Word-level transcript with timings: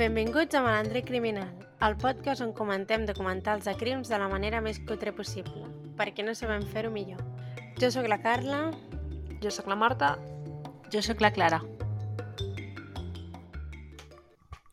Benvinguts 0.00 0.54
a 0.54 0.62
Malandre 0.62 1.02
Criminal, 1.04 1.50
el 1.84 1.94
podcast 2.00 2.40
on 2.40 2.54
comentem 2.56 3.02
documentals 3.04 3.66
de 3.68 3.74
crims 3.76 4.08
de 4.08 4.16
la 4.16 4.30
manera 4.32 4.62
més 4.64 4.78
cutre 4.88 5.12
possible, 5.12 5.66
perquè 5.98 6.24
no 6.24 6.32
sabem 6.32 6.62
fer-ho 6.70 6.88
millor. 6.88 7.20
Jo 7.76 7.90
sóc 7.92 8.08
la 8.08 8.16
Carla. 8.24 8.62
Jo 9.44 9.52
sóc 9.52 9.68
la 9.68 9.76
Marta. 9.76 10.14
Jo 10.88 11.02
sóc 11.04 11.20
la 11.20 11.28
Clara. 11.36 11.60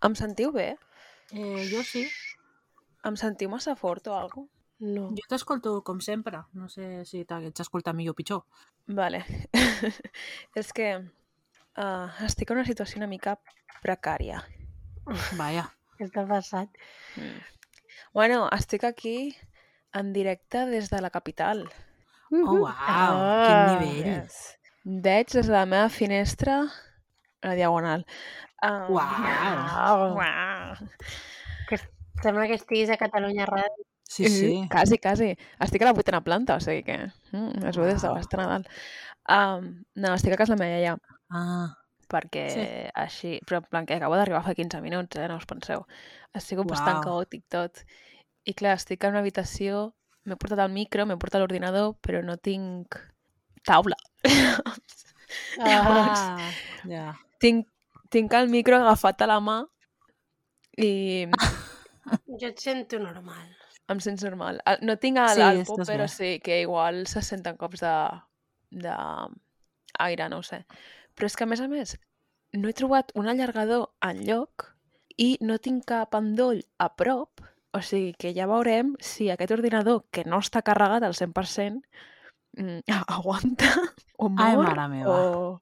Em 0.07 0.15
sentiu 0.15 0.55
bé? 0.55 0.69
Eh, 1.35 1.67
jo 1.73 1.83
sí. 1.83 2.07
Em 3.03 3.19
sentiu 3.19 3.51
massa 3.51 3.75
fort 3.75 4.07
o 4.07 4.15
alguna 4.15 4.47
No. 4.79 5.09
Jo 5.11 5.27
t'escolto 5.27 5.81
com 5.83 5.99
sempre. 5.99 6.45
No 6.53 6.69
sé 6.71 7.03
si 7.03 7.25
t'hagués 7.25 7.65
escoltat 7.65 7.99
millor 7.99 8.15
o 8.15 8.21
pitjor. 8.21 8.45
Vale. 8.87 9.25
És 10.55 10.71
que 10.71 10.93
uh, 11.03 12.23
estic 12.23 12.55
en 12.55 12.61
una 12.61 12.69
situació 12.71 13.03
una 13.03 13.11
mica 13.11 13.35
precària. 13.83 14.45
Vaja. 15.37 15.67
Què 15.97 16.07
t'ha 16.13 16.25
passat? 16.29 16.69
Mm. 17.17 17.37
Bueno, 18.13 18.47
estic 18.53 18.83
aquí 18.87 19.35
en 19.97 20.11
directe 20.13 20.65
des 20.69 20.89
de 20.89 21.01
la 21.01 21.09
capital. 21.09 21.65
Oh, 22.31 22.57
uau, 22.59 22.67
Ah, 22.67 23.77
quin 23.79 23.87
nivell. 23.89 24.23
Yes. 24.23 24.39
Veig 24.83 25.31
des 25.31 25.47
de 25.47 25.53
la 25.53 25.65
meva 25.65 25.89
finestra 25.89 26.59
la 27.43 27.53
diagonal. 27.55 28.05
Um, 28.63 28.93
Uau. 28.95 30.15
Uau. 30.17 30.87
Sembla 32.23 32.47
que 32.49 32.55
estiguis 32.57 32.89
a 32.89 32.97
Catalunya 32.97 33.45
Ràdio. 33.45 33.85
Sí, 34.09 34.25
sí. 34.31 34.51
Quasi, 34.71 34.97
quasi. 34.97 35.27
Estic 35.61 35.83
a 35.83 35.89
la 35.89 35.93
vuitena 35.93 36.23
planta, 36.25 36.55
o 36.57 36.63
sigui 36.63 36.81
que 36.87 36.95
mm, 37.35 37.65
es 37.69 37.77
veu 37.77 37.85
des 37.85 38.01
de 38.01 38.09
baix 38.09 38.25
de 38.31 38.37
Nadal. 38.39 38.63
Um, 39.29 39.67
no, 39.99 40.13
estic 40.15 40.33
a 40.33 40.39
casa 40.39 40.55
la 40.55 40.61
meva 40.63 40.79
iaia, 40.79 40.95
Ah, 41.29 41.75
perquè 42.09 42.45
Sí. 42.53 42.65
així... 42.95 43.31
Però 43.47 43.61
en 43.61 43.67
plan 43.69 43.85
que 43.85 43.95
acabo 43.97 44.15
d'arribar 44.15 44.43
fa 44.45 44.55
15 44.55 44.81
minuts, 44.81 45.17
eh? 45.17 45.27
No 45.27 45.37
us 45.37 45.45
penseu. 45.49 45.85
Ha 46.33 46.39
sigut 46.43 46.67
bastant 46.69 46.99
Uau. 46.99 47.03
caòtic 47.03 47.43
tot. 47.49 47.83
I 48.47 48.53
clar, 48.53 48.75
estic 48.79 49.03
en 49.03 49.11
una 49.15 49.19
habitació, 49.25 49.93
m'he 50.25 50.35
portat 50.39 50.59
el 50.65 50.71
micro, 50.71 51.05
m'he 51.05 51.17
portat 51.19 51.41
l'ordinador, 51.43 51.95
però 52.01 52.23
no 52.23 52.37
tinc 52.37 52.95
taula. 53.67 53.97
Llavors, 55.57 56.21
ah, 56.21 56.51
ja. 56.87 57.07
tinc, 57.43 57.67
tinc 58.13 58.33
el 58.33 58.47
micro 58.49 58.77
agafat 58.79 59.21
a 59.21 59.27
la 59.33 59.39
mà 59.43 59.57
i 60.77 60.91
Jo 62.41 62.47
et 62.51 62.59
sento 62.59 62.99
normal. 62.99 63.47
em 63.93 63.99
sents 64.03 64.23
normal. 64.23 64.61
El- 64.65 64.85
No 64.87 64.97
tinc 64.97 65.17
el, 65.23 65.33
Sí, 65.35 65.41
el 65.41 65.61
pop, 65.65 65.79
però 65.87 66.07
bé. 66.07 66.13
sí 66.13 66.39
que 66.43 66.61
igual 66.61 67.05
se 67.07 67.21
senten 67.21 67.57
cops 67.57 67.79
de, 67.81 67.93
de 68.71 68.95
aire, 69.99 70.29
no 70.29 70.39
ho 70.39 70.43
sé. 70.43 70.65
Però 71.17 71.25
és 71.29 71.35
que, 71.35 71.43
a 71.47 71.49
més 71.49 71.61
a 71.63 71.67
més, 71.71 71.95
no 72.53 72.69
he 72.69 72.75
trobat 72.77 73.09
un 73.17 73.27
allargador 73.27 73.89
en 74.05 74.21
lloc 74.27 74.67
i 75.17 75.31
no 75.41 75.57
tinc 75.57 75.87
cap 75.89 76.13
endoll 76.17 76.61
a 76.77 76.91
prop, 76.95 77.41
o 77.73 77.81
sigui 77.81 78.13
que 78.21 78.31
ja 78.37 78.45
veurem 78.49 78.93
si 79.03 79.31
aquest 79.33 79.51
ordinador, 79.57 80.03
que 80.13 80.23
no 80.29 80.39
està 80.43 80.61
carregat 80.65 81.03
al 81.03 81.17
100%, 81.17 81.81
mm, 82.61 82.79
aguanta 83.17 83.73
o 84.17 84.29
Ai, 84.37 84.53
mor 84.55 84.69
mare 84.69 84.87
meva. 84.93 85.17
o... 85.17 85.59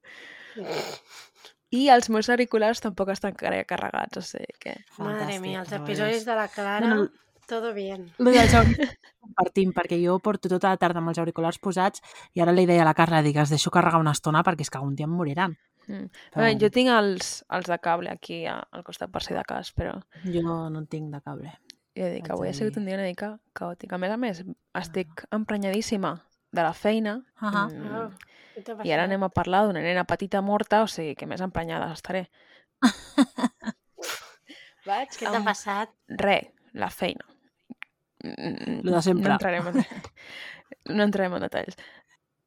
I 1.75 1.87
els 1.91 2.07
meus 2.13 2.29
auriculars 2.31 2.79
tampoc 2.83 3.09
estan 3.11 3.33
car- 3.35 3.65
carregats, 3.67 4.19
o 4.21 4.23
sigui 4.23 4.53
que... 4.61 4.75
Madre 4.99 5.25
Fantàstic, 5.25 5.41
mia, 5.43 5.63
els 5.63 5.73
episodis 5.75 6.23
de 6.27 6.35
la 6.37 6.45
Clara, 6.51 6.87
No, 6.87 6.95
no. 7.01 7.09
Todo 7.47 7.73
bien. 7.73 8.11
Lo 8.17 8.31
dels 8.31 8.53
auriculars 8.59 8.97
compartim, 9.21 9.71
perquè 9.73 9.97
jo 10.03 10.17
porto 10.19 10.49
tota 10.49 10.69
la 10.73 10.77
tarda 10.77 10.99
amb 11.01 11.09
els 11.11 11.19
auriculars 11.19 11.57
posats 11.59 12.01
i 12.33 12.41
ara 12.41 12.51
li 12.53 12.65
deia 12.65 12.83
a 12.83 12.85
la 12.89 12.93
Carla, 12.97 13.21
dic, 13.25 13.38
els 13.41 13.49
deixo 13.53 13.71
carregar 13.73 13.99
una 13.99 14.11
estona 14.15 14.43
perquè 14.43 14.61
és 14.65 14.69
que 14.69 14.77
algun 14.77 14.95
dia 14.95 15.05
em 15.09 15.15
moriran. 15.15 15.55
Mm. 15.88 16.07
Però 16.33 16.45
Bé, 16.45 16.55
jo 16.61 16.69
tinc 16.73 16.89
els, 16.89 17.43
els 17.53 17.67
de 17.69 17.77
cable 17.79 18.09
aquí 18.09 18.45
a- 18.49 18.63
al 18.71 18.83
costat 18.83 19.11
per 19.13 19.21
si 19.21 19.33
de 19.38 19.43
cas, 19.45 19.73
però 19.75 19.93
jo 20.23 20.41
no 20.41 20.79
en 20.79 20.88
tinc 20.88 21.11
de 21.13 21.21
cable. 21.21 21.51
ja 21.95 22.07
dic, 22.11 22.29
avui 22.29 22.47
de 22.47 22.51
ha 22.51 22.57
sigut 22.57 22.78
un 22.78 22.85
dia 22.85 22.95
una 22.95 23.06
mica 23.06 23.38
caòtic. 23.53 23.94
A 23.94 23.97
més 23.97 24.12
a 24.12 24.17
més, 24.17 24.44
estic 24.73 25.25
emprenyadíssima 25.31 26.16
de 26.51 26.62
la 26.63 26.73
feina 26.73 27.22
Ahà. 27.39 27.67
mm, 27.69 27.94
Ah, 27.94 28.09
què 28.56 28.63
t'ha 28.63 28.75
i 28.83 28.91
ara 28.91 29.03
anem 29.03 29.23
a 29.23 29.29
parlar 29.29 29.66
d'una 29.66 29.81
nena 29.83 30.03
petita 30.06 30.41
morta, 30.41 30.81
o 30.83 30.88
sigui 30.88 31.16
que 31.16 31.27
més 31.27 31.41
emprenyada 31.41 31.91
estaré. 31.94 32.29
Vaig 34.85 35.09
Què 35.19 35.25
t'ha 35.29 35.38
amb 35.38 35.45
passat? 35.50 35.89
Re, 36.09 36.38
la 36.73 36.89
feina. 36.89 37.25
Lo 38.84 38.96
de 38.96 39.02
sempre. 39.02 39.30
No 39.30 39.38
entrarem 39.38 39.68
en, 39.72 39.86
no 40.97 41.08
entrarem 41.08 41.38
en 41.38 41.46
detalls. 41.47 41.78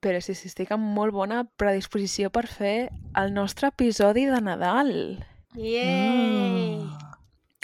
Però 0.04 0.20
sí, 0.22 0.36
sí, 0.38 0.46
estic 0.50 0.70
amb 0.74 0.86
molt 0.94 1.14
bona 1.14 1.42
predisposició 1.58 2.30
per 2.30 2.46
fer 2.46 2.90
el 3.18 3.32
nostre 3.34 3.72
episodi 3.72 4.28
de 4.30 4.40
Nadal. 4.44 4.92
Yay! 5.58 6.78
Mm. 6.78 7.08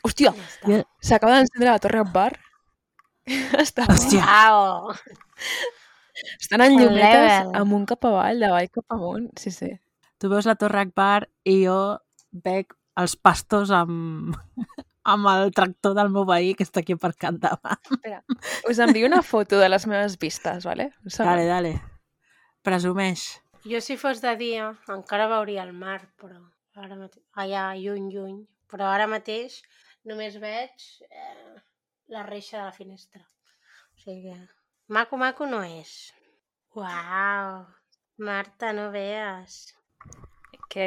Hòstia, 0.05 0.35
Ja 0.69 0.83
s'acaba 1.01 1.39
d'encendre 1.39 1.71
la 1.71 1.81
Torre 1.81 2.03
Akbar. 2.03 2.33
Està, 3.65 3.87
Hòstia. 3.89 4.25
Uau! 4.25 4.93
estan 6.39 6.63
en 6.63 6.77
llumetes 6.79 7.31
level. 7.31 7.55
amunt 7.59 7.87
cap 7.91 8.05
avall, 8.07 8.43
d'avall 8.43 8.69
cap 8.73 8.97
amunt. 8.97 9.31
Sí, 9.41 9.51
sí. 9.55 9.71
Tu 10.21 10.31
veus 10.31 10.47
la 10.47 10.55
Torre 10.61 10.85
Akbar 10.85 11.27
i 11.49 11.61
jo 11.65 11.79
veig 12.45 12.75
els 13.01 13.17
pastos 13.17 13.73
amb, 13.75 14.37
amb 15.05 15.29
el 15.31 15.53
tractor 15.57 15.95
del 15.99 16.11
meu 16.13 16.25
veí 16.29 16.55
que 16.57 16.65
està 16.67 16.81
aquí 16.83 16.97
aparcat 16.97 17.39
davant. 17.43 17.81
Espera, 17.93 18.23
us 18.71 18.81
envio 18.81 19.07
una 19.09 19.23
foto 19.23 19.61
de 19.61 19.69
les 19.69 19.87
meves 19.91 20.19
vistes, 20.21 20.65
vale? 20.65 20.91
Dale, 21.05 21.45
dale. 21.51 21.75
Presumeix. 22.65 23.27
Jo 23.69 23.81
si 23.85 23.97
fos 24.01 24.21
de 24.25 24.35
dia 24.41 24.73
encara 24.93 25.29
veuria 25.29 25.63
el 25.65 25.73
mar, 25.77 26.01
però 26.21 26.41
ara 26.81 26.97
mateix... 26.97 27.23
Allà, 27.41 27.69
lluny, 27.77 28.11
lluny. 28.13 28.43
Però 28.73 28.89
ara 28.91 29.07
mateix 29.09 29.61
només 30.09 30.37
veig 30.41 30.89
eh, 31.09 31.55
la 32.13 32.25
reixa 32.27 32.59
de 32.59 32.65
la 32.65 32.75
finestra. 32.77 33.23
O 33.95 34.03
sigui 34.03 34.33
que... 34.33 34.37
Maco, 34.93 35.17
maco 35.21 35.47
no 35.49 35.63
és. 35.65 36.13
Uau! 36.77 37.65
Marta, 38.19 38.73
no 38.77 38.91
veas. 38.93 39.75
Que, 40.75 40.87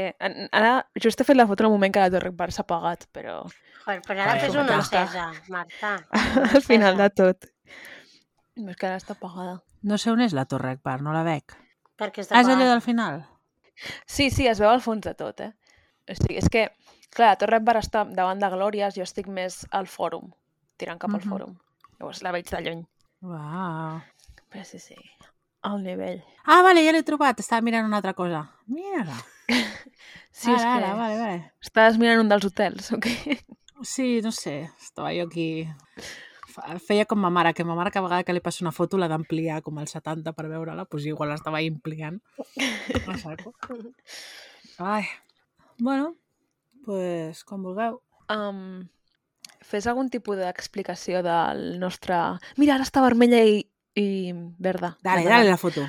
ara, 0.52 0.72
just 1.00 1.22
he 1.22 1.24
fet 1.24 1.38
la 1.38 1.46
foto 1.48 1.64
en 1.64 1.70
el 1.70 1.75
moment 1.78 1.94
que 1.96 2.02
la 2.03 2.09
Torre 2.12 2.34
Akbar 2.34 2.50
s'ha 2.52 2.66
apagat, 2.66 3.06
però 3.16 3.38
Joder, 3.86 4.02
però 4.03 4.24
ara 4.25 4.34
fes 4.42 4.56
una 4.59 4.75
encesa, 4.81 5.30
Marta. 5.53 5.94
al 6.58 6.62
final 6.66 6.98
de 7.00 7.08
tot. 7.16 7.46
És 8.58 8.76
que 8.76 8.88
ara 8.90 8.97
està 9.00 9.16
apagada. 9.16 9.62
No 9.88 9.96
sé 10.02 10.12
on 10.12 10.20
és 10.26 10.34
la 10.36 10.44
Torre 10.50 10.74
Akbar, 10.76 10.97
no 11.06 11.14
la 11.16 11.22
veig. 11.24 11.56
Perquè 11.97 12.26
està 12.26 12.36
Ah, 12.36 12.42
és 12.44 12.50
allò 12.52 12.68
del 12.68 12.81
final? 12.84 13.22
Sí, 14.06 14.28
sí, 14.34 14.47
es 14.50 14.59
veu 14.59 14.68
al 14.74 14.81
fons 14.84 15.06
de 15.06 15.14
tot, 15.16 15.40
eh? 15.46 15.53
O 16.09 16.16
sigui, 16.18 16.36
és 16.42 16.50
que, 16.52 16.66
clar, 17.16 17.30
la 17.31 17.40
Torre 17.40 17.62
Akbar 17.62 17.78
està 17.80 18.03
davant 18.12 18.44
de 18.44 18.50
Glòries, 18.52 18.97
jo 18.97 19.06
estic 19.08 19.28
més 19.31 19.62
al 19.72 19.88
fòrum, 19.88 20.34
tirant 20.76 21.00
cap 21.00 21.14
al 21.14 21.22
Mhm. 21.22 21.30
fòrum. 21.31 21.56
Llavors 22.00 22.22
la 22.28 22.31
veig 22.36 22.50
de 22.52 22.62
lluny. 22.62 22.84
Uau. 23.24 24.02
Però 24.52 24.64
sí, 24.66 24.80
sí, 24.80 24.96
al 25.62 25.81
nivell. 25.84 26.20
Ah, 26.46 26.62
vale, 26.62 26.84
ja 26.84 26.92
l'he 26.92 27.03
trobat. 27.03 27.40
Estava 27.40 27.62
mirant 27.62 27.86
una 27.86 27.97
altra 27.97 28.14
cosa. 28.14 28.50
Mira-la. 28.68 29.16
Sí, 30.38 30.52
és 30.53 30.62
ara, 30.62 30.69
que 30.69 30.84
ara, 30.84 30.90
vale, 30.94 31.18
vale. 31.18 31.38
estàs 31.63 31.96
mirant 31.97 32.19
un 32.22 32.28
dels 32.30 32.46
hotels, 32.46 32.91
o 32.94 33.00
què? 33.02 33.38
Sí, 33.81 34.19
no 34.25 34.31
sé, 34.35 34.68
estava 34.81 35.13
jo 35.16 35.28
aquí... 35.28 35.68
Feia 36.81 37.06
com 37.06 37.19
ma 37.22 37.30
mare, 37.30 37.52
que 37.53 37.62
ma 37.66 37.75
mare 37.78 37.91
cada 37.94 38.08
vegada 38.08 38.25
que 38.25 38.34
li 38.34 38.41
passa 38.41 38.63
una 38.63 38.72
foto 38.74 38.97
l'ha 38.97 39.09
d'ampliar 39.12 39.59
com 39.62 39.78
al 39.78 39.85
70 39.90 40.31
per 40.34 40.47
veure-la, 40.50 40.88
doncs 40.90 41.06
igual 41.06 41.30
l'estava 41.30 41.62
ampliant. 41.62 42.18
Ai, 44.81 45.06
bueno, 45.78 46.16
pues 46.85 47.44
com 47.46 47.62
vulgueu. 47.62 48.00
Um, 48.34 48.88
fes 49.62 49.85
algun 49.85 50.09
tipus 50.09 50.41
d'explicació 50.41 51.22
del 51.25 51.78
nostre... 51.81 52.18
Mira, 52.58 52.79
ara 52.79 52.90
està 52.90 53.06
vermella 53.06 53.44
i, 53.46 53.62
i 53.94 54.08
verda. 54.58 54.96
Dale, 55.06 55.29
dale 55.29 55.53
la 55.53 55.62
foto. 55.62 55.85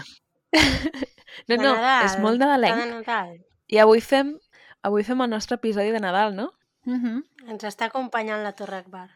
No, 1.49 1.55
no, 1.61 1.73
és 2.03 2.17
molt 2.19 2.41
nadalenc. 2.41 2.81
de 2.81 2.87
Nadal. 2.91 3.37
I 3.69 3.79
avui 3.79 4.01
fem, 4.01 4.35
avui 4.83 5.05
fem 5.05 5.21
el 5.25 5.31
nostre 5.31 5.59
episodi 5.59 5.93
de 5.93 6.01
Nadal, 6.01 6.35
no? 6.37 6.53
Uh 6.87 6.95
-huh. 6.97 7.23
Ens 7.47 7.65
està 7.65 7.87
acompanyant 7.87 8.43
la 8.43 8.53
Torre 8.53 8.77
Akbar. 8.79 9.11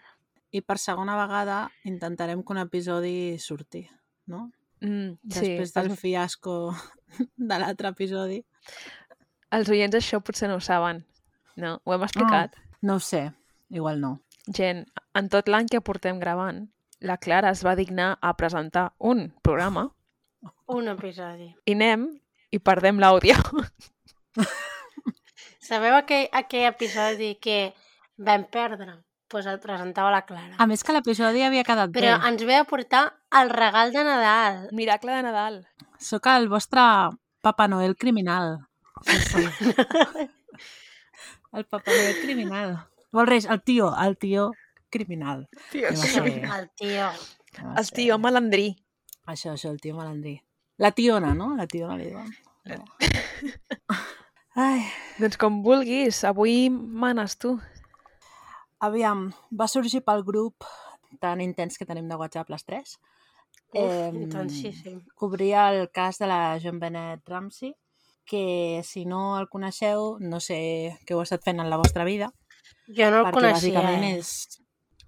I 0.50 0.60
per 0.60 0.78
segona 0.78 1.16
vegada 1.16 1.70
intentarem 1.84 2.42
que 2.42 2.52
un 2.52 2.58
episodi 2.58 3.38
surti, 3.38 3.88
no? 4.26 4.50
Mm, 4.80 5.18
Després 5.22 5.68
sí, 5.70 5.80
del 5.80 5.90
els, 5.90 6.00
fiasco 6.00 6.74
de 7.36 7.58
l'altre 7.58 7.88
episodi. 7.88 8.44
els 9.50 9.68
oients 9.68 9.94
això 9.94 10.20
potser 10.20 10.48
no 10.48 10.56
ho 10.56 10.60
saben. 10.60 11.04
No, 11.56 11.80
ho 11.84 11.94
hem 11.94 12.02
explicat. 12.02 12.54
No 12.80 12.94
ho 12.94 13.00
sé, 13.00 13.32
igual 13.70 14.00
no. 14.00 14.20
Gent, 14.46 14.86
en 15.14 15.28
tot 15.28 15.48
l'any 15.48 15.66
que 15.68 15.80
portem 15.80 16.18
gravant, 16.18 16.72
la 17.00 17.16
Clara 17.18 17.50
es 17.50 17.64
va 17.64 17.76
dignar 17.76 18.18
a 18.20 18.34
presentar 18.36 18.92
un 18.98 19.32
programa 19.42 19.92
Un 20.66 20.88
episodi. 20.88 21.54
i 21.64 21.72
anem 21.72 22.20
i 22.50 22.58
perdem 22.58 22.98
l'àudio. 22.98 23.34
Sabeu 25.62 25.94
aquell, 25.96 26.28
aquell 26.32 26.68
episodi 26.68 27.36
que 27.40 27.72
vam 28.18 28.44
perdre? 28.50 28.98
Doncs 29.32 29.32
pues 29.32 29.46
el 29.48 29.60
presentava 29.60 30.10
la 30.12 30.26
Clara. 30.28 30.58
A 30.60 30.66
més 30.68 30.82
que 30.84 30.92
l'episodi 30.92 31.40
havia 31.40 31.62
quedat 31.64 31.88
Però 31.94 32.18
bé. 32.20 32.28
ens 32.28 32.42
ve 32.44 32.56
a 32.60 32.64
portar 32.68 33.14
el 33.40 33.48
regal 33.48 33.88
de 33.94 34.02
Nadal. 34.04 34.68
Miracle 34.76 35.14
de 35.16 35.22
Nadal. 35.24 35.54
Sóc 35.96 36.26
el 36.28 36.50
vostre 36.52 36.82
Papa 37.40 37.66
Noel 37.66 37.96
criminal. 37.96 38.58
Sí, 39.06 39.16
sí. 39.30 39.46
el 41.56 41.64
Papa 41.64 41.90
Noel 41.90 42.20
criminal. 42.20 42.76
O 43.10 43.22
el 43.22 43.26
rei, 43.26 43.40
el 43.48 43.62
tio, 43.62 43.94
el 43.96 44.18
tio 44.18 44.52
criminal. 44.90 45.48
Tio, 45.70 45.96
sé. 45.96 46.42
El 46.42 46.70
tio. 46.76 47.08
No 47.62 47.74
El 47.78 47.90
tio 47.90 48.18
malandrí. 48.18 48.76
Això, 49.24 49.56
això, 49.56 49.72
el 49.72 49.80
tio 49.80 49.96
malandrí. 49.96 50.42
La 50.76 50.92
tiona, 50.92 51.32
no? 51.32 51.56
La 51.56 51.66
tiona 51.66 51.96
li 51.96 52.10
diuen. 52.10 52.28
No. 52.68 52.84
Ai, 54.54 54.82
Doncs 55.16 55.38
com 55.40 55.62
vulguis, 55.64 56.22
avui 56.28 56.68
manes 56.70 57.36
tu. 57.40 57.54
aviam, 58.82 59.28
va 59.54 59.68
sorgir 59.70 60.02
pel 60.02 60.24
grup 60.26 60.64
tan 61.22 61.40
intens 61.40 61.78
que 61.78 61.86
tenim 61.86 62.08
de 62.10 62.16
WhatsApp 62.18 62.50
les 62.50 62.64
tres. 62.64 62.98
Uf, 63.72 63.78
Em, 63.78 64.22
intensíssim. 64.24 65.00
Cobria 65.14 65.68
el 65.72 65.88
cas 65.90 66.18
de 66.18 66.26
la 66.26 66.58
John 66.62 66.80
Bennett 66.80 67.26
Ramsey, 67.28 67.74
que 68.26 68.82
si 68.84 69.04
no 69.06 69.38
el 69.38 69.48
coneixeu, 69.48 70.18
no 70.20 70.40
sé 70.40 70.98
què 71.06 71.14
heu 71.14 71.22
estat 71.22 71.44
fent 71.44 71.60
en 71.60 71.70
la 71.70 71.78
vostra 71.80 72.04
vida, 72.04 72.32
Jo 72.88 73.10
no 73.10 73.22
el 73.22 73.26
perquè 73.28 73.38
coneixia, 73.38 73.80
bàsicament 73.80 74.04
eh? 74.04 74.18
és... 74.18 74.58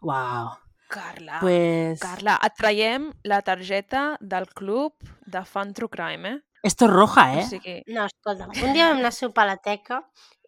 Uau! 0.01 0.55
Carla. 0.89 1.41
Pues... 1.41 1.99
Carla, 2.01 2.39
et 2.47 2.55
traiem 2.57 3.11
la 3.25 3.43
targeta 3.43 4.17
del 4.21 4.47
club 4.55 4.95
de 5.27 5.45
Fan 5.45 5.75
True 5.75 5.91
Crime, 5.91 6.31
eh? 6.31 6.41
Esto 6.65 6.87
es 6.87 6.91
roja, 6.91 7.27
eh? 7.35 7.45
O 7.45 7.49
sigui, 7.49 7.83
No, 7.93 8.07
escolta, 8.07 8.49
un 8.49 8.73
dia 8.73 8.89
vam 8.89 9.03
anar 9.03 9.13
a 9.13 9.17
sopar 9.19 9.45
a 9.45 9.53
la 9.53 9.59
teca 9.61 10.01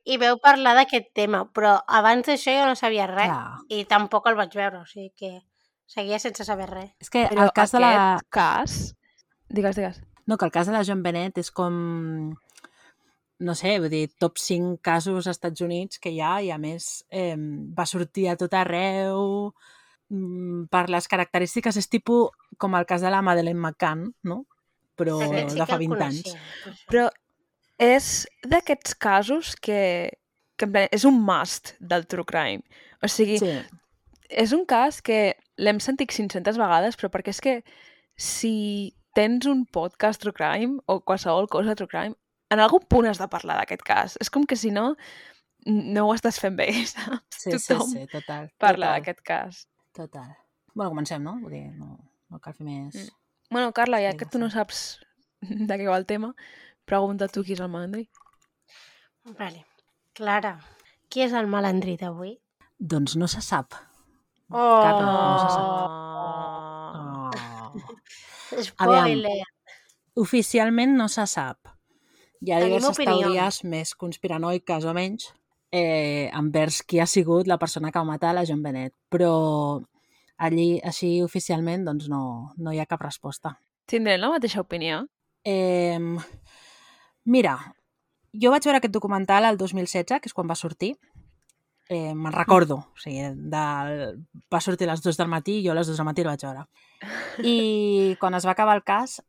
i 0.08 0.16
veu 0.22 0.38
parlar 0.40 0.72
d'aquest 0.78 1.10
tema, 1.18 1.42
però 1.52 1.74
abans 1.98 2.24
d'això 2.24 2.54
jo 2.56 2.64
no 2.70 2.78
sabia 2.78 3.04
res 3.10 3.28
Clar. 3.28 3.58
i 3.68 3.82
tampoc 3.90 4.30
el 4.30 4.38
vaig 4.38 4.56
veure, 4.56 4.80
o 4.80 4.88
sigui 4.88 5.10
que 5.12 5.32
seguia 5.84 6.18
sense 6.22 6.46
saber 6.48 6.70
res. 6.70 6.90
És 7.04 7.12
que 7.12 7.26
però 7.28 7.44
el 7.44 7.52
cas 7.52 7.76
de 7.76 7.84
la... 7.84 7.92
cas... 8.32 8.78
Digues, 9.52 9.76
digues. 9.76 10.00
No, 10.26 10.38
que 10.40 10.48
el 10.48 10.54
cas 10.56 10.70
de 10.70 10.72
la 10.72 10.82
John 10.88 11.04
Bennett 11.04 11.36
és 11.42 11.52
com... 11.52 11.76
No 13.36 13.52
sé, 13.52 13.76
vull 13.76 13.92
dir, 13.92 14.06
top 14.16 14.40
5 14.40 14.80
casos 14.80 15.20
als 15.20 15.36
Estats 15.36 15.60
Units 15.60 16.00
que 16.00 16.14
hi 16.14 16.22
ha 16.24 16.38
i 16.40 16.48
a 16.48 16.56
més 16.56 17.04
eh, 17.12 17.36
va 17.36 17.84
sortir 17.84 18.30
a 18.32 18.38
tot 18.40 18.56
arreu 18.56 19.52
mm, 20.08 20.70
per 20.72 20.86
les 20.88 21.12
característiques. 21.12 21.76
És 21.76 21.92
tipus 21.92 22.32
com 22.56 22.80
el 22.80 22.88
cas 22.88 23.04
de 23.04 23.12
la 23.12 23.20
Madeleine 23.20 23.60
McCann, 23.60 24.08
no? 24.24 24.46
Però 24.96 25.16
Aquest 25.22 25.54
sí 25.54 25.60
de 25.60 25.66
fa 25.68 25.78
el 25.78 25.86
20 25.86 26.04
anys. 26.06 26.36
Però 26.90 27.08
és 27.82 28.10
d'aquests 28.48 28.96
casos 28.96 29.54
que, 29.60 29.80
que 30.56 30.68
plan, 30.68 30.88
és 30.92 31.04
un 31.08 31.18
must 31.20 31.74
del 31.80 32.06
true 32.08 32.24
crime. 32.28 32.64
O 33.04 33.10
sigui, 33.12 33.36
Sí, 33.42 33.58
és 34.30 34.52
un 34.56 34.64
cas 34.66 35.00
que 35.04 35.36
l'hem 35.60 35.80
sentit 35.80 36.12
500 36.12 36.58
vegades, 36.60 36.96
però 36.98 37.10
perquè 37.12 37.34
és 37.34 37.42
que 37.42 37.56
si 38.16 38.94
tens 39.16 39.46
un 39.48 39.64
podcast 39.72 40.20
true 40.20 40.34
crime 40.36 40.80
o 40.86 41.00
qualsevol 41.00 41.48
cosa 41.52 41.76
true 41.78 41.88
crime, 41.88 42.16
en 42.52 42.62
algun 42.62 42.84
punt 42.88 43.08
has 43.08 43.20
de 43.20 43.28
parlar 43.28 43.58
d'aquest 43.60 43.84
cas. 43.86 44.16
És 44.20 44.30
com 44.30 44.44
que 44.46 44.58
si 44.58 44.70
no, 44.74 44.94
no 45.66 46.06
ho 46.06 46.14
estàs 46.14 46.40
fent 46.42 46.58
bé, 46.58 46.68
saps? 46.92 47.40
sí, 47.42 47.52
sí, 47.52 47.60
Tothom 47.72 47.92
sí, 47.92 48.06
total. 48.12 48.50
parla 48.62 48.96
d'aquest 48.96 49.22
cas. 49.26 49.64
Total. 49.96 50.34
Bueno, 50.74 50.90
comencem, 50.92 51.22
no? 51.24 51.38
Vull 51.40 51.56
dir, 51.56 51.66
no, 51.76 51.96
no 52.30 52.42
cal 52.42 52.56
fer 52.56 52.66
més... 52.68 53.06
Mm. 53.06 53.22
Bueno, 53.50 53.72
Carla, 53.72 54.00
ja 54.02 54.16
que 54.16 54.26
tu 54.26 54.38
no 54.42 54.50
saps 54.50 54.98
de 55.40 55.78
què 55.78 55.86
va 55.88 55.98
el 56.00 56.06
tema, 56.06 56.32
pregunta 56.88 57.28
tu 57.28 57.44
qui 57.46 57.54
és 57.56 57.62
el 57.62 57.70
malandrí. 57.72 58.08
Vale. 59.38 59.64
Clara, 60.16 60.56
qui 61.12 61.22
és 61.26 61.34
el 61.36 61.46
malandrí 61.50 61.96
d'avui? 62.00 62.36
Doncs 62.78 63.16
no 63.20 63.28
se 63.28 63.42
sap. 63.44 63.74
Oh, 64.50 64.82
Carla, 64.82 65.12
no 65.12 65.38
se 65.42 65.48
sap. 65.54 65.66
Oh. 65.70 67.30
Oh. 68.56 68.62
spoiler. 68.68 69.40
Oficialment 70.16 70.96
no 70.96 71.08
se 71.12 71.26
sap. 71.28 71.72
Hi 72.40 72.52
ha 72.52 72.60
Tenim 72.60 72.76
diverses 72.76 72.92
opinions. 72.92 73.24
teories 73.24 73.64
més 73.64 73.94
conspiranoiques 73.98 74.84
o 74.84 74.92
menys 74.96 75.30
eh, 75.72 76.30
envers 76.36 76.82
qui 76.86 77.00
ha 77.00 77.06
sigut 77.08 77.48
la 77.48 77.58
persona 77.58 77.90
que 77.90 77.98
va 77.98 78.08
matar 78.08 78.34
la 78.36 78.44
John 78.48 78.62
Bennett, 78.62 78.94
però 79.12 79.80
allí, 80.36 80.80
així 80.84 81.22
oficialment, 81.24 81.84
doncs 81.86 82.08
no, 82.12 82.52
no 82.56 82.72
hi 82.72 82.80
ha 82.80 82.86
cap 82.86 83.02
resposta. 83.02 83.56
Tindrem 83.86 84.20
la 84.20 84.30
mateixa 84.34 84.60
opinió? 84.60 85.04
Eh, 85.46 85.98
mira, 87.24 87.56
jo 88.34 88.50
vaig 88.52 88.64
veure 88.66 88.80
aquest 88.80 88.94
documental 88.94 89.46
el 89.48 89.56
2016, 89.60 90.20
que 90.20 90.28
és 90.30 90.34
quan 90.36 90.48
va 90.50 90.56
sortir. 90.58 90.94
Eh, 91.88 92.14
me'n 92.18 92.34
recordo, 92.34 92.80
o 92.82 92.98
sigui, 92.98 93.28
del... 93.52 94.24
va 94.50 94.60
sortir 94.60 94.88
a 94.88 94.92
les 94.92 95.02
2 95.04 95.16
del 95.20 95.28
matí 95.30 95.60
i 95.60 95.66
jo 95.66 95.70
a 95.70 95.76
les 95.78 95.86
2 95.86 96.00
del 96.00 96.08
matí 96.08 96.24
el 96.24 96.30
vaig 96.32 96.42
veure. 96.42 96.64
I 97.46 98.16
quan 98.20 98.34
es 98.34 98.46
va 98.46 98.56
acabar 98.56 98.74
el 98.76 98.82
cas 98.82 99.20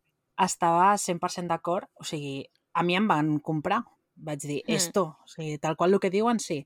estava 0.41 0.95
100% 0.97 1.47
d'acord, 1.53 1.85
o 2.01 2.03
sigui, 2.03 2.41
a 2.73 2.81
mi 2.83 2.97
em 2.97 3.07
van 3.09 3.37
comprar. 3.39 3.83
Vaig 4.17 4.41
dir, 4.41 4.63
Mm. 4.65 4.73
esto, 4.73 5.03
o 5.21 5.27
sigui, 5.29 5.59
tal 5.61 5.77
qual 5.77 5.93
el 5.93 5.99
que 6.01 6.09
diuen, 6.09 6.39
sí. 6.41 6.63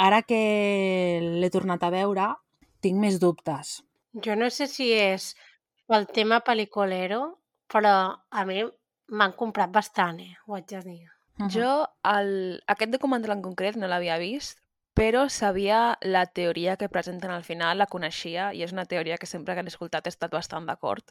Ara 0.00 0.22
que 0.22 1.20
l'he 1.20 1.50
tornat 1.52 1.82
a 1.84 1.90
veure, 1.92 2.30
tinc 2.84 3.00
més 3.00 3.18
dubtes. 3.22 3.78
Jo 4.24 4.36
no 4.38 4.50
sé 4.52 4.68
si 4.70 4.90
és 4.92 5.32
pel 5.90 6.06
tema 6.12 6.40
pel·liculero, 6.46 7.22
però 7.70 7.94
a 8.14 8.44
mi 8.48 8.62
m'han 9.12 9.34
comprat 9.36 9.72
bastant, 9.72 10.20
eh? 10.22 10.36
Ho 10.46 10.56
haig 10.56 10.68
de 10.70 10.82
dir. 10.84 11.00
Mhm. 11.38 11.50
Jo 11.50 11.70
el, 12.06 12.62
aquest 12.70 12.92
documental 12.92 13.34
en 13.34 13.42
concret 13.42 13.76
no 13.76 13.90
l'havia 13.90 14.20
vist, 14.22 14.60
però 14.94 15.28
sabia 15.28 15.98
la 16.02 16.26
teoria 16.26 16.76
que 16.76 16.88
presenten 16.88 17.32
al 17.34 17.42
final, 17.42 17.78
la 17.78 17.90
coneixia, 17.90 18.52
i 18.54 18.62
és 18.62 18.72
una 18.72 18.86
teoria 18.86 19.18
que 19.18 19.26
sempre 19.26 19.56
que 19.56 19.64
l'he 19.64 19.72
escoltat 19.72 20.06
he 20.06 20.12
estat 20.14 20.30
bastant 20.30 20.68
d'acord. 20.70 21.02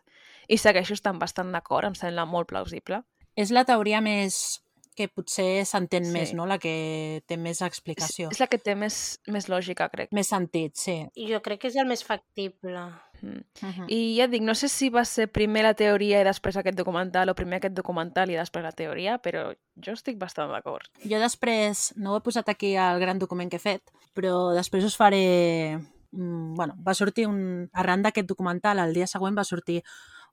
I 0.47 0.57
segueixo 0.57 0.95
estant 0.95 1.19
bastant 1.19 1.51
d'acord, 1.51 1.89
em 1.89 1.97
sembla 1.99 2.23
molt 2.25 2.47
plausible. 2.47 3.03
És 3.35 3.51
la 3.51 3.65
teoria 3.67 3.99
més 3.99 4.63
que 4.93 5.07
potser 5.07 5.65
s'entén 5.65 6.05
Sí. 6.05 6.11
més, 6.11 6.33
no? 6.33 6.45
La 6.45 6.57
que 6.59 7.21
té 7.27 7.37
més 7.37 7.61
És, 7.61 7.67
explicació. 7.67 8.29
és 8.31 8.39
la 8.39 8.47
que 8.47 8.57
té 8.57 8.75
més, 8.75 9.19
més 9.27 9.47
lògica, 9.49 9.89
crec. 9.89 10.11
Més 10.11 10.27
sentit, 10.27 10.75
sí. 10.75 11.07
I 11.15 11.27
jo 11.31 11.41
crec 11.41 11.61
que 11.61 11.67
és 11.67 11.75
el 11.75 11.87
més 11.87 12.03
factible. 12.03 12.85
Mm. 13.21 13.39
Uh 13.63 13.69
-huh. 13.69 13.85
I 13.87 14.17
ja 14.17 14.27
dic, 14.27 14.41
no 14.41 14.53
sé 14.55 14.67
si 14.67 14.89
va 14.89 15.05
ser 15.05 15.27
primer 15.31 15.63
la 15.63 15.73
teoria 15.73 16.21
i 16.21 16.23
després 16.23 16.57
aquest 16.57 16.77
documental, 16.77 17.29
o 17.29 17.35
primer 17.35 17.57
aquest 17.57 17.73
documental 17.75 18.29
i 18.29 18.35
després 18.35 18.63
la 18.63 18.71
teoria, 18.71 19.17
però 19.21 19.55
jo 19.75 19.91
estic 19.93 20.17
bastant 20.17 20.51
d'acord. 20.51 20.83
Jo 21.03 21.19
després, 21.19 21.93
no 21.95 22.13
ho 22.13 22.17
he 22.17 22.21
posat 22.21 22.49
aquí 22.49 22.75
al 22.75 22.99
gran 22.99 23.19
document 23.19 23.49
que 23.49 23.57
he 23.57 23.59
fet, 23.59 23.81
però 24.13 24.53
després 24.53 24.83
us 24.83 24.95
faré... 24.97 25.77
mm, 26.11 26.53
Bueno, 26.55 26.75
va 26.85 26.93
sortir 26.93 27.27
un... 27.27 27.69
Arran 27.73 28.01
d'aquest 28.03 28.27
documental, 28.27 28.79
el 28.79 28.93
dia 28.93 29.07
següent 29.07 29.35
va 29.37 29.43
sortir 29.43 29.81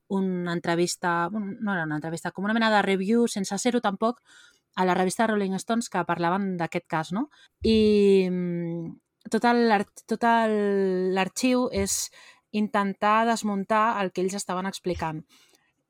una 0.09 0.53
entrevista, 0.53 1.29
bueno, 1.31 1.55
no 1.61 1.73
era 1.73 1.85
una 1.85 1.95
entrevista, 1.95 2.33
com 2.33 2.45
una 2.45 2.53
mena 2.53 2.69
de 2.69 2.83
review, 2.83 3.29
sense 3.29 3.57
ser-ho 3.59 3.81
tampoc, 3.81 4.21
a 4.77 4.85
la 4.85 4.95
revista 4.95 5.27
Rolling 5.27 5.55
Stones 5.59 5.89
que 5.91 6.05
parlaven 6.07 6.57
d'aquest 6.57 6.87
cas, 6.87 7.13
no? 7.13 7.29
I 7.63 8.29
mm, 8.31 8.97
tot 9.31 9.45
l'arxiu 9.45 11.69
és 11.73 12.11
intentar 12.53 13.27
desmuntar 13.29 14.01
el 14.03 14.11
que 14.13 14.23
ells 14.25 14.35
estaven 14.35 14.67
explicant. 14.67 15.25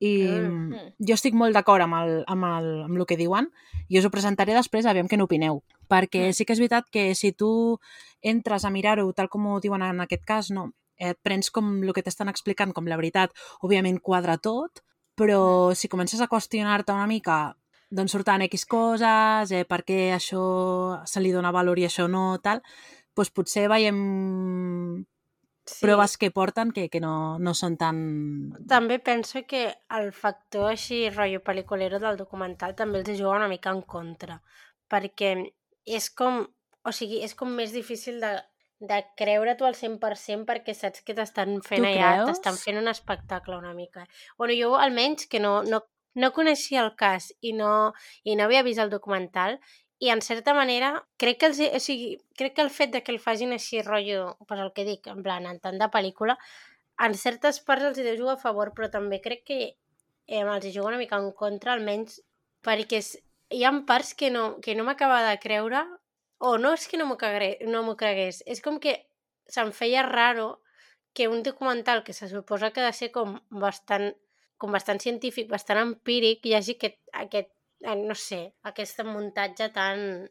I 0.00 0.24
Mm. 0.24 0.72
mm. 0.72 0.94
jo 1.06 1.14
estic 1.14 1.34
molt 1.36 1.52
d'acord 1.52 1.82
amb, 1.84 1.94
el, 1.94 2.24
amb, 2.26 2.44
el, 2.44 2.68
amb 2.86 2.96
el 2.96 3.06
que 3.06 3.18
diuen 3.20 3.50
i 3.88 3.98
us 3.98 4.06
ho 4.06 4.10
presentaré 4.10 4.54
després, 4.56 4.86
aviam 4.86 5.06
què 5.08 5.18
n'opineu. 5.18 5.62
Perquè 5.88 6.28
Mm. 6.28 6.32
sí 6.32 6.44
que 6.46 6.54
és 6.54 6.58
veritat 6.58 6.86
que 6.90 7.14
si 7.14 7.32
tu 7.32 7.78
entres 8.22 8.64
a 8.64 8.70
mirar-ho 8.70 9.12
tal 9.12 9.28
com 9.28 9.46
ho 9.46 9.60
diuen 9.60 9.82
en 9.82 10.00
aquest 10.00 10.24
cas, 10.24 10.50
no, 10.50 10.72
et 10.96 11.18
prens 11.22 11.50
com 11.50 11.82
el 11.82 11.92
que 11.92 12.02
t'estan 12.02 12.28
explicant 12.28 12.72
com 12.72 12.86
la 12.86 12.96
veritat, 12.96 13.30
òbviament 13.60 14.00
quadra 14.00 14.38
tot, 14.38 14.80
però 15.16 15.74
si 15.74 15.88
comences 15.88 16.20
a 16.20 16.28
qüestionar-te 16.28 16.92
una 16.92 17.06
mica 17.06 17.56
d'on 17.90 18.08
surten 18.08 18.46
X 18.46 18.64
coses, 18.70 19.50
eh, 19.50 19.64
per 19.66 19.82
què 19.84 20.12
això 20.14 20.42
se 21.06 21.20
li 21.20 21.32
dona 21.34 21.50
valor 21.54 21.78
i 21.78 21.86
això 21.88 22.06
no, 22.08 22.38
tal, 22.42 22.62
doncs 23.16 23.32
potser 23.34 23.66
veiem 23.68 25.06
Sí. 25.70 25.86
proves 25.86 26.16
que 26.18 26.30
porten 26.30 26.72
que, 26.72 26.88
que 26.90 27.00
no, 27.00 27.38
no 27.38 27.52
són 27.54 27.76
tan... 27.78 27.98
També 28.68 28.98
penso 28.98 29.44
que 29.46 29.62
el 29.96 30.10
factor 30.16 30.70
així, 30.72 31.04
rotllo 31.12 31.42
pel·liculero 31.46 32.00
del 32.02 32.18
documental 32.18 32.74
també 32.78 33.00
els 33.00 33.12
juga 33.18 33.36
una 33.38 33.48
mica 33.48 33.70
en 33.70 33.82
contra, 33.82 34.40
perquè 34.90 35.34
és 35.86 36.08
com, 36.10 36.42
o 36.82 36.94
sigui, 36.96 37.20
és 37.22 37.36
com 37.38 37.52
més 37.54 37.74
difícil 37.76 38.18
de, 38.24 38.32
de 38.80 38.98
creure 39.20 39.54
tu 39.60 39.68
al 39.68 39.78
100% 39.78 40.48
perquè 40.48 40.74
saps 40.74 41.04
que 41.06 41.14
t'estan 41.14 41.60
fent 41.66 41.86
allà, 41.86 42.26
t'estan 42.26 42.58
fent 42.58 42.80
un 42.80 42.90
espectacle 42.90 43.58
una 43.60 43.74
mica. 43.76 44.08
Bueno, 44.38 44.56
jo 44.58 44.74
almenys 44.80 45.28
que 45.30 45.42
no, 45.44 45.60
no, 45.62 45.84
no 46.14 46.32
coneixia 46.36 46.82
el 46.84 46.94
cas 46.96 47.30
i 47.40 47.52
no, 47.56 47.92
i 48.24 48.36
no 48.36 48.44
havia 48.46 48.64
vist 48.66 48.82
el 48.82 48.90
documental, 48.90 49.58
i 50.00 50.08
en 50.08 50.22
certa 50.24 50.54
manera 50.56 50.94
crec 51.20 51.40
que, 51.42 51.48
els, 51.50 51.60
o 51.60 51.80
sigui, 51.82 52.14
crec 52.38 52.54
que 52.56 52.62
el 52.64 52.70
fet 52.72 52.92
de 52.94 53.02
que 53.04 53.12
el 53.12 53.20
facin 53.20 53.52
així 53.52 53.82
rotllo, 53.84 54.36
pues 54.48 54.60
el 54.60 54.72
que 54.72 54.86
dic, 54.88 55.06
en 55.12 55.22
plan, 55.22 55.46
en 55.46 55.60
tant 55.60 55.78
de 55.78 55.90
pel·lícula, 55.92 56.38
en 57.06 57.14
certes 57.14 57.60
parts 57.64 57.84
els 57.90 57.98
hi 58.00 58.06
deu 58.06 58.16
jugar 58.22 58.38
a 58.38 58.42
favor, 58.42 58.72
però 58.76 58.88
també 58.92 59.20
crec 59.24 59.44
que 59.50 59.58
eh, 59.66 60.40
els 60.40 60.64
hi 60.64 60.72
juga 60.72 60.94
una 60.94 61.00
mica 61.02 61.20
en 61.20 61.30
contra, 61.36 61.74
almenys 61.76 62.20
perquè 62.64 63.00
és, 63.00 63.12
hi 63.50 63.64
ha 63.64 63.72
parts 63.86 64.14
que 64.14 64.30
no, 64.32 64.44
que 64.64 64.74
no 64.78 64.84
m'acaba 64.88 65.20
de 65.28 65.36
creure, 65.42 65.84
o 66.40 66.56
no 66.56 66.72
és 66.76 66.86
que 66.88 66.96
no 66.96 67.06
m'ho 67.06 67.18
cagre- 67.20 67.58
no 67.68 67.84
cregués, 67.96 68.42
és 68.46 68.60
com 68.64 68.80
que 68.80 68.96
se'm 69.52 69.72
feia 69.76 70.02
raro 70.06 70.62
que 71.12 71.28
un 71.28 71.42
documental 71.42 72.04
que 72.04 72.14
se 72.16 72.28
suposa 72.28 72.70
que 72.72 72.80
ha 72.80 72.86
de 72.88 72.96
ser 72.96 73.10
com 73.12 73.40
bastant, 73.50 74.14
com 74.60 74.76
bastant 74.76 75.00
científic, 75.02 75.48
bastant 75.50 75.80
empíric, 75.82 76.44
hi 76.44 76.54
hagi 76.58 76.76
aquest, 76.76 77.00
aquest 77.24 77.50
eh, 77.86 77.96
no 77.96 78.16
sé, 78.18 78.44
aquest 78.68 79.00
muntatge 79.08 79.70
tan 79.72 80.28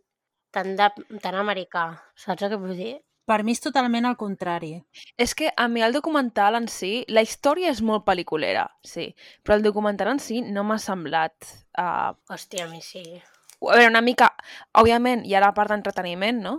tan, 0.51 0.75
de, 0.75 0.89
tan 1.21 1.37
americà. 1.37 1.85
Saps 2.17 2.45
el 2.45 2.53
que 2.53 2.59
vull 2.61 2.75
dir? 2.77 2.95
Per 3.29 3.43
mi 3.45 3.53
és 3.53 3.61
totalment 3.61 4.07
el 4.09 4.17
contrari. 4.17 4.71
És 5.21 5.35
que 5.37 5.51
a 5.53 5.67
mi 5.69 5.83
el 5.85 5.93
documental 5.93 6.57
en 6.57 6.65
si, 6.71 7.03
la 7.13 7.21
història 7.25 7.69
és 7.69 7.83
molt 7.85 8.07
pel·liculera, 8.07 8.65
sí, 8.85 9.11
però 9.45 9.59
el 9.59 9.65
documental 9.65 10.15
en 10.15 10.23
si 10.23 10.41
no 10.41 10.65
m'ha 10.65 10.79
semblat... 10.81 11.35
Uh, 11.77 12.15
Hòstia, 12.33 12.65
a 12.65 12.71
mi 12.71 12.81
sí. 12.81 13.03
a 13.19 13.75
veure, 13.75 13.91
una 13.91 14.01
mica... 14.01 14.31
Òbviament, 14.81 15.27
hi 15.29 15.37
ha 15.37 15.43
la 15.45 15.53
part 15.53 15.69
d'entreteniment, 15.69 16.41
no? 16.41 16.55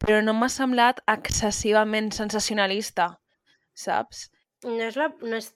Però 0.00 0.22
no 0.24 0.32
m'ha 0.36 0.48
semblat 0.52 1.04
excessivament 1.12 2.08
sensacionalista, 2.16 3.10
saps? 3.76 4.30
No 4.64 4.80
és, 4.88 4.96
la, 4.96 5.10
no 5.20 5.36
és 5.36 5.52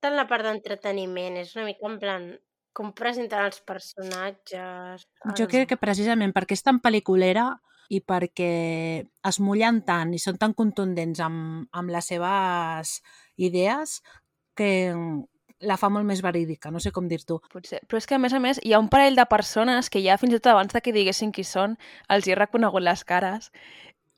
tant 0.00 0.16
la 0.16 0.26
part 0.30 0.44
d'entreteniment, 0.46 1.38
és 1.40 1.54
una 1.56 1.66
mica 1.68 1.88
en 1.88 1.98
plan 2.02 2.26
com 2.76 2.92
presenten 2.92 3.46
els 3.46 3.62
personatges... 3.64 5.06
Jo 5.38 5.46
crec 5.48 5.70
que 5.72 5.80
precisament 5.80 6.34
perquè 6.36 6.58
és 6.58 6.64
tan 6.66 6.82
pel·liculera 6.84 7.54
i 7.88 8.02
perquè 8.02 8.50
es 9.30 9.38
mullen 9.40 9.80
tant 9.86 10.12
i 10.12 10.20
són 10.20 10.36
tan 10.42 10.52
contundents 10.58 11.22
amb, 11.24 11.68
amb 11.72 11.94
les 11.94 12.10
seves 12.12 12.98
idees 13.38 14.00
que 14.58 14.68
la 15.64 15.78
fa 15.80 15.88
molt 15.88 16.04
més 16.04 16.20
verídica, 16.20 16.68
no 16.70 16.80
sé 16.82 16.90
com 16.92 17.06
dir-t'ho. 17.08 17.38
Potser. 17.52 17.80
Però 17.88 17.96
és 17.96 18.06
que, 18.08 18.18
a 18.18 18.20
més 18.20 18.34
a 18.36 18.40
més, 18.42 18.60
hi 18.60 18.74
ha 18.76 18.80
un 18.82 18.90
parell 18.92 19.16
de 19.16 19.24
persones 19.30 19.88
que 19.88 20.02
ja 20.04 20.18
fins 20.20 20.34
i 20.36 20.40
tot 20.40 20.52
abans 20.52 20.74
de 20.74 20.82
que 20.84 20.92
diguessin 20.92 21.32
qui 21.32 21.46
són, 21.48 21.78
els 22.12 22.26
hi 22.26 22.34
he 22.34 22.36
reconegut 22.36 22.84
les 22.84 23.04
cares 23.08 23.48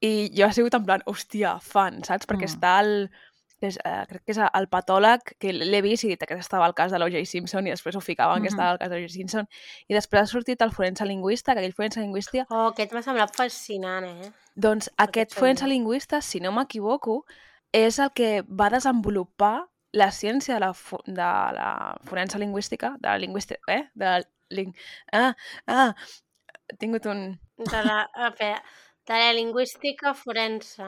i 0.02 0.30
jo 0.35 0.47
he 0.47 0.54
sigut 0.54 0.75
en 0.75 0.85
plan, 0.87 1.02
hòstia, 1.11 1.56
fan, 1.62 2.02
saps? 2.06 2.26
Perquè 2.26 2.47
Mm. 2.47 2.54
està 2.54 2.80
el... 2.82 3.11
És, 3.61 3.79
uh, 3.85 4.05
crec 4.07 4.23
que 4.25 4.33
és 4.33 4.38
el 4.38 4.69
patòleg, 4.71 5.33
que 5.43 5.53
l'he 5.53 5.81
vist 5.83 6.05
i 6.05 6.09
dit 6.12 6.21
que 6.29 6.35
estava 6.38 6.65
al 6.65 6.75
cas 6.79 6.93
de 6.93 6.99
l'O.J. 7.00 7.25
Simpson 7.27 7.67
i 7.67 7.71
després 7.71 7.97
ho 7.97 8.00
ficaven 8.00 8.43
que 8.43 8.49
Mhm. 8.49 8.55
estava 8.55 8.71
al 8.71 8.79
cas 8.79 8.91
de 8.91 8.97
l'O.J. 9.00 9.09
Simpson 9.12 9.49
i 9.88 9.95
després 9.95 10.23
ha 10.23 10.27
sortit 10.27 10.62
el 10.62 10.71
forense 10.71 11.05
lingüista, 11.05 11.55
que 11.55 11.61
aquell 11.61 11.75
forense 11.75 12.00
lingüista 12.00 12.47
Oh, 12.50 12.69
aquest 12.69 12.93
m'ha 12.93 13.03
semblat 13.03 13.35
fascinant, 13.35 14.05
eh? 14.05 14.31
doncs 14.55 14.91
aquest 14.97 15.35
forense 15.35 15.67
lingüista, 15.67 16.21
si 16.21 16.38
no 16.41 16.53
m'equivoco, 16.53 17.25
és 17.73 17.99
el 17.99 18.11
que 18.15 18.43
va 18.49 18.71
desenvolupar 18.71 19.67
la 19.93 20.11
ciència 20.12 20.55
de 20.55 20.61
la, 20.61 20.73
de 21.07 21.15
la 21.59 21.99
forense 22.05 22.38
lingüística, 22.38 22.97
de 23.00 23.09
la 23.09 23.19
lingüística, 23.19 23.61
eh? 23.69 23.88
De 23.95 24.05
la 24.05 24.23
ling... 24.50 24.75
Ah, 25.12 25.35
ah, 25.67 25.95
he 26.69 26.77
tingut 26.77 27.07
un... 27.07 27.41
De 27.57 27.83
la, 27.85 28.07
veure, 28.38 28.62
de 29.09 29.15
la 29.15 29.33
lingüística 29.33 30.15
forense, 30.15 30.85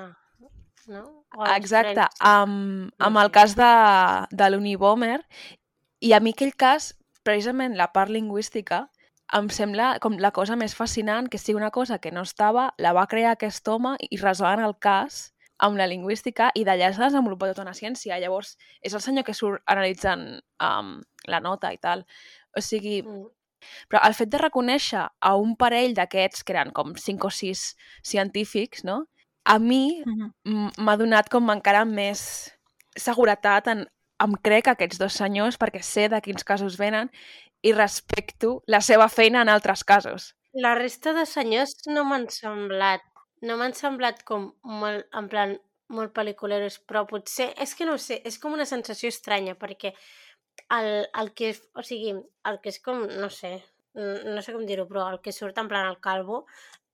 no? 0.89 1.25
O 1.37 1.47
Exacte, 1.55 2.07
amb, 2.21 2.93
amb 2.99 3.21
el 3.23 3.31
cas 3.31 3.57
de, 3.59 3.73
de 4.31 4.51
l'Unibomber, 4.51 5.21
i 6.01 6.13
a 6.13 6.21
mi 6.21 6.33
aquell 6.33 6.55
cas, 6.57 6.95
precisament 7.23 7.77
la 7.77 7.91
part 7.93 8.11
lingüística, 8.11 8.87
em 9.37 9.51
sembla 9.55 9.99
com 10.03 10.17
la 10.19 10.33
cosa 10.35 10.57
més 10.59 10.75
fascinant, 10.75 11.29
que 11.31 11.39
sigui 11.39 11.59
una 11.61 11.71
cosa 11.71 12.01
que 12.03 12.11
no 12.11 12.25
estava, 12.27 12.71
la 12.79 12.95
va 12.97 13.07
crear 13.07 13.37
aquest 13.37 13.69
home 13.69 13.95
i 14.11 14.19
resolen 14.19 14.65
el 14.65 14.75
cas 14.79 15.29
amb 15.61 15.77
la 15.77 15.87
lingüística 15.87 16.49
i 16.57 16.65
d'allà 16.65 16.89
s'ha 16.93 17.11
desenvolupat 17.11 17.53
tota 17.53 17.67
una 17.67 17.77
ciència. 17.77 18.19
Llavors, 18.19 18.57
és 18.83 18.97
el 18.97 19.03
senyor 19.05 19.27
que 19.29 19.37
surt 19.37 19.63
analitzant 19.71 20.41
um, 20.65 20.97
la 21.29 21.41
nota 21.45 21.71
i 21.73 21.79
tal. 21.79 22.07
O 22.57 22.65
sigui, 22.65 23.03
Mm. 23.05 23.29
però 23.93 24.01
el 24.09 24.15
fet 24.17 24.31
de 24.33 24.39
reconèixer 24.41 25.03
a 25.21 25.35
un 25.37 25.55
parell 25.55 25.93
d'aquests, 25.95 26.43
que 26.43 26.55
eren 26.55 26.71
com 26.73 26.95
cinc 26.97 27.25
o 27.25 27.31
sis 27.31 27.77
científics, 28.03 28.85
no? 28.85 29.05
A 29.51 29.59
mi 29.59 30.03
m'ha 30.47 30.97
donat 31.01 31.29
com 31.33 31.51
encara 31.53 31.85
més 31.89 32.21
seguretat 32.97 33.71
en 33.73 33.87
em 34.21 34.35
crec 34.45 34.69
aquests 34.69 34.99
dos 35.01 35.15
senyors 35.17 35.57
perquè 35.61 35.81
sé 35.83 36.09
de 36.13 36.21
quins 36.21 36.45
casos 36.45 36.77
venen 36.77 37.09
i 37.65 37.73
respecto 37.73 38.59
la 38.67 38.81
seva 38.85 39.09
feina 39.09 39.41
en 39.43 39.49
altres 39.49 39.83
casos. 39.85 40.35
La 40.53 40.75
resta 40.77 41.15
de 41.17 41.25
senyors 41.29 41.77
no 41.89 42.05
m'han 42.05 42.27
semblat, 42.33 43.01
no 43.47 43.57
m'han 43.57 43.73
semblat 43.77 44.21
com 44.29 44.51
molt, 44.65 45.07
en 45.17 45.29
plan, 45.33 45.55
molt 45.89 46.13
pel·liculeros, 46.17 46.77
però 46.87 47.07
potser, 47.09 47.51
és 47.57 47.73
que 47.75 47.87
no 47.89 47.97
ho 47.97 48.03
sé, 48.03 48.21
és 48.29 48.37
com 48.43 48.53
una 48.57 48.67
sensació 48.69 49.09
estranya, 49.09 49.57
perquè 49.59 49.95
el, 50.77 50.91
el 51.23 51.33
que, 51.35 51.51
és- 51.55 51.65
o 51.75 51.83
sigui, 51.87 52.13
el 52.51 52.61
que 52.63 52.73
és 52.75 52.81
com, 52.85 53.07
no 53.09 53.31
sé, 53.33 53.57
no 53.97 54.43
sé 54.45 54.53
com 54.55 54.67
dir-ho, 54.69 54.87
però 54.91 55.09
el 55.15 55.21
que 55.25 55.33
surt 55.33 55.59
en 55.59 55.69
plan 55.71 55.89
el 55.89 55.99
calvo 56.05 56.45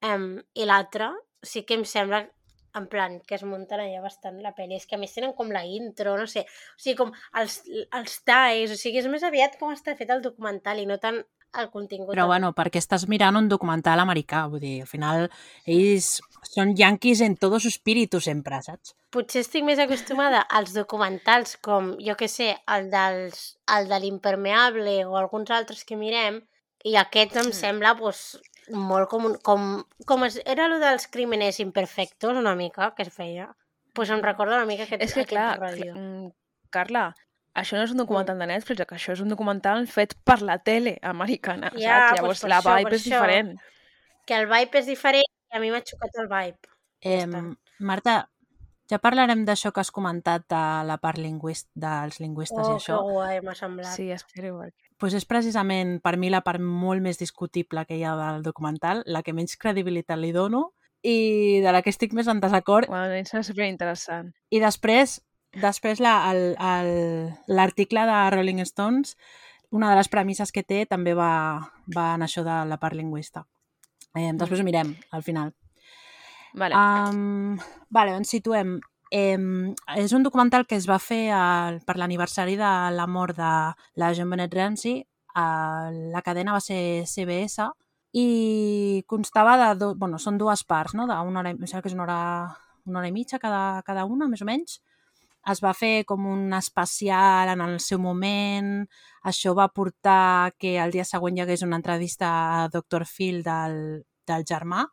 um, 0.06 0.28
i 0.54 0.64
l'altre 0.68 1.10
sí 1.42 1.64
que 1.66 1.74
em 1.76 1.84
sembla 1.84 2.22
en 2.76 2.86
plan, 2.92 3.20
que 3.26 3.38
es 3.38 3.44
munten 3.48 3.80
allà 3.80 4.02
bastant 4.04 4.36
la 4.44 4.52
pel·li. 4.56 4.76
És 4.76 4.86
que 4.86 4.96
a 4.96 5.00
més 5.00 5.14
tenen 5.16 5.32
com 5.36 5.50
la 5.54 5.64
intro, 5.64 6.16
no 6.20 6.26
sé, 6.30 6.44
o 6.76 6.82
sigui, 6.82 6.96
com 6.98 7.14
els, 7.40 7.62
els 7.96 8.20
talls, 8.28 8.74
o 8.74 8.76
sigui, 8.76 9.00
és 9.00 9.08
més 9.10 9.24
aviat 9.26 9.56
com 9.60 9.72
està 9.72 9.96
fet 9.96 10.12
el 10.12 10.22
documental 10.24 10.82
i 10.82 10.86
no 10.86 10.98
tant 11.02 11.22
el 11.56 11.70
contingut. 11.72 12.12
Però 12.12 12.26
bueno, 12.28 12.50
perquè 12.52 12.80
estàs 12.82 13.06
mirant 13.08 13.38
un 13.38 13.48
documental 13.48 14.02
americà, 14.02 14.42
vull 14.52 14.60
dir, 14.60 14.80
al 14.84 14.90
final 14.90 15.28
ells 15.64 16.18
són 16.44 16.74
yanquis 16.76 17.22
en 17.24 17.36
todo 17.40 17.58
su 17.62 17.70
espíritu 17.72 18.20
sempre, 18.20 18.60
saps? 18.62 18.92
Potser 19.14 19.40
estic 19.40 19.64
més 19.64 19.80
acostumada 19.80 20.42
als 20.58 20.74
documentals 20.76 21.56
com, 21.64 21.94
jo 22.02 22.16
que 22.20 22.28
sé, 22.28 22.50
el, 22.74 22.90
dels, 22.92 23.46
el 23.72 23.88
de 23.88 24.02
l'impermeable 24.02 24.98
o 25.06 25.16
alguns 25.16 25.50
altres 25.54 25.86
que 25.88 25.96
mirem, 25.96 26.42
i 26.84 26.96
aquest 27.00 27.38
em 27.40 27.48
Mm. 27.48 27.56
sembla 27.56 27.96
pues, 27.96 28.36
molt 28.70 29.08
com, 29.08 29.24
un- 29.26 29.38
com, 29.38 29.84
com 30.06 30.24
es, 30.24 30.40
era 30.44 30.66
el 30.66 30.80
dels 30.80 31.06
crímenes 31.08 31.60
imperfectos 31.60 32.36
una 32.36 32.54
mica 32.54 32.94
que 32.96 33.02
es 33.02 33.12
feia. 33.12 33.54
pues 33.94 34.10
em 34.10 34.20
recorda 34.20 34.56
una 34.56 34.66
mica 34.66 34.82
aquest, 34.84 35.00
És 35.02 35.14
que, 35.14 35.20
aquest 35.22 35.30
clar, 35.30 35.58
rotllo. 35.58 35.94
mm, 35.94 36.30
Carla, 36.68 37.14
això 37.54 37.78
no 37.78 37.84
és 37.84 37.90
un 37.92 37.96
documental 37.96 38.38
de 38.38 38.46
Netflix, 38.46 38.80
això 38.92 39.12
és 39.14 39.20
un 39.20 39.30
documental 39.30 39.86
fet 39.88 40.12
per 40.22 40.42
la 40.42 40.58
tele 40.58 40.98
americana, 41.02 41.70
Ja, 41.74 42.08
saps? 42.10 42.20
Llavors 42.20 42.40
per 42.42 42.50
la 42.50 42.58
això, 42.60 42.76
vibe 42.76 42.94
és 42.94 43.00
això. 43.06 43.14
diferent. 43.14 43.58
Que 44.26 44.34
el 44.34 44.46
vibe 44.46 44.78
és 44.80 44.86
diferent 44.86 45.24
i 45.24 45.56
a 45.56 45.60
mi 45.60 45.70
m'ha 45.70 45.80
xocat 45.80 46.10
el 46.20 46.28
vibe. 46.28 46.58
Ja 47.00 47.10
Eh, 47.10 47.24
està. 47.24 47.56
Marta, 47.78 48.28
ja 48.90 48.98
parlarem 48.98 49.46
d'això 49.46 49.72
que 49.72 49.80
has 49.80 49.90
comentat 49.90 50.44
de 50.46 50.84
la 50.84 50.98
part 50.98 51.16
lingüist, 51.16 51.70
dels 51.74 52.20
lingüistes 52.20 52.58
i 52.68 52.70
Oh, 52.72 52.76
això. 52.76 52.98
que 52.98 53.12
guai 53.14 53.40
m'ha 53.40 53.54
semblat. 53.54 53.94
Sí, 53.96 54.10
espero. 54.10 54.58
perquè- 54.60 54.85
pues 54.98 55.14
és 55.14 55.24
precisament 55.28 56.00
per 56.02 56.16
mi 56.16 56.30
la 56.32 56.40
part 56.46 56.60
molt 56.60 57.02
més 57.04 57.18
discutible 57.20 57.84
que 57.86 57.96
hi 57.98 58.04
ha 58.04 58.14
del 58.16 58.42
documental, 58.42 59.02
la 59.06 59.22
que 59.22 59.34
menys 59.36 59.56
credibilitat 59.60 60.18
li 60.18 60.32
dono 60.32 60.72
i 61.02 61.60
de 61.62 61.72
la 61.72 61.82
que 61.82 61.90
estic 61.92 62.14
més 62.16 62.26
en 62.28 62.40
desacord. 62.40 62.88
Bueno, 62.88 63.04
a 63.04 63.08
mi 63.12 63.20
em 63.20 63.26
sembla 63.28 63.44
superinteressant. 63.44 64.32
I 64.50 64.60
després, 64.60 65.20
després 65.52 66.00
la- 66.00 66.32
l'article 67.46 68.06
de 68.08 68.30
Rolling 68.30 68.62
Stones, 68.64 69.16
una 69.70 69.90
de 69.90 69.96
les 69.96 70.08
premisses 70.08 70.52
que 70.52 70.62
té 70.62 70.86
també 70.86 71.12
va, 71.14 71.60
va 71.94 72.14
en 72.14 72.22
això 72.22 72.42
de 72.46 72.64
la 72.68 72.78
part 72.78 72.96
lingüista. 72.96 73.44
Eh, 74.14 74.32
després 74.32 74.60
ho 74.60 74.64
mirem, 74.64 74.94
al 75.12 75.22
final. 75.22 75.52
Vale. 76.54 76.74
Um, 76.74 77.58
vale, 77.90 78.14
ens 78.16 78.30
situem. 78.32 78.78
Eh, 79.16 79.38
és 79.96 80.12
un 80.12 80.24
documental 80.26 80.66
que 80.68 80.76
es 80.76 80.86
va 80.90 80.98
fer 81.00 81.30
al, 81.32 81.80
per 81.86 81.96
l'aniversari 81.96 82.56
de 82.60 82.72
la 82.92 83.06
mort 83.08 83.36
de 83.38 83.52
la 84.02 84.12
Jean 84.12 84.30
Benet 84.32 84.54
Ramsey. 84.54 85.00
Uh, 85.36 85.92
la 86.14 86.22
cadena 86.24 86.54
va 86.56 86.62
ser 86.64 87.04
CBS 87.08 87.64
i 88.16 89.04
constava 89.08 89.56
de... 89.60 89.70
Do, 89.80 89.90
bueno, 90.00 90.20
són 90.20 90.40
dues 90.40 90.64
parts, 90.64 90.94
no? 90.96 91.06
D'una 91.08 91.42
hora, 91.42 91.52
em 91.52 91.64
sembla 91.64 91.84
que 91.84 91.92
és 91.92 91.96
una 91.96 92.04
hora, 92.06 92.18
una 92.88 93.00
hora 93.00 93.10
i 93.10 93.14
mitja 93.14 93.40
cada, 93.40 93.82
cada 93.86 94.04
una, 94.08 94.28
més 94.32 94.44
o 94.44 94.48
menys. 94.48 94.80
Es 95.52 95.60
va 95.62 95.72
fer 95.78 96.04
com 96.08 96.24
un 96.26 96.52
especial 96.56 97.52
en 97.52 97.62
el 97.62 97.76
seu 97.80 98.00
moment. 98.02 98.72
Això 99.30 99.54
va 99.56 99.68
portar 99.68 100.52
que 100.58 100.76
el 100.82 100.92
dia 100.96 101.04
següent 101.08 101.38
hi 101.38 101.44
hagués 101.44 101.64
una 101.66 101.78
entrevista 101.80 102.32
a 102.64 102.68
Dr. 102.72 103.06
Phil 103.06 103.42
del, 103.46 103.78
del 104.26 104.48
germà, 104.48 104.86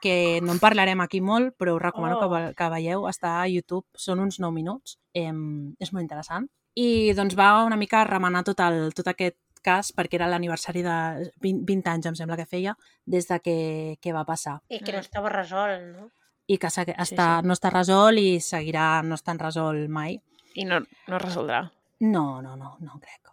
que 0.00 0.40
no 0.42 0.52
en 0.52 0.58
parlarem 0.62 1.00
aquí 1.00 1.20
molt, 1.20 1.54
però 1.58 1.74
us 1.76 1.82
recomano 1.82 2.16
Oh. 2.16 2.20
que, 2.20 2.28
ve- 2.34 2.54
que 2.54 2.68
veieu, 2.70 3.02
està 3.08 3.40
a 3.42 3.48
YouTube, 3.48 3.86
són 3.94 4.20
uns 4.20 4.38
9 4.40 4.52
minuts, 4.54 4.98
eh, 5.14 5.32
és 5.78 5.92
molt 5.92 6.02
interessant. 6.02 6.48
I 6.74 7.12
doncs 7.14 7.34
va 7.36 7.64
una 7.64 7.76
mica 7.76 8.04
remenar 8.04 8.44
tot, 8.44 8.60
el, 8.60 8.92
tot 8.94 9.08
aquest 9.08 9.36
cas, 9.62 9.92
perquè 9.92 10.14
era 10.14 10.28
l'aniversari 10.28 10.82
de 10.82 11.30
20, 11.42 11.64
20 11.66 11.90
anys, 11.90 12.06
em 12.06 12.14
sembla 12.14 12.36
que 12.36 12.46
feia, 12.46 12.76
des 13.04 13.26
de 13.26 13.40
que, 13.40 13.98
que 14.00 14.12
va 14.12 14.24
passar. 14.24 14.60
I 14.68 14.78
que 14.78 14.92
no 14.92 14.98
Mm. 14.98 15.00
estava 15.00 15.28
resolt, 15.28 15.82
no? 15.96 16.10
I 16.46 16.56
que 16.58 16.66
està, 16.68 17.42
no 17.42 17.52
està 17.52 17.70
resolt 17.70 18.16
i 18.18 18.38
seguirà 18.40 19.02
no 19.02 19.14
estant 19.16 19.38
resolt 19.40 19.88
mai. 19.90 20.20
I 20.54 20.64
no, 20.64 20.78
no 20.80 21.16
es 21.16 21.22
resoldrà. 21.22 21.70
No, 22.00 22.40
no, 22.40 22.54
no, 22.56 22.76
no 22.80 23.00
crec. 23.00 23.26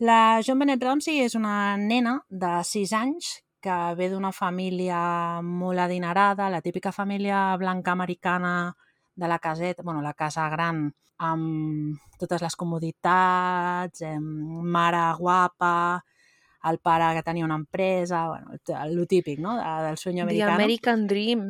La 0.00 0.40
John 0.44 0.58
Bennett 0.58 0.82
Ramsey 0.82 1.20
és 1.20 1.34
una 1.36 1.76
nena 1.76 2.22
de 2.30 2.50
6 2.64 2.92
anys 2.96 3.42
que 3.60 3.94
ve 3.96 4.08
d'una 4.10 4.32
família 4.32 5.40
molt 5.42 5.78
adinerada, 5.78 6.48
la 6.50 6.60
típica 6.60 6.92
família 6.92 7.56
blanca 7.60 7.92
americana 7.92 8.76
de 9.14 9.28
la 9.28 9.38
caseta, 9.38 9.82
bueno, 9.82 10.00
la 10.02 10.14
casa 10.14 10.48
gran, 10.48 10.86
amb 11.20 11.98
totes 12.18 12.40
les 12.40 12.56
comoditats, 12.56 14.00
amb 14.08 14.64
mare 14.64 15.02
guapa, 15.18 16.00
el 16.64 16.78
pare 16.78 17.14
que 17.16 17.22
tenia 17.22 17.44
una 17.44 17.56
empresa, 17.56 18.26
bueno, 18.28 18.52
el, 18.52 19.06
típic, 19.08 19.38
no?, 19.40 19.56
de, 19.56 19.86
del 19.86 19.96
sueño 19.96 20.24
The 20.24 20.30
americano. 20.30 20.54
American 20.54 21.06
Dream. 21.06 21.44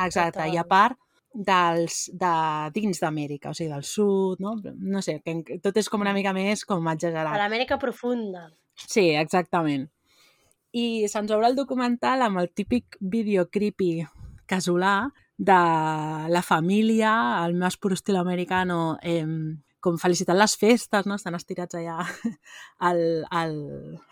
Exacte, 0.00 0.48
i 0.48 0.56
a 0.56 0.64
part 0.64 0.96
dels, 1.32 2.10
de 2.16 2.32
dins 2.74 3.00
d'Amèrica, 3.00 3.52
o 3.52 3.54
sigui, 3.54 3.70
del 3.70 3.84
sud, 3.84 4.40
no? 4.40 4.56
No 4.64 5.02
sé, 5.04 5.20
que 5.24 5.60
tot 5.62 5.76
és 5.76 5.88
com 5.92 6.00
una 6.00 6.14
mica 6.16 6.32
més 6.32 6.64
com 6.64 6.88
A 6.88 6.96
exagerat. 6.96 7.36
l'Amèrica 7.38 7.78
profunda. 7.78 8.48
Sí, 8.74 9.10
exactament. 9.14 9.88
I 10.72 11.08
se'ns 11.10 11.32
obre 11.34 11.48
el 11.50 11.58
documental 11.58 12.22
amb 12.22 12.38
el 12.42 12.50
típic 12.54 12.96
vídeo 13.00 13.48
creepy 13.50 14.04
casolà 14.50 15.10
de 15.40 15.58
la 16.28 16.42
família, 16.42 17.12
el 17.46 17.56
més 17.56 17.78
pur 17.80 17.94
estil 17.96 18.18
americano, 18.20 18.98
eh, 19.02 19.24
com 19.80 19.96
felicitant 19.98 20.36
les 20.36 20.54
festes, 20.60 21.08
no? 21.08 21.16
Estan 21.16 21.34
estirats 21.38 21.78
allà 21.78 21.96
al, 22.90 23.00
al, 23.30 23.56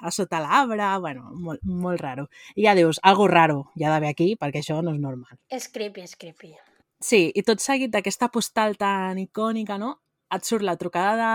a 0.01 0.13
sota 0.15 0.41
l'arbre, 0.41 0.89
bueno, 1.05 1.29
molt, 1.35 1.63
molt 1.63 2.01
raro. 2.01 2.27
I 2.57 2.65
ja 2.67 2.75
dius, 2.79 3.01
algo 3.03 3.29
raro 3.29 3.67
hi 3.77 3.85
ha 3.85 3.93
d'haver 3.93 4.15
aquí, 4.15 4.33
perquè 4.41 4.65
això 4.65 4.81
no 4.83 4.97
és 4.97 5.03
normal. 5.03 5.37
És 5.53 5.69
creepy, 5.75 6.07
és 6.09 6.17
creepy. 6.17 6.55
Sí, 6.99 7.29
i 7.31 7.45
tot 7.47 7.63
seguit 7.63 7.93
d'aquesta 7.93 8.31
postal 8.35 8.79
tan 8.81 9.21
icònica, 9.23 9.79
no? 9.79 9.99
Et 10.35 10.45
surt 10.45 10.65
la 10.65 10.77
trucada 10.77 11.29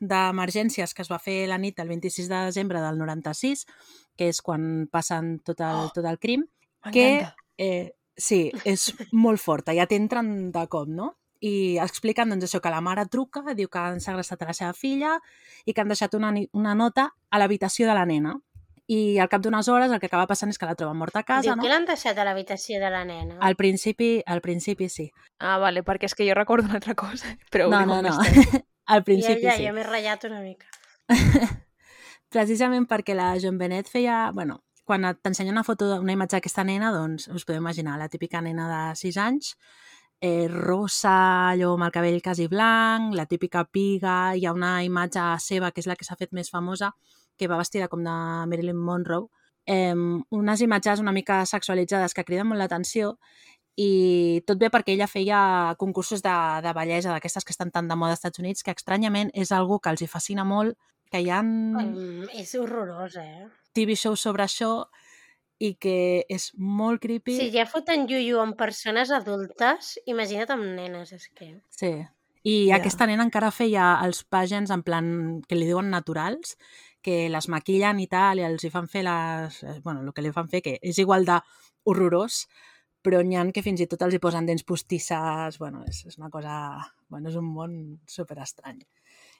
d'emergències 0.00 0.94
que 0.94 1.04
es 1.04 1.10
va 1.10 1.20
fer 1.22 1.44
la 1.46 1.58
nit 1.58 1.76
del 1.78 1.90
26 1.90 2.30
de 2.30 2.38
desembre 2.48 2.80
del 2.82 2.98
96, 2.98 3.66
que 4.20 4.28
és 4.28 4.42
quan 4.44 4.84
passen 4.92 5.38
tot 5.46 5.62
el, 5.64 5.86
Oh. 5.86 5.88
tot 5.96 6.04
el 6.04 6.18
crim, 6.20 6.44
que 6.92 7.06
eh, 7.56 7.94
sí, 8.16 8.50
és 8.68 8.90
molt 9.16 9.40
forta, 9.40 9.72
ja 9.76 9.86
t'entren 9.88 10.50
de 10.52 10.66
cop, 10.68 10.88
no? 10.92 11.14
I 11.40 11.78
expliquen 11.80 12.28
doncs, 12.34 12.44
això, 12.50 12.60
que 12.60 12.68
la 12.68 12.82
mare 12.84 13.06
truca, 13.08 13.40
diu 13.56 13.70
que 13.72 13.80
han 13.80 14.00
segrestat 14.04 14.42
a 14.44 14.50
la 14.50 14.52
seva 14.56 14.74
filla 14.76 15.14
i 15.64 15.72
que 15.72 15.80
han 15.80 15.88
deixat 15.88 16.12
una, 16.18 16.34
una 16.52 16.74
nota 16.76 17.06
a 17.30 17.38
l'habitació 17.40 17.88
de 17.88 17.94
la 17.96 18.04
nena. 18.04 18.34
I 18.90 19.16
al 19.22 19.28
cap 19.32 19.40
d'unes 19.40 19.68
hores 19.72 19.92
el 19.94 20.00
que 20.02 20.08
acaba 20.10 20.26
passant 20.26 20.50
és 20.50 20.58
que 20.58 20.66
la 20.68 20.74
troben 20.74 20.98
morta 20.98 21.20
a 21.22 21.24
casa, 21.24 21.46
Diu 21.46 21.54
no? 21.56 21.62
que 21.62 21.70
l'han 21.70 21.86
deixat 21.88 22.18
a 22.18 22.24
l'habitació 22.26 22.80
de 22.82 22.90
la 22.90 23.04
nena. 23.06 23.38
Al 23.40 23.54
principi, 23.56 24.18
al 24.26 24.42
principi 24.44 24.88
sí. 24.90 25.06
Ah, 25.38 25.56
vale, 25.62 25.80
perquè 25.86 26.10
és 26.10 26.14
que 26.18 26.26
jo 26.28 26.34
recordo 26.36 26.66
una 26.68 26.76
altra 26.82 26.96
cosa. 26.98 27.24
Però 27.54 27.70
No, 27.70 27.86
no, 27.86 28.02
no. 28.02 28.18
al 28.90 29.00
Ja, 29.00 29.04
principi 29.06 29.46
ja, 29.46 29.56
sí. 29.56 29.64
ja 29.64 29.72
m'he 29.72 29.84
ratllat 29.86 30.24
una 30.28 30.40
mica. 30.42 30.66
Precisament 32.30 32.86
perquè 32.86 33.14
la 33.18 33.34
Joan 33.42 33.58
Benet 33.58 33.88
feia... 33.90 34.30
Bueno, 34.34 34.60
quan 34.86 35.06
t'ensenya 35.22 35.50
una 35.50 35.64
foto, 35.66 35.88
una 35.98 36.14
imatge 36.14 36.36
d'aquesta 36.36 36.62
nena, 36.66 36.92
doncs 36.94 37.28
us 37.30 37.44
podeu 37.46 37.58
imaginar 37.58 37.96
la 37.98 38.08
típica 38.08 38.40
nena 38.42 38.68
de 38.70 38.82
6 38.98 39.18
anys, 39.22 39.56
eh, 40.20 40.46
rosa, 40.50 41.50
allò 41.50 41.72
amb 41.74 41.88
el 41.88 41.94
cabell 41.94 42.20
quasi 42.22 42.46
blanc, 42.50 43.14
la 43.18 43.26
típica 43.26 43.64
piga, 43.64 44.34
hi 44.36 44.46
ha 44.46 44.54
una 44.54 44.76
imatge 44.86 45.24
seva, 45.42 45.72
que 45.72 45.82
és 45.82 45.88
la 45.90 45.96
que 45.98 46.06
s'ha 46.06 46.18
fet 46.20 46.34
més 46.36 46.50
famosa, 46.54 46.92
que 47.38 47.48
va 47.48 47.58
vestida 47.58 47.88
com 47.88 48.04
de 48.04 48.14
Marilyn 48.50 48.78
Monroe, 48.78 49.26
eh, 49.66 49.94
unes 49.94 50.60
imatges 50.60 51.00
una 51.00 51.12
mica 51.12 51.44
sexualitzades 51.46 52.14
que 52.14 52.24
criden 52.24 52.48
molt 52.50 52.60
l'atenció 52.60 53.16
i 53.80 54.42
tot 54.46 54.58
bé 54.58 54.68
perquè 54.70 54.92
ella 54.94 55.06
feia 55.08 55.74
concursos 55.78 56.22
de, 56.22 56.36
de 56.62 56.72
bellesa, 56.76 57.14
d'aquestes 57.14 57.46
que 57.46 57.54
estan 57.54 57.70
tan 57.70 57.88
de 57.88 57.96
moda 57.96 58.12
als 58.14 58.20
Estats 58.20 58.42
Units, 58.42 58.62
que 58.62 58.74
estranyament 58.76 59.30
és 59.34 59.52
algo 59.56 59.78
que 59.80 59.90
els 59.94 60.02
hi 60.02 60.08
fascina 60.10 60.44
molt, 60.44 60.76
que 61.10 61.20
hi 61.24 61.30
ha 61.30 61.42
Mm, 61.42 62.28
és 62.38 62.54
horrorós, 62.54 63.16
eh? 63.20 63.46
TV 63.74 63.96
shows 63.98 64.20
sobre 64.20 64.44
això 64.46 64.86
i 65.60 65.74
que 65.76 66.24
és 66.28 66.50
molt 66.56 67.02
creepy. 67.02 67.36
Si 67.36 67.50
ja 67.52 67.66
foten 67.68 68.06
yuyu 68.08 68.40
amb 68.40 68.56
persones 68.56 69.10
adultes, 69.12 69.98
imagina't 70.08 70.54
amb 70.56 70.64
nenes, 70.78 71.12
és 71.12 71.28
que... 71.36 71.52
Sí. 71.68 71.92
I 72.42 72.54
Ja. 72.70 72.78
aquesta 72.78 73.04
nena 73.06 73.26
encara 73.26 73.50
feia 73.52 73.98
els 74.02 74.22
pageants 74.24 74.70
en 74.72 74.82
plan 74.82 75.42
que 75.46 75.58
li 75.58 75.66
diuen 75.68 75.90
naturals, 75.92 76.56
que 77.04 77.28
les 77.28 77.48
maquillen 77.52 78.00
i 78.00 78.06
tal, 78.08 78.40
i 78.40 78.46
els 78.48 78.64
hi 78.64 78.70
fan 78.72 78.88
fer 78.88 79.04
les... 79.04 79.62
eh, 79.62 79.80
Bueno, 79.84 80.00
el 80.00 80.12
que 80.16 80.22
li 80.24 80.32
fan 80.32 80.48
fer, 80.48 80.62
que 80.62 80.78
és 80.80 80.98
igual 80.98 81.26
de 81.28 81.36
horrorós, 81.84 82.46
però 83.04 83.20
n'hi 83.24 83.36
ha 83.36 83.44
que 83.52 83.62
fins 83.64 83.80
i 83.80 83.86
tot 83.86 84.02
els 84.02 84.14
hi 84.16 84.18
posen 84.20 84.46
dents 84.48 84.64
postisses, 84.64 85.58
bueno, 85.58 85.84
és, 85.88 86.04
és 86.06 86.16
una 86.18 86.30
cosa... 86.30 86.56
Bueno, 87.08 87.28
és 87.28 87.36
un 87.36 87.44
món 87.44 88.00
super 88.06 88.38
estrany. 88.38 88.80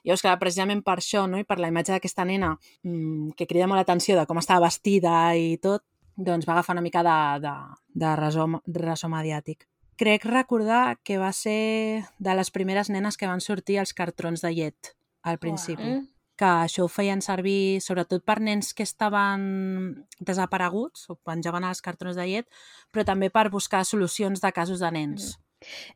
I 0.01 0.09
llavors, 0.09 0.23
clar, 0.25 0.37
precisament 0.41 0.81
per 0.85 0.97
això, 0.97 1.27
no? 1.29 1.37
i 1.37 1.45
per 1.45 1.59
la 1.61 1.69
imatge 1.69 1.93
d'aquesta 1.93 2.25
nena 2.25 2.55
mmm, 2.83 3.33
que 3.37 3.47
crida 3.49 3.67
molt 3.69 3.81
l'atenció 3.81 4.17
de 4.17 4.25
com 4.29 4.39
estava 4.41 4.65
vestida 4.65 5.35
i 5.37 5.57
tot, 5.61 5.83
doncs 6.17 6.47
va 6.47 6.57
agafar 6.57 6.75
una 6.75 6.85
mica 6.85 7.03
de, 7.05 7.17
de, 7.43 7.53
de 8.01 8.15
ressò, 8.19 8.47
ressò 8.77 9.09
mediàtic. 9.11 9.67
Crec 10.01 10.25
recordar 10.25 10.97
que 11.05 11.19
va 11.21 11.29
ser 11.35 12.07
de 12.17 12.33
les 12.33 12.49
primeres 12.49 12.89
nenes 12.89 13.17
que 13.17 13.29
van 13.29 13.43
sortir 13.43 13.77
als 13.79 13.93
cartrons 13.93 14.41
de 14.41 14.49
llet 14.55 14.95
al 15.21 15.37
principi. 15.37 15.83
Mm? 15.85 16.07
Que 16.41 16.49
això 16.65 16.87
ho 16.87 16.89
feien 16.89 17.21
servir 17.21 17.81
sobretot 17.85 18.23
per 18.25 18.39
nens 18.41 18.71
que 18.73 18.81
estaven 18.87 20.07
desapareguts 20.17 21.05
o 21.13 21.19
penjaven 21.21 21.67
als 21.67 21.83
cartrons 21.85 22.17
de 22.17 22.25
llet, 22.25 22.49
però 22.89 23.05
també 23.05 23.29
per 23.29 23.51
buscar 23.53 23.83
solucions 23.85 24.41
de 24.41 24.51
casos 24.55 24.81
de 24.81 24.89
nens, 24.91 25.35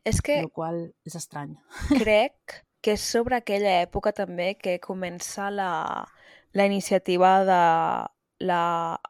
És 0.06 0.22
que 0.22 0.38
el 0.38 0.52
qual 0.54 0.92
és 1.02 1.16
estrany. 1.18 1.56
crec 1.98 2.60
que 2.86 2.94
és 2.94 3.02
sobre 3.02 3.34
aquella 3.34 3.80
època 3.82 4.12
també 4.14 4.52
que 4.62 4.76
comença 4.78 5.48
la, 5.50 6.06
la 6.54 6.66
iniciativa 6.68 7.40
de 7.48 7.62
la 8.46 8.60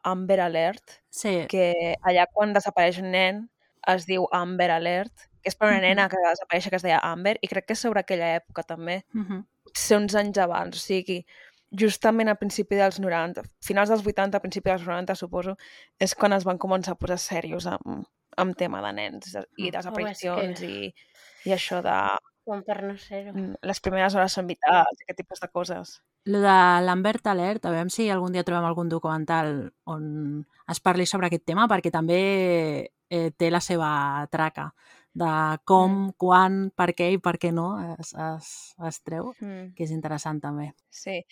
Amber 0.03 0.39
Alert, 0.41 0.95
Sí, 1.13 1.43
que 1.51 1.95
allà 2.01 2.25
quan 2.33 2.55
desapareix 2.55 2.97
un 3.03 3.11
nen 3.13 3.43
es 3.93 4.07
diu 4.09 4.25
Amber 4.33 4.71
Alert, 4.73 5.27
que 5.43 5.51
és 5.51 5.55
per 5.55 5.69
una 5.69 5.83
nena 5.83 6.07
que 6.09 6.17
va 6.23 6.33
desaparèixer 6.33 6.71
que 6.73 6.79
es 6.79 6.85
deia 6.87 7.03
Amber, 7.05 7.35
i 7.41 7.49
crec 7.51 7.67
que 7.67 7.75
és 7.77 7.83
sobre 7.85 8.01
aquella 8.01 8.33
època 8.39 8.65
també, 8.65 9.03
uh 9.13 9.43
ser 9.77 9.97
uns 9.99 10.15
anys 10.15 10.37
abans, 10.39 10.77
o 10.77 10.79
sigui, 10.79 11.17
justament 11.69 12.31
a 12.31 12.35
principi 12.39 12.77
dels 12.79 12.97
90, 13.03 13.43
finals 13.61 13.89
dels 13.91 14.01
80, 14.01 14.39
principi 14.41 14.71
dels 14.71 14.85
90, 14.87 15.13
suposo, 15.19 15.53
és 15.99 16.15
quan 16.15 16.33
es 16.33 16.45
van 16.47 16.57
començar 16.57 16.95
a 16.95 16.97
posar 16.97 17.19
serios 17.19 17.67
amb, 17.67 18.07
amb 18.37 18.55
tema 18.57 18.81
de 18.81 18.93
nens 18.93 19.35
i 19.35 19.67
Mm. 19.67 19.71
desaparicions 19.75 20.61
i, 20.63 20.93
i 21.45 21.53
això 21.53 21.83
de 21.83 21.97
Com 22.47 22.61
per 22.63 22.77
no 22.87 22.93
ser-ho. 22.97 23.33
mm, 23.35 23.57
les 23.67 23.79
primeres 23.83 24.15
hores 24.15 24.31
són 24.37 24.47
vitals, 24.47 25.01
aquest 25.03 25.17
tipus 25.19 25.41
de 25.43 25.49
coses. 25.51 25.97
Lo 26.31 26.39
de 26.39 26.57
l'Ambert 26.87 27.27
Alert, 27.27 27.65
a 27.67 27.71
veure 27.75 27.91
si 27.91 28.09
algun 28.09 28.31
dia 28.31 28.45
trobem 28.47 28.63
algun 28.65 28.87
documental 28.89 29.73
on 29.85 30.45
es 30.71 30.79
parli 30.79 31.05
sobre 31.05 31.27
aquest 31.27 31.43
tema, 31.45 31.67
perquè 31.67 31.91
també 31.91 32.21
eh, 33.09 33.31
té 33.35 33.51
la 33.51 33.59
seva 33.63 33.89
traca 34.31 34.69
de 35.17 35.29
com, 35.65 36.11
quan, 36.17 36.69
per 36.75 36.91
què 36.95 37.11
i 37.15 37.17
per 37.19 37.35
què 37.41 37.51
no 37.51 37.67
es, 37.99 38.13
es, 38.13 38.49
es 38.87 38.99
treu, 39.03 39.33
Mm. 39.41 39.73
que 39.75 39.83
és 39.83 39.91
interessant 39.91 40.39
també. 40.39 40.71
Sí. 40.89 41.23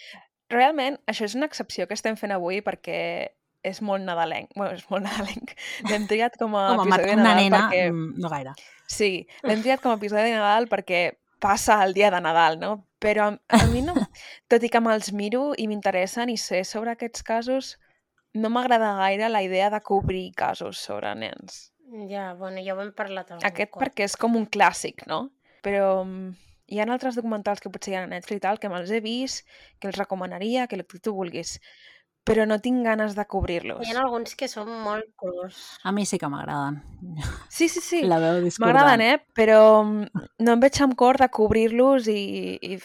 Realment, 0.50 1.00
això 1.08 1.26
és 1.26 1.36
una 1.36 1.46
excepció 1.48 1.88
que 1.88 1.94
estem 1.98 2.16
fent 2.18 2.32
avui 2.36 2.62
perquè 2.62 3.30
és 3.66 3.82
molt 3.86 4.06
nadalenc. 4.06 4.52
Bueno, 4.56 4.78
és 4.78 4.86
molt 4.92 5.06
nadalenc. 5.08 5.54
L'hem 5.90 6.08
triat 6.10 6.38
com 6.42 6.56
a 6.60 6.66
Home, 6.76 6.88
episodi 6.88 7.12
de 7.12 7.18
una 7.18 7.28
Nadal 7.30 7.44
nena, 7.44 7.62
perquè... 7.66 7.86
mm, 7.92 8.18
no 8.24 8.32
gaire. 8.34 8.56
Sí, 8.86 9.12
l'hem 9.44 9.64
triat 9.66 9.84
com 9.84 9.94
a 9.94 10.00
episodi 10.00 10.30
de 10.30 10.38
Nadal 10.38 10.70
perquè 10.72 11.06
passa 11.42 11.82
el 11.84 11.94
dia 11.98 12.12
de 12.14 12.22
Nadal, 12.24 12.60
no? 12.62 12.76
Però 13.02 13.30
a, 13.32 13.38
a 13.58 13.66
mi 13.72 13.84
no... 13.86 13.96
Tot 14.52 14.64
i 14.66 14.72
que 14.72 14.82
me'ls 14.82 15.12
miro 15.14 15.50
i 15.58 15.68
m'interessen 15.70 16.32
i 16.34 16.38
sé 16.42 16.64
sobre 16.66 16.94
aquests 16.94 17.26
casos, 17.26 17.76
no 18.36 18.52
m'agrada 18.52 18.96
gaire 19.00 19.30
la 19.30 19.44
idea 19.46 19.70
de 19.74 19.82
cobrir 19.82 20.32
casos 20.36 20.80
sobre 20.80 21.14
nens. 21.16 21.72
Ja, 22.10 22.34
bueno, 22.34 22.64
ja 22.66 22.74
ho 22.74 22.82
hem 22.82 22.92
parlat 22.98 23.30
algun 23.32 23.46
Aquest 23.48 23.72
cop. 23.72 23.84
perquè 23.84 24.08
és 24.10 24.18
com 24.20 24.36
un 24.36 24.48
clàssic, 24.50 25.06
no? 25.08 25.30
Però 25.66 26.04
mm, 26.04 26.34
hi 26.74 26.82
ha 26.82 26.88
altres 26.90 27.18
documentals 27.20 27.62
que 27.62 27.70
potser 27.70 27.94
hi 27.94 27.98
ha 28.00 28.04
a 28.08 28.10
Netflix 28.10 28.42
i 28.42 28.44
tal, 28.48 28.60
que 28.60 28.72
me'ls 28.72 28.92
he 28.92 29.02
vist, 29.06 29.46
que 29.80 29.92
els 29.92 30.00
recomanaria, 30.02 30.66
que 30.68 30.80
el 30.80 30.86
que 30.86 31.00
tu 31.00 31.14
vulguis. 31.14 31.60
Però 32.26 32.46
no 32.50 32.58
tinc 32.58 32.82
ganes 32.86 33.14
de 33.14 33.24
cobrir-los. 33.30 33.84
Hi 33.86 33.94
ha 33.94 34.00
alguns 34.02 34.34
que 34.36 34.48
són 34.50 34.72
molt 34.82 35.12
crus. 35.20 35.60
A 35.86 35.92
mi 35.94 36.08
sí 36.10 36.18
que 36.18 36.30
m'agraden. 36.32 36.80
Sí, 37.54 37.68
sí, 37.70 37.84
sí. 37.86 38.00
La 38.10 38.18
veu 38.24 38.40
discordant. 38.42 38.74
M'agraden, 38.74 39.04
eh? 39.06 39.20
Però 39.38 39.60
mm, 39.84 40.24
no 40.42 40.56
em 40.58 40.64
veig 40.64 40.80
amb 40.82 40.98
cor 40.98 41.20
de 41.22 41.30
cobrir-los 41.30 42.10
i, 42.10 42.58
i 42.66 42.80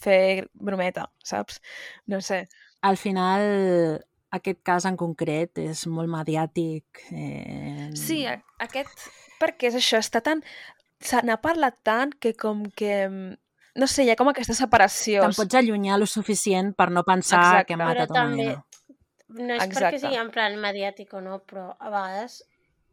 fer 0.00 0.46
brometa, 0.56 1.10
saps? 1.24 1.60
No 2.08 2.22
sé. 2.24 2.46
Al 2.84 2.96
final, 3.00 3.44
aquest 4.34 4.62
cas 4.66 4.88
en 4.88 4.96
concret 5.00 5.60
és 5.62 5.84
molt 5.86 6.08
mediàtic. 6.12 7.04
Eh... 7.12 7.90
Sí, 8.00 8.22
a- 8.26 8.40
aquest... 8.64 9.10
Perquè 9.44 9.68
és 9.68 9.76
això, 9.80 10.00
està 10.00 10.24
tan... 10.24 10.40
Se 11.04 11.20
n'ha 11.20 11.36
parlat 11.42 11.76
tant 11.84 12.16
que 12.16 12.32
com 12.32 12.64
que... 12.72 12.94
mm, 13.74 13.80
No 13.80 13.86
sé, 13.86 14.04
hi 14.04 14.10
ha 14.10 14.16
com 14.16 14.28
aquesta 14.28 14.54
separació. 14.54 15.22
Te'n 15.22 15.34
pots 15.34 15.54
allunyar 15.54 15.98
lo 15.98 16.06
suficient 16.06 16.74
per 16.76 16.90
no 16.90 17.02
pensar 17.02 17.40
Exacte. 17.40 17.66
que 17.66 17.72
hem 17.74 17.80
Però 17.80 17.88
matat 17.88 18.10
una 18.10 18.20
també, 18.20 18.44
nena. 18.44 18.64
no 19.28 19.54
és 19.54 19.62
perquè 19.62 19.66
Exacte. 19.66 19.98
sigui 19.98 20.16
en 20.16 20.30
plan 20.30 20.56
mediàtic 20.62 21.12
o 21.14 21.20
no, 21.20 21.40
però 21.40 21.76
a 21.78 21.90
vegades, 21.90 22.44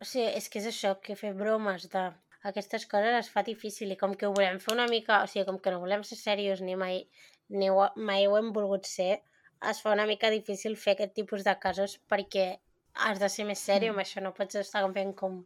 o 0.02 0.06
sigui, 0.06 0.28
és 0.36 0.50
que 0.50 0.60
és 0.60 0.66
això, 0.68 1.00
que 1.02 1.16
fer 1.16 1.34
bromes 1.34 1.90
de 1.90 2.12
aquestes 2.44 2.88
coses 2.88 3.14
es 3.20 3.30
fa 3.30 3.44
difícil 3.44 3.92
i 3.92 3.98
com 3.98 4.16
que 4.16 4.26
ho 4.26 4.34
volem 4.34 4.60
fer 4.60 4.74
una 4.74 4.88
mica, 4.88 5.22
o 5.24 5.28
sigui, 5.28 5.46
com 5.46 5.60
que 5.60 5.70
no 5.72 5.80
volem 5.80 6.04
ser 6.04 6.18
serios 6.18 6.62
ni 6.62 6.76
mai, 6.76 7.08
ni 7.50 7.70
ho, 7.70 7.90
mai 7.96 8.26
ho 8.26 8.38
hem 8.38 8.52
volgut 8.52 8.86
ser, 8.90 9.22
es 9.70 9.82
fa 9.82 9.92
una 9.94 10.08
mica 10.10 10.32
difícil 10.34 10.76
fer 10.76 10.96
aquest 10.96 11.14
tipus 11.14 11.44
de 11.46 11.54
casos 11.60 12.00
perquè 12.10 12.58
has 12.96 13.20
de 13.20 13.30
ser 13.30 13.46
més 13.46 13.60
sèrio 13.60 13.92
amb 13.94 14.02
això, 14.02 14.22
no 14.22 14.34
pots 14.34 14.56
estar 14.56 14.82
fent 14.94 15.14
com 15.16 15.44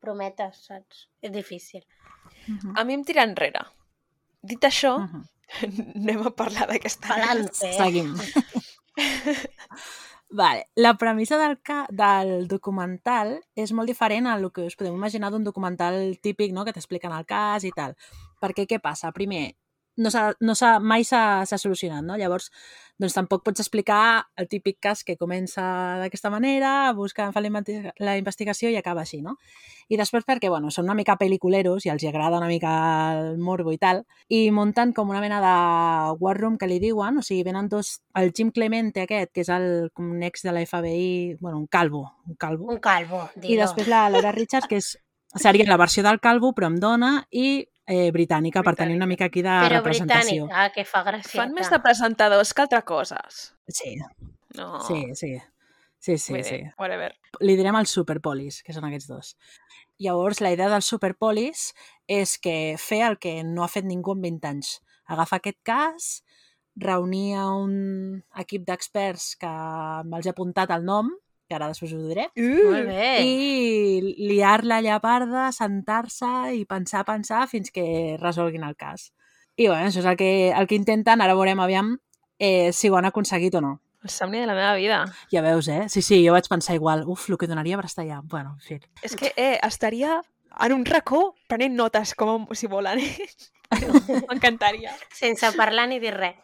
prometes, 0.00 0.64
saps? 0.66 1.08
És 1.20 1.30
difícil. 1.30 1.84
Mhm. 2.48 2.72
A 2.78 2.84
mi 2.84 2.94
em 2.94 3.04
tira 3.04 3.22
enrere. 3.22 3.60
Dit 4.42 4.64
això, 4.64 4.98
Mhm. 4.98 5.22
anem 5.96 6.26
a 6.26 6.30
parlar 6.34 6.66
d'aquesta... 6.70 7.08
Palante. 7.08 7.72
Seguim. 7.76 8.14
vale. 10.30 10.66
La 10.76 10.94
premissa 10.96 11.36
del, 11.38 11.58
ca 11.62 11.86
del 11.90 12.48
documental 12.48 13.34
és 13.54 13.72
molt 13.72 13.88
diferent 13.90 14.26
a 14.26 14.36
el 14.38 14.48
que 14.52 14.64
us 14.66 14.76
podeu 14.76 14.94
imaginar 14.96 15.30
d'un 15.30 15.44
documental 15.44 16.16
típic 16.22 16.52
no? 16.52 16.64
que 16.64 16.72
t'expliquen 16.72 17.12
el 17.12 17.26
cas 17.28 17.64
i 17.68 17.72
tal. 17.76 17.94
Perquè 18.40 18.66
què 18.66 18.80
passa? 18.80 19.12
Primer, 19.12 19.52
no 19.96 20.10
s'ha, 20.10 20.32
no 20.40 20.54
s'ha, 20.56 20.78
mai 20.80 21.04
s'ha 21.04 21.44
solucionat, 21.58 22.04
no? 22.04 22.16
Llavors, 22.16 22.50
doncs 23.00 23.16
tampoc 23.16 23.42
pots 23.44 23.60
explicar 23.60 24.24
el 24.38 24.48
típic 24.48 24.78
cas 24.80 25.02
que 25.04 25.16
comença 25.20 25.62
d'aquesta 26.00 26.30
manera, 26.30 26.92
busca, 26.96 27.30
fa 27.34 27.42
la 27.42 28.16
investigació 28.16 28.70
i 28.70 28.76
acaba 28.78 29.02
així, 29.02 29.20
no? 29.22 29.36
I 29.92 29.98
després 30.00 30.24
perquè, 30.24 30.48
bueno, 30.48 30.70
són 30.70 30.86
una 30.86 30.96
mica 30.96 31.18
pel·liculeros 31.20 31.84
i 31.84 31.92
els 31.92 32.04
agrada 32.08 32.38
una 32.38 32.48
mica 32.48 32.72
el 33.18 33.38
morbo 33.38 33.72
i 33.72 33.78
tal, 33.78 34.04
i 34.28 34.50
munten 34.50 34.94
com 34.96 35.10
una 35.10 35.20
mena 35.20 35.40
de 35.42 36.16
war 36.22 36.36
room 36.38 36.56
que 36.56 36.70
li 36.70 36.78
diuen, 36.80 37.18
o 37.18 37.22
sigui, 37.26 37.42
venen 37.44 37.68
dos, 37.68 37.98
el 38.14 38.32
Jim 38.32 38.52
Clemente 38.52 39.04
aquest, 39.04 39.32
que 39.34 39.44
és 39.44 39.52
el 39.52 39.90
com 39.92 40.10
un 40.14 40.22
ex 40.22 40.46
de 40.46 40.52
la 40.52 40.64
FBI, 40.64 41.38
bueno, 41.40 41.58
un 41.58 41.66
calvo, 41.66 42.06
un 42.26 42.36
calvo, 42.36 42.70
Un 42.72 42.80
calvo, 42.80 43.26
i 43.36 43.48
dilo. 43.48 43.66
després 43.66 43.88
la 43.88 44.08
Laura 44.08 44.32
Richards, 44.32 44.68
que 44.70 44.80
és, 44.80 44.94
seria 45.34 45.66
la 45.68 45.80
versió 45.80 46.04
del 46.04 46.20
calvo, 46.20 46.52
però 46.56 46.68
amb 46.68 46.80
dona, 46.80 47.26
i 47.30 47.64
eh, 47.86 48.10
britànica, 48.12 48.62
per 48.62 48.74
tenir 48.76 48.96
una 48.96 49.06
mica 49.06 49.26
aquí 49.26 49.42
de 49.42 49.48
Però 49.48 49.80
representació. 49.80 50.46
britànica, 50.46 50.64
ah, 50.64 50.72
que 50.72 50.84
fa 50.84 51.02
gràcia. 51.04 51.40
Fan 51.40 51.52
més 51.54 51.70
de 51.70 51.78
presentadors 51.80 52.52
que 52.54 52.62
altra 52.62 52.82
coses. 52.82 53.54
Sí, 53.68 53.96
No. 54.54 54.80
sí, 54.86 55.14
sí. 55.14 55.38
Sí, 55.98 56.18
sí, 56.18 56.32
Vull 56.32 56.42
sí. 56.44 56.56
dir, 56.56 56.72
Whatever. 56.78 57.14
Li 57.40 57.54
direm 57.56 57.76
els 57.78 57.90
superpolis, 57.94 58.62
que 58.66 58.72
són 58.74 58.84
aquests 58.88 59.06
dos. 59.06 59.36
Llavors, 60.02 60.40
la 60.40 60.50
idea 60.50 60.68
dels 60.68 60.84
superpolis 60.84 61.72
és 62.08 62.38
que 62.42 62.74
fer 62.76 63.02
el 63.06 63.18
que 63.22 63.44
no 63.44 63.62
ha 63.62 63.68
fet 63.68 63.84
ningú 63.86 64.16
en 64.16 64.20
20 64.22 64.48
anys. 64.48 64.72
Agafar 65.06 65.38
aquest 65.38 65.60
cas, 65.62 66.24
reunir 66.74 67.36
a 67.38 67.46
un 67.54 68.24
equip 68.36 68.64
d'experts 68.66 69.36
que 69.38 69.46
me'ls 70.08 70.26
he 70.26 70.30
apuntat 70.34 70.70
el 70.74 70.84
nom, 70.84 71.12
que 71.52 71.58
ara 71.58 71.68
després 71.68 71.92
us 71.92 72.00
ho 72.00 72.08
diré, 72.08 72.30
Molt 72.40 72.88
bé. 72.88 73.10
i 73.28 74.14
liar-la 74.32 74.80
allà 74.80 74.96
a 74.96 75.04
parda, 75.04 75.50
sentar-se 75.52 76.30
i 76.56 76.64
pensar, 76.64 77.04
pensar 77.04 77.44
fins 77.50 77.70
que 77.70 78.16
resolguin 78.20 78.64
el 78.64 78.76
cas. 78.80 79.10
I 79.60 79.68
bueno, 79.68 79.84
això 79.90 80.00
és 80.00 80.08
el 80.08 80.16
que, 80.16 80.50
el 80.56 80.66
que 80.66 80.78
intenten, 80.80 81.20
ara 81.20 81.36
veurem 81.36 81.60
aviam 81.60 81.98
eh, 82.40 82.72
si 82.72 82.88
ho 82.88 82.96
han 82.96 83.04
aconseguit 83.10 83.54
o 83.60 83.60
no. 83.60 83.74
El 84.02 84.10
somni 84.10 84.40
de 84.40 84.48
la 84.48 84.54
meva 84.56 84.72
vida. 84.74 85.04
Ja 85.30 85.42
veus, 85.44 85.68
eh? 85.68 85.84
Sí, 85.92 86.00
sí, 86.02 86.24
jo 86.26 86.32
vaig 86.34 86.48
pensar 86.50 86.74
igual. 86.74 87.04
Uf, 87.06 87.28
el 87.30 87.38
que 87.38 87.46
donaria 87.46 87.76
per 87.78 87.86
estar 87.86 88.02
allà. 88.02 88.22
Bueno, 88.24 88.56
en 88.56 88.64
fi. 88.64 88.80
És 89.06 89.14
que, 89.14 89.30
eh, 89.36 89.60
estaria 89.62 90.16
en 90.58 90.72
un 90.74 90.84
racó 90.88 91.36
prenent 91.46 91.76
notes, 91.76 92.16
com 92.18 92.48
si 92.58 92.66
volen. 92.66 92.98
M'encantaria. 94.28 94.96
Sense 95.14 95.52
parlar 95.54 95.86
ni 95.88 96.00
dir 96.02 96.16
res. 96.16 96.34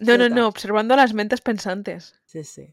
No, 0.00 0.16
no, 0.16 0.30
no, 0.30 0.46
observando 0.48 0.96
las 0.96 1.12
mentes 1.12 1.42
pensantes. 1.42 2.14
Sí, 2.24 2.42
sí. 2.44 2.64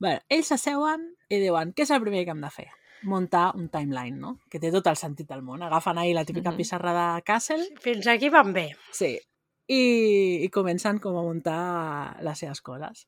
Bé, 0.00 0.14
ells 0.32 0.48
s'asseuen 0.52 1.02
i 1.28 1.38
diuen 1.42 1.74
què 1.76 1.84
és 1.84 1.90
el 1.92 2.00
primer 2.02 2.24
que 2.24 2.32
hem 2.34 2.40
de 2.40 2.50
fer? 2.54 2.68
Muntar 3.08 3.50
un 3.56 3.68
timeline, 3.72 4.16
no? 4.20 4.34
Que 4.52 4.60
té 4.60 4.70
tot 4.72 4.86
el 4.90 4.96
sentit 4.96 5.28
del 5.28 5.42
món. 5.44 5.62
Agafen 5.64 5.98
ahir 5.98 6.14
la 6.16 6.24
típica 6.24 6.50
Mhm. 6.50 6.56
pissarra 6.56 6.92
de 7.16 7.22
Castle 7.22 7.66
Fins 7.80 8.06
aquí 8.06 8.28
van 8.28 8.52
bé. 8.52 8.70
Sí. 8.92 9.18
I, 9.68 10.44
I 10.44 10.48
comencen 10.50 10.98
com 10.98 11.16
a 11.16 11.22
muntar 11.22 12.22
les 12.22 12.38
seves 12.38 12.60
coses. 12.60 13.06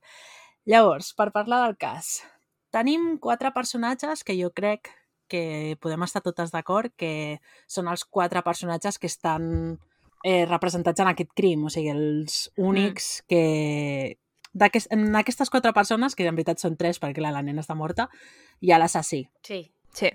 Llavors, 0.65 1.13
per 1.15 1.33
parlar 1.33 1.65
del 1.67 1.77
cas, 1.77 2.23
tenim 2.71 3.19
quatre 3.19 3.51
personatges 3.53 4.23
que 4.23 4.37
jo 4.41 4.53
crec 4.53 4.89
que 5.29 5.77
podem 5.81 6.03
estar 6.05 6.23
totes 6.23 6.53
d'acord 6.53 6.93
que 6.97 7.41
són 7.67 7.89
els 7.89 8.05
quatre 8.05 8.43
personatges 8.43 8.99
que 8.99 9.07
estan 9.09 9.79
eh, 10.23 10.45
representats 10.47 11.01
en 11.01 11.09
aquest 11.09 11.31
crim, 11.35 11.65
o 11.65 11.71
sigui, 11.71 11.89
els 11.91 12.51
únics 12.57 13.23
que... 13.27 14.19
d'aquest- 14.55 14.93
En 14.93 15.15
aquestes 15.17 15.51
quatre 15.51 15.73
persones, 15.73 16.15
que 16.15 16.27
en 16.27 16.35
veritat 16.35 16.59
són 16.59 16.77
tres 16.77 17.01
perquè 17.01 17.21
la, 17.21 17.31
la 17.33 17.43
nena 17.43 17.63
està 17.63 17.75
morta, 17.75 18.09
hi 18.61 18.73
ha 18.73 18.79
l'assassí. 18.79 19.27
Sí. 19.43 19.65
Sí. 19.93 20.11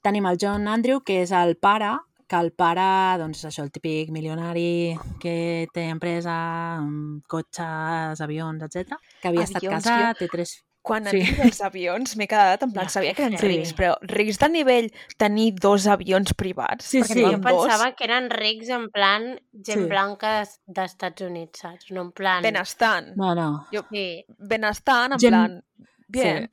Tenim 0.00 0.26
el 0.26 0.36
John 0.40 0.68
Andrew, 0.68 1.00
que 1.02 1.22
és 1.24 1.32
el 1.34 1.56
pare, 1.56 1.88
que 2.28 2.36
el 2.36 2.52
pare, 2.52 3.18
doncs 3.18 3.40
és 3.40 3.48
això, 3.48 3.64
el 3.64 3.72
típic 3.72 4.10
milionari 4.14 4.96
que 5.18 5.66
té 5.74 5.88
empresa, 5.90 6.78
cotxes, 7.26 8.20
avions, 8.20 8.62
etc. 8.62 8.94
que 9.20 9.28
havia 9.28 9.42
estat 9.44 9.62
Avions, 9.64 9.84
casat, 9.84 10.18
té 10.22 10.28
tres... 10.30 10.52
Quan 10.88 11.04
Sí. 11.06 11.20
sí. 11.26 11.36
els 11.44 11.60
avions 11.62 12.16
m'he 12.16 12.26
quedat 12.26 12.62
en 12.64 12.72
plan, 12.72 12.86
Ja, 12.88 12.94
sabia 12.96 13.12
que 13.14 13.26
eren 13.26 13.36
sí. 13.38 13.46
rics, 13.46 13.74
però 13.76 13.98
rics 14.02 14.38
de 14.40 14.48
nivell 14.48 14.88
tenir 15.20 15.50
dos 15.60 15.86
avions 15.86 16.32
privats? 16.34 16.86
Sí, 16.88 17.02
perquè 17.02 17.12
sí. 17.18 17.20
Jo 17.22 17.26
havia 17.28 17.38
dos. 17.38 17.66
pensava 17.68 17.92
que 17.94 18.04
eren 18.08 18.30
rics 18.30 18.70
en 18.74 18.88
plan 18.90 19.28
gent 19.52 19.82
Sí. 19.84 19.86
blanca 19.92 20.38
d'es- 20.40 20.58
d'Estats 20.66 21.22
Units, 21.22 21.60
saps? 21.60 21.90
No 21.92 22.02
en 22.08 22.12
plan... 22.12 22.42
Benestant. 22.42 23.14
No, 23.16 23.34
no. 23.34 23.66
Sí. 23.92 24.24
Benestant, 24.38 25.12
en 25.12 25.18
Gent- 25.18 25.30
plan... 25.32 25.64
Bien. 26.08 26.50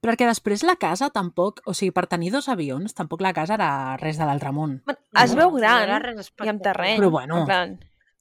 Perquè 0.00 0.26
després 0.28 0.62
la 0.62 0.76
casa 0.76 1.08
tampoc, 1.10 1.60
o 1.66 1.72
sigui, 1.74 1.90
per 1.90 2.06
tenir 2.06 2.30
dos 2.30 2.46
avions, 2.48 2.92
tampoc 2.94 3.20
la 3.24 3.32
casa 3.34 3.54
era 3.56 3.96
res 3.96 4.16
de 4.20 4.24
l'altre 4.28 4.52
món. 4.52 4.82
Sí. 4.86 4.94
Es 5.24 5.32
No, 5.34 5.36
veu 5.40 5.50
no 5.50 5.58
gran 5.58 5.82
era 5.88 5.98
res 5.98 6.30
i 6.44 6.48
amb 6.48 6.62
terreny. 6.62 7.00
Però 7.00 7.10
bueno. 7.10 7.38
En 7.40 7.46
plan... 7.46 7.78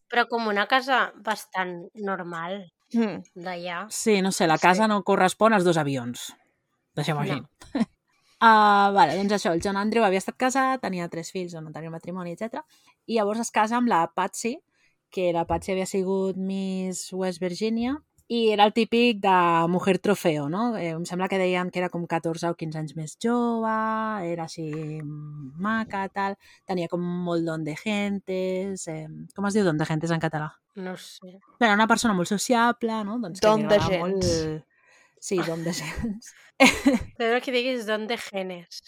Però 0.10 0.24
com 0.32 0.48
una 0.48 0.66
casa 0.72 1.12
bastant 1.20 1.90
normal 1.94 2.72
Mm. 2.94 3.24
d'allà. 3.36 3.86
Sí, 3.90 4.22
no 4.22 4.32
sé, 4.32 4.48
la 4.48 4.58
Sí. 4.58 4.62
casa 4.62 4.88
no 4.88 5.04
correspon 5.04 5.54
als 5.54 5.64
dos 5.66 5.78
avions. 5.78 6.34
Deixem-ho 6.96 7.20
així. 7.20 7.42
No. 7.42 7.50
Uh, 8.40 8.94
vale, 8.98 9.18
doncs 9.18 9.34
això, 9.34 9.52
el 9.54 9.62
John 9.62 9.78
Andrew 9.78 10.04
havia 10.06 10.22
estat 10.22 10.38
casat, 10.38 10.82
tenia 10.82 11.10
tres 11.10 11.32
fills 11.32 11.54
on 11.54 11.66
no 11.66 11.72
tenia 11.72 11.92
matrimoni, 11.92 12.32
etc. 12.34 12.64
I 13.08 13.18
llavors 13.18 13.40
es 13.44 13.52
casa 13.52 13.78
amb 13.78 13.88
la 13.90 14.06
Patsy, 14.16 14.58
que 15.10 15.32
la 15.34 15.46
Patsy 15.46 15.72
havia 15.74 15.86
sigut 15.86 16.38
Miss 16.38 17.12
West 17.14 17.40
Virginia, 17.42 17.98
i 18.28 18.50
era 18.52 18.66
el 18.68 18.74
típic 18.76 19.22
de 19.24 19.68
mujer 19.72 20.00
trofeo, 20.00 20.50
no? 20.50 20.76
Eh, 20.76 20.92
em 20.92 21.06
sembla 21.08 21.30
que 21.32 21.40
deien 21.40 21.70
que 21.72 21.80
era 21.80 21.90
com 21.90 22.04
14 22.06 22.50
o 22.52 22.56
15 22.60 22.80
anys 22.82 22.96
més 22.98 23.16
jove, 23.24 23.76
era 24.28 24.48
així 24.50 24.68
mm, 25.00 25.54
maca, 25.64 26.04
tal, 26.12 26.36
tenia 26.68 26.92
com 26.92 27.02
molt 27.02 27.48
don 27.48 27.64
de 27.64 27.78
gentes... 27.80 28.88
Eh, 28.92 29.08
com 29.36 29.48
es 29.48 29.56
diu 29.56 29.64
don 29.64 29.80
de 29.80 29.88
gentes 29.88 30.12
en 30.12 30.24
català? 30.24 30.52
No 30.76 30.98
sé. 31.00 31.38
Era 31.60 31.74
una 31.74 31.88
persona 31.88 32.14
molt 32.18 32.28
sociable, 32.28 33.00
no? 33.08 33.16
Doncs 33.24 33.40
Don 33.42 33.64
de 33.68 33.80
gens. 33.80 34.04
Molt... 34.04 34.68
Sí, 35.24 35.40
don 35.48 35.64
de 35.64 35.74
gens. 35.74 36.34
Però 37.18 37.40
que 37.42 37.56
diguis 37.56 37.88
d'on 37.88 38.06
de 38.12 38.20
genes. 38.22 38.84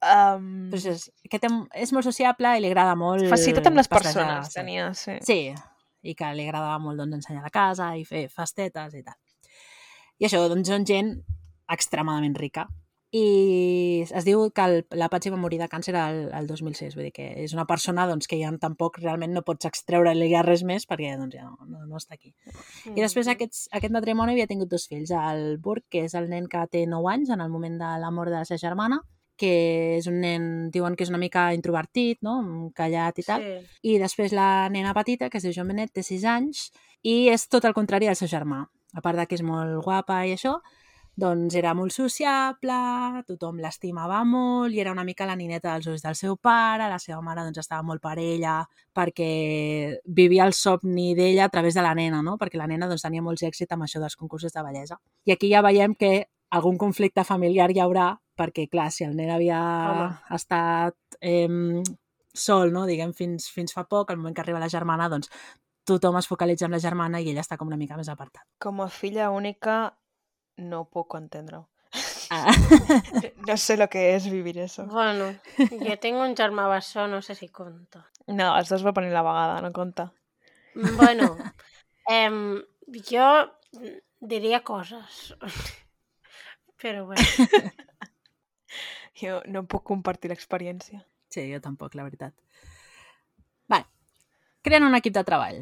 Um, 0.00 0.70
Però 0.72 0.94
és, 0.94 1.10
que 1.28 1.38
té, 1.38 1.52
és 1.76 1.92
molt 1.92 2.08
sociable 2.08 2.56
i 2.56 2.64
li 2.64 2.72
agrada 2.72 2.96
molt... 2.96 3.28
facilitat 3.28 3.68
amb 3.68 3.82
les 3.82 3.90
persones, 3.92 4.48
tenia, 4.56 4.94
sí. 4.96 5.20
Sí, 5.28 5.38
i 6.02 6.14
que 6.16 6.30
li 6.34 6.46
agradava 6.46 6.78
molt 6.82 7.00
doncs, 7.00 7.20
ensenyar 7.20 7.44
la 7.44 7.54
casa 7.54 7.92
i 7.96 8.04
fer 8.08 8.26
festetes 8.32 8.96
i 8.96 9.02
tal. 9.06 9.18
I 10.20 10.28
això, 10.28 10.42
doncs, 10.48 10.68
són 10.68 10.86
gent 10.88 11.16
extremadament 11.70 12.36
rica. 12.36 12.66
I 13.10 14.04
es 14.06 14.22
diu 14.22 14.44
que 14.54 14.64
el, 14.68 14.76
la 14.94 15.08
Patsy 15.10 15.32
va 15.34 15.38
morir 15.40 15.58
de 15.58 15.66
càncer 15.70 15.96
el, 15.98 16.20
el 16.36 16.46
2006, 16.46 16.94
vull 16.94 17.08
dir 17.08 17.14
que 17.16 17.26
és 17.42 17.54
una 17.56 17.64
persona 17.66 18.04
doncs, 18.06 18.28
que 18.30 18.38
ja 18.38 18.52
tampoc 18.62 19.00
realment 19.00 19.34
no 19.34 19.42
pots 19.42 19.66
extreure-li 19.66 20.28
ja 20.30 20.44
res 20.46 20.62
més 20.62 20.86
perquè 20.86 21.16
doncs, 21.18 21.34
ja 21.34 21.48
no, 21.48 21.56
no, 21.66 21.82
no 21.90 21.98
està 21.98 22.14
aquí. 22.14 22.30
I 22.92 23.00
després 23.00 23.26
aquests, 23.32 23.64
aquest 23.74 23.96
matrimoni 23.96 24.36
havia 24.36 24.46
tingut 24.50 24.70
dos 24.70 24.86
fills, 24.92 25.10
el 25.10 25.58
Burke, 25.58 25.88
que 25.96 26.04
és 26.06 26.14
el 26.14 26.30
nen 26.30 26.46
que 26.52 26.62
té 26.70 26.84
9 26.86 27.10
anys 27.10 27.34
en 27.34 27.42
el 27.42 27.50
moment 27.50 27.80
de 27.82 27.90
la 28.04 28.12
mort 28.14 28.30
de 28.30 28.38
la 28.38 28.46
seva 28.46 28.62
germana, 28.62 29.00
que 29.40 29.96
és 29.96 30.06
un 30.10 30.20
nen, 30.20 30.44
diuen 30.74 30.96
que 30.96 31.06
és 31.06 31.12
una 31.12 31.20
mica 31.22 31.48
introvertit, 31.56 32.20
no? 32.26 32.70
callat 32.76 33.18
i 33.18 33.24
tal, 33.24 33.40
Sí. 33.46 33.78
i 33.94 33.98
després 33.98 34.34
la 34.36 34.68
nena 34.68 34.92
petita, 34.94 35.30
que 35.30 35.38
es 35.40 35.46
diu 35.46 35.54
Joan 35.56 35.72
Benet, 35.72 35.94
té 35.96 36.04
6 36.04 36.24
anys, 36.28 36.68
i 37.02 37.30
és 37.32 37.48
tot 37.48 37.64
el 37.64 37.74
contrari 37.74 38.06
del 38.06 38.16
seu 38.16 38.28
germà. 38.28 38.66
A 38.92 39.00
part 39.00 39.16
de 39.16 39.26
que 39.26 39.36
és 39.38 39.42
molt 39.46 39.80
guapa 39.84 40.26
i 40.26 40.34
això, 40.34 40.58
doncs 41.20 41.54
era 41.58 41.74
molt 41.74 41.92
sociable, 41.92 43.22
tothom 43.26 43.58
l'estimava 43.60 44.22
molt 44.24 44.72
i 44.72 44.80
era 44.80 44.92
una 44.92 45.04
mica 45.04 45.26
la 45.26 45.36
nineta 45.36 45.74
dels 45.74 45.86
ulls 45.90 46.02
del 46.02 46.14
seu 46.16 46.36
pare, 46.36 46.88
la 46.88 46.98
seva 46.98 47.20
mare 47.20 47.42
doncs 47.44 47.58
estava 47.58 47.82
molt 47.82 48.00
per 48.00 48.16
ella 48.18 48.60
perquè 48.96 49.98
vivia 50.06 50.46
el 50.46 50.54
somni 50.56 51.14
d'ella 51.14 51.44
a 51.44 51.52
través 51.52 51.74
de 51.74 51.82
la 51.82 51.94
nena, 51.94 52.22
no? 52.22 52.36
perquè 52.38 52.56
la 52.56 52.66
nena 52.66 52.88
doncs, 52.88 53.02
tenia 53.02 53.22
molts 53.22 53.42
èxit 53.42 53.72
amb 53.72 53.84
això 53.84 54.00
dels 54.00 54.16
concursos 54.16 54.52
de 54.52 54.62
bellesa. 54.62 55.00
I 55.26 55.32
aquí 55.32 55.50
ja 55.50 55.62
veiem 55.62 55.94
que 55.94 56.28
algun 56.56 56.78
conflicte 56.78 57.24
familiar 57.24 57.70
hi 57.70 57.80
haurà 57.82 58.10
perquè, 58.40 58.66
clar, 58.72 58.88
si 58.90 59.04
el 59.04 59.16
nen 59.16 59.30
havia 59.30 59.60
Home. 59.60 60.10
estat 60.36 61.18
eh, 61.20 61.82
sol, 62.32 62.72
no? 62.72 62.86
diguem, 62.88 63.12
fins, 63.16 63.50
fins 63.52 63.74
fa 63.76 63.84
poc, 63.84 64.10
al 64.10 64.20
moment 64.20 64.34
que 64.36 64.44
arriba 64.44 64.62
la 64.62 64.70
germana, 64.72 65.10
doncs 65.12 65.30
tothom 65.84 66.16
es 66.20 66.28
focalitza 66.30 66.68
en 66.68 66.76
la 66.76 66.80
germana 66.82 67.20
i 67.20 67.30
ella 67.32 67.44
està 67.44 67.58
com 67.58 67.68
una 67.68 67.78
mica 67.80 67.98
més 67.98 68.08
apartat. 68.08 68.44
Com 68.62 68.80
a 68.84 68.88
filla 68.92 69.30
única 69.34 69.82
no 70.60 70.84
puc 70.86 71.16
entendre-ho. 71.18 71.66
Ah. 72.30 72.52
No 73.48 73.56
sé 73.56 73.76
lo 73.76 73.88
que 73.88 74.14
es 74.14 74.30
vivir 74.30 74.58
eso. 74.58 74.86
Bueno, 74.86 75.34
jo 75.86 75.96
tinc 75.98 76.20
un 76.22 76.36
germà 76.38 76.68
bessó, 76.70 77.08
no 77.08 77.20
sé 77.22 77.34
si 77.34 77.48
compta. 77.48 78.04
No, 78.28 78.52
els 78.56 78.70
dos 78.70 78.84
va 78.86 78.94
venir 78.94 79.10
la 79.12 79.24
vegada, 79.26 79.60
no 79.64 79.72
compta. 79.74 80.12
Bueno, 80.74 81.34
em, 82.06 82.62
jo 83.10 83.26
diria 84.20 84.62
coses. 84.62 85.34
Però 86.80 87.04
bueno, 87.06 87.22
Jo 89.20 89.40
no 89.52 89.64
puc 89.68 89.84
compartir 89.84 90.30
l'experiència. 90.32 91.02
Sí, 91.30 91.44
jo 91.52 91.60
tampoc, 91.62 91.94
la 91.98 92.06
veritat. 92.06 92.34
Vale. 93.68 93.86
Creen 94.64 94.86
un 94.86 94.96
equip 94.98 95.14
de 95.14 95.24
treball. 95.24 95.60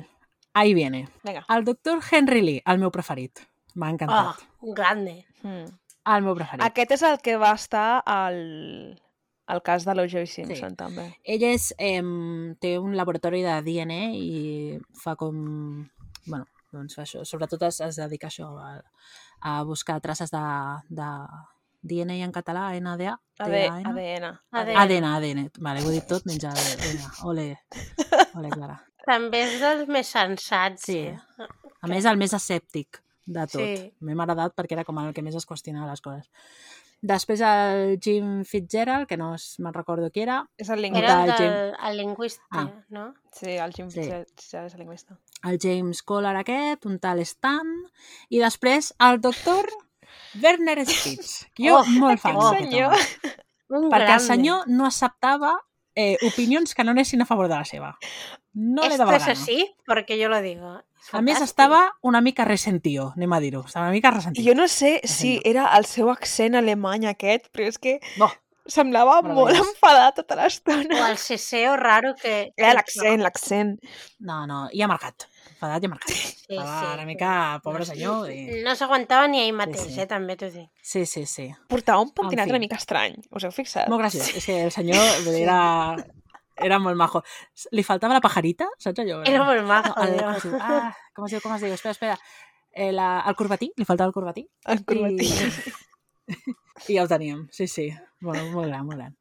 Ahí 0.54 0.74
viene. 0.74 1.08
Vinga. 1.24 1.44
El 1.48 1.64
doctor 1.64 2.00
Henry 2.10 2.42
Lee, 2.42 2.62
el 2.66 2.78
meu 2.78 2.90
preferit. 2.94 3.42
M'ha 3.74 3.90
oh, 3.90 3.94
encantat. 3.96 4.46
un 4.60 4.74
grande. 4.74 5.26
Mm. 5.42 5.66
El 6.14 6.24
meu 6.24 6.34
preferit. 6.38 6.64
Aquest 6.66 6.96
és 6.96 7.04
el 7.06 7.18
que 7.22 7.36
va 7.38 7.52
estar 7.54 8.00
al... 8.06 8.38
el 9.48 9.62
cas 9.64 9.84
de 9.88 9.94
l'O.J. 9.94 10.24
Simpson, 10.26 10.74
Sí. 10.74 10.76
també. 10.76 11.04
Ell 11.24 11.44
és, 11.50 11.70
eh, 11.78 12.02
té 12.60 12.78
un 12.78 12.96
laboratori 12.96 13.42
de 13.44 13.58
DNA 13.66 14.00
i 14.16 14.78
fa 15.02 15.16
com... 15.16 15.88
bueno, 16.26 16.46
doncs 16.72 16.94
fa 16.98 17.02
això. 17.02 17.24
Sobretot 17.24 17.62
es, 17.68 17.80
es 17.80 17.96
dedica 17.96 18.26
a 18.28 18.32
això, 18.32 18.48
a, 18.58 18.82
a 19.40 19.62
buscar 19.64 20.00
traces 20.00 20.30
de, 20.30 20.42
de 20.90 21.08
DNA 21.82 22.24
en 22.26 22.32
català, 22.32 22.68
NDA. 22.80 23.14
ADN. 23.38 23.86
ADN. 23.86 24.28
ADN, 24.52 25.04
ADN. 25.14 25.50
Vale, 25.60 25.82
ho 25.84 25.90
he 25.90 25.98
dit 26.00 26.06
tot 26.10 26.24
menys 26.26 26.44
ADN. 26.44 27.04
Ole, 27.30 27.48
ole, 28.38 28.50
Clara. 28.50 28.80
També 29.06 29.44
és 29.46 29.60
dels 29.62 29.86
més 29.88 30.08
sensats. 30.12 30.82
Sí. 30.90 31.04
A 31.80 31.86
més, 31.88 32.04
el 32.04 32.18
més 32.20 32.34
escèptic 32.36 32.98
de 33.28 33.44
tot. 33.46 33.60
Sí. 33.62 33.92
M'hem 34.04 34.20
agradat 34.24 34.52
perquè 34.58 34.74
era 34.76 34.84
com 34.84 34.98
el 35.00 35.14
que 35.14 35.22
més 35.22 35.36
es 35.38 35.46
qüestionava 35.48 35.88
les 35.92 36.02
coses. 36.04 36.26
Després 37.00 37.38
el 37.46 37.92
Jim 38.02 38.42
Fitzgerald, 38.44 39.06
que 39.06 39.16
no 39.16 39.30
es- 39.36 39.54
me'n 39.62 39.72
recordo 39.72 40.10
qui 40.10 40.24
era, 40.24 40.40
És 40.58 40.68
el 40.68 40.80
Era 40.84 40.88
lingüista. 40.88 41.22
el 41.22 41.30
Tal, 41.30 41.38
del 41.38 41.76
el 41.90 41.96
lingüista, 41.96 42.42
Ah. 42.50 42.64
no? 42.90 43.14
Sí, 43.32 43.52
el 43.54 43.72
Jim 43.72 43.88
Sí. 43.88 44.02
Fitzgerald 44.02 44.66
és 44.66 44.74
el 44.74 44.80
lingüista. 44.80 45.16
El 45.44 45.58
James 45.62 46.02
Collar 46.02 46.36
aquest, 46.36 46.86
un 46.86 46.98
tal 46.98 47.20
Stan, 47.20 47.66
i 48.30 48.38
després 48.42 48.94
el 48.98 49.20
doctor 49.20 49.68
Werner 50.42 50.84
Spitz. 50.86 51.46
Jo 51.58 51.78
Oh, 51.80 51.84
molt 51.98 52.20
fan 52.24 52.36
oh, 52.36 52.50
d'aquest 52.50 52.70
senyor. 52.70 52.92
home. 52.92 53.34
Un 53.68 53.90
Perquè 53.92 54.14
el 54.14 54.20
senyor 54.24 54.62
no 54.72 54.86
acceptava 54.86 55.50
eh, 55.94 56.16
opinions 56.24 56.72
que 56.74 56.84
no 56.84 56.92
anessin 56.94 57.20
a 57.20 57.26
favor 57.28 57.48
de 57.50 57.54
la 57.58 57.66
seva. 57.68 57.90
No 58.54 58.82
Esto 58.82 58.96
dava 59.04 59.16
es 59.18 59.26
gana. 59.26 59.32
así 59.32 59.74
porque 59.86 60.16
yo 60.18 60.30
lo 60.30 60.40
digo. 60.40 60.82
A 61.12 61.20
més, 61.22 61.40
estava 61.44 61.82
una 62.02 62.22
mica 62.24 62.44
ressentiu, 62.48 63.10
anem 63.14 63.32
a 63.32 63.40
dir-ho. 63.40 63.60
Estava 63.66 63.86
una 63.86 63.92
mica 63.92 64.10
ressentiu. 64.10 64.42
Jo 64.46 64.54
no 64.56 64.66
sé 64.68 65.00
si 65.04 65.40
era 65.44 65.66
el 65.76 65.84
seu 65.84 66.08
accent 66.10 66.56
alemany 66.56 67.04
aquest, 67.06 67.50
però 67.52 67.68
és 67.68 67.76
que 67.78 67.98
No. 68.16 68.30
Semblava 68.68 69.18
molt 69.24 69.56
enfadat 69.56 70.18
tota 70.20 70.36
O 70.36 70.38
l'estona. 70.42 70.98
el 71.08 71.16
seseo 71.18 71.74
raro 71.80 72.14
que... 72.20 72.52
Era 72.56 72.74
l'accent, 72.76 73.22
l'accent. 73.24 73.74
No, 74.20 74.42
no, 74.50 74.66
i 74.72 74.82
ha 74.84 74.88
marcat. 74.90 75.26
Enfadat 75.54 75.82
i 75.82 75.88
ha 75.88 75.90
marcat. 75.92 76.12
Sí, 76.14 76.54
Estava 76.54 76.74
sí. 76.82 76.92
una 76.98 77.06
mica 77.08 77.30
pobre 77.64 77.86
senyor. 77.88 78.28
I... 78.30 78.60
No 78.66 78.74
s'aguantava 78.78 79.26
ni 79.32 79.40
ell 79.46 79.56
mateix, 79.56 79.88
sí. 79.94 80.00
eh, 80.04 80.06
també 80.10 80.36
t'ho 80.38 80.50
dic. 80.52 80.68
Sí, 80.82 81.04
sí, 81.08 81.24
sí. 81.26 81.48
Portava 81.72 82.04
un 82.04 82.12
pentinat 82.14 82.46
fi. 82.46 82.54
una 82.54 82.60
mica 82.62 82.76
estrany, 82.78 83.16
us 83.34 83.48
heu 83.48 83.54
fixat? 83.56 83.88
Molt 83.90 84.04
graciós. 84.04 84.28
És 84.36 84.46
que 84.46 84.60
el 84.66 84.74
senyor 84.78 85.32
era, 85.34 85.58
era 86.68 86.78
molt 86.82 86.96
majo. 87.00 87.24
Li 87.72 87.82
faltava 87.86 88.14
la 88.18 88.22
pajarita, 88.24 88.68
saps 88.78 89.00
allò? 89.04 89.22
Era 89.26 89.42
molt 89.48 89.64
majo, 89.66 89.96
el, 90.04 90.14
no, 90.20 90.28
com 90.28 90.36
es 90.36 90.46
diu? 90.46 90.60
Ah, 90.60 90.92
com 91.16 91.26
es 91.26 91.34
diu? 91.34 91.42
Com 91.44 91.56
es 91.56 91.64
diu? 91.66 91.74
Espera, 91.74 91.96
espera. 91.96 92.18
Eh, 92.78 92.92
la, 92.94 93.08
el 93.26 93.34
corbatí, 93.34 93.72
li 93.80 93.84
faltava 93.88 94.12
el 94.12 94.14
corbatí. 94.14 94.44
El 94.68 94.84
corbatí. 94.86 95.26
I, 96.28 96.36
I 96.88 96.98
ja 96.98 97.04
ho 97.04 97.10
teníem, 97.10 97.46
sí, 97.54 97.66
sí. 97.66 97.88
Molt, 98.24 98.42
molt 98.54 98.70
gran, 98.70 98.86
molt 98.86 98.98
gran. 98.98 99.16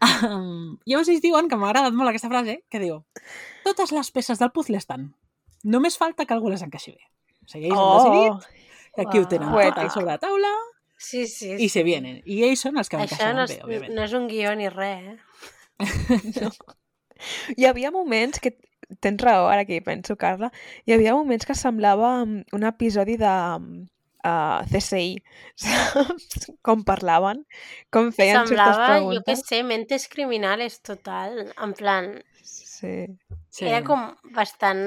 Um, 0.00 0.78
llavors 0.88 1.10
ells 1.12 1.20
diuen, 1.20 1.48
que 1.50 1.58
m'ha 1.60 1.68
agradat 1.70 1.92
molt 1.96 2.08
aquesta 2.08 2.30
frase, 2.32 2.62
que 2.72 2.80
diu 2.80 3.02
totes 3.66 3.92
les 3.92 4.10
peces 4.14 4.40
del 4.40 4.52
puzzle 4.54 4.80
estan. 4.80 5.10
Només 5.64 5.98
falta 6.00 6.24
que 6.24 6.32
algú 6.36 6.48
les 6.52 6.64
encaixi 6.64 6.94
bé. 6.94 7.02
O 7.44 7.48
sigui, 7.52 7.68
ells 7.68 7.80
han 7.80 7.96
decidit 7.98 8.48
que 8.96 9.04
aquí 9.04 9.20
ho 9.20 9.28
tenen 9.28 9.52
tot 9.76 9.92
sobre 9.92 10.08
la 10.14 10.18
taula 10.22 10.50
Sí, 11.00 11.26
sí. 11.26 11.54
i 11.56 11.68
se 11.72 11.82
vienen. 11.82 12.18
I 12.28 12.42
ells 12.48 12.60
són 12.66 12.76
els 12.80 12.90
que 12.92 12.98
encaixaran 13.00 13.38
no 13.40 13.44
és, 13.48 13.54
bé, 13.56 13.62
òbviament. 13.64 13.94
no 13.96 14.02
és 14.04 14.12
un 14.16 14.26
guió 14.28 14.52
ni 14.56 14.68
res, 14.68 15.14
eh? 15.14 15.20
Hi 17.56 17.66
havia 17.68 17.92
moments 17.94 18.40
que... 18.40 18.56
Tens 19.00 19.22
raó, 19.22 19.44
ara 19.46 19.62
que 19.68 19.76
hi 19.78 19.82
penso, 19.86 20.16
Carla. 20.18 20.48
Hi 20.84 20.96
havia 20.96 21.12
moments 21.14 21.46
que 21.46 21.54
semblava 21.54 22.24
mm, 22.24 22.48
un 22.56 22.64
episodi 22.66 23.14
de 23.20 23.30
uh, 24.24 24.60
CSI, 24.70 25.22
saps? 25.62 26.50
Com 26.66 26.84
parlaven, 26.84 27.44
com 27.92 28.10
feien 28.12 28.42
certes 28.46 28.56
Semblava, 28.56 28.86
jo 29.00 29.08
què 29.20 29.24
preguntes. 29.24 29.46
sé, 29.48 29.62
mentes 29.66 30.08
criminales 30.12 30.80
total. 30.82 31.52
En 31.56 31.74
plan, 31.74 32.12
Sí. 32.42 33.06
Sí. 33.52 33.66
era 33.68 33.82
com 33.84 34.06
bastant 34.32 34.80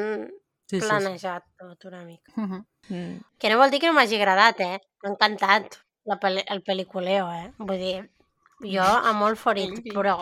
sí, 0.66 0.80
sí, 0.80 0.80
sí. 0.80 0.86
planejat 0.88 1.44
tot 1.60 1.86
una 1.86 2.04
mica. 2.06 2.32
Mhm. 2.36 2.64
Mm. 2.90 3.20
Que 3.40 3.50
no 3.52 3.58
vol 3.62 3.70
dir 3.72 3.80
que 3.80 3.88
no 3.88 3.94
m'hagi 3.94 4.18
agradat, 4.18 4.60
eh? 4.66 4.80
M'ha 5.04 5.12
encantat 5.14 5.78
la 6.10 6.18
pel 6.20 6.42
el 6.44 6.64
pel·liculeo, 6.66 7.30
eh? 7.32 7.52
Vull 7.60 7.78
dir, 7.80 8.10
jo 8.66 8.84
a 8.84 9.14
molt 9.16 9.38
forit, 9.40 9.78
però, 9.94 10.18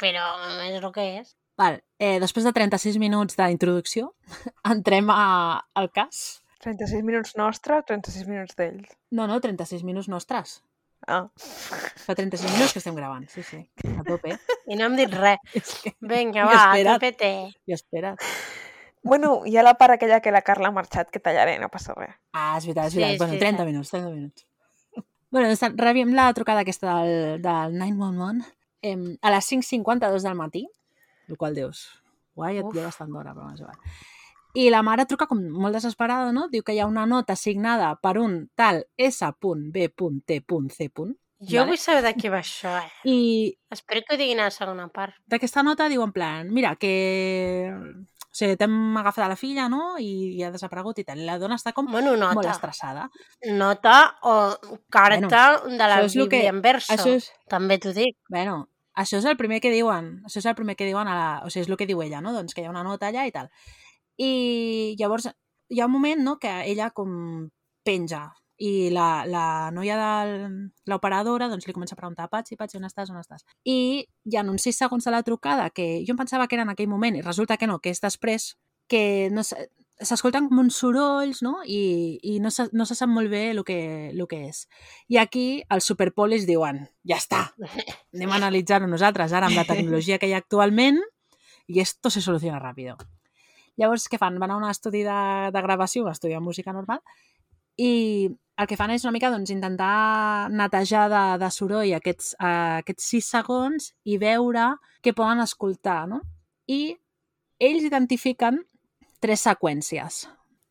però 0.00 0.28
és 0.68 0.78
el 0.78 0.92
que 0.94 1.04
és. 1.18 1.34
Val, 1.58 1.78
eh, 1.98 2.18
després 2.20 2.44
de 2.44 2.52
36 2.52 2.96
minuts 3.00 3.36
d'introducció, 3.36 4.12
entrem 4.72 5.10
a, 5.10 5.60
al 5.74 5.90
cas. 5.90 6.42
36 6.66 7.04
minuts 7.06 7.36
nostre, 7.38 7.78
36 7.86 8.26
minuts 8.26 8.56
d'ells. 8.58 8.90
No, 9.14 9.28
no, 9.30 9.38
36 9.40 9.84
minuts 9.86 10.08
nostres. 10.10 10.58
Ah. 11.06 11.28
Fa 11.38 12.14
36 12.18 12.50
minuts 12.56 12.72
que 12.74 12.80
estem 12.82 12.96
gravant, 12.98 13.28
sí, 13.30 13.44
sí. 13.46 13.60
A 13.94 14.02
tope. 14.06 14.34
I 14.66 14.78
no 14.78 14.88
hem 14.88 14.96
dit 14.98 15.12
res. 15.14 15.38
És 15.60 15.74
que... 15.84 15.92
Vinga, 16.02 16.46
va. 16.50 16.64
TPT. 16.98 17.28
I 17.70 17.76
espera't. 17.76 18.18
Bueno, 19.06 19.44
hi 19.46 19.54
ha 19.54 19.62
la 19.62 19.76
part 19.78 19.94
aquella 19.94 20.18
que 20.20 20.32
la 20.34 20.42
Carla 20.42 20.72
ha 20.72 20.74
marxat, 20.74 21.12
que 21.14 21.20
tallaré, 21.22 21.60
no 21.62 21.68
passa 21.70 21.94
res. 21.94 22.16
Ah, 22.34 22.56
és 22.58 22.66
veritat, 22.66 22.88
és 22.90 22.96
Sí, 22.96 23.02
veritat. 23.04 23.20
bueno, 23.22 23.34
sí, 23.36 23.38
30 23.44 23.62
sí. 23.62 23.66
minuts, 23.70 23.92
30 23.94 24.10
minuts. 24.10 24.46
Bueno, 25.30 25.52
doncs 25.52 25.78
rebem 25.78 26.10
la 26.16 26.26
trucada 26.34 26.64
aquesta 26.66 26.96
del, 27.04 27.38
del 27.44 27.78
911 27.78 28.50
eh, 28.82 28.96
a 29.22 29.30
les 29.36 29.52
5.52 29.52 30.26
del 30.26 30.34
matí, 30.38 30.64
el 31.28 31.38
qual 31.38 31.54
dius, 31.54 31.86
guai, 32.34 32.58
et 32.58 32.74
lleves 32.74 32.98
tant 32.98 33.10
d'hora, 33.14 33.34
però 33.34 33.46
no 33.46 33.54
és 33.54 33.62
igual. 33.62 33.78
I 34.56 34.70
la 34.72 34.80
mare 34.86 35.04
truca 35.04 35.26
com 35.28 35.42
molt 35.52 35.74
desesperada, 35.76 36.30
no? 36.32 36.46
Diu 36.48 36.62
que 36.64 36.72
hi 36.72 36.80
ha 36.80 36.86
una 36.88 37.04
nota 37.06 37.36
signada 37.36 37.90
per 38.00 38.16
un 38.18 38.46
tal 38.56 38.86
S.B.T.C. 38.96 40.90
Jo 41.38 41.58
Vale. 41.60 41.68
vull 41.68 41.76
saber 41.78 42.00
de 42.06 42.12
què 42.16 42.30
va 42.32 42.38
això, 42.40 42.70
eh? 42.80 42.88
I 43.04 43.16
Espero 43.70 44.00
que 44.06 44.14
ho 44.14 44.18
diguin 44.18 44.40
a 44.40 44.46
la 44.48 44.54
segona 44.54 44.86
part. 44.88 45.12
d'aquesta 45.28 45.62
nota 45.62 45.88
diu 45.92 46.00
en 46.02 46.12
plan, 46.14 46.48
mira, 46.48 46.76
que 46.80 47.68
o 47.76 48.38
sigui, 48.38 48.56
t'hem 48.56 48.96
agafat 48.96 49.28
la 49.28 49.36
filla, 49.36 49.66
no? 49.68 49.98
I, 50.00 50.36
i 50.38 50.42
ha 50.44 50.50
desaparegut 50.52 50.98
i 51.00 51.04
tal. 51.04 51.20
I 51.20 51.26
la 51.28 51.36
dona 51.40 51.56
està 51.60 51.72
com 51.76 51.86
Bueno, 51.92 52.14
molt 52.16 52.36
nota. 52.40 52.50
estressada. 52.54 53.10
Nota 53.52 54.16
o 54.22 54.56
carta 54.90 55.60
de 55.66 55.76
la 55.76 56.00
Bíblia 56.02 56.28
que- 56.28 56.46
en 56.48 56.62
verso. 56.62 56.92
Això 56.92 57.12
és, 57.16 57.30
També 57.48 57.78
t'ho 57.78 57.92
dic. 57.92 58.16
Bueno, 58.30 58.68
això 58.94 59.18
és 59.18 59.24
el 59.26 59.36
primer 59.36 59.60
que 59.60 59.70
diuen. 59.70 60.22
Això 60.24 60.38
és 60.38 60.46
el 60.46 60.54
primer 60.54 60.76
que 60.76 60.86
diuen 60.86 61.06
a 61.08 61.14
la... 61.14 61.30
O 61.44 61.50
sigui, 61.50 61.64
és 61.64 61.68
el 61.68 61.76
que 61.76 61.86
diu 61.86 62.00
ella, 62.02 62.20
no? 62.22 62.32
Doncs 62.32 62.54
que 62.54 62.62
hi 62.62 62.64
ha 62.66 62.70
una 62.70 62.82
nota 62.84 63.08
allà 63.08 63.26
i 63.26 63.32
tal. 63.32 63.50
I 64.16 64.96
llavors 64.98 65.28
hi 65.68 65.80
ha 65.80 65.86
un 65.86 65.92
moment, 65.92 66.22
no?, 66.22 66.38
que 66.38 66.52
ella 66.70 66.90
com 66.90 67.48
penja 67.86 68.26
i 68.58 68.88
la, 68.90 69.26
la 69.28 69.70
noia 69.70 69.96
de 70.00 70.48
l'operadora 70.88 71.48
doncs 71.52 71.66
li 71.68 71.74
comença 71.76 71.94
a 71.94 72.00
preguntar 72.00 72.30
Patxi, 72.32 72.56
Patxi, 72.56 72.78
on 72.80 72.88
estàs, 72.88 73.10
on 73.12 73.20
estàs? 73.20 73.44
I 73.68 74.06
hi 74.06 74.36
ha 74.36 74.44
uns 74.48 74.64
6 74.64 74.84
segons 74.84 75.04
de 75.04 75.12
la 75.12 75.22
trucada 75.26 75.68
que 75.70 76.02
jo 76.06 76.14
em 76.14 76.20
pensava 76.20 76.46
que 76.48 76.56
era 76.56 76.64
en 76.64 76.72
aquell 76.72 76.88
moment 76.88 77.18
i 77.18 77.24
resulta 77.24 77.58
que 77.60 77.68
no, 77.68 77.78
que 77.84 77.92
és 77.92 78.00
després 78.00 78.54
que 78.88 79.28
no 79.34 79.44
s'escolten 79.44 80.48
com 80.48 80.62
uns 80.62 80.78
sorolls 80.80 81.42
no? 81.44 81.58
i, 81.66 82.16
i 82.22 82.38
no, 82.40 82.52
se, 82.54 82.68
no 82.72 82.86
se 82.88 82.96
sap 82.96 83.10
molt 83.12 83.28
bé 83.32 83.50
el 83.50 83.62
que, 83.66 83.78
el 84.14 84.24
que 84.30 84.40
és. 84.48 84.64
I 85.12 85.20
aquí 85.20 85.46
els 85.68 85.88
superpolis 85.92 86.46
diuen, 86.48 86.86
ja 87.04 87.20
està, 87.20 87.42
anem 88.14 88.32
a 88.32 88.40
analitzar-ho 88.40 88.88
nosaltres 88.88 89.36
ara 89.36 89.50
amb 89.50 89.60
la 89.60 89.68
tecnologia 89.68 90.20
que 90.22 90.30
hi 90.30 90.36
ha 90.36 90.40
actualment 90.40 91.02
i 91.68 91.82
esto 91.82 92.08
se 92.14 92.22
soluciona 92.22 92.62
ràpido. 92.62 92.96
Llavors, 93.76 94.08
què 94.08 94.18
fan? 94.18 94.38
Van 94.40 94.50
a 94.50 94.56
un 94.56 94.64
estudi 94.68 95.02
de, 95.04 95.20
de 95.52 95.62
gravació, 95.62 96.04
un 96.04 96.10
estudi 96.10 96.32
de 96.32 96.40
música 96.40 96.72
normal, 96.72 97.00
i 97.76 98.30
el 98.56 98.66
que 98.66 98.76
fan 98.76 98.90
és 98.94 99.04
una 99.04 99.12
mica 99.12 99.28
doncs, 99.30 99.50
intentar 99.52 100.48
netejar 100.50 101.08
de, 101.12 101.24
de 101.42 101.50
soroll 101.52 101.92
aquests, 101.98 102.32
uh, 102.40 102.80
aquests 102.80 103.10
sis 103.12 103.26
segons 103.28 103.90
i 104.08 104.16
veure 104.16 104.70
què 105.04 105.12
poden 105.12 105.42
escoltar, 105.44 106.06
no? 106.08 106.22
I 106.66 106.96
ells 107.60 107.84
identifiquen 107.84 108.62
tres 109.20 109.44
seqüències. 109.44 110.24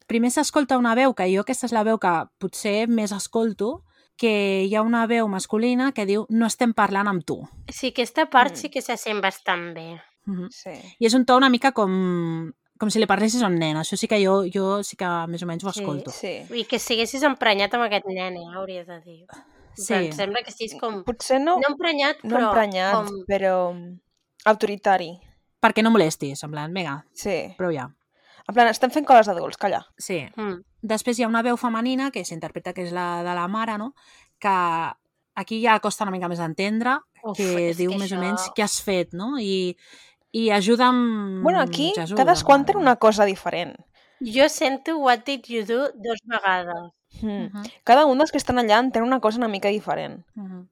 Primer 0.09 0.31
s'escolta 0.33 0.77
una 0.77 0.95
veu, 0.97 1.13
que 1.17 1.29
jo 1.29 1.41
aquesta 1.41 1.69
és 1.69 1.73
la 1.73 1.85
veu 1.85 1.97
que 2.01 2.13
potser 2.41 2.87
més 2.89 3.13
escolto, 3.13 3.83
que 4.17 4.63
hi 4.65 4.75
ha 4.75 4.81
una 4.85 5.05
veu 5.11 5.27
masculina 5.27 5.91
que 5.91 6.05
diu 6.07 6.25
no 6.29 6.47
estem 6.47 6.73
parlant 6.73 7.09
amb 7.11 7.25
tu. 7.27 7.41
Sí, 7.69 7.89
aquesta 7.91 8.29
part 8.29 8.53
Mm. 8.53 8.55
sí 8.55 8.69
que 8.69 8.81
se 8.81 8.97
sent 8.97 9.21
bastant 9.21 9.73
bé. 9.75 10.01
Mm 10.25 10.35
-hmm. 10.37 10.49
Sí. 10.51 10.95
I 10.99 11.05
és 11.05 11.13
un 11.13 11.25
to 11.25 11.35
una 11.37 11.49
mica 11.49 11.71
com, 11.71 12.53
com 12.79 12.89
si 12.91 12.99
li 12.99 13.07
parlessis 13.07 13.41
a 13.43 13.47
un 13.47 13.55
nen. 13.59 13.77
Això 13.77 13.95
sí 13.97 14.07
que 14.07 14.17
jo, 14.23 14.43
jo 14.51 14.81
sí 14.83 14.97
que 14.99 15.07
més 15.31 15.43
o 15.43 15.47
menys 15.47 15.63
ho 15.63 15.71
Sí, 15.71 15.79
escolto. 15.81 16.11
Sí. 16.11 16.33
I 16.53 16.65
que 16.65 16.79
siguessis 16.79 17.23
emprenyat 17.23 17.73
amb 17.73 17.85
aquest 17.87 18.05
nen, 18.07 18.37
eh, 18.37 18.47
hauries 18.55 18.87
de 18.87 18.99
dir. 19.01 19.25
Sí. 19.75 19.93
Em 19.93 20.11
sembla 20.15 20.41
que 20.43 20.49
estiguis 20.53 20.77
com... 20.79 21.03
Potser 21.03 21.39
no, 21.41 21.57
No 21.59 21.73
emprenyat, 21.73 22.23
no 22.23 22.35
però... 22.37 22.49
emprenyat, 22.49 22.93
Com... 22.95 23.23
però 23.27 23.55
autoritari. 24.45 25.13
Perquè 25.63 25.81
no 25.83 25.91
molestis, 25.91 26.43
en 26.45 26.51
plan, 26.51 26.73
vinga, 26.73 26.99
Sí. 27.13 27.55
prou 27.57 27.71
ja. 27.73 27.87
En 28.47 28.53
plan, 28.53 28.67
estem 28.69 28.91
fent 28.93 29.05
coses 29.07 29.25
d'adults, 29.25 29.57
calla. 29.57 29.81
Sí. 29.97 30.19
Mm. 30.35 30.59
Després 30.85 31.17
hi 31.17 31.23
ha 31.25 31.27
una 31.31 31.41
veu 31.41 31.57
femenina 31.57 32.11
que 32.13 32.23
s'interpreta 32.23 32.73
que 32.73 32.83
és 32.85 32.91
la 32.93 33.23
de 33.25 33.33
la 33.33 33.47
mare, 33.47 33.77
no? 33.81 33.95
Que 34.37 34.51
aquí 35.35 35.61
ja 35.63 35.79
costa 35.81 36.03
una 36.05 36.11
mica 36.13 36.27
més 36.29 36.37
d'entendre, 36.39 36.99
Uf, 37.23 37.35
que 37.39 37.69
és 37.71 37.77
diu 37.77 37.89
que 37.91 37.97
més 37.97 38.11
o 38.11 38.15
això- 38.15 38.21
menys 38.21 38.51
què 38.55 38.61
has 38.63 38.77
fet, 38.85 39.13
no? 39.17 39.39
I, 39.39 39.75
i 40.35 40.49
ajuda 40.51 40.89
amb... 40.91 41.41
Bueno, 41.43 41.61
aquí 41.61 41.93
Jesús, 41.95 42.17
cadascú 42.19 42.51
amb- 42.51 42.75
una 42.75 42.95
cosa 42.97 43.23
diferent. 43.25 43.75
Jo 44.19 44.47
sento 44.49 44.97
What 44.99 45.23
Did 45.25 45.45
You 45.47 45.65
Do 45.65 45.91
dos 45.93 46.19
vegades. 46.25 46.91
Mm. 47.21 47.27
Mhm, 47.47 47.63
Cada 47.85 48.05
un 48.05 48.17
dels 48.19 48.31
que 48.31 48.37
estan 48.41 48.57
allà 48.59 48.79
entén 48.83 49.03
una 49.03 49.19
cosa 49.23 49.37
una 49.39 49.47
mica 49.47 49.69
diferent. 49.69 50.25
mhm. 50.35 50.67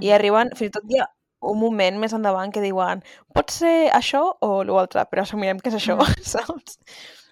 I 0.00 0.10
arriben, 0.12 0.50
fins 0.54 0.68
i 0.68 0.70
tot 0.74 0.84
hi 0.92 0.98
ha 1.00 1.06
un 1.40 1.58
moment 1.58 1.96
més 1.98 2.12
endavant 2.12 2.50
que 2.52 2.60
diuen 2.60 3.00
pot 3.32 3.50
ser 3.50 3.88
això 3.94 4.36
o 4.44 4.64
l'altre, 4.64 5.06
però 5.08 5.22
assumirem 5.22 5.58
que 5.60 5.70
és 5.70 5.76
això, 5.78 5.96
Mm. 5.96 6.22
saps? 6.34 6.78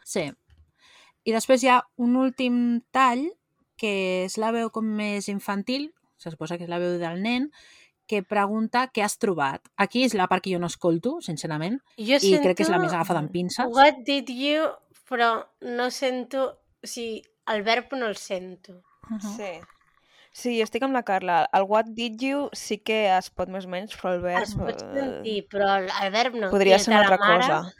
Sí. 0.05 0.31
I 1.25 1.33
després 1.35 1.63
hi 1.65 1.69
ha 1.69 1.83
un 1.99 2.17
últim 2.17 2.81
tall, 2.93 3.27
que 3.77 4.25
és 4.25 4.39
la 4.39 4.53
veu 4.53 4.71
com 4.71 4.85
més 4.87 5.29
infantil, 5.29 5.91
se 6.17 6.31
suposa 6.31 6.57
que 6.57 6.65
és 6.65 6.71
la 6.71 6.79
veu 6.79 6.97
del 6.99 7.21
nen, 7.21 7.51
que 8.07 8.23
pregunta 8.23 8.89
què 8.95 9.03
has 9.03 9.19
trobat. 9.19 9.61
Aquí 9.77 10.05
és 10.05 10.15
la 10.15 10.27
part 10.29 10.43
que 10.45 10.53
jo 10.53 10.59
no 10.59 10.67
escolto, 10.67 11.21
sincerament, 11.21 11.81
Jo 11.99 12.17
i 12.23 12.39
crec 12.43 12.57
que 12.57 12.63
és 12.63 12.71
la 12.71 12.79
més 12.79 12.93
agafada 12.93 13.19
amb 13.21 13.31
pinces. 13.33 13.67
What 13.75 14.05
did 14.07 14.29
you... 14.31 14.69
Però 15.09 15.45
no 15.63 15.91
sento... 15.91 16.59
O 16.83 16.87
sigui, 16.87 17.23
el 17.47 17.63
verb 17.63 17.93
no 17.95 18.07
el 18.07 18.17
sento. 18.17 18.83
Uh 19.11 19.19
-huh. 19.19 19.37
Sí. 19.37 19.53
Sí, 20.33 20.61
estic 20.61 20.83
amb 20.83 20.93
la 20.93 21.03
Carla. 21.03 21.49
El 21.53 21.63
what 21.63 21.87
did 21.87 22.19
you 22.21 22.49
sí 22.53 22.79
que 22.79 23.07
es 23.17 23.31
pot 23.31 23.49
més 23.49 23.65
o 23.65 23.69
menys, 23.69 23.95
però 23.97 24.15
el 24.15 24.21
verb... 24.21 24.43
Es 24.43 24.55
pot 24.55 24.83
eh, 24.83 25.01
sentir, 25.01 25.47
però 25.49 25.77
el, 25.79 25.89
el 26.03 26.11
verb 26.13 26.35
no. 26.35 26.51
Podria 26.51 26.79
ser 26.79 26.93
una 26.95 27.01
altra 27.03 27.17
mare, 27.19 27.41
cosa. 27.41 27.73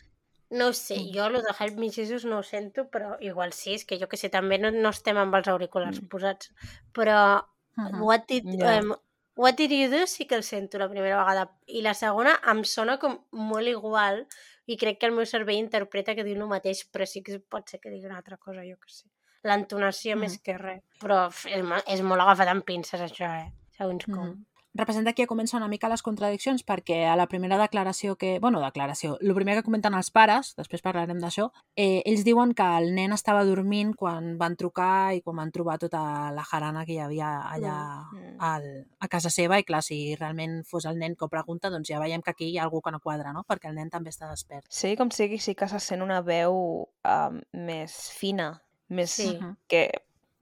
No 0.51 0.69
ho 0.69 0.73
sé, 0.73 0.95
Mm. 1.01 1.13
jo 1.15 1.27
el 1.27 1.33
de 1.43 1.55
Help 1.59 1.77
Me 1.79 1.91
Jesus 1.91 2.25
no 2.25 2.39
ho 2.39 2.43
sento, 2.43 2.89
però 2.89 3.17
igual 3.21 3.53
sí, 3.53 3.75
és 3.75 3.85
que 3.85 3.99
jo 3.99 4.07
que 4.09 4.17
sé, 4.17 4.29
també 4.31 4.59
no, 4.59 4.71
no 4.71 4.89
estem 4.89 5.17
amb 5.19 5.35
els 5.35 5.49
auriculars 5.49 6.01
Mm. 6.01 6.09
posats. 6.09 6.53
Però 6.95 7.45
Uh 7.77 7.85
-huh. 7.85 8.01
what 8.07 8.27
did, 8.29 8.45
Ja. 8.59 8.81
um, 8.81 8.95
what 9.37 9.57
did 9.57 9.71
you 9.71 9.89
do 9.91 10.07
sí 10.07 10.27
que 10.27 10.35
el 10.35 10.43
sento 10.43 10.79
la 10.79 10.89
primera 10.89 11.19
vegada. 11.19 11.51
I 11.67 11.83
la 11.83 11.95
segona 11.95 12.39
em 12.51 12.65
sona 12.65 12.99
com 12.99 13.19
molt 13.31 13.69
igual 13.69 14.27
i 14.67 14.77
crec 14.77 14.99
que 14.99 15.07
el 15.07 15.13
meu 15.13 15.27
cervell 15.27 15.59
interpreta 15.61 16.15
que 16.17 16.25
diu 16.25 16.35
el 16.41 16.49
mateix, 16.49 16.85
però 16.91 17.07
sí 17.07 17.23
que 17.23 17.39
pot 17.39 17.69
ser 17.69 17.79
que 17.81 17.91
digui 17.91 18.07
una 18.07 18.17
altra 18.19 18.37
cosa, 18.37 18.63
jo 18.65 18.77
que 18.81 18.91
sé. 18.91 19.07
L'entonació 19.45 20.17
Mm. 20.17 20.21
més 20.21 20.39
que 20.43 20.57
res. 20.59 20.83
Però 21.01 21.29
és, 21.47 21.63
mo- 21.63 21.83
és 21.87 22.01
molt 22.03 22.21
agafat 22.21 22.49
amb 22.49 22.65
pinces, 22.65 23.01
això, 23.01 23.29
eh? 23.47 23.53
Segons 23.77 24.05
com. 24.07 24.25
Mhm. 24.31 24.45
Representa 24.77 25.15
que 25.17 25.27
comença 25.27 25.57
una 25.57 25.69
mica 25.73 25.89
les 25.89 26.03
contradiccions 26.05 26.63
perquè 26.67 27.07
a 27.09 27.17
la 27.17 27.27
primera 27.27 27.57
declaració 27.57 28.17
que... 28.21 28.39
bueno, 28.41 28.61
declaració. 28.61 29.17
El 29.21 29.33
primer 29.35 29.55
que 29.57 29.65
comenten 29.65 29.95
els 29.97 30.11
pares, 30.13 30.53
després 30.59 30.85
parlarem 30.85 31.19
d'això, 31.23 31.49
eh, 31.77 32.03
ells 32.05 32.25
diuen 32.27 32.53
que 32.55 32.67
el 32.77 32.93
nen 32.95 33.15
estava 33.17 33.45
dormint 33.49 33.95
quan 33.97 34.35
van 34.37 34.57
trucar 34.61 35.15
i 35.17 35.23
quan 35.25 35.41
van 35.41 35.53
trobar 35.55 35.79
tota 35.81 36.03
la 36.37 36.45
jarana 36.45 36.85
que 36.85 36.93
hi 36.93 37.01
havia 37.01 37.31
allà 37.49 37.77
Mm. 38.13 38.37
al, 38.41 38.67
a 39.01 39.09
casa 39.09 39.31
seva 39.31 39.59
i 39.59 39.65
clar, 39.65 39.83
si 39.83 40.15
realment 40.17 40.61
fos 40.69 40.85
el 40.87 40.99
nen 40.99 41.17
que 41.17 41.25
ho 41.25 41.29
pregunta, 41.33 41.71
doncs 41.71 41.89
ja 41.89 42.01
veiem 42.03 42.23
que 42.23 42.33
aquí 42.33 42.51
hi 42.51 42.59
ha 42.59 42.65
algú 42.65 42.83
que 42.83 42.93
no 42.93 43.01
quadra, 43.01 43.33
no? 43.33 43.45
Perquè 43.49 43.71
el 43.71 43.75
nen 43.79 43.91
també 43.91 44.11
està 44.11 44.29
despert. 44.31 44.67
Sí, 44.69 44.95
com 44.97 45.11
sigui, 45.11 45.39
sí 45.39 45.55
que 45.55 45.69
se 45.69 45.81
sent 45.81 46.03
una 46.05 46.21
veu 46.21 46.57
um, 46.85 47.41
més 47.53 47.97
fina, 48.13 48.63
més 48.89 49.17
Sí. 49.17 49.39
Que 49.69 49.91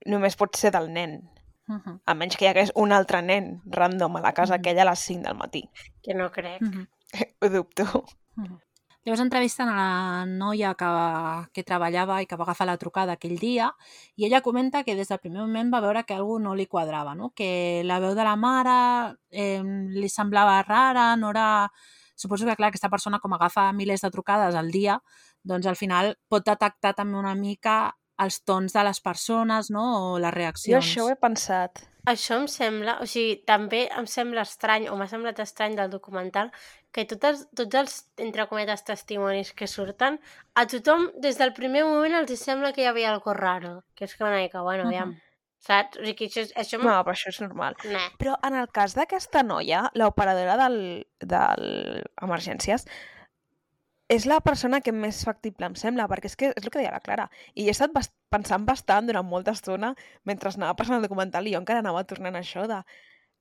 només 0.07 0.37
pot 0.37 0.57
ser 0.57 0.73
del 0.75 0.91
nen. 0.93 1.21
Mhm, 1.67 2.01
A 2.07 2.15
menys 2.15 2.37
que 2.37 2.45
hi 2.47 2.49
hagués 2.49 2.73
un 2.75 2.93
altre 2.93 3.23
nen 3.23 3.63
random 3.67 4.17
a 4.17 4.21
la 4.21 4.33
casa 4.33 4.55
Mhm. 4.55 4.61
aquella 4.61 4.83
a 4.83 4.91
les 4.91 4.99
5 4.99 5.23
del 5.23 5.37
matí. 5.37 5.69
Que 6.03 6.15
no 6.15 6.31
crec. 6.31 6.61
mhm. 6.63 6.87
Ho 7.41 7.49
dubto. 7.49 8.05
Mhm. 8.37 8.59
Llavors 9.05 9.21
entrevisten 9.21 9.69
a 9.69 9.75
la 9.77 10.25
noia 10.27 10.75
que, 10.75 10.87
que 11.53 11.63
treballava 11.63 12.23
i 12.23 12.27
que 12.27 12.37
va 12.37 12.45
agafar 12.45 12.67
la 12.67 12.79
trucada 12.79 13.13
aquell 13.13 13.39
dia 13.39 13.75
i 14.17 14.25
ella 14.25 14.41
comenta 14.41 14.83
que 14.83 14.95
des 14.97 15.09
del 15.09 15.19
primer 15.19 15.43
moment 15.43 15.69
va 15.75 15.81
veure 15.81 16.05
que 16.05 16.15
algú 16.15 16.39
no 16.39 16.55
li 16.55 16.65
quadrava, 16.67 17.15
no? 17.15 17.29
que 17.37 17.83
la 17.85 17.99
veu 18.01 18.15
de 18.15 18.25
la 18.25 18.35
mare 18.35 19.19
eh, 19.31 19.63
li 19.63 20.09
semblava 20.09 20.63
rara, 20.63 21.17
no 21.17 21.31
era... 21.31 21.71
Suposo 22.17 22.47
que, 22.47 22.55
clar, 22.57 22.69
aquesta 22.69 22.89
persona, 22.89 23.19
com 23.19 23.33
agafa 23.35 23.73
milers 23.75 24.01
de 24.01 24.11
trucades 24.11 24.55
al 24.55 24.71
dia, 24.71 25.03
doncs 25.43 25.67
al 25.67 25.75
final 25.77 26.17
pot 26.29 26.45
detectar 26.47 26.95
també 26.95 27.19
una 27.19 27.35
mica 27.35 27.99
els 28.19 28.41
tons 28.45 28.73
de 28.73 28.83
les 28.85 29.01
persones, 29.01 29.71
no? 29.71 30.15
O 30.15 30.19
les 30.19 30.31
Jo 30.31 30.37
reaccions. 30.37 30.85
això 30.85 31.05
ho 31.05 31.11
he 31.11 31.17
pensat. 31.17 31.83
Això 32.07 32.37
em 32.37 32.47
sembla, 32.49 32.99
o 33.01 33.07
sigui, 33.07 33.39
també 33.47 33.89
em 33.97 34.07
sembla 34.07 34.43
estrany, 34.43 34.89
o 34.91 34.97
m'ha 34.97 35.07
semblat 35.09 35.39
estrany 35.41 35.75
del 35.75 35.89
documental, 35.91 36.51
que 36.93 37.07
tots, 37.07 37.47
tots 37.57 37.75
els, 37.75 37.95
entre 38.19 38.47
cometes, 38.47 38.85
testimonis 38.85 39.53
que 39.57 39.67
surten, 39.67 40.21
a 40.55 40.67
tothom, 40.67 41.09
des 41.19 41.39
del 41.39 41.53
primer 41.55 41.83
moment, 41.85 42.13
els 42.15 42.39
sembla 42.39 42.73
que 42.73 42.83
hi 42.83 42.87
havia 42.87 43.11
algo 43.15 43.33
raro. 43.35 43.83
Que 43.97 44.05
és 44.05 44.15
que 44.15 44.23
una 44.25 44.37
mica, 44.37 44.61
bueno, 44.63 44.85
Mhm. 44.85 44.89
aviam, 44.89 45.17
saps? 45.59 45.97
O 45.99 46.05
sigui, 46.05 46.29
això, 46.29 46.45
això 46.55 46.79
No, 46.79 47.03
però 47.03 47.13
això 47.17 47.29
és 47.31 47.41
normal. 47.41 47.75
Nah. 47.91 48.11
Però 48.19 48.37
en 48.45 48.55
el 48.55 48.69
cas 48.69 48.95
d'aquesta 48.95 49.43
noia, 49.43 49.91
l'operadora 49.95 50.57
del, 50.59 51.07
del 51.21 52.05
Emergències, 52.21 52.85
és 54.15 54.27
la 54.31 54.41
persona 54.45 54.81
que 54.85 54.93
més 54.95 55.23
factible 55.27 55.67
em 55.67 55.75
sembla, 55.79 56.07
perquè 56.11 56.31
és 56.31 56.37
que 56.39 56.51
és 56.53 56.63
el 56.63 56.71
que 56.71 56.81
deia 56.81 56.95
la 56.95 57.03
Clara. 57.05 57.29
I 57.55 57.67
he 57.67 57.75
estat 57.75 57.93
bast 57.95 58.15
pensant 58.35 58.65
bastant 58.67 59.07
durant 59.11 59.27
molta 59.27 59.55
estona 59.55 59.95
mentre 60.25 60.51
anava 60.55 60.75
passant 60.79 60.99
el 60.99 61.07
documental 61.07 61.47
i 61.47 61.55
jo 61.55 61.63
encara 61.63 61.85
anava 61.85 62.05
tornant 62.09 62.35
a 62.35 62.43
això 62.43 62.67
de 62.71 62.81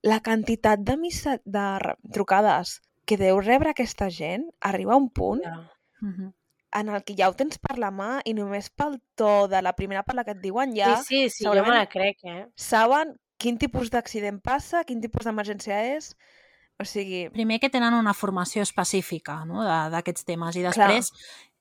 la 0.04 0.20
quantitat 0.20 0.84
de, 0.84 0.96
missa 1.00 1.38
de 1.44 1.66
trucades 2.12 2.80
que 3.08 3.18
deu 3.20 3.40
rebre 3.40 3.72
aquesta 3.72 4.10
gent 4.12 4.46
arriba 4.60 4.94
a 4.94 5.00
un 5.00 5.10
punt 5.10 5.44
Ja. 5.44 6.32
En 6.74 6.88
el 6.90 7.04
que 7.06 7.14
ja 7.16 7.28
ho 7.30 7.34
tens 7.38 7.56
per 7.62 7.76
la 7.78 7.92
mà 7.94 8.18
i 8.26 8.32
només 8.34 8.66
pel 8.68 8.96
to 9.14 9.46
de 9.48 9.60
la 9.62 9.72
primera 9.78 10.02
per 10.02 10.16
la 10.18 10.24
que 10.26 10.32
et 10.34 10.40
diuen 10.42 10.74
ja 10.74 10.96
Sí, 10.98 11.04
sí, 11.06 11.20
sí, 11.30 11.44
jo 11.46 11.52
me 11.62 11.70
la 11.70 11.86
crec, 11.86 12.18
eh? 12.26 12.48
saben 12.58 13.14
quin 13.38 13.58
tipus 13.62 13.92
d'accident 13.94 14.40
passa, 14.42 14.82
quin 14.88 15.00
tipus 15.00 15.24
d'emergència 15.24 15.78
és. 15.94 16.14
O 16.80 16.84
sigui, 16.84 17.28
Primer 17.30 17.60
que 17.62 17.70
tenen 17.70 17.94
una 17.94 18.14
formació 18.14 18.62
específica 18.66 19.44
no? 19.46 19.62
d'aquests 19.62 20.24
temes 20.26 20.56
i 20.58 20.64
Clar. 20.64 20.72
després, 20.90 21.10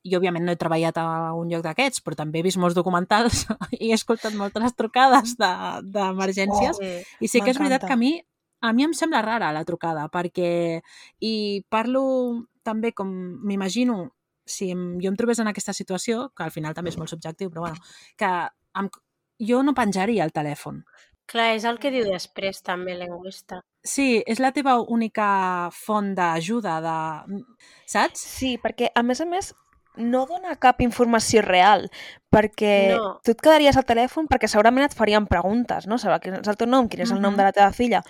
jo 0.04 0.17
òbviament 0.19 0.43
no 0.43 0.52
he 0.52 0.60
treballat 0.60 0.97
a 0.97 1.34
un 1.38 1.52
lloc 1.52 1.62
d'aquests, 1.63 2.02
però 2.04 2.17
també 2.17 2.39
he 2.41 2.43
vist 2.49 2.58
molts 2.60 2.76
documentals 2.76 3.45
i 3.80 3.91
he 3.91 3.93
escoltat 3.95 4.34
moltes 4.36 4.73
trucades 4.76 5.38
de- 5.38 5.82
d'emergències 5.93 6.80
de, 6.82 6.89
Sí. 7.04 7.15
i 7.26 7.28
sí 7.30 7.41
que 7.41 7.52
és 7.54 7.60
veritat 7.62 7.86
que 7.88 7.93
a 7.93 7.99
mi 7.99 8.15
a 8.63 8.71
mi 8.71 8.84
em 8.86 8.93
sembla 8.95 9.21
rara 9.21 9.52
la 9.52 9.65
trucada 9.67 10.08
perquè 10.10 10.82
i 11.19 11.63
parlo 11.69 12.47
també 12.63 12.93
com 12.95 13.10
m'imagino 13.43 14.13
si 14.45 14.69
em, 14.71 14.97
jo 15.04 15.10
em 15.12 15.15
trobés 15.19 15.39
en 15.39 15.47
aquesta 15.47 15.73
situació, 15.73 16.30
que 16.36 16.43
al 16.43 16.52
final 16.52 16.73
també 16.73 16.89
és 16.91 16.97
molt 16.97 17.10
subjectiu, 17.12 17.49
però 17.52 17.62
bueno, 17.67 17.76
que 18.17 18.30
em, 18.80 18.89
jo 19.39 19.62
no 19.63 19.73
penjaria 19.73 20.23
el 20.26 20.32
telèfon. 20.36 20.82
Clar, 21.25 21.53
és 21.55 21.63
el 21.65 21.79
que 21.79 21.89
diu 21.91 22.03
després 22.05 22.62
també 22.62 22.95
l'enguesta. 22.97 23.62
Sí, 23.83 24.23
és 24.27 24.39
la 24.39 24.51
teva 24.51 24.77
única 24.81 25.69
font 25.71 26.13
d'ajuda, 26.15 26.79
de... 26.81 27.43
saps? 27.88 28.19
sí, 28.19 28.57
perquè 28.57 28.89
a 28.95 29.03
més 29.03 29.21
a 29.21 29.25
més 29.25 29.53
no 29.95 30.25
dona 30.25 30.55
cap 30.57 30.79
informació 30.81 31.41
real, 31.45 31.83
perquè 32.33 32.95
No. 32.97 33.19
tu 33.23 33.31
et 33.31 33.41
quedaries 33.41 33.77
al 33.77 33.86
telèfon 33.86 34.25
perquè 34.27 34.47
segurament 34.49 34.86
et 34.88 34.95
farien 34.97 35.27
preguntes, 35.27 35.86
no? 35.88 35.99
Saber 36.01 36.19
quin 36.23 36.33
és 36.39 36.47
el 36.47 36.57
teu 36.57 36.67
nom, 36.67 36.88
quin 36.89 37.01
és 37.05 37.12
el 37.12 37.21
nom 37.21 37.36
de 37.38 37.43
la 37.43 37.51
teva 37.53 37.71
filla, 37.71 38.01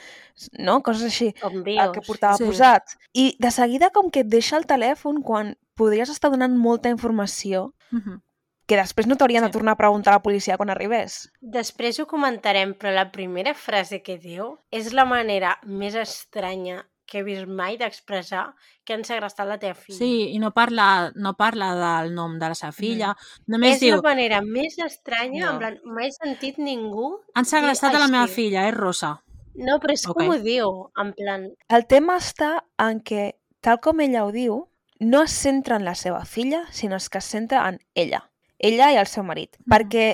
no? 0.59 0.81
Coses 0.81 1.03
així. 1.09 1.33
Com 1.41 1.57
el 1.57 1.63
dius. 1.65 1.91
que 1.93 2.01
portava 2.07 2.37
Sí. 2.37 2.45
posat. 2.45 2.95
I 3.13 3.35
de 3.37 3.51
seguida 3.51 3.89
com 3.89 4.09
que 4.09 4.21
et 4.21 4.27
deixa 4.31 4.55
el 4.57 4.65
telèfon 4.65 5.21
quan 5.23 5.57
podries 5.75 6.09
estar 6.09 6.31
donant 6.31 6.55
molta 6.57 6.89
informació 6.89 7.73
Uh 7.91 7.99
-huh. 7.99 8.21
Que 8.65 8.77
després 8.77 9.07
no 9.07 9.15
t'haurien 9.17 9.43
Sí. 9.43 9.47
de 9.49 9.51
tornar 9.53 9.73
a 9.73 9.77
preguntar 9.77 10.13
a 10.13 10.17
la 10.17 10.21
policia 10.23 10.57
quan 10.57 10.69
arribés. 10.69 11.31
Després 11.41 11.99
ho 11.99 12.07
comentarem, 12.07 12.73
però 12.75 12.93
la 12.93 13.11
primera 13.11 13.53
frase 13.53 14.01
que 14.01 14.17
diu 14.17 14.57
és 14.71 14.93
la 14.93 15.05
manera 15.05 15.59
més 15.63 15.95
estranya 15.95 16.85
que 17.05 17.19
he 17.19 17.23
vist 17.23 17.45
mai 17.45 17.75
d'expressar 17.77 18.55
que 18.85 18.93
han 18.93 19.03
segrestat 19.03 19.45
la 19.47 19.57
teva 19.59 19.75
filla. 19.75 19.97
Sí, 19.97 20.29
i 20.33 20.39
no 20.39 20.51
parla, 20.53 21.11
no 21.15 21.33
parla 21.35 21.73
del 21.75 22.13
nom 22.15 22.39
de 22.39 22.47
la 22.47 22.55
seva 22.55 22.71
filla, 22.71 23.15
només 23.45 23.75
és 23.75 23.81
diu, 23.81 23.95
la 23.97 24.01
manera 24.01 24.41
més 24.41 24.77
estranya, 24.79 25.45
No. 25.45 25.51
en 25.51 25.57
plan, 25.59 25.79
mai 25.83 26.07
he 26.07 26.11
sentit 26.11 26.57
ningú 26.57 27.19
han 27.35 27.45
segrestat 27.45 27.93
a 27.95 27.99
la 27.99 28.07
meva 28.07 28.27
filla, 28.27 28.67
és 28.69 28.73
Rosa. 28.73 29.21
No, 29.55 29.79
però 29.79 29.91
és 29.93 30.07
Ok. 30.07 30.17
com 30.17 30.29
ho 30.29 30.39
diu, 30.39 30.89
en 30.97 31.13
plan... 31.13 31.51
El 31.67 31.85
tema 31.85 32.15
està 32.17 32.63
en 32.79 33.01
que, 33.01 33.35
tal 33.61 33.79
com 33.81 33.99
ella 33.99 34.23
ho 34.25 34.31
diu, 34.31 34.69
no 34.99 35.21
es 35.21 35.31
centra 35.31 35.75
en 35.75 35.85
la 35.85 35.93
seva 35.95 36.23
filla, 36.25 36.65
sinó 36.71 36.97
que 37.11 37.17
es 37.19 37.25
centra 37.25 37.67
en 37.69 37.79
ella. 37.93 38.29
Ella 38.63 38.91
i 38.93 38.97
el 39.01 39.07
seu 39.11 39.23
marit. 39.27 39.57
Mhm. 39.59 39.69
Perquè, 39.75 40.05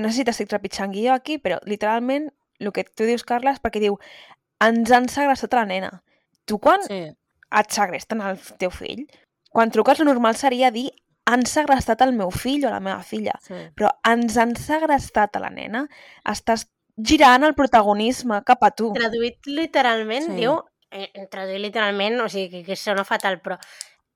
no 0.00 0.08
sé 0.08 0.20
si 0.22 0.24
t'estic 0.24 0.48
trepitjant 0.48 0.92
guió 0.94 1.12
aquí, 1.14 1.38
però 1.38 1.58
literalment 1.68 2.30
el 2.60 2.72
que 2.72 2.84
tu 2.84 3.04
dius, 3.08 3.24
Carla, 3.24 3.52
és 3.52 3.60
perquè 3.62 3.80
diu 3.80 3.98
ens 4.60 4.90
han 4.92 5.08
segrestat 5.08 5.54
la 5.56 5.66
nena. 5.68 6.02
Tu 6.46 6.58
quan 6.58 6.82
Sí. 6.82 7.12
et 7.60 7.70
segresten 7.72 8.20
el 8.20 8.38
teu 8.58 8.70
fill, 8.70 9.06
quan 9.50 9.70
truques 9.70 10.00
el 10.00 10.06
normal 10.06 10.36
seria 10.36 10.70
dir 10.70 10.90
han 11.26 11.44
segrestat 11.46 12.00
el 12.02 12.12
meu 12.12 12.30
fill 12.30 12.64
o 12.66 12.70
la 12.70 12.80
meva 12.80 13.02
filla. 13.02 13.32
sí. 13.40 13.54
Però 13.76 13.90
ens 14.08 14.36
han 14.36 14.56
segrestat 14.56 15.36
a 15.36 15.40
la 15.40 15.50
nena, 15.50 15.86
estàs 16.24 16.66
girant 16.96 17.44
el 17.44 17.54
protagonisme 17.54 18.42
cap 18.44 18.62
a 18.64 18.70
tu. 18.72 18.92
Traduït 18.92 19.46
literalment, 19.46 20.26
Sí. 20.26 20.32
diu... 20.40 20.60
Eh, 20.92 21.26
traduït 21.30 21.60
literalment, 21.60 22.20
o 22.20 22.28
sigui, 22.28 22.50
que, 22.50 22.64
que 22.66 22.76
sona 22.76 23.04
fatal, 23.04 23.40
però 23.40 23.58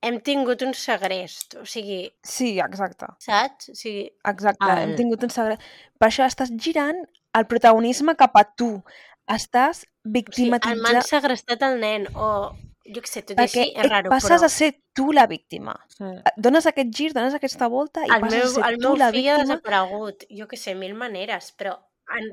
hem 0.03 0.19
tingut 0.21 0.61
un 0.61 0.73
segrest, 0.73 1.55
o 1.61 1.65
sigui, 1.65 2.11
Sí, 2.23 2.59
exacte. 2.59 3.05
saps? 3.19 3.69
O 3.69 3.75
sigui, 3.75 4.09
Exacte, 4.25 4.65
El- 4.71 4.77
hem 4.89 4.95
tingut 4.95 5.23
un 5.23 5.29
segre... 5.29 5.57
Per 5.99 6.07
això 6.09 6.25
estàs 6.25 6.51
girant 6.57 6.99
el 7.33 7.45
protagonisme 7.47 8.15
cap 8.15 8.35
a 8.37 8.43
tu. 8.55 8.83
Estàs 9.27 9.83
o 9.83 9.87
sigui 9.87 10.45
el 10.45 10.51
m'han 10.51 10.61
victimatitzant... 10.61 11.03
segrestat 11.09 11.61
el 11.65 11.79
nen, 11.81 12.07
o 12.13 12.51
jo 12.85 13.01
què 13.01 13.09
sé, 13.09 13.21
tot 13.25 13.31
i 13.33 13.39
perquè 13.39 13.63
així 13.63 13.73
és 13.81 13.89
raro, 13.89 14.11
passes 14.13 14.29
però 14.41 14.45
a 14.45 14.49
ser 14.53 14.71
tu 14.93 15.11
la 15.11 15.25
víctima. 15.27 15.73
sí. 15.97 16.03
Dones 16.37 16.67
aquest 16.69 16.91
gir, 16.93 17.11
dones 17.13 17.33
aquesta 17.33 17.67
volta 17.67 18.03
i 18.05 18.11
el 18.13 18.21
passes 18.21 18.37
meu, 18.37 18.45
a 18.45 18.53
ser 18.53 18.65
el 18.69 18.77
tu 18.77 18.89
meu 18.89 18.95
la 19.01 19.09
fill 19.11 19.29
ha 19.29 19.37
víctima. 19.37 19.55
desaparegut, 19.55 20.27
jo 20.29 20.45
què 20.47 20.57
sé, 20.61 20.75
mil 20.75 20.93
maneres, 20.93 21.49
però 21.57 21.73
en, 22.19 22.29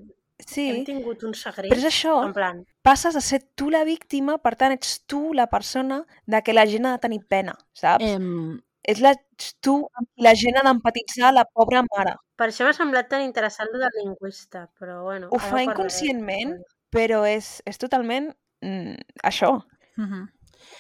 Sí, 0.46 0.68
Hem 0.70 0.84
tingut 0.84 1.22
un 1.24 1.34
segrest. 1.34 1.72
però 1.72 1.78
és 1.78 1.84
això, 1.88 2.24
En 2.24 2.32
plan, 2.32 2.64
passes 2.82 3.16
a 3.16 3.20
ser 3.20 3.40
tu 3.54 3.70
la 3.70 3.84
víctima, 3.84 4.38
per 4.38 4.56
tant, 4.56 4.72
ets 4.72 5.04
tu 5.06 5.32
la 5.32 5.46
persona 5.48 6.04
de 6.26 6.42
que 6.42 6.52
la 6.52 6.66
gent 6.66 6.86
ha 6.86 6.92
de 6.92 6.98
tenir 6.98 7.20
pena, 7.28 7.56
saps? 7.72 8.04
Em, 8.04 8.60
És 8.84 8.98
la, 9.00 9.12
ets 9.12 9.54
tu 9.60 9.86
la 10.16 10.34
gent 10.34 10.56
ha 10.58 10.62
d'empatitzar 10.66 11.32
la 11.32 11.44
pobra 11.44 11.84
mare. 11.96 12.16
per 12.36 12.48
això 12.48 12.64
m'ha 12.66 12.72
semblat 12.72 13.08
tan 13.08 13.22
interessant 13.22 13.68
lo 13.72 13.78
del 13.78 13.90
lingüista, 14.02 14.68
però 14.80 15.02
bueno... 15.04 15.28
Ho 15.30 15.38
fa 15.38 15.62
inconscientment, 15.62 16.56
però 16.90 17.24
és, 17.24 17.62
és 17.64 17.78
totalment 17.78 18.32
mm, 18.60 18.94
això. 19.22 19.62
mhm. 19.96 20.28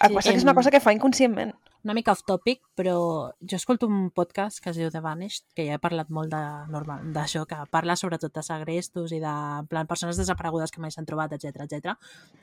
El 0.00 0.08
Sí, 0.08 0.08
que 0.08 0.14
passa 0.14 0.30
que 0.30 0.36
és 0.36 0.42
una 0.42 0.50
em- 0.52 0.56
cosa 0.56 0.70
que 0.70 0.80
fa 0.80 0.92
inconscientment. 0.92 1.54
Una 1.84 1.94
mica 1.94 2.12
off 2.12 2.22
topic, 2.24 2.62
però 2.78 3.32
jo 3.40 3.56
escolto 3.56 3.86
un 3.86 4.10
podcast 4.14 4.60
que 4.62 4.70
es 4.70 4.78
diu 4.78 4.90
The 4.90 5.00
Vanished, 5.02 5.44
que 5.56 5.66
ja 5.66 5.76
he 5.76 5.82
parlat 5.82 6.10
molt 6.14 6.32
d'això, 6.32 7.44
que 7.48 7.58
parla 7.74 7.96
sobretot 7.98 8.34
de 8.34 8.44
segrestos 8.46 9.12
i 9.12 9.20
de 9.22 9.32
en 9.32 9.68
plan, 9.70 9.88
persones 9.90 10.20
desaparegudes 10.20 10.70
que 10.70 10.80
mai 10.82 10.94
s'han 10.94 11.08
trobat, 11.08 11.34
etc 11.34 11.66
etc. 11.66 11.96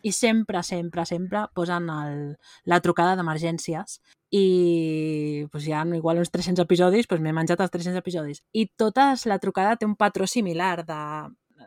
I 0.03 0.11
sempre, 0.11 0.63
sempre, 0.63 1.05
sempre 1.05 1.45
posen 1.55 1.89
el, 1.93 2.21
la 2.65 2.81
trucada 2.83 3.15
d'emergències 3.15 3.99
i 4.29 5.47
pues, 5.51 5.65
hi 5.65 5.73
ha 5.73 5.85
igual 5.95 6.19
uns 6.19 6.31
300 6.35 6.67
episodis, 6.67 7.07
doncs 7.07 7.23
m'he 7.23 7.33
menjat 7.33 7.63
els 7.63 7.71
300 7.73 8.03
episodis. 8.03 8.43
I 8.53 8.67
totes 8.77 9.25
la 9.25 9.39
trucada 9.39 9.77
té 9.77 9.87
un 9.87 9.95
patró 9.95 10.27
similar 10.27 10.85
de... 10.85 11.01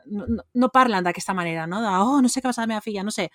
No, 0.09 0.25
no, 0.27 0.43
no 0.57 0.69
parlen 0.73 1.05
d'aquesta 1.05 1.35
manera, 1.37 1.67
no? 1.69 1.83
De, 1.83 1.91
oh, 2.01 2.23
no 2.25 2.29
sé 2.33 2.41
què 2.41 2.49
passa 2.49 2.63
a 2.63 2.65
la 2.65 2.75
meva 2.75 2.85
filla, 2.85 3.05
no 3.05 3.13
sé 3.13 3.29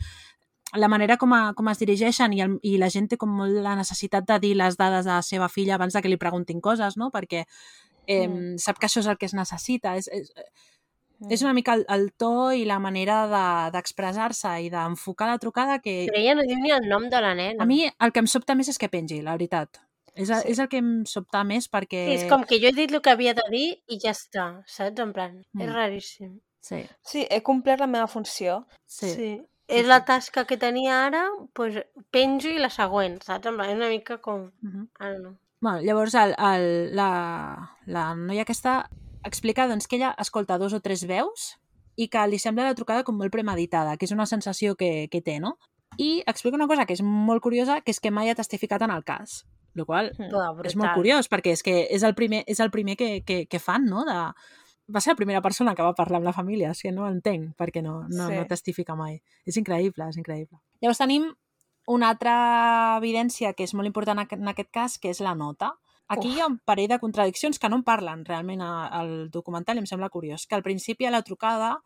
la 0.74 0.88
manera 0.88 1.18
com, 1.18 1.32
a, 1.34 1.54
com 1.54 1.68
es 1.70 1.80
dirigeixen 1.80 2.34
i, 2.34 2.42
el, 2.42 2.60
i 2.62 2.78
la 2.78 2.90
gent 2.90 3.08
té 3.10 3.18
com 3.18 3.30
molt 3.30 3.54
la 3.64 3.76
necessitat 3.76 4.26
de 4.28 4.40
dir 4.40 4.56
les 4.56 4.76
dades 4.78 5.06
de 5.06 5.12
la 5.12 5.22
seva 5.22 5.48
filla 5.50 5.76
abans 5.76 5.94
de 5.94 6.02
que 6.02 6.10
li 6.10 6.18
preguntin 6.18 6.60
coses, 6.62 6.98
no? 6.98 7.12
Perquè 7.12 7.46
eh, 8.08 8.28
Mm. 8.28 8.58
sap 8.58 8.78
que 8.80 8.88
això 8.88 9.00
és 9.00 9.08
el 9.08 9.18
que 9.18 9.26
es 9.26 9.34
necessita. 9.34 9.96
És, 9.98 10.08
és, 10.08 10.32
Mm. 11.20 11.32
és 11.32 11.42
una 11.42 11.54
mica 11.54 11.74
el, 11.74 11.86
el 11.90 12.12
to 12.14 12.52
i 12.54 12.64
la 12.66 12.78
manera 12.80 13.26
de- 13.28 13.72
d'expressar-se 13.72 14.48
de, 14.50 14.62
i 14.62 14.70
d'enfocar 14.70 15.28
la 15.28 15.40
trucada 15.40 15.80
que 15.80 16.06
Però 16.12 16.20
ella 16.20 16.36
no 16.36 16.44
diu 16.44 16.60
ni 16.62 16.70
el 16.72 16.88
nom 16.88 17.10
de 17.10 17.20
la 17.22 17.34
nena. 17.34 17.64
a 17.64 17.66
mi 17.66 17.86
el 18.00 18.12
que 18.14 18.20
em 18.20 18.28
sobta 18.28 18.54
més 18.56 18.70
és 18.70 18.78
que 18.78 18.88
pengi, 18.88 19.22
la 19.24 19.32
veritat. 19.32 19.80
És, 20.14 20.28
Sí. 20.30 20.34
és 20.52 20.60
el 20.60 20.68
que 20.70 20.78
em 20.78 21.06
sobta 21.06 21.44
més 21.44 21.70
perquè... 21.72 22.06
Sí, 22.08 22.24
és 22.26 22.30
com 22.30 22.44
que 22.44 22.60
jo 22.60 22.68
he 22.68 22.72
dit 22.72 22.92
el 22.92 23.02
que 23.02 23.10
havia 23.10 23.34
de 23.34 23.42
dir 23.50 23.82
i 23.88 24.00
ja 24.00 24.12
està, 24.12 24.64
saps? 24.68 25.00
En 25.00 25.12
plan, 25.14 25.44
Mm. 25.54 25.62
és 25.62 25.74
raríssim. 25.74 26.40
Sí, 26.62 26.86
Sí, 27.04 27.26
he 27.30 27.42
complert 27.42 27.80
la 27.80 27.88
meva 27.88 28.08
funció. 28.08 28.68
sí. 28.86 29.10
sí. 29.10 29.42
És 29.68 29.88
la 29.88 30.00
tasca 30.08 30.46
que 30.48 30.58
tenia 30.58 31.02
ara, 31.08 31.26
doncs 31.56 31.82
penjo 32.12 32.50
i 32.50 32.62
la 32.62 32.70
següent, 32.72 33.20
saps? 33.24 33.50
És 33.50 33.76
una 33.76 33.90
mica 33.92 34.18
com... 34.24 34.48
Uh 34.64 34.70
-huh. 34.70 34.88
Ara 35.00 35.20
no. 35.20 35.36
Bueno, 35.60 35.82
llavors 35.82 36.14
el, 36.16 36.36
el, 36.38 36.96
la, 36.96 37.76
la 37.86 38.16
noia 38.16 38.44
aquesta 38.44 38.90
explica 39.24 39.68
doncs, 39.68 39.88
que 39.88 39.98
ella 39.98 40.16
escolta 40.18 40.58
dos 40.58 40.74
o 40.74 40.80
tres 40.80 41.06
veus 41.08 41.58
i 41.98 42.08
que 42.08 42.28
li 42.28 42.40
sembla 42.40 42.64
la 42.64 42.76
trucada 42.76 43.04
com 43.04 43.18
molt 43.18 43.34
premeditada, 43.34 43.98
que 43.98 44.06
és 44.06 44.12
una 44.12 44.26
sensació 44.26 44.76
que, 44.76 45.10
que 45.12 45.22
té, 45.22 45.40
no? 45.40 45.58
I 45.98 46.24
explica 46.28 46.56
una 46.56 46.68
cosa 46.68 46.86
que 46.86 46.94
és 46.94 47.02
molt 47.02 47.42
curiosa, 47.42 47.82
que 47.82 47.92
és 47.92 48.00
que 48.00 48.12
mai 48.12 48.30
ha 48.30 48.36
testificat 48.36 48.82
en 48.86 48.92
el 48.92 49.04
cas. 49.04 49.46
El 49.76 49.86
qual 49.86 50.12
Mm. 50.18 50.66
És 50.66 50.76
molt 50.76 50.94
curiós, 50.96 51.30
perquè 51.30 51.52
és 51.54 51.64
que 51.64 51.88
és 51.90 52.04
el 52.04 52.16
primer, 52.16 52.44
és 52.48 52.60
el 52.60 52.72
primer 52.72 52.96
que, 52.98 53.24
que, 53.24 53.46
que 53.46 53.60
fan, 53.60 53.86
no? 53.86 54.06
De... 54.06 54.34
Va 54.88 55.02
ser 55.02 55.12
la 55.12 55.20
primera 55.20 55.42
persona 55.42 55.74
que 55.76 55.84
va 55.84 55.96
parlar 55.96 56.22
amb 56.22 56.26
la 56.30 56.34
família, 56.34 56.72
que 56.80 56.92
no 56.92 57.08
entenc 57.10 57.56
perquè 57.58 57.82
no, 57.84 58.06
no, 58.08 58.28
Sí. 58.30 58.36
no 58.36 58.46
testifica 58.48 58.96
mai. 58.96 59.22
És 59.46 59.58
increïble, 59.58 60.08
és 60.08 60.18
increïble. 60.18 60.60
Llavors 60.82 60.98
tenim 60.98 61.34
una 61.88 62.10
altra 62.10 62.98
evidència 62.98 63.54
que 63.54 63.64
és 63.64 63.74
molt 63.74 63.88
important 63.88 64.20
en 64.32 64.48
aquest 64.48 64.72
cas, 64.72 64.98
que 64.98 65.10
és 65.10 65.20
la 65.20 65.36
nota. 65.36 65.74
Aquí 66.08 66.30
Uf. 66.30 66.36
hi 66.38 66.40
ha 66.40 66.48
un 66.48 66.60
parell 66.60 66.88
de 66.88 67.00
contradiccions 67.00 67.60
que 67.60 67.70
no 67.70 67.76
en 67.76 67.84
parlen 67.84 68.24
realment 68.26 68.62
al 68.62 69.30
documental 69.30 69.76
i 69.76 69.80
em 69.80 69.86
sembla 69.86 70.10
curiós. 70.10 70.48
Que 70.48 70.56
al 70.56 70.64
principi 70.64 71.06
a 71.06 71.12
la 71.12 71.22
trucada 71.22 71.82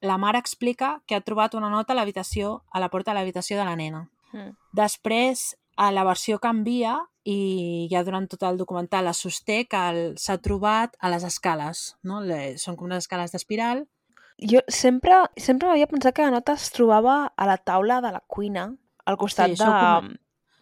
la 0.00 0.18
mare 0.18 0.38
explica 0.38 1.02
que 1.06 1.16
ha 1.16 1.20
trobat 1.20 1.54
una 1.54 1.70
nota 1.70 1.92
a 1.92 1.96
l'habitació, 1.96 2.62
a 2.70 2.80
la 2.80 2.88
porta 2.88 3.10
de 3.10 3.18
l'habitació 3.18 3.58
de 3.58 3.64
la 3.64 3.76
nena. 3.76 4.10
Mm. 4.32 4.52
Després, 4.72 5.56
a 5.76 5.90
la 5.92 6.04
versió 6.04 6.38
canvia 6.40 6.98
i 7.24 7.88
ja 7.90 8.02
durant 8.06 8.28
tot 8.30 8.42
el 8.46 8.56
documental 8.56 9.06
es 9.10 9.18
sosté 9.18 9.66
que 9.68 9.80
s'ha 10.16 10.38
trobat 10.38 10.94
a 11.00 11.10
les 11.10 11.24
escales. 11.26 11.96
No? 12.02 12.20
Le, 12.20 12.56
són 12.58 12.76
com 12.76 12.86
unes 12.86 13.04
escales 13.04 13.32
d'espiral. 13.34 13.84
Jo 14.38 14.60
sempre, 14.68 15.16
sempre 15.36 15.68
m'havia 15.68 15.88
pensat 15.88 16.14
que 16.14 16.22
la 16.26 16.30
nota 16.34 16.52
es 16.54 16.70
trobava 16.70 17.32
a 17.36 17.46
la 17.48 17.56
taula 17.56 18.00
de 18.04 18.12
la 18.12 18.20
cuina, 18.26 18.66
al 19.06 19.16
costat 19.16 19.54
Sí, 19.54 19.56
de, 19.62 19.64
com- 19.70 20.14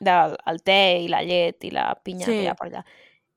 del 0.04 0.36
el 0.46 0.62
té 0.62 0.78
i 1.02 1.08
la 1.08 1.22
llet 1.26 1.64
i 1.64 1.70
la 1.74 1.88
pinya 2.02 2.26
Sí. 2.26 2.32
que 2.32 2.42
hi 2.44 2.46
ha 2.48 2.54
per 2.54 2.68
allà. 2.70 2.84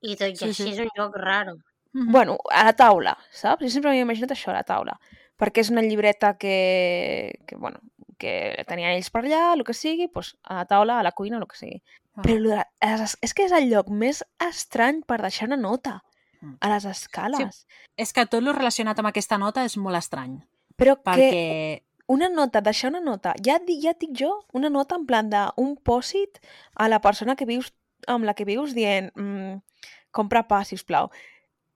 I 0.01 0.15
tot 0.15 0.29
i 0.29 0.35
Sí, 0.35 0.45
així 0.45 0.63
sí. 0.63 0.69
és 0.75 0.79
un 0.79 0.89
lloc 0.95 1.15
raro. 1.17 1.57
Mhm. 1.93 2.11
Bueno, 2.11 2.37
a 2.51 2.63
la 2.65 2.73
taula, 2.73 3.17
saps? 3.31 3.63
Jo 3.63 3.69
sempre 3.69 3.89
m'havia 3.89 4.05
imaginat 4.05 4.31
això, 4.31 4.49
a 4.51 4.59
la 4.59 4.63
taula. 4.63 4.99
Perquè 5.37 5.59
és 5.61 5.69
una 5.71 5.81
llibreta 5.81 6.35
que, 6.37 7.39
que, 7.47 7.55
bueno, 7.55 7.79
que 8.17 8.63
tenien 8.67 8.91
ells 8.95 9.09
per 9.13 9.23
allà, 9.25 9.53
el 9.53 9.63
que 9.63 9.73
sigui, 9.73 10.09
doncs 10.13 10.35
a 10.43 10.55
la 10.61 10.65
taula, 10.65 10.99
a 10.99 11.03
la 11.03 11.11
cuina, 11.11 11.37
el 11.37 11.47
que 11.47 11.55
sigui. 11.57 11.81
Ah. 12.15 12.21
Però 12.25 12.39
lo 12.39 12.49
de, 12.49 12.63
les- 12.81 13.17
és 13.21 13.33
que 13.33 13.45
és 13.45 13.51
el 13.51 13.69
lloc 13.69 13.89
més 13.89 14.23
estrany 14.39 15.03
per 15.05 15.21
deixar 15.21 15.47
una 15.47 15.57
nota, 15.57 16.03
Mm. 16.39 16.53
a 16.61 16.69
les 16.69 16.85
escales. 16.85 17.63
És 17.97 18.11
que 18.13 18.25
tot 18.29 18.43
lo 18.43 18.53
relacionat 18.53 18.99
amb 18.99 19.07
aquesta 19.09 19.39
nota 19.41 19.63
és 19.65 19.75
molt 19.77 19.97
estrany. 19.97 20.35
Però 20.77 20.93
que 20.95 21.01
Perquè... 21.03 21.83
una 22.07 22.29
nota, 22.29 22.61
deixar 22.61 22.91
una 22.91 22.99
nota, 23.01 23.33
ja, 23.43 23.55
ja 23.81 23.89
et 23.95 23.99
dic 23.99 24.11
jo, 24.13 24.45
una 24.53 24.69
nota 24.69 24.95
en 24.95 25.07
plan 25.07 25.29
d'un 25.31 25.75
pòsit 25.77 26.37
a 26.75 26.87
la 26.89 26.99
persona 27.01 27.35
que 27.35 27.45
vius, 27.49 27.73
amb 28.05 28.23
la 28.25 28.35
que 28.35 28.45
vius 28.45 28.75
dient 28.75 29.09
mm, 29.15 29.57
compra 30.11 30.43
pa, 30.47 30.63
sisplau. 30.63 31.09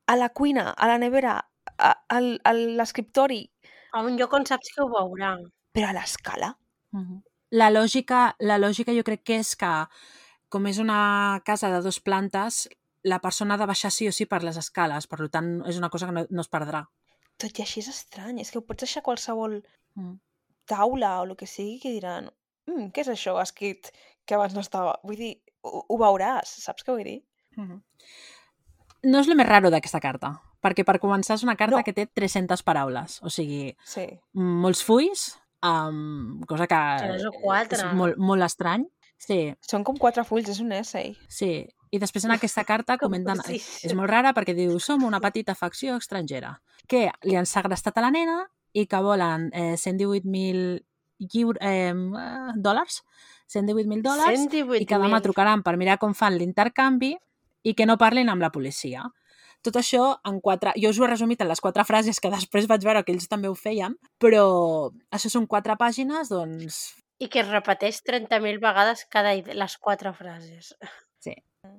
A 0.05 0.15
la 0.15 0.29
cuina, 0.29 0.69
a 0.77 0.87
la 0.87 0.99
nevera, 0.99 1.39
a, 1.77 1.91
al, 2.09 2.39
a 2.43 2.53
l'escriptori, 2.53 3.49
A 3.93 4.03
un 4.05 4.15
lloc 4.15 4.31
on 4.33 4.45
saps 4.45 4.69
que 4.75 4.83
ho 4.83 4.87
veurà. 4.87 5.33
Però 5.73 5.89
a 5.89 5.93
l'escala. 5.93 6.57
Mhm. 6.91 7.21
La 7.51 7.69
lògica, 7.69 8.35
la 8.39 8.57
lògica 8.57 8.93
jo 8.95 9.03
crec 9.03 9.23
que 9.23 9.39
és 9.39 9.55
que, 9.55 9.71
com 10.49 10.67
és 10.67 10.77
una 10.79 11.41
casa 11.45 11.69
de 11.69 11.81
dos 11.81 11.99
plantes, 11.99 12.69
la 13.03 13.19
persona 13.19 13.55
ha 13.55 13.57
de 13.57 13.65
baixar 13.65 13.91
sí 13.91 14.07
o 14.07 14.11
sí 14.11 14.25
per 14.25 14.43
les 14.43 14.57
escales, 14.57 15.07
per 15.07 15.29
tant 15.29 15.63
és 15.67 15.77
una 15.77 15.89
cosa 15.89 16.05
que 16.07 16.11
no, 16.13 16.25
no 16.29 16.41
es 16.41 16.49
perdrà. 16.49 16.85
Tot 17.37 17.57
i 17.59 17.63
així 17.63 17.79
és 17.81 17.87
estrany, 17.89 18.39
és 18.39 18.51
que 18.51 18.59
ho 18.59 18.65
pots 18.65 18.81
deixar 18.85 19.03
qualsevol 19.03 19.63
Mm. 19.95 20.19
taula 20.65 21.19
o 21.19 21.23
el 21.25 21.35
que 21.35 21.45
sigui 21.45 21.79
que 21.81 21.89
diran 21.91 22.29
mm, 22.67 22.91
què 22.95 23.01
és 23.01 23.09
això 23.09 23.33
escrit 23.41 23.89
que 24.25 24.35
abans 24.35 24.53
no 24.53 24.61
estava? 24.61 24.99
Vull 25.03 25.17
dir, 25.17 25.41
ho, 25.63 25.83
ho 25.89 25.97
veuràs, 25.97 26.47
saps 26.63 26.85
què 26.85 26.93
vull 26.95 27.03
dir? 27.03 27.25
Mhm. 27.57 27.81
No 29.03 29.19
és 29.19 29.27
el 29.27 29.35
més 29.35 29.47
raro 29.49 29.69
d'aquesta 29.73 29.99
carta, 29.99 30.29
perquè 30.63 30.85
per 30.85 30.99
començar 31.01 31.35
és 31.35 31.43
una 31.43 31.57
carta 31.57 31.77
No. 31.77 31.83
que 31.83 31.91
té 31.91 32.05
300 32.07 32.61
paraules, 32.63 33.19
o 33.23 33.29
sigui, 33.29 33.75
Sí. 33.83 34.07
molts 34.33 34.83
fulls, 34.83 35.39
um, 35.63 36.41
cosa 36.47 36.67
que 36.67 36.79
quatre. 37.41 37.77
és 37.77 37.93
molt, 37.97 38.17
molt 38.17 38.43
estrany. 38.47 38.87
Sí, 39.21 39.53
Són 39.61 39.83
com 39.85 39.97
quatre 40.01 40.23
fulls, 40.25 40.49
és 40.49 40.59
un 40.63 40.71
essay. 40.73 41.15
sí. 41.29 41.67
I 41.91 41.99
després 41.99 42.23
en 42.23 42.31
aquesta 42.31 42.63
carta 42.63 42.95
Com 42.97 43.09
comenten... 43.09 43.41
precis. 43.43 43.83
És 43.83 43.93
molt 43.93 44.07
rara 44.09 44.31
perquè 44.31 44.53
diu 44.55 44.77
som 44.79 45.03
una 45.03 45.19
petita 45.19 45.55
facció 45.59 45.97
estrangera 45.99 46.53
que 46.87 47.09
li 47.27 47.35
han 47.35 47.45
segrestat 47.45 47.97
a 47.99 48.05
la 48.05 48.11
nena 48.15 48.37
i 48.71 48.85
que 48.87 49.01
volen 49.03 49.49
eh, 49.51 49.75
118.000 49.75 50.79
lliure, 51.33 51.59
eh, 51.59 51.91
dòlars 52.55 53.01
118.000 53.51 54.01
dòlars 54.05 54.39
118.000. 54.39 54.79
i 54.79 54.87
que 54.87 55.01
demà 55.03 55.19
trucaran 55.21 55.65
per 55.67 55.75
mirar 55.75 55.97
com 55.99 56.15
fan 56.15 56.37
l'intercanvi 56.39 57.17
i 57.67 57.73
que 57.75 57.85
no 57.85 57.99
parlin 57.99 58.31
amb 58.31 58.41
la 58.41 58.53
policia. 58.55 59.03
Tot 59.65 59.77
això 59.77 60.05
en 60.25 60.39
quatre... 60.41 60.73
Jo 60.81 60.89
us 60.89 60.99
ho 60.99 61.05
he 61.05 61.11
resumit 61.11 61.41
en 61.43 61.49
les 61.51 61.61
quatre 61.61 61.85
frases 61.85 62.19
que 62.21 62.31
després 62.33 62.69
vaig 62.69 62.85
veure 62.87 63.03
que 63.05 63.13
ells 63.13 63.29
també 63.29 63.51
ho 63.51 63.57
feien, 63.57 63.97
però 64.21 64.45
això 65.13 65.29
són 65.29 65.47
quatre 65.49 65.77
pàgines, 65.77 66.33
doncs... 66.33 66.81
I 67.21 67.27
que 67.29 67.43
es 67.43 67.51
repeteix 67.51 67.99
30.000 68.07 68.57
vegades 68.63 69.05
cada 69.13 69.35
les 69.37 69.77
quatre 69.77 70.09
frases. 70.17 70.71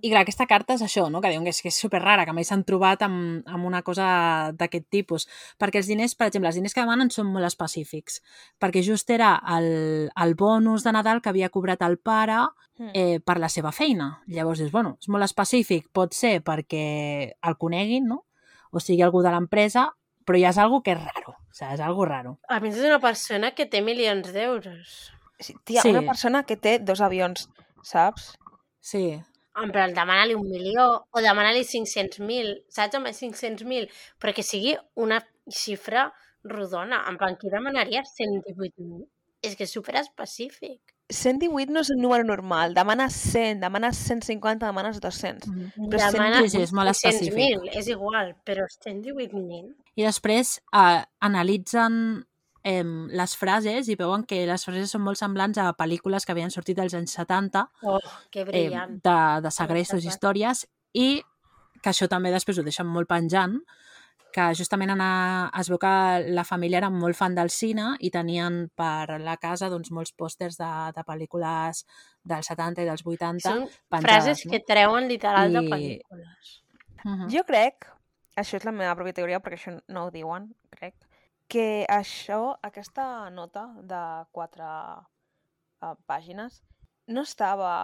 I 0.01 0.11
clar, 0.11 0.22
aquesta 0.22 0.47
carta 0.47 0.74
és 0.74 0.82
això, 0.82 1.11
no? 1.11 1.20
que 1.20 1.28
diuen 1.28 1.45
que 1.45 1.51
és, 1.51 1.61
que 1.62 1.68
és 1.68 1.76
super 1.78 2.01
rara, 2.03 2.24
que 2.24 2.32
mai 2.32 2.45
s'han 2.45 2.64
trobat 2.64 3.03
amb, 3.03 3.47
amb 3.47 3.64
una 3.68 3.82
cosa 3.82 4.53
d'aquest 4.57 4.88
tipus. 4.90 5.28
Perquè 5.61 5.76
els 5.78 5.86
diners, 5.86 6.14
per 6.14 6.26
exemple, 6.28 6.49
els 6.49 6.57
diners 6.57 6.74
que 6.74 6.80
demanen 6.80 7.11
són 7.11 7.26
molt 7.30 7.47
específics. 7.47 8.22
Perquè 8.59 8.82
just 8.82 9.11
era 9.11 9.36
el, 9.59 10.11
el 10.16 10.34
bonus 10.34 10.82
de 10.82 10.93
Nadal 10.93 11.20
que 11.22 11.28
havia 11.30 11.51
cobrat 11.51 11.82
el 11.82 11.99
pare 11.99 12.40
Mm. 12.78 12.88
eh, 12.95 13.20
per 13.20 13.36
la 13.38 13.51
seva 13.53 13.70
feina. 13.70 14.22
Llavors 14.26 14.59
dius, 14.59 14.70
bueno, 14.72 14.97
és 14.99 15.07
molt 15.12 15.22
específic, 15.22 15.90
pot 15.93 16.14
ser 16.16 16.38
perquè 16.43 17.34
el 17.45 17.57
coneguin, 17.61 18.07
no? 18.09 18.24
O 18.72 18.80
sigui 18.80 19.03
algú 19.05 19.20
de 19.22 19.28
l'empresa, 19.30 19.90
però 20.24 20.40
ja 20.40 20.49
és 20.49 20.59
algo 20.59 20.80
que 20.82 20.93
és 20.97 20.99
raro. 20.99 21.34
O 21.36 21.53
sigui, 21.53 21.74
és 21.74 21.80
algo 21.84 22.07
raro. 22.09 22.38
A 22.49 22.59
més, 22.64 22.74
és 22.78 22.86
una 22.88 22.99
persona 22.99 23.51
que 23.55 23.66
té 23.66 23.82
milions 23.82 24.32
d'euros. 24.32 25.12
Sí, 25.38 25.55
tia, 25.64 25.82
Sí. 25.82 25.90
una 25.90 26.01
persona 26.09 26.43
que 26.45 26.57
té 26.57 26.78
dos 26.78 27.03
avions, 27.03 27.51
saps? 27.82 28.32
Sí. 28.80 29.20
En 29.61 29.72
plan, 29.72 29.92
demana-li 29.92 30.34
un 30.38 30.48
milió 30.48 30.86
o 31.12 31.20
demana-li 31.24 31.64
500.000, 31.68 32.55
saps? 32.72 32.96
Amb 32.96 33.11
500.000, 33.12 33.90
però 34.20 34.32
que 34.32 34.44
sigui 34.46 34.76
una 34.96 35.20
xifra 35.50 36.07
rodona. 36.44 37.03
En 37.11 37.18
plan, 37.20 37.36
qui 37.36 37.53
demanaria 37.53 38.03
118.000? 38.09 39.05
És 39.42 39.59
que 39.59 39.66
és 39.66 39.74
superespecífic. 39.74 40.80
118 41.12 41.72
no 41.74 41.82
és 41.84 41.90
un 41.92 42.00
número 42.00 42.24
normal. 42.24 42.72
Demanes 42.74 43.12
100, 43.12 43.61
demanes 43.61 43.98
150, 44.00 44.64
demanes 44.66 45.00
200. 45.03 45.48
Mhm. 45.50 45.90
Però 45.90 46.11
Demana 46.11 46.40
Sí, 46.40 46.48
sí, 46.48 46.62
és 46.62 46.72
molt 46.72 46.90
específic. 46.90 47.34
600.000, 47.34 47.68
és 47.76 47.88
igual, 47.88 48.34
però 48.46 48.64
118.000. 48.70 49.74
I 49.94 50.07
després 50.09 50.62
eh, 50.72 51.03
analitzen 51.20 52.24
eh, 52.64 52.84
les 52.84 53.36
frases 53.36 53.88
i 53.88 53.96
veuen 53.98 54.24
que 54.24 54.44
les 54.46 54.64
frases 54.64 54.90
són 54.90 55.02
molt 55.02 55.18
semblants 55.18 55.58
a 55.58 55.72
pel·lícules 55.74 56.24
que 56.24 56.32
havien 56.32 56.50
sortit 56.50 56.78
als 56.78 56.94
anys 56.94 57.12
70 57.18 57.64
Oh, 57.82 57.98
que 58.30 58.40
eh, 58.40 58.44
brillant. 58.44 59.00
de, 59.02 59.18
de 59.42 59.50
segrestos 59.50 60.02
i 60.04 60.06
Exacte. 60.08 60.14
històries 60.16 60.66
i 60.94 61.22
que 61.82 61.90
això 61.90 62.06
també 62.08 62.30
després 62.30 62.58
ho 62.58 62.62
deixen 62.62 62.86
molt 62.86 63.08
penjant 63.10 63.58
que 64.32 64.46
justament 64.56 64.88
anar, 64.94 65.50
es 65.60 65.68
veu 65.68 65.76
que 65.76 65.90
la 66.32 66.44
família 66.48 66.78
era 66.78 66.88
molt 66.88 67.14
fan 67.18 67.34
del 67.36 67.50
cine 67.52 67.96
i 68.00 68.08
tenien 68.10 68.70
per 68.74 69.18
la 69.20 69.34
casa 69.36 69.68
doncs, 69.68 69.90
molts 69.92 70.14
pòsters 70.16 70.56
de, 70.56 70.70
de 70.96 71.02
pel·lícules 71.04 71.82
dels 72.24 72.46
70 72.48 72.80
i 72.80 72.86
dels 72.88 73.02
80 73.04 73.42
Són 73.44 73.66
penjades, 73.92 74.06
frases 74.06 74.44
que 74.48 74.62
treuen 74.64 75.08
literal 75.10 75.52
de 75.52 75.60
I- 75.60 75.68
pel·lícules. 75.74 76.54
Mhm. 77.04 77.28
Jo 77.34 77.42
crec, 77.44 77.84
això 78.38 78.56
és 78.56 78.64
la 78.64 78.72
meva 78.72 78.94
pròpia 78.96 79.12
teoria 79.20 79.40
perquè 79.42 79.58
això 79.60 79.74
no 79.88 80.06
ho 80.06 80.10
diuen, 80.14 80.48
crec, 80.70 80.94
que 81.53 81.84
això, 81.92 82.38
aquesta 82.64 83.05
nota 83.34 83.66
de 83.88 84.03
quatre 84.32 84.64
uh, 84.64 85.92
pàgines, 86.09 86.62
no 87.12 87.24
estava 87.28 87.74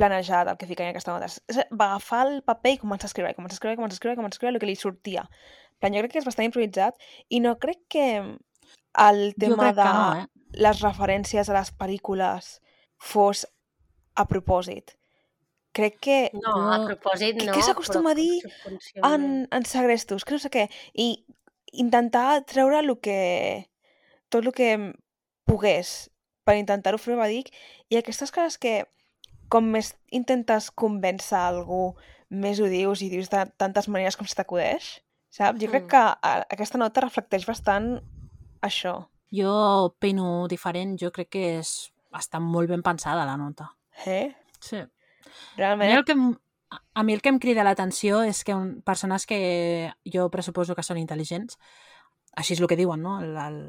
planejat 0.00 0.48
el 0.52 0.56
que 0.60 0.68
ficaven 0.68 0.90
en 0.90 0.96
aquesta 0.96 1.12
nota. 1.12 1.28
Va 1.72 1.90
agafar 1.92 2.22
el 2.28 2.42
paper 2.46 2.74
i 2.76 2.80
començar 2.80 3.08
a 3.08 3.12
escriure, 3.12 3.30
i 3.32 3.36
començar 3.38 3.56
a 3.56 3.58
escriure, 3.58 3.74
i 3.76 3.80
començar 3.80 3.96
a 3.96 3.98
escriure, 3.98 4.16
i 4.16 4.20
començar 4.20 4.34
a 4.34 4.38
escriure 4.38 4.54
el 4.56 4.60
que 4.62 4.70
li 4.70 4.76
sortia. 4.80 5.24
Plan, 5.80 5.92
jo 5.96 6.02
crec 6.04 6.14
que 6.14 6.20
és 6.22 6.28
bastant 6.28 6.48
improvisat 6.48 7.00
i 7.28 7.40
no 7.44 7.56
crec 7.60 7.82
que 7.92 8.06
el 9.06 9.22
tema 9.36 9.72
de 9.76 9.82
que 9.82 9.92
no, 9.92 10.04
eh? 10.22 10.52
les 10.66 10.80
referències 10.84 11.50
a 11.50 11.56
les 11.58 11.72
pel·lícules 11.76 12.52
fos 12.96 13.44
a 14.16 14.24
propòsit. 14.28 14.94
Crec 15.76 15.98
que 16.00 16.18
No, 16.32 16.54
a 16.72 16.78
propòsit 16.86 17.36
Què- 17.42 17.50
no. 17.50 17.52
què 17.52 17.64
s'acostuma 17.66 18.14
però 18.14 18.16
a 18.16 18.20
dir 18.22 19.02
en, 19.04 19.26
en 19.52 19.66
segrestos, 19.68 20.24
que 20.24 20.32
no 20.32 20.40
sé 20.40 20.48
què, 20.48 20.70
i 20.94 21.26
intentar 21.76 22.42
treure 22.48 22.80
el 22.82 22.92
que, 23.00 23.68
tot 24.28 24.44
el 24.44 24.52
que 24.56 24.70
pogués 25.46 26.10
per 26.46 26.56
intentar-ho 26.58 26.98
fer 26.98 27.16
verídic, 27.18 27.52
i 27.90 27.98
aquestes 27.98 28.32
coses 28.34 28.58
que 28.58 28.84
com 29.48 29.66
més 29.70 29.92
intentes 30.10 30.70
convèncer 30.74 31.38
algú, 31.38 31.94
més 32.30 32.58
ho 32.58 32.66
dius 32.70 33.02
i 33.02 33.10
dius 33.10 33.28
de 33.30 33.44
tantes 33.58 33.86
maneres 33.88 34.16
com 34.18 34.26
se 34.26 34.34
t'acudeix, 34.34 34.88
saps? 35.30 35.60
Jo 35.62 35.68
crec 35.70 35.84
Mm. 35.84 35.90
que 35.90 36.02
aquesta 36.56 36.78
nota 36.78 37.00
reflecteix 37.04 37.46
bastant 37.46 38.00
això. 38.62 39.06
Jo 39.30 39.52
opino 39.90 40.46
diferent, 40.48 40.96
jo 40.98 41.10
crec 41.12 41.30
que 41.30 41.58
és, 41.58 41.92
està 42.12 42.40
molt 42.40 42.68
ben 42.68 42.82
pensada 42.82 43.24
la 43.26 43.36
nota. 43.36 43.72
Eh? 44.06 44.34
Sí. 44.60 44.82
Realment, 45.56 45.92
el 45.92 46.04
que 46.04 46.14
a 46.94 47.02
mi 47.02 47.14
el 47.14 47.22
que 47.22 47.30
em 47.32 47.40
crida 47.42 47.64
l'atenció 47.66 48.22
és 48.26 48.42
que 48.44 48.54
un, 48.54 48.80
persones 48.86 49.26
que 49.26 49.92
jo 50.04 50.28
pressuposo 50.32 50.76
que 50.76 50.84
són 50.86 51.00
intel·ligents, 51.00 51.58
així 52.36 52.54
és 52.54 52.60
el 52.60 52.68
que 52.68 52.78
diuen, 52.78 53.02
no?, 53.02 53.18
el, 53.24 53.36
el, 53.40 53.60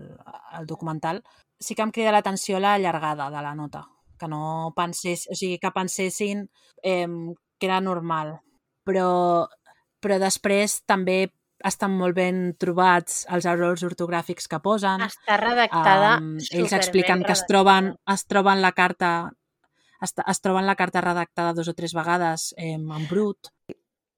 el 0.60 0.68
documental, 0.68 1.24
sí 1.60 1.76
que 1.76 1.86
em 1.86 1.94
crida 1.96 2.14
l'atenció 2.16 2.60
la 2.60 2.78
llargada 2.78 3.30
de 3.32 3.42
la 3.44 3.56
nota, 3.56 3.86
que 4.20 4.28
no 4.28 4.74
pensés, 4.76 5.28
o 5.32 5.36
sigui, 5.36 5.60
que 5.60 5.72
pensessin 5.72 6.48
eh, 6.84 7.08
que 7.58 7.70
era 7.70 7.82
normal. 7.82 8.38
Però, 8.88 9.48
però 10.00 10.20
després 10.22 10.82
també 10.88 11.28
estan 11.66 11.96
molt 11.98 12.16
ben 12.16 12.54
trobats 12.62 13.26
els 13.34 13.48
errors 13.50 13.84
ortogràfics 13.84 14.48
que 14.48 14.60
posen. 14.64 15.02
Està 15.02 15.40
redactada 15.42 16.18
Um, 16.22 16.38
ells 16.52 16.74
expliquen 16.74 17.24
que 17.24 17.34
es 17.34 17.42
redactada. 17.42 17.48
troben, 17.50 17.90
es 18.14 18.26
troben 18.30 18.62
la 18.62 18.72
carta 18.78 19.10
es, 20.02 20.14
es 20.28 20.42
troben 20.42 20.66
la 20.68 20.76
carta 20.76 21.02
redactada 21.02 21.54
dos 21.54 21.68
o 21.68 21.74
tres 21.74 21.94
vegades 21.94 22.54
eh, 22.58 22.74
en 22.74 23.08
brut. 23.10 23.50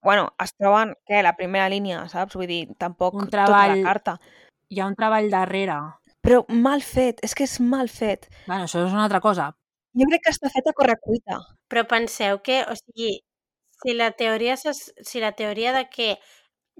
bueno, 0.01 0.29
es 0.43 0.53
troben, 0.55 0.93
què, 1.05 1.21
la 1.23 1.35
primera 1.35 1.67
línia, 1.69 2.05
saps? 2.07 2.35
Vull 2.39 2.47
dir, 2.47 2.61
tampoc 2.79 3.13
Un 3.15 3.25
tota 3.27 3.45
treball- 3.45 3.81
la 3.81 3.83
carta. 3.83 4.17
Hi 4.69 4.79
ha 4.79 4.85
un 4.87 4.95
treball 4.95 5.29
darrere. 5.29 5.75
Però 6.21 6.43
mal 6.49 6.81
fet, 6.83 7.19
és 7.23 7.33
que 7.35 7.43
és 7.43 7.59
mal 7.59 7.89
fet. 7.89 8.29
Bueno, 8.47 8.63
això 8.67 8.85
és 8.85 8.91
una 8.93 9.03
altra 9.07 9.19
cosa. 9.19 9.49
Jo 9.97 10.05
crec 10.07 10.21
que 10.23 10.31
està 10.31 10.49
fet 10.53 10.67
a 10.69 10.73
correcuita. 10.77 11.39
Però 11.67 11.83
penseu 11.87 12.39
que, 12.45 12.61
o 12.63 12.75
sigui, 12.75 13.19
si 13.83 13.93
la 13.95 14.11
teoria, 14.11 14.55
si 14.57 15.19
la 15.19 15.31
teoria 15.33 15.73
de 15.73 15.85
que 15.89 16.19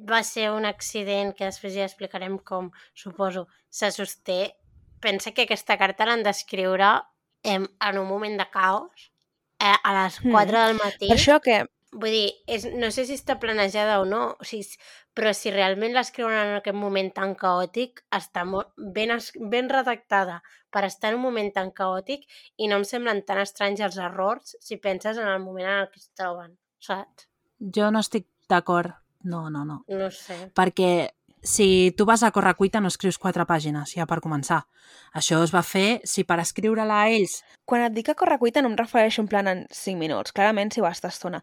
va 0.09 0.21
ser 0.23 0.51
un 0.51 0.65
accident, 0.65 1.33
que 1.35 1.45
després 1.49 1.73
ja 1.75 1.87
explicarem 1.87 2.37
com, 2.39 2.69
suposo, 2.93 3.47
se 3.69 3.91
sosté, 3.91 4.55
pensa 5.01 5.31
que 5.31 5.43
aquesta 5.47 5.77
carta 5.77 6.05
l'han 6.05 6.23
d'escriure 6.23 7.01
en, 7.43 7.69
en 7.79 7.97
un 7.97 8.07
moment 8.07 8.37
de 8.39 8.49
caos, 8.51 9.11
eh, 9.59 9.75
a 9.83 10.03
les 10.03 10.23
Mm. 10.23 10.31
4 10.31 10.65
del 10.65 10.77
matí. 10.77 11.07
Per 11.07 11.17
això 11.17 11.41
que 11.41 11.65
Vull 11.91 12.11
dir, 12.13 12.33
és, 12.45 12.67
no 12.77 12.91
sé 12.93 13.07
si 13.07 13.15
està 13.17 13.39
planejada 13.41 13.95
o 13.99 14.03
no, 14.05 14.35
o 14.37 14.45
sigui, 14.45 14.75
però 15.17 15.31
si 15.33 15.49
realment 15.49 15.95
l'escriuen 15.95 16.35
en 16.37 16.57
aquest 16.59 16.77
moment 16.77 17.09
tan 17.15 17.33
caòtic, 17.33 18.03
està 18.13 18.43
molt 18.45 18.69
ben, 18.77 19.09
ben 19.49 19.71
redactada 19.73 20.43
per 20.69 20.83
estar 20.85 21.09
en 21.09 21.17
un 21.17 21.23
moment 21.23 21.49
tan 21.51 21.71
caòtic 21.73 22.27
i 22.57 22.67
no 22.69 22.77
em 22.77 22.85
semblen 22.85 23.23
tan 23.25 23.41
estranys 23.41 23.81
els 23.81 23.97
errors 23.97 24.55
si 24.61 24.77
penses 24.77 25.17
en 25.17 25.27
el 25.27 25.41
moment 25.41 25.65
en 25.65 25.79
el 25.79 25.89
que 25.89 25.97
es 25.97 26.11
troben, 26.13 26.53
saps? 26.77 27.25
Jo 27.57 27.89
no 27.89 28.05
estic 28.05 28.27
d'acord. 28.47 28.93
No, 29.23 29.49
no, 29.49 29.65
no. 29.65 29.83
No 29.87 30.11
sé. 30.13 30.37
Perquè 30.53 31.09
si 31.41 31.93
tu 31.97 32.05
vas 32.05 32.23
a 32.23 32.31
correcuita 32.31 32.81
no 32.81 32.87
escrius 32.87 33.17
quatre 33.17 33.45
pàgines, 33.45 33.93
ja 33.95 34.05
per 34.05 34.19
començar. 34.19 34.65
Això 35.13 35.41
es 35.43 35.53
va 35.55 35.61
fer, 35.63 36.01
si 36.03 36.23
per 36.23 36.39
escriure-la 36.39 37.01
a 37.03 37.09
ells 37.09 37.43
quan 37.65 37.81
et 37.85 37.93
dic 37.93 38.09
a 38.09 38.15
correcuita 38.15 38.61
no 38.61 38.69
em 38.69 38.75
refereixo 38.77 39.21
en 39.21 39.27
plan 39.27 39.47
en 39.47 39.65
5 39.71 39.97
minuts, 39.99 40.31
clarament 40.33 40.71
si 40.73 40.81
va 40.81 40.89
estar 40.91 41.09
estona. 41.11 41.41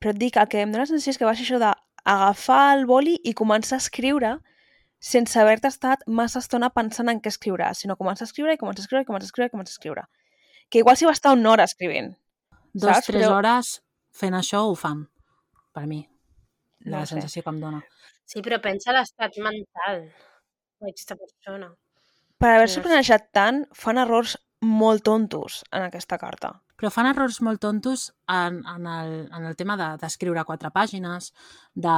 Però 0.00 0.10
et 0.10 0.18
dic, 0.18 0.36
el 0.36 0.48
que 0.48 0.60
em 0.60 0.72
dóna 0.72 0.82
la 0.84 0.90
sensació 0.90 1.10
és 1.14 1.18
que 1.18 1.24
va 1.24 1.34
ser 1.34 1.44
això 1.46 1.58
d'agafar 1.62 2.76
el 2.78 2.84
boli 2.86 3.18
i 3.24 3.32
començar 3.34 3.76
a 3.78 3.82
escriure 3.84 4.38
sense 5.00 5.38
haver-te 5.38 5.68
estat 5.68 6.00
massa 6.08 6.40
estona 6.42 6.70
pensant 6.74 7.08
en 7.08 7.20
què 7.22 7.30
escriuràs, 7.30 7.78
sinó 7.84 7.94
començar 7.96 8.24
a 8.26 8.28
escriure 8.30 8.54
i 8.54 8.58
començar 8.58 8.82
a 8.82 8.86
escriure 8.86 9.02
i 9.02 9.06
començar 9.06 9.26
a 9.26 9.30
escriure 9.30 9.46
i 9.46 9.50
començar 9.54 9.70
a 9.70 9.76
escriure. 9.78 10.02
Que 10.68 10.80
igual 10.82 10.96
si 10.98 11.06
va 11.06 11.12
estar 11.12 11.32
una 11.32 11.50
hora 11.52 11.64
escrivint. 11.64 12.16
dos, 12.74 12.90
Saps? 12.90 13.06
tres 13.06 13.22
Però- 13.26 13.36
hores 13.38 13.82
fent 14.12 14.34
això 14.34 14.64
ho 14.68 14.74
fan, 14.74 15.06
per 15.72 15.86
mi. 15.86 16.08
La 16.80 17.00
No 17.00 17.06
sé. 17.06 17.14
sensació 17.14 17.42
que 17.42 17.50
em 17.50 17.60
dona. 17.60 17.84
Sí, 18.28 18.42
però 18.44 18.58
pensa 18.60 18.92
l'estat 18.92 19.38
mental 19.40 20.02
d'aquesta 20.78 21.16
persona. 21.16 21.70
Per 22.38 22.50
haver-s'ho 22.52 22.82
sé. 22.82 22.84
planejat 22.86 23.30
tant, 23.34 23.62
fan 23.74 23.98
errors 23.98 24.36
molt 24.62 25.02
tontos 25.06 25.62
en 25.72 25.86
aquesta 25.88 26.18
carta. 26.20 26.52
Però 26.78 26.90
fan 26.94 27.08
errors 27.10 27.40
molt 27.42 27.58
tontos 27.62 28.12
en, 28.30 28.60
en, 28.68 28.84
el, 28.86 29.14
en 29.34 29.46
el 29.48 29.56
tema 29.58 29.76
de- 29.80 29.96
d'escriure 29.98 30.44
quatre 30.46 30.70
pàgines, 30.74 31.32
de 31.74 31.94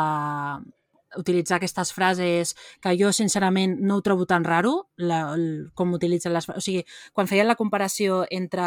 utilitzar 1.18 1.56
aquestes 1.58 1.90
frases 1.92 2.54
que 2.80 2.94
jo 2.96 3.10
sincerament 3.12 3.74
no 3.82 3.96
ho 3.98 4.02
trobo 4.06 4.26
tan 4.30 4.44
raro 4.46 4.90
la, 4.96 5.32
el, 5.34 5.70
com 5.74 5.92
utilitzen 5.98 6.32
les. 6.32 6.46
O 6.54 6.60
sigui, 6.62 6.84
quan 7.12 7.26
feien 7.28 7.50
la 7.50 7.58
comparació 7.58 8.22
entre 8.30 8.64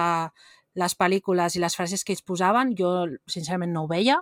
les 0.76 0.96
pel·lícules 1.00 1.56
i 1.56 1.62
les 1.64 1.76
frases 1.80 2.04
que 2.04 2.14
ells 2.14 2.26
posaven, 2.26 2.76
jo 2.78 2.92
sincerament 3.30 3.72
no 3.74 3.86
ho 3.86 3.90
veia, 3.90 4.20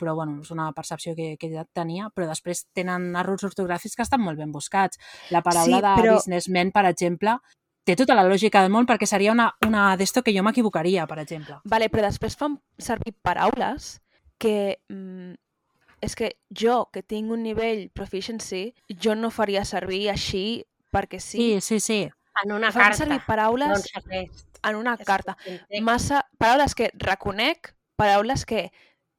però 0.00 0.14
bueno, 0.16 0.40
és 0.40 0.50
una 0.50 0.70
percepció 0.72 1.12
que, 1.14 1.34
que 1.38 1.50
ja 1.52 1.66
tenia, 1.76 2.08
però 2.16 2.26
després 2.30 2.64
tenen 2.72 3.10
errors 3.20 3.44
ortogràfics 3.44 3.94
que 3.98 4.02
estan 4.06 4.22
molt 4.24 4.40
ben 4.40 4.50
buscats. 4.52 4.98
La 5.30 5.42
paraula 5.44 5.76
Sí, 5.76 5.82
de 5.84 5.94
però- 6.02 6.14
businessman, 6.16 6.72
per 6.72 6.86
exemple, 6.88 7.36
té 7.84 7.94
tota 7.96 8.14
la 8.16 8.24
lògica 8.24 8.62
del 8.64 8.72
món 8.72 8.86
perquè 8.88 9.06
seria 9.06 9.32
una, 9.32 9.50
una 9.66 9.96
d'esto 9.96 10.22
que 10.22 10.32
jo 10.36 10.42
m'equivocaria, 10.46 11.06
per 11.06 11.18
exemple. 11.22 11.60
Vale, 11.64 11.88
però 11.92 12.08
després 12.08 12.36
fan 12.36 12.58
servir 12.78 13.14
paraules 13.22 14.00
que... 14.38 14.80
Mm, 14.88 15.34
és 16.00 16.14
que 16.16 16.30
jo, 16.48 16.86
que 16.92 17.02
tinc 17.04 17.28
un 17.30 17.42
nivell 17.44 17.90
proficiency, 17.92 18.70
jo 18.88 19.12
no 19.14 19.28
faria 19.28 19.66
servir 19.68 20.06
així 20.08 20.64
perquè 20.90 21.18
sí. 21.20 21.36
Sí, 21.36 21.60
sí, 21.60 21.80
sí. 21.80 21.98
En 22.42 22.52
una 22.56 22.70
Fan 22.72 22.82
carta, 22.86 22.96
servir 23.02 23.18
no 23.18 23.26
paraules 23.26 23.74
en 23.74 23.82
segrest. 23.84 24.46
en 24.64 24.76
una 24.78 24.94
És 24.96 25.04
carta. 25.04 25.36
Massa 25.82 26.22
paraules 26.38 26.74
que 26.74 26.88
reconec, 26.96 27.74
paraules 28.00 28.46
que 28.48 28.70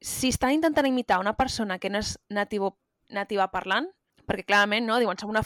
si 0.01 0.29
estan 0.29 0.51
intentant 0.51 0.87
imitar 0.87 1.19
una 1.19 1.35
persona 1.37 1.77
que 1.79 1.89
no 1.89 1.99
és 2.01 2.17
nativo, 2.29 2.77
nativa 3.09 3.51
parlant, 3.51 3.87
perquè 4.27 4.45
clarament, 4.47 4.85
no, 4.87 4.97
diuen, 4.99 5.17
som 5.19 5.29
una, 5.29 5.41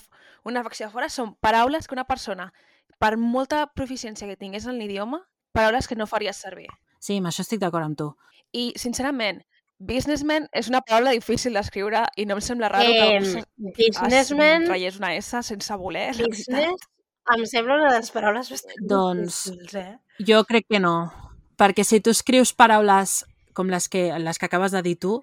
una 0.45 0.63
facció 0.63 0.87
de 0.87 0.93
fora, 0.93 1.09
són 1.09 1.35
paraules 1.43 1.87
que 1.87 1.95
una 1.95 2.05
persona, 2.07 2.51
per 2.99 3.17
molta 3.17 3.65
proficiència 3.73 4.27
que 4.27 4.37
tingués 4.37 4.65
en 4.65 4.77
l'idioma, 4.79 5.25
paraules 5.51 5.87
que 5.87 5.95
no 5.95 6.07
faries 6.07 6.37
servir. 6.37 6.69
Sí, 6.99 7.17
amb 7.17 7.27
això 7.27 7.43
estic 7.43 7.59
d'acord 7.59 7.85
amb 7.85 7.97
tu. 7.99 8.07
I, 8.55 8.71
sincerament, 8.79 9.41
businessman 9.77 10.47
és 10.55 10.69
una 10.71 10.79
paraula 10.81 11.11
difícil 11.11 11.53
d'escriure 11.53 12.05
i 12.15 12.25
no 12.25 12.37
em 12.37 12.41
sembla 12.41 12.69
raro 12.71 12.87
que 12.87 13.17
Eh, 13.17 13.25
se- 13.25 13.43
businessman, 13.57 14.69
es 14.71 14.97
una 14.97 15.13
S 15.15 15.41
sense 15.43 15.75
voler, 15.75 16.13
business, 16.15 16.87
em 17.35 17.45
sembla 17.45 17.75
una 17.75 17.91
de 17.91 17.99
les 17.99 18.11
paraules 18.11 18.49
bastant 18.49 18.87
Doncs- 18.87 19.43
difícils, 19.51 19.75
eh? 19.75 19.97
Jo 20.25 20.43
crec 20.45 20.67
que 20.69 20.79
no, 20.79 21.11
perquè 21.57 21.83
si 21.83 21.99
tu 21.99 22.11
escrius 22.11 22.53
paraules 22.53 23.25
com 23.55 23.71
les 23.71 23.87
que, 23.89 24.09
les 24.19 24.37
que 24.39 24.45
acabes 24.49 24.75
de 24.75 24.83
dir 24.85 24.97
tu, 25.01 25.15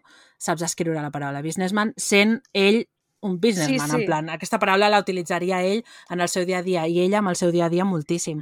saps 0.43 0.65
escriure 0.67 0.99
la 1.05 1.13
paraula 1.15 1.45
businessman 1.45 1.93
sent 2.01 2.41
ell 2.57 2.87
un 3.23 3.37
businessman, 3.39 3.87
Sí, 3.87 3.95
sí. 3.95 4.01
en 4.01 4.07
plan, 4.09 4.31
aquesta 4.35 4.59
paraula 4.59 4.89
la 4.91 4.99
utilitzaria 4.99 5.61
ell 5.63 5.85
en 6.11 6.21
el 6.25 6.29
seu 6.29 6.43
dia 6.49 6.59
a 6.59 6.67
dia 6.67 6.89
i 6.91 6.99
ella 7.05 7.21
amb 7.21 7.31
el 7.31 7.37
seu 7.39 7.53
dia 7.55 7.69
a 7.69 7.71
dia 7.71 7.85
moltíssim. 7.87 8.41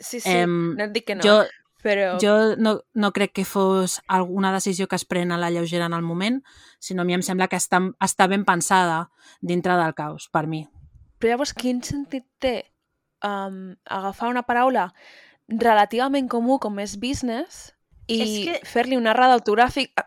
Sí, 0.00 0.20
sí, 0.20 0.30
Em, 0.30 0.74
no 0.76 0.84
et 0.86 0.94
dic 0.94 1.04
que 1.10 1.16
no. 1.18 1.24
Jo, 1.26 1.42
Però... 1.84 2.16
Jo 2.18 2.56
no, 2.56 2.80
no 2.94 3.12
crec 3.12 3.34
que 3.36 3.44
fos 3.44 4.00
alguna 4.08 4.50
decisió 4.54 4.88
que 4.88 4.96
es 4.96 5.04
pren 5.04 5.30
a 5.30 5.38
la 5.38 5.50
lleugera 5.52 5.86
en 5.86 5.92
el 5.92 6.02
moment, 6.02 6.40
sinó 6.80 7.02
a 7.02 7.04
mi 7.04 7.14
em 7.14 7.22
sembla 7.22 7.46
que 7.52 7.60
està, 7.60 7.78
està 8.00 8.26
ben 8.26 8.46
pensada 8.48 9.10
dintre 9.40 9.76
del 9.76 9.94
caos, 9.94 10.30
per 10.32 10.46
mi. 10.48 10.64
Però 11.20 11.34
llavors, 11.36 11.52
quin 11.54 11.82
sentit 11.84 12.24
té 12.40 12.56
um, 13.22 13.76
agafar 13.84 14.32
una 14.32 14.42
paraula 14.48 14.88
relativament 15.46 16.28
comú 16.28 16.58
com 16.58 16.80
és 16.82 16.96
business 16.98 17.75
i 18.08 18.44
que- 18.46 18.60
fer-li 18.64 18.96
una 18.96 19.10
errada 19.14 19.36
ortogràfica 19.40 20.06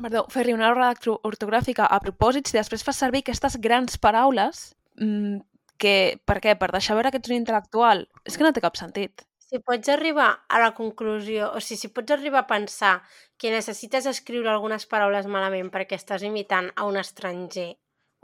perdó, 0.00 0.24
fer-li 0.30 0.52
una 0.56 0.70
errada 0.70 0.94
orto- 0.96 1.20
ortogràfica 1.22 1.86
a 1.86 2.00
propòsits 2.02 2.54
i 2.54 2.58
després 2.58 2.82
fas 2.82 2.96
servir 2.98 3.22
aquestes 3.22 3.58
grans 3.62 3.98
paraules 3.98 4.74
mm, 4.98 5.38
que, 5.78 6.18
per 6.24 6.40
què? 6.40 6.56
Per 6.58 6.70
deixar 6.72 6.96
veure 6.96 7.10
que 7.12 7.18
ets 7.20 7.30
un 7.30 7.36
intel·lectual? 7.36 8.06
És 8.24 8.36
que 8.38 8.44
no 8.46 8.52
té 8.54 8.62
cap 8.64 8.76
sentit. 8.78 9.24
Si 9.44 9.58
pots 9.62 9.88
arribar 9.92 10.28
a 10.48 10.58
la 10.58 10.72
conclusió, 10.74 11.50
o 11.54 11.60
sigui, 11.60 11.78
si 11.82 11.88
pots 11.94 12.10
arribar 12.14 12.40
a 12.44 12.46
pensar 12.50 13.02
que 13.38 13.52
necessites 13.52 14.06
escriure 14.06 14.50
algunes 14.50 14.86
paraules 14.90 15.26
malament 15.30 15.70
perquè 15.70 15.98
estàs 15.98 16.24
imitant 16.26 16.70
a 16.74 16.86
un 16.88 16.96
estranger 16.96 17.74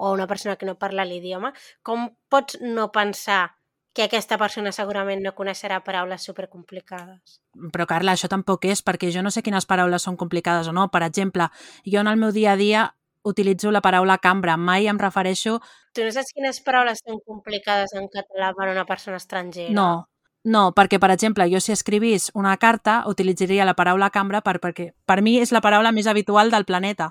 o 0.00 0.08
a 0.08 0.12
una 0.16 0.26
persona 0.26 0.56
que 0.56 0.66
no 0.66 0.78
parla 0.80 1.04
l'idioma, 1.04 1.52
com 1.82 2.08
pots 2.32 2.58
no 2.62 2.88
pensar 2.90 3.52
que 3.92 4.04
aquesta 4.06 4.38
persona 4.38 4.72
segurament 4.72 5.22
no 5.24 5.34
coneixerà 5.34 5.80
paraules 5.86 6.22
supercomplicades? 6.26 7.40
Però, 7.74 7.86
Carla, 7.90 8.14
això 8.14 8.30
tampoc 8.30 8.68
és 8.70 8.84
perquè 8.86 9.10
jo 9.14 9.24
no 9.26 9.32
sé 9.34 9.42
quines 9.42 9.66
paraules 9.66 10.06
són 10.06 10.16
complicades 10.20 10.70
o 10.70 10.74
no. 10.76 10.88
Per 10.94 11.02
exemple, 11.06 11.48
jo 11.86 12.00
en 12.00 12.10
el 12.10 12.20
meu 12.20 12.32
dia 12.32 12.52
a 12.52 12.60
dia 12.60 12.86
utilitzo 13.22 13.70
la 13.70 13.82
paraula 13.82 14.18
cambra. 14.18 14.56
Mai 14.56 14.86
em 14.88 14.98
refereixo... 14.98 15.58
Tu 15.94 16.06
no 16.06 16.12
saps 16.14 16.30
quines 16.36 16.62
paraules 16.62 17.02
són 17.02 17.18
complicades 17.26 17.92
en 17.98 18.06
català 18.12 18.54
per 18.54 18.68
a 18.68 18.72
una 18.72 18.86
persona 18.86 19.18
estrangera? 19.18 19.74
No, 19.74 20.06
no, 20.44 20.70
perquè, 20.72 21.00
per 21.02 21.10
exemple, 21.12 21.44
jo 21.52 21.60
si 21.60 21.72
escrivís 21.74 22.30
una 22.34 22.56
carta 22.56 23.02
utilitzaria 23.10 23.66
la 23.68 23.76
paraula 23.76 24.08
cambra 24.10 24.40
per, 24.40 24.56
perquè 24.62 24.92
per 25.04 25.20
mi 25.20 25.36
és 25.40 25.52
la 25.52 25.60
paraula 25.60 25.92
més 25.92 26.06
habitual 26.06 26.50
del 26.50 26.64
planeta 26.64 27.10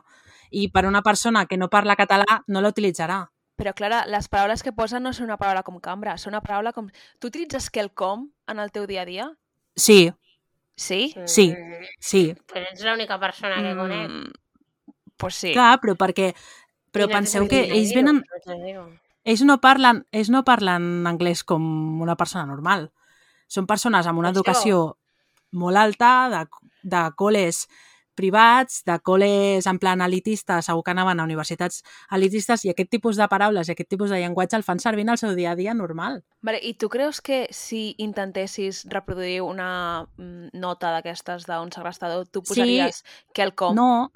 i 0.50 0.72
per 0.74 0.88
una 0.88 1.04
persona 1.06 1.46
que 1.46 1.58
no 1.58 1.70
parla 1.70 2.00
català 2.00 2.42
no 2.48 2.62
la 2.62 2.72
utilitzarà. 2.74 3.28
Però, 3.60 3.76
Clara, 3.76 4.06
les 4.08 4.32
paraules 4.32 4.64
que 4.64 4.72
posen 4.72 5.04
no 5.04 5.12
són 5.12 5.28
una 5.28 5.38
paraula 5.42 5.66
com 5.68 5.82
cambra, 5.84 6.16
són 6.18 6.32
una 6.32 6.44
paraula 6.46 6.72
com... 6.72 6.88
Tu 7.20 7.28
utilitzes 7.28 7.68
quelcom 7.76 8.30
en 8.48 8.64
el 8.64 8.72
teu 8.72 8.88
dia 8.88 9.04
a 9.04 9.10
dia? 9.10 9.28
Sí, 9.76 10.08
Sí? 10.80 11.14
Sí. 11.26 11.54
Sí, 12.00 12.22
Però 12.48 12.64
ets 12.72 12.86
l'única 12.88 13.18
persona 13.20 13.58
que 13.60 13.74
conec. 13.76 14.06
Mm, 14.08 14.94
pues 15.20 15.36
sí. 15.36 15.52
clar, 15.52 15.76
però 15.84 15.98
perquè... 16.00 16.32
Però 16.96 17.06
I 17.06 17.12
no 17.12 17.18
penseu 17.18 17.50
que 17.52 17.66
ells 17.68 17.92
venen... 17.94 18.24
Ells 19.28 19.44
no 19.44 19.60
parlen, 19.62 20.00
ells 20.16 20.32
no 20.32 20.46
parlen 20.48 21.04
anglès 21.06 21.44
com 21.44 21.66
una 22.02 22.16
persona 22.16 22.48
normal. 22.48 22.88
Són 23.52 23.68
persones 23.68 24.08
amb 24.08 24.24
una 24.24 24.32
educació 24.32 24.96
molt 25.52 25.78
alta, 25.78 26.14
de, 26.32 26.42
de 26.96 27.04
col·les 27.20 27.66
privats, 28.20 28.82
de 28.86 28.98
col·les 29.06 29.66
en 29.72 29.80
plan 29.80 30.02
elitista, 30.04 30.60
segur 30.66 30.84
que 30.84 30.92
anaven 30.92 31.20
a 31.20 31.26
universitats 31.28 31.80
elitistes 32.12 32.66
i 32.68 32.74
aquest 32.74 32.92
tipus 32.92 33.16
de 33.20 33.28
paraules 33.32 33.70
i 33.70 33.74
aquest 33.78 33.90
tipus 33.90 34.12
de 34.12 34.20
llenguatge 34.20 34.58
el 34.60 34.66
fan 34.68 34.80
servir 34.84 35.06
en 35.08 35.14
el 35.16 35.22
seu 35.22 35.32
dia 35.38 35.54
a 35.54 35.56
dia 35.60 35.74
normal. 35.74 36.22
Vale, 36.44 36.60
I 36.62 36.74
tu 36.76 36.90
creus 36.92 37.22
que 37.22 37.48
si 37.56 37.96
intentessis 37.98 38.84
reproduir 38.92 39.42
una 39.42 40.06
mm, 40.18 40.52
nota 40.60 40.92
d'aquestes 40.92 41.48
d'un 41.48 41.72
segrestador, 41.72 42.28
tu 42.28 42.42
Sí. 42.44 42.54
posaries 42.54 43.04
quelcom? 43.34 43.76
No, 43.76 44.12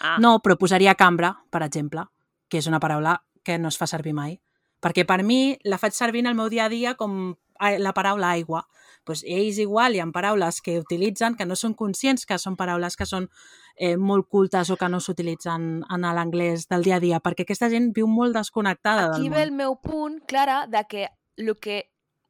Ah, 0.00 0.16
no, 0.18 0.40
però 0.42 0.56
posaria 0.58 0.96
cambra, 0.98 1.44
per 1.50 1.62
exemple, 1.62 2.02
que 2.48 2.58
és 2.58 2.66
una 2.66 2.80
paraula 2.80 3.20
que 3.44 3.58
no 3.58 3.68
es 3.68 3.76
fa 3.78 3.86
servir 3.86 4.12
mai. 4.16 4.40
Perquè 4.82 5.04
per 5.06 5.22
mi 5.22 5.56
la 5.62 5.78
faig 5.78 5.92
servir 5.94 6.20
en 6.24 6.26
el 6.32 6.34
meu 6.34 6.48
dia 6.50 6.64
a 6.64 6.68
dia 6.72 6.94
com 6.98 7.36
a- 7.60 7.78
la 7.78 7.92
paraula 7.94 8.30
aigua. 8.32 8.64
Pues 9.04 9.24
ells 9.26 9.58
igual 9.58 9.94
hi 9.96 10.00
ha 10.00 10.06
paraules 10.14 10.60
que 10.62 10.78
utilitzen 10.78 11.34
que 11.34 11.46
no 11.46 11.56
són 11.58 11.74
conscients 11.74 12.24
que 12.26 12.38
són 12.38 12.54
paraules 12.56 12.96
que 12.96 13.06
són 13.06 13.28
eh, 13.76 13.96
molt 13.96 14.28
cultes 14.28 14.70
o 14.70 14.76
que 14.76 14.88
no 14.88 15.00
s'utilitzen 15.00 15.82
en 15.90 16.00
l'anglès 16.06 16.68
del 16.68 16.82
dia 16.86 16.96
a 16.96 17.00
dia, 17.02 17.18
perquè 17.20 17.42
aquesta 17.42 17.68
gent 17.72 17.90
viu 17.96 18.06
molt 18.06 18.36
desconnectada 18.36 19.08
Aquí 19.10 19.22
del 19.26 19.30
ve 19.30 19.36
món. 19.38 19.42
el 19.48 19.52
meu 19.52 19.76
punt, 19.82 20.20
Clara, 20.28 20.66
de 20.66 20.84
que 20.88 21.08
el 21.36 21.56
que 21.58 21.80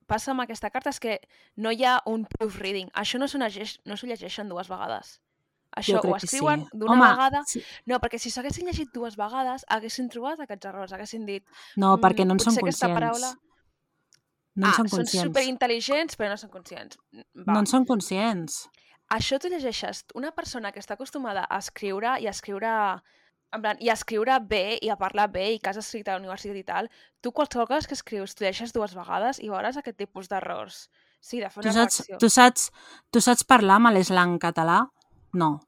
passa 0.06 0.32
amb 0.32 0.40
aquesta 0.44 0.70
carta 0.70 0.90
és 0.90 0.98
que 1.00 1.18
no 1.56 1.70
hi 1.72 1.84
ha 1.84 2.00
un 2.06 2.24
proofreading. 2.26 2.88
Això 2.94 3.18
no 3.18 3.28
s'ho 3.28 3.38
llegeix, 3.38 3.78
no 3.84 3.94
llegeixen 3.96 4.48
dues 4.48 4.68
vegades. 4.68 5.20
Això 5.76 6.00
ho 6.04 6.16
escriuen 6.16 6.66
sí. 6.66 6.78
d'una 6.78 6.98
vegada... 7.00 7.44
sí. 7.48 7.62
No, 7.88 7.96
perquè 7.98 8.18
si 8.20 8.28
s'haguessin 8.30 8.66
llegit 8.68 8.90
dues 8.92 9.16
vegades 9.16 9.64
haguessin 9.68 10.10
trobat 10.12 10.40
aquests 10.44 10.68
errors, 10.68 10.92
haguessin 10.92 11.24
dit... 11.24 11.44
No, 11.76 11.96
"Mm, 11.96 12.00
perquè 12.02 12.26
no 12.26 12.34
en 12.36 12.40
són 12.44 12.52
potser 12.52 12.62
aquesta 12.64 12.88
conscients. 12.88 13.00
paraula- 13.00 13.51
No 14.54 14.68
ah, 14.68 14.72
són 14.76 14.88
són 14.88 14.98
conscients. 15.00 15.28
superintel·ligents, 15.30 16.16
però 16.20 16.28
no 16.28 16.36
són 16.36 16.50
conscients. 16.52 16.98
Va. 17.14 17.52
No 17.54 17.58
en 17.62 17.66
són 17.70 17.86
conscients. 17.88 18.66
Això 19.12 19.38
t'ho 19.40 19.48
llegeixes 19.52 20.04
una 20.14 20.30
persona 20.32 20.72
que 20.72 20.80
està 20.80 20.94
acostumada 20.94 21.44
a 21.48 21.58
escriure 21.58 22.18
i 22.20 22.26
a 22.26 22.30
escriure 22.30 22.70
en 23.52 23.60
plan, 23.60 23.76
i 23.84 23.90
a 23.90 23.96
escriure 23.96 24.38
bé 24.48 24.78
i 24.80 24.88
a 24.88 24.96
parlar 24.96 25.26
bé 25.32 25.50
i 25.52 25.58
que 25.60 25.68
has 25.68 25.76
escrit 25.76 26.08
a 26.08 26.14
la 26.14 26.20
universitat 26.22 26.56
i 26.56 26.62
tal, 26.64 26.86
tu 27.20 27.32
qualsevol 27.36 27.66
cosa 27.68 27.86
que 27.88 27.94
escrius 27.98 28.34
t'ho 28.34 28.44
llegeixes 28.46 28.72
dues 28.72 28.94
vegades 28.96 29.40
i 29.44 29.50
veuràs 29.52 29.76
aquest 29.76 29.98
tipus 30.00 30.28
d'errors. 30.30 30.86
Sí, 31.20 31.38
de 31.40 31.50
fer 31.52 31.60
Tu 31.62 31.68
una 31.68 31.74
saps, 31.76 31.98
redacció. 32.00 32.18
tu, 32.18 32.28
saps, 32.32 32.70
tu 33.12 33.20
saps 33.20 33.44
parlar 33.44 33.76
amb 33.76 33.92
l'eslang 33.92 34.38
català? 34.40 34.78
No. 35.34 35.60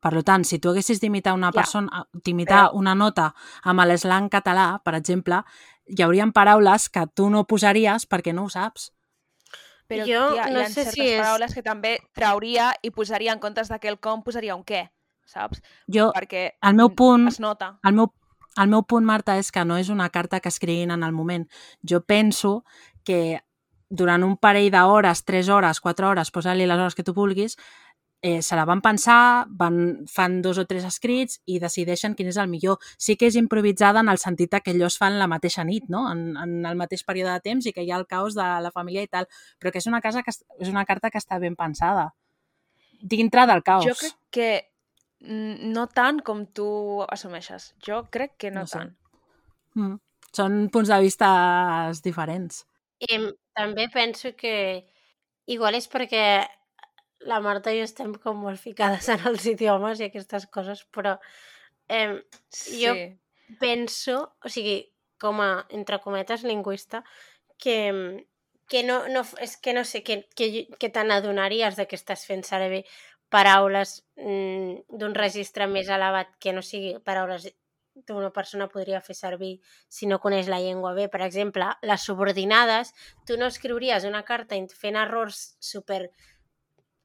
Per 0.00 0.22
tant, 0.24 0.44
si 0.44 0.58
tu 0.58 0.68
haguessis 0.70 1.00
d'imitar 1.00 1.32
una 1.36 1.48
Ja, 1.50 1.56
persona, 1.62 2.04
d'imitar 2.24 2.66
però- 2.68 2.76
una 2.78 2.94
nota 2.94 3.34
amb 3.64 3.80
l'eslang 3.84 4.28
català, 4.32 4.80
per 4.84 4.94
exemple, 4.94 5.42
hi 5.90 6.02
haurien 6.02 6.32
paraules 6.32 6.88
que 6.88 7.06
tu 7.14 7.28
no 7.30 7.44
posaries 7.50 8.06
perquè 8.08 8.32
no 8.34 8.44
ho 8.44 8.48
saps. 8.50 8.92
Però 9.90 10.04
Jo 10.06 10.22
tia, 10.36 10.46
no 10.52 10.60
hi 10.60 10.62
ha 10.62 10.68
sé 10.68 10.84
certes 10.84 10.94
si 10.94 11.02
és- 11.08 11.18
paraules 11.20 11.54
que 11.54 11.62
també 11.66 11.98
trauria 12.14 12.72
i 12.82 12.90
posaria 12.94 13.32
en 13.34 13.40
comptes 13.42 13.68
d'aquell 13.68 13.98
com 13.98 14.22
posaria 14.22 14.54
un 14.54 14.62
què, 14.64 14.90
saps? 15.26 15.60
Jo, 15.88 16.12
Perquè 16.14 16.52
el 16.62 16.74
meu 16.74 16.90
punt- 16.94 17.26
es 17.28 17.40
nota. 17.40 17.78
el 17.82 17.92
meu, 17.94 18.12
el 18.56 18.68
meu 18.68 18.82
punt, 18.84 19.04
Marta, 19.04 19.36
és 19.38 19.50
que 19.50 19.64
no 19.64 19.76
és 19.76 19.88
una 19.88 20.08
carta 20.10 20.38
que 20.40 20.48
escriguin 20.48 20.90
en 20.92 21.02
el 21.02 21.12
moment. 21.12 21.48
Jo 21.82 22.00
penso 22.02 22.64
que 23.04 23.40
durant 23.88 24.22
un 24.22 24.36
parell 24.36 24.70
d'hores, 24.70 25.24
3 25.24 25.48
hores, 25.48 25.80
4 25.80 26.08
hores, 26.08 26.30
posa-li 26.30 26.66
les 26.66 26.78
hores 26.78 26.94
que 26.94 27.02
tu 27.02 27.12
vulguis, 27.12 27.56
eh, 28.22 28.42
se 28.42 28.56
la 28.56 28.64
van 28.68 28.82
pensar, 28.84 29.46
van, 29.48 30.04
fan 30.06 30.42
dos 30.42 30.58
o 30.58 30.66
tres 30.68 30.84
escrits 30.84 31.38
i 31.46 31.58
decideixen 31.58 32.14
quin 32.14 32.28
és 32.28 32.36
el 32.36 32.48
millor. 32.52 32.76
Sí 32.98 33.16
que 33.16 33.26
és 33.30 33.36
improvisada 33.40 34.00
en 34.04 34.08
el 34.12 34.18
sentit 34.18 34.52
que 34.62 34.72
allò 34.74 34.86
es 34.86 34.98
fan 35.00 35.18
la 35.18 35.26
mateixa 35.26 35.64
nit, 35.64 35.84
no? 35.88 36.10
en, 36.12 36.36
en 36.36 36.66
el 36.66 36.76
mateix 36.76 37.02
període 37.04 37.32
de 37.32 37.40
temps 37.40 37.66
i 37.66 37.72
que 37.72 37.82
hi 37.82 37.90
ha 37.90 37.96
el 37.96 38.06
caos 38.06 38.34
de 38.34 38.44
la 38.60 38.70
família 38.70 39.02
i 39.02 39.08
tal, 39.08 39.26
però 39.58 39.72
que 39.72 39.78
és 39.78 39.86
una, 39.86 40.00
casa 40.02 40.22
que, 40.22 40.30
es- 40.30 40.44
és 40.58 40.68
una 40.68 40.84
carta 40.84 41.10
que 41.10 41.18
està 41.18 41.38
ben 41.40 41.56
pensada. 41.56 42.10
Dintre 43.00 43.46
del 43.46 43.62
caos. 43.62 43.86
Jo 43.88 43.94
crec 43.96 44.16
que 44.30 44.50
no 45.20 45.86
tant 45.88 46.20
com 46.24 46.44
tu 46.46 47.02
assumeixes. 47.08 47.74
Jo 47.84 48.04
crec 48.10 48.36
que 48.36 48.50
no, 48.50 48.60
No 48.60 48.66
sé. 48.66 48.78
tant. 48.78 48.94
Mm. 49.74 49.96
Són 50.36 50.68
punts 50.70 50.88
de 50.92 51.00
vista 51.00 51.90
diferents. 52.04 52.66
I 53.00 53.16
també 53.56 53.88
penso 53.92 54.34
que 54.36 54.84
igual 55.46 55.74
és 55.74 55.88
perquè 55.90 56.46
la 57.28 57.40
Marta 57.44 57.72
i 57.74 57.78
jo 57.80 57.84
estem 57.88 58.14
com 58.22 58.38
molt 58.44 58.60
ficades 58.60 59.08
en 59.12 59.20
els 59.28 59.44
idiomes 59.46 60.00
i 60.00 60.08
aquestes 60.08 60.46
coses, 60.48 60.84
però 60.94 61.18
eh, 61.88 62.22
Sí. 62.48 62.84
Jo- 62.84 62.96
penso, 63.58 64.36
o 64.44 64.48
sigui, 64.48 64.92
com 65.18 65.40
a, 65.42 65.66
entre 65.74 65.98
cometes, 66.00 66.44
lingüista, 66.46 67.02
que, 67.58 68.26
que 68.70 68.84
no, 68.86 69.08
no, 69.08 69.24
és 69.42 69.56
que 69.58 69.74
no 69.74 69.82
sé, 69.84 70.04
que, 70.06 70.28
que, 70.38 70.68
que 70.78 70.88
te 70.88 71.02
n'adonaries 71.04 71.76
de 71.76 71.86
que 71.90 71.98
estàs 71.98 72.22
fent 72.28 72.44
servir 72.46 72.84
paraules 73.28 74.04
mm, 74.16 74.86
d'un 74.98 75.14
registre 75.14 75.66
més 75.66 75.88
elevat 75.90 76.30
que 76.38 76.52
no 76.54 76.62
sigui 76.62 76.96
paraules 77.04 77.50
que 78.06 78.14
una 78.16 78.30
persona 78.32 78.68
podria 78.70 79.00
fer 79.02 79.14
servir 79.18 79.58
si 79.90 80.06
no 80.06 80.20
coneix 80.22 80.46
la 80.48 80.60
llengua 80.62 80.94
bé. 80.94 81.08
Per 81.10 81.20
exemple, 81.26 81.66
les 81.82 82.00
subordinades, 82.06 82.94
tu 83.26 83.36
no 83.36 83.46
escriuries 83.50 84.06
una 84.08 84.22
carta 84.24 84.56
fent 84.78 84.96
errors 84.96 85.56
super 85.58 86.06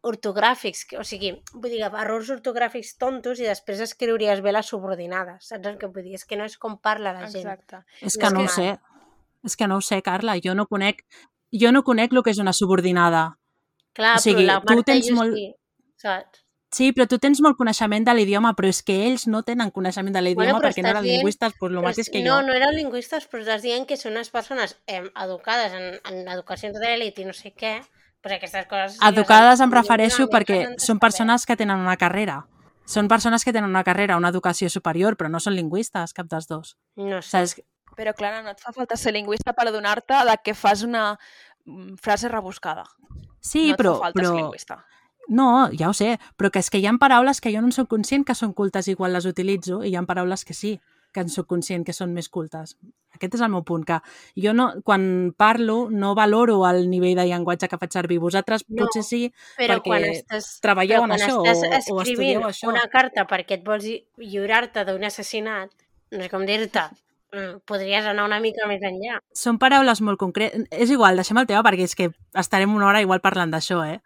ortogràfics, 0.05 0.85
o 0.99 1.03
sigui, 1.03 1.31
vull 1.53 1.71
dir, 1.73 1.81
errors 1.87 2.29
ortogràfics 2.33 2.95
tontos 3.01 3.39
i 3.41 3.47
després 3.49 3.81
escriuries 3.83 4.41
bé 4.45 4.53
les 4.53 4.69
subordinades, 4.71 5.47
saps 5.49 5.65
el 5.71 5.77
que 5.81 5.87
vull 5.87 6.03
dir? 6.05 6.15
És 6.19 6.25
que 6.29 6.37
no 6.37 6.45
és 6.45 6.57
com 6.61 6.77
parla 6.79 7.13
la 7.13 7.25
gent. 7.27 7.41
Exacte. 7.43 7.81
És 8.01 8.15
No 8.17 8.21
que 8.21 8.27
és 8.27 8.33
no 8.33 8.43
ho 8.45 8.47
sé. 8.47 8.69
És 9.45 9.55
que 9.57 9.67
no 9.67 9.77
ho 9.77 9.81
sé, 9.81 10.01
Carla. 10.01 10.37
Jo 10.43 10.55
no 10.55 10.65
conec, 10.67 11.03
jo 11.51 11.71
no 11.71 11.83
conec 11.83 12.13
el 12.13 12.23
que 12.23 12.31
és 12.33 12.39
una 12.41 12.53
subordinada. 12.53 13.37
Clar, 13.93 14.17
O 14.17 14.19
sigui, 14.23 14.43
però 14.45 14.55
la 14.55 14.61
tu 14.61 14.73
Marta 14.75 14.91
tens 14.91 15.05
i 15.05 15.09
jo 15.09 15.15
molt- 15.15 15.35
sí, 15.35 15.53
saps? 15.97 16.41
Sí, 16.75 16.89
però 16.91 17.05
tu 17.07 17.17
tens 17.23 17.39
molt 17.39 17.55
coneixement 17.55 18.03
de 18.03 18.13
l'idioma, 18.13 18.49
però 18.57 18.67
és 18.67 18.81
que 18.83 18.95
ells 19.07 19.27
no 19.31 19.43
tenen 19.47 19.69
coneixement 19.71 20.11
de 20.13 20.21
l'idioma 20.21 20.51
Bueno, 20.57 20.59
perquè 20.65 20.81
no 20.83 20.89
eren 20.89 21.03
dient- 21.05 21.17
lingüistes, 21.21 21.53
doncs 21.61 21.71
el 21.71 21.81
mateix 21.81 21.99
és- 21.99 22.09
que 22.11 22.23
no, 22.23 22.41
jo. 22.41 22.47
no 22.47 22.53
eren 22.53 22.75
lingüistes, 22.75 23.29
però 23.29 23.39
estàs 23.45 23.61
dient 23.61 23.85
que 23.87 23.95
són 23.95 24.11
unes 24.11 24.29
persones 24.29 24.75
eh, 24.87 25.03
educades 25.23 25.71
en, 25.71 26.01
en 26.11 26.27
educació 26.27 26.73
d'elit 26.73 27.17
i 27.19 27.25
no 27.25 27.31
sé 27.33 27.53
què, 27.53 27.77
però 28.25 28.39
aquestes 28.39 28.65
coses... 28.65 28.97
Educades 29.05 29.61
em 29.61 29.73
refereixo 29.73 30.25
perquè 30.33 30.59
són 30.81 30.97
persones 30.97 31.45
que 31.45 31.57
tenen 31.59 31.83
una 31.83 31.93
carrera. 32.01 32.39
Són 32.89 33.09
persones 33.09 33.45
que 33.45 33.53
tenen 33.53 33.69
una 33.69 33.83
carrera, 33.85 34.17
una 34.17 34.31
educació 34.33 34.69
superior, 34.73 35.13
però 35.17 35.29
no 35.29 35.41
són 35.41 35.53
lingüistes, 35.53 36.13
cap 36.17 36.29
dels 36.31 36.49
dos. 36.49 36.73
No 36.97 37.21
sé. 37.21 37.45
Saps? 37.45 37.61
Però, 37.95 38.15
Clara, 38.17 38.41
no 38.41 38.51
et 38.51 38.61
fa 38.61 38.73
falta 38.73 38.97
ser 38.97 39.13
lingüista 39.13 39.53
per 39.53 39.67
adonar-te 39.69 40.17
de 40.27 40.35
que 40.43 40.55
fas 40.57 40.81
una 40.83 41.05
mm, 41.13 42.01
frase 42.01 42.29
rebuscada. 42.33 42.83
Sí, 43.45 43.69
no 43.71 43.77
però, 43.77 43.93
però 44.09 44.33
lingüista. 44.33 44.81
No, 45.29 45.69
ja 45.77 45.89
ho 45.89 45.95
sé, 45.97 46.15
però 46.37 46.49
que 46.53 46.61
és 46.65 46.69
que 46.73 46.81
hi 46.81 46.89
ha 46.89 46.97
paraules 47.01 47.41
que 47.41 47.53
jo 47.53 47.61
no 47.61 47.69
en 47.69 47.77
soc 47.77 47.89
conscient 47.93 48.25
que 48.25 48.35
són 48.37 48.57
cultes 48.57 48.89
igual 48.89 49.13
les 49.13 49.29
utilitzo 49.29 49.83
i 49.83 49.93
hi 49.93 49.95
ha 49.97 50.03
paraules 50.05 50.45
que 50.45 50.57
sí, 50.57 50.75
que 51.15 51.23
en 51.23 51.29
soc 51.31 51.47
conscient 51.47 51.85
que 51.87 51.93
són 51.95 52.11
més 52.13 52.27
cultes. 52.29 52.75
Aquest 53.15 53.37
és 53.37 53.41
el 53.45 53.51
meu 53.53 53.61
punt, 53.63 53.85
que 53.87 54.01
jo 54.43 54.51
no, 54.51 54.65
quan 54.83 55.05
parlo 55.39 55.85
no 55.89 56.09
valoro 56.17 56.57
el 56.67 56.89
nivell 56.91 57.15
de 57.15 57.23
llenguatge 57.29 57.69
que 57.71 57.79
faig 57.79 57.93
servir. 57.95 58.17
Vosaltres 58.19 58.65
No, 58.67 58.83
potser 58.83 59.05
sí, 59.07 59.21
Però 59.55 59.77
perquè 59.79 59.87
quan 59.93 60.03
estàs, 60.09 60.49
treballeu 60.65 60.99
però 60.99 61.07
en 61.07 61.13
quan 61.15 61.23
això 61.23 61.37
estàs 61.53 61.87
o, 61.89 61.95
o 61.95 62.01
estudieu 62.03 62.43
això. 62.49 62.67
una 62.73 62.83
carta 62.91 63.23
perquè 63.31 63.55
et 63.61 63.63
vols 63.65 63.87
lli- 63.87 64.01
lliurar-te 64.19 64.83
d'un 64.91 65.07
assassinat, 65.07 65.71
no 66.11 66.21
sé 66.25 66.29
com 66.29 66.43
dir-te, 66.45 66.83
mm, 67.31 67.61
podries 67.65 68.05
anar 68.11 68.25
una 68.27 68.41
mica 68.43 68.67
més 68.67 68.83
enllà. 68.83 69.21
Són 69.33 69.57
paraules 69.63 70.01
molt 70.03 70.19
concretes. 70.19 70.67
És 70.71 70.91
igual, 70.91 71.15
deixem 71.15 71.39
el 71.39 71.47
tema 71.47 71.63
perquè 71.63 71.87
és 71.87 71.95
que 71.95 72.11
estarem 72.35 72.75
una 72.75 72.87
hora 72.91 73.01
igual 73.01 73.23
parlant 73.23 73.55
d'això, 73.55 73.79
eh? 73.87 74.01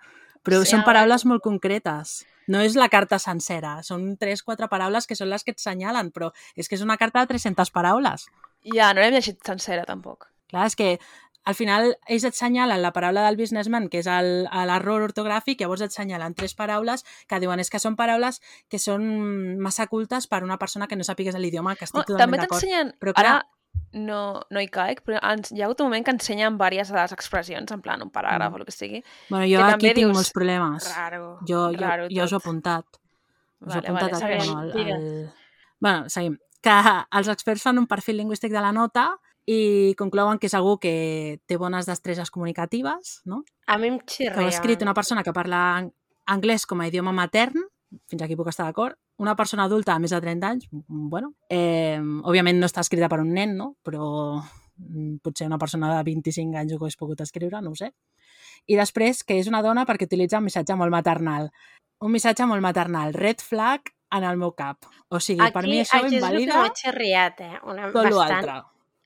Però 0.45 0.61
Sí, 0.63 0.69
són 0.71 0.85
paraules 0.85 1.25
molt 1.25 1.41
concretes. 1.43 2.19
No 2.49 2.63
és 2.65 2.75
la 2.79 2.89
carta 2.89 3.19
sencera, 3.21 3.77
són 3.85 4.15
tres, 4.17 4.41
quatre 4.43 4.67
paraules 4.71 5.05
que 5.07 5.15
són 5.17 5.29
les 5.29 5.45
que 5.45 5.53
et 5.53 5.61
senyalen, 5.61 6.09
però 6.11 6.31
és 6.57 6.67
que 6.69 6.75
és 6.79 6.83
una 6.85 6.97
carta 6.97 7.21
de 7.21 7.29
300 7.35 7.69
paraules. 7.75 8.25
Ja, 8.65 8.91
no 8.93 9.03
l'hem 9.03 9.13
llegit 9.13 9.39
sencera, 9.45 9.85
tampoc. 9.87 10.27
Clar, 10.49 10.65
és 10.65 10.75
que 10.75 10.95
al 11.49 11.55
final 11.55 11.93
ells 12.09 12.25
et 12.27 12.35
senyalen 12.35 12.81
la 12.83 12.91
paraula 12.93 13.23
del 13.27 13.37
businessman, 13.39 13.87
que 13.89 14.01
és 14.01 14.09
l'error 14.09 15.05
ortogràfic, 15.07 15.61
llavors 15.61 15.85
et 15.85 15.93
senyalen 15.95 16.35
tres 16.37 16.53
paraules 16.57 17.05
que 17.29 17.39
diuen 17.41 17.61
és 17.63 17.69
que 17.69 17.79
són 17.81 17.95
paraules 17.95 18.41
que 18.69 18.81
són 18.81 19.05
massa 19.61 19.87
cultes 19.87 20.27
per 20.27 20.43
una 20.43 20.57
persona 20.61 20.87
que 20.89 20.97
no 20.99 21.05
sàpigues 21.07 21.37
l'idioma, 21.39 21.75
que 21.77 21.85
estic 21.87 22.01
totalment 22.03 22.19
també 22.25 22.41
d'acord. 22.43 22.59
t'ensenyen... 22.59 22.93
Però 22.99 23.13
clar- 23.15 23.37
Ara 23.37 23.58
no, 23.93 24.41
no 24.49 24.61
hi 24.61 24.67
caic, 24.69 25.01
però 25.03 25.17
ens, 25.31 25.51
hi 25.51 25.61
ha 25.61 25.65
hagut 25.65 25.79
un 25.81 25.87
moment 25.89 26.05
que 26.05 26.11
ensenyen 26.11 26.57
diverses 26.57 26.91
de 26.93 26.99
les 27.01 27.11
expressions, 27.11 27.71
en 27.71 27.81
plan 27.81 28.01
un 28.01 28.11
paràgraf 28.11 28.51
Mm. 28.51 28.53
o 28.53 28.57
el 28.57 28.65
que 28.65 28.71
sigui. 28.71 29.03
Bueno, 29.29 29.45
jo 29.45 29.65
que 29.65 29.73
aquí 29.73 29.87
tinc 29.87 29.95
dius, 29.97 30.13
molts 30.13 30.31
problemes. 30.31 30.95
Raro, 30.95 31.39
Jo, 31.47 31.71
jo, 31.71 31.77
raro 31.79 32.07
jo 32.09 32.23
us 32.23 32.31
ho 32.33 32.35
he 32.35 32.37
apuntat. 32.37 32.85
Us 33.61 33.75
ho 33.75 33.79
he 33.79 33.81
Vale, 33.81 33.87
apuntat 33.87 34.11
vale, 34.11 34.13
a- 34.13 34.19
segueix, 34.19 34.47
bueno, 34.47 34.59
al... 34.61 35.33
Bueno, 35.79 36.09
seguim. 36.09 36.37
Que 36.61 36.71
els 37.11 37.27
experts 37.29 37.63
fan 37.63 37.77
un 37.79 37.87
perfil 37.87 38.17
lingüístic 38.17 38.51
de 38.51 38.59
la 38.61 38.71
nota 38.73 39.17
i 39.47 39.95
conclouen 39.97 40.37
que 40.37 40.47
és 40.47 40.53
algú 40.53 40.77
que 40.77 41.39
té 41.47 41.57
bones 41.57 41.85
destreses 41.87 42.29
comunicatives, 42.29 43.21
no? 43.25 43.43
A 43.65 43.77
mi 43.77 43.87
em 43.87 43.97
que 43.99 44.03
ho 44.05 44.13
xirria. 44.13 44.45
ha 44.45 44.49
escrit 44.49 44.81
una 44.83 44.93
persona 44.93 45.23
que 45.23 45.33
parla 45.33 45.77
ang- 45.77 45.91
anglès 46.27 46.65
com 46.67 46.81
a 46.81 46.87
idioma 46.87 47.11
matern, 47.11 47.55
fins 48.07 48.21
aquí 48.21 48.35
puc 48.35 48.49
estar 48.49 48.65
d'acord, 48.67 48.97
una 49.19 49.35
persona 49.35 49.65
adulta 49.67 49.93
a 49.93 49.99
més 49.99 50.13
de 50.15 50.21
30 50.23 50.47
anys, 50.47 50.69
bueno, 50.71 51.33
eh, 51.51 51.99
òbviament 51.99 52.59
no 52.59 52.69
està 52.69 52.83
escrita 52.85 53.09
per 53.11 53.19
un 53.19 53.33
nen, 53.35 53.57
no? 53.59 53.73
però 53.83 54.05
mm, 54.39 55.19
potser 55.23 55.49
una 55.49 55.59
persona 55.59 55.91
de 55.97 56.05
25 56.07 56.57
anys 56.61 56.73
ho 56.73 56.79
hagués 56.79 56.95
pogut 56.99 57.21
escriure, 57.25 57.59
no 57.61 57.73
ho 57.73 57.77
sé. 57.77 57.91
I 58.71 58.77
després 58.79 59.23
que 59.27 59.39
és 59.39 59.49
una 59.51 59.61
dona 59.65 59.85
perquè 59.87 60.07
utilitza 60.07 60.39
un 60.39 60.47
missatge 60.47 60.75
molt 60.79 60.93
maternal. 60.93 61.49
Un 61.99 62.13
missatge 62.15 62.47
molt 62.47 62.63
maternal, 62.63 63.13
red 63.13 63.43
flag 63.43 63.91
en 64.15 64.23
el 64.23 64.39
meu 64.39 64.53
cap. 64.55 64.87
O 65.09 65.19
sigui, 65.19 65.43
Aquí, 65.43 65.55
per 65.57 65.65
mi 65.67 65.79
això 65.81 65.99
aquí 65.99 66.05
és 66.05 66.13
el 66.13 66.15
que 66.15 66.21
invalida 66.21 66.61
m'ha 66.61 66.75
xerriat, 66.79 67.41
eh? 67.43 67.59
Una, 67.63 67.89
tot 67.91 68.07
bastant. 68.07 68.15
l'altre. 68.19 68.57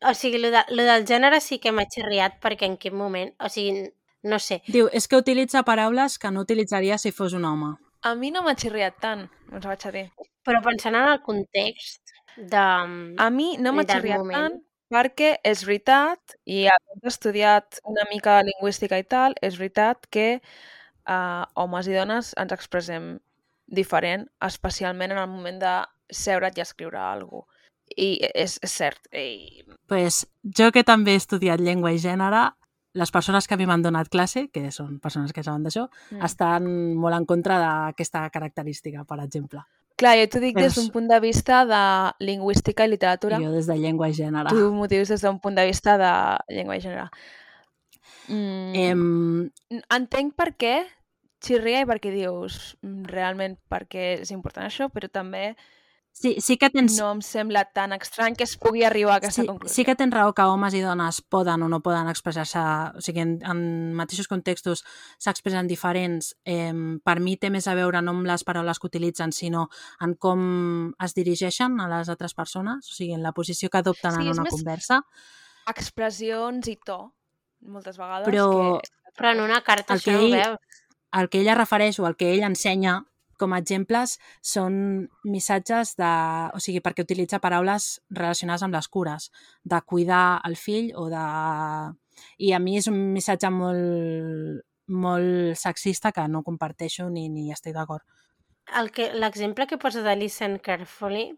O 0.03 0.14
sigui, 0.20 0.41
lo, 0.43 0.51
de, 0.53 0.61
lo 0.76 0.86
del 0.86 1.07
gènere 1.09 1.39
sí 1.41 1.57
que 1.64 1.74
m'ha 1.74 1.88
xerriat 1.89 2.38
perquè 2.43 2.70
en 2.70 2.78
quin 2.78 2.95
moment... 2.99 3.34
O 3.41 3.49
sigui, 3.49 3.88
no 4.30 4.39
sé. 4.39 4.61
Diu, 4.68 4.89
és 4.93 5.07
que 5.07 5.18
utilitza 5.20 5.64
paraules 5.68 6.20
que 6.20 6.32
no 6.32 6.43
utilitzaria 6.45 6.99
si 7.01 7.11
fos 7.16 7.34
un 7.34 7.47
home. 7.49 7.74
A 8.03 8.13
mi 8.19 8.31
no 8.35 8.43
m'ha 8.43 8.55
xirriat 8.59 8.99
tant, 9.03 9.25
us 9.51 9.65
vaig 9.65 9.87
a 9.87 9.93
dir. 9.95 10.05
Però 10.43 10.59
pensant 10.65 10.95
en 10.99 11.07
el 11.07 11.21
context 11.23 12.13
de... 12.37 12.67
A 13.25 13.29
mi 13.31 13.55
no 13.57 13.73
m'ha 13.73 13.87
xirriat 13.87 14.23
moment. 14.23 14.37
tant 14.37 14.61
perquè 14.93 15.37
és 15.47 15.63
veritat, 15.65 16.35
i 16.45 16.65
havent 16.69 17.09
estudiat 17.09 17.79
una 17.89 18.05
mica 18.11 18.37
de 18.37 18.51
lingüística 18.51 18.99
i 19.01 19.05
tal, 19.09 19.35
és 19.41 19.57
veritat 19.57 20.05
que 20.13 20.27
uh, 20.37 21.43
homes 21.59 21.89
i 21.89 21.95
dones 21.97 22.33
ens 22.39 22.53
expressem 22.55 23.15
diferent, 23.73 24.27
especialment 24.45 25.15
en 25.15 25.21
el 25.23 25.29
moment 25.31 25.59
de 25.63 25.73
seure't 26.13 26.59
i 26.59 26.65
escriure 26.65 27.01
alguna 27.01 27.41
cosa. 27.43 27.49
I 27.99 28.15
és, 28.25 28.55
és 28.63 28.73
cert. 28.73 29.09
I... 29.11 29.61
pues, 29.91 30.23
jo 30.57 30.69
que 30.73 30.85
també 30.87 31.13
he 31.13 31.19
estudiat 31.19 31.61
llengua 31.61 31.91
i 31.93 31.99
gènere, 32.01 32.45
les 32.93 33.11
persones 33.11 33.47
que 33.47 33.55
a 33.55 33.57
mi 33.57 33.65
m'han 33.65 33.81
donat 33.81 34.09
classe, 34.09 34.49
que 34.53 34.69
són 34.71 34.99
persones 35.01 35.33
que 35.33 35.43
saben 35.43 35.63
d'això, 35.63 35.87
Mm. 36.11 36.23
estan 36.25 36.67
molt 36.95 37.15
en 37.15 37.25
contra 37.25 37.57
d'aquesta 37.59 38.29
característica, 38.29 39.03
per 39.03 39.19
exemple. 39.23 39.61
Clar, 39.95 40.15
jo 40.17 40.27
t'ho 40.27 40.39
dic 40.41 40.55
des 40.57 40.73
d'un 40.75 40.89
punt 40.91 41.07
de 41.07 41.19
vista 41.21 41.65
de 41.65 41.81
lingüística 42.25 42.85
i 42.85 42.89
literatura. 42.89 43.37
Jo 43.39 43.51
des 43.51 43.67
de 43.67 43.75
llengua 43.77 44.09
i 44.09 44.13
gènere. 44.13 44.49
Tu 44.49 44.71
m'ho 44.73 44.87
dius 44.87 45.09
des 45.09 45.21
d'un 45.21 45.39
punt 45.39 45.55
de 45.55 45.65
vista 45.65 45.97
de 45.97 46.11
llengua 46.55 46.77
i 46.77 46.81
gènere. 46.81 47.09
Mm, 48.27 48.75
Em, 48.75 49.51
entenc 49.91 50.35
per 50.35 50.53
què 50.55 50.83
xirria 51.43 51.81
i 51.83 51.85
perquè 51.85 52.11
dius 52.13 52.77
mm, 52.81 53.05
realment 53.11 53.57
perquè 53.69 54.19
és 54.21 54.31
important 54.31 54.65
això, 54.65 54.89
però 54.93 55.09
també 55.11 55.55
sí, 56.14 56.38
sí 56.39 56.55
que 56.61 56.70
tens... 56.70 56.93
no 57.01 57.09
em 57.11 57.22
sembla 57.26 57.66
tan 57.74 57.91
estrany 57.97 58.36
que 58.38 58.45
es 58.45 58.53
pugui 58.61 58.84
arribar 58.88 59.16
a 59.16 59.18
aquesta 59.18 59.41
sí, 59.41 59.47
conclusió. 59.49 59.74
sí 59.76 59.84
que 59.84 59.95
tens 59.99 60.14
raó 60.14 60.32
que 60.38 60.45
homes 60.47 60.74
i 60.78 60.82
dones 60.86 61.20
poden 61.22 61.64
o 61.66 61.70
no 61.70 61.82
poden 61.84 62.07
expressar-se, 62.07 62.61
o 62.95 63.01
sigui, 63.01 63.20
en, 63.26 63.34
en 63.43 63.93
mateixos 63.97 64.30
contextos 64.32 64.86
s'expressen 65.20 65.68
diferents. 65.68 66.36
Eh, 66.45 66.72
per 67.03 67.20
mi 67.20 67.36
té 67.38 67.49
més 67.49 67.68
a 67.68 67.76
veure 67.76 68.01
no 68.01 68.14
amb 68.16 68.26
les 68.30 68.43
paraules 68.47 68.80
que 68.80 68.88
utilitzen, 68.88 69.34
sinó 69.36 69.68
en 69.99 70.14
com 70.16 70.93
es 71.03 71.14
dirigeixen 71.18 71.80
a 71.82 71.89
les 71.97 72.09
altres 72.14 72.34
persones, 72.38 72.88
o 72.88 72.93
sigui, 72.95 73.14
en 73.18 73.24
la 73.26 73.34
posició 73.34 73.70
que 73.70 73.82
adopten 73.84 74.16
Sí, 74.16 74.22
en 74.28 74.39
una 74.39 74.45
conversa. 74.49 75.01
Expressions 75.68 76.68
i 76.68 76.76
to, 76.86 76.99
moltes 77.66 77.97
vegades. 77.97 78.28
Però 78.28 78.47
Que... 78.80 78.89
Però 79.14 79.30
en 79.36 79.41
una 79.43 79.61
carta 79.61 79.93
El 79.93 79.99
això 79.99 80.09
que 80.09 80.14
no 80.18 80.24
ho 80.24 80.28
ell- 80.28 80.34
veus. 80.57 80.80
el 81.14 81.28
que 81.30 81.39
ella 81.43 81.53
refereix 81.55 81.99
o 82.01 82.07
el 82.07 82.16
que 82.18 82.32
ell 82.34 82.41
ensenya 82.47 82.95
com 83.39 83.53
a 83.53 83.59
exemples 83.61 84.17
són 84.41 84.75
missatges 85.23 85.95
de... 85.99 86.11
O 86.53 86.61
sigui, 86.63 86.81
perquè 86.84 87.05
utilitza 87.05 87.41
paraules 87.43 87.97
relacionades 88.11 88.65
amb 88.65 88.75
les 88.77 88.88
cures, 88.88 89.29
de 89.63 89.81
cuidar 89.86 90.41
el 90.47 90.57
fill 90.59 90.91
o 90.95 91.09
de... 91.13 91.25
I 92.38 92.53
a 92.53 92.59
mi 92.61 92.77
és 92.77 92.88
un 92.91 92.99
missatge 93.13 93.49
molt, 93.49 94.63
molt 94.88 95.57
sexista 95.59 96.11
que 96.11 96.27
no 96.29 96.43
comparteixo 96.45 97.09
ni, 97.09 97.29
ni 97.29 97.51
estic 97.51 97.73
d'acord. 97.75 98.05
El 98.79 98.91
que 98.95 99.09
L'exemple 99.13 99.67
que 99.67 99.79
posa 99.81 100.03
de 100.05 100.15
Listen 100.15 100.59
Carefully 100.63 101.31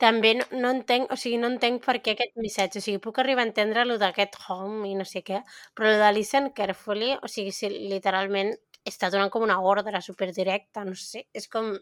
també 0.00 0.32
no, 0.38 0.46
no 0.56 0.70
entenc, 0.72 1.10
o 1.12 1.16
sigui, 1.20 1.36
no 1.42 1.50
entenc 1.52 1.84
per 1.84 1.98
què 2.00 2.14
aquest 2.14 2.38
missatge, 2.40 2.80
o 2.80 2.84
sigui, 2.84 3.02
puc 3.04 3.20
arribar 3.20 3.44
a 3.44 3.48
entendre 3.50 3.84
lo 3.84 3.98
d'aquest 4.00 4.38
home 4.48 4.88
i 4.88 4.94
no 4.96 5.04
sé 5.04 5.20
què, 5.26 5.42
però 5.76 5.92
lo 5.92 6.00
de 6.00 6.10
Listen 6.16 6.48
Carefully, 6.56 7.12
o 7.20 7.28
sigui, 7.28 7.52
si 7.52 7.68
literalment 7.92 8.54
està 8.86 9.10
donant 9.10 9.30
com 9.30 9.42
una 9.42 9.58
ordre 9.60 10.00
superdirecta, 10.02 10.84
no 10.84 10.94
sé, 10.94 11.26
és 11.34 11.48
com 11.48 11.72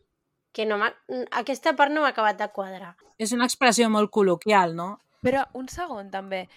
que 0.53 0.65
no. 0.67 0.79
Aquesta 1.31 1.75
part 1.77 1.93
no 1.93 2.01
m'ha 2.03 2.09
acabat 2.15 2.39
de 2.39 2.49
quadrar. 2.53 2.95
És 3.19 3.33
una 3.33 3.45
expressió 3.47 3.89
molt 3.91 4.11
col·loquial, 4.11 4.75
no? 4.75 4.99
Però 5.23 5.45
un 5.55 5.69
segon, 5.69 6.11
també. 6.11 6.49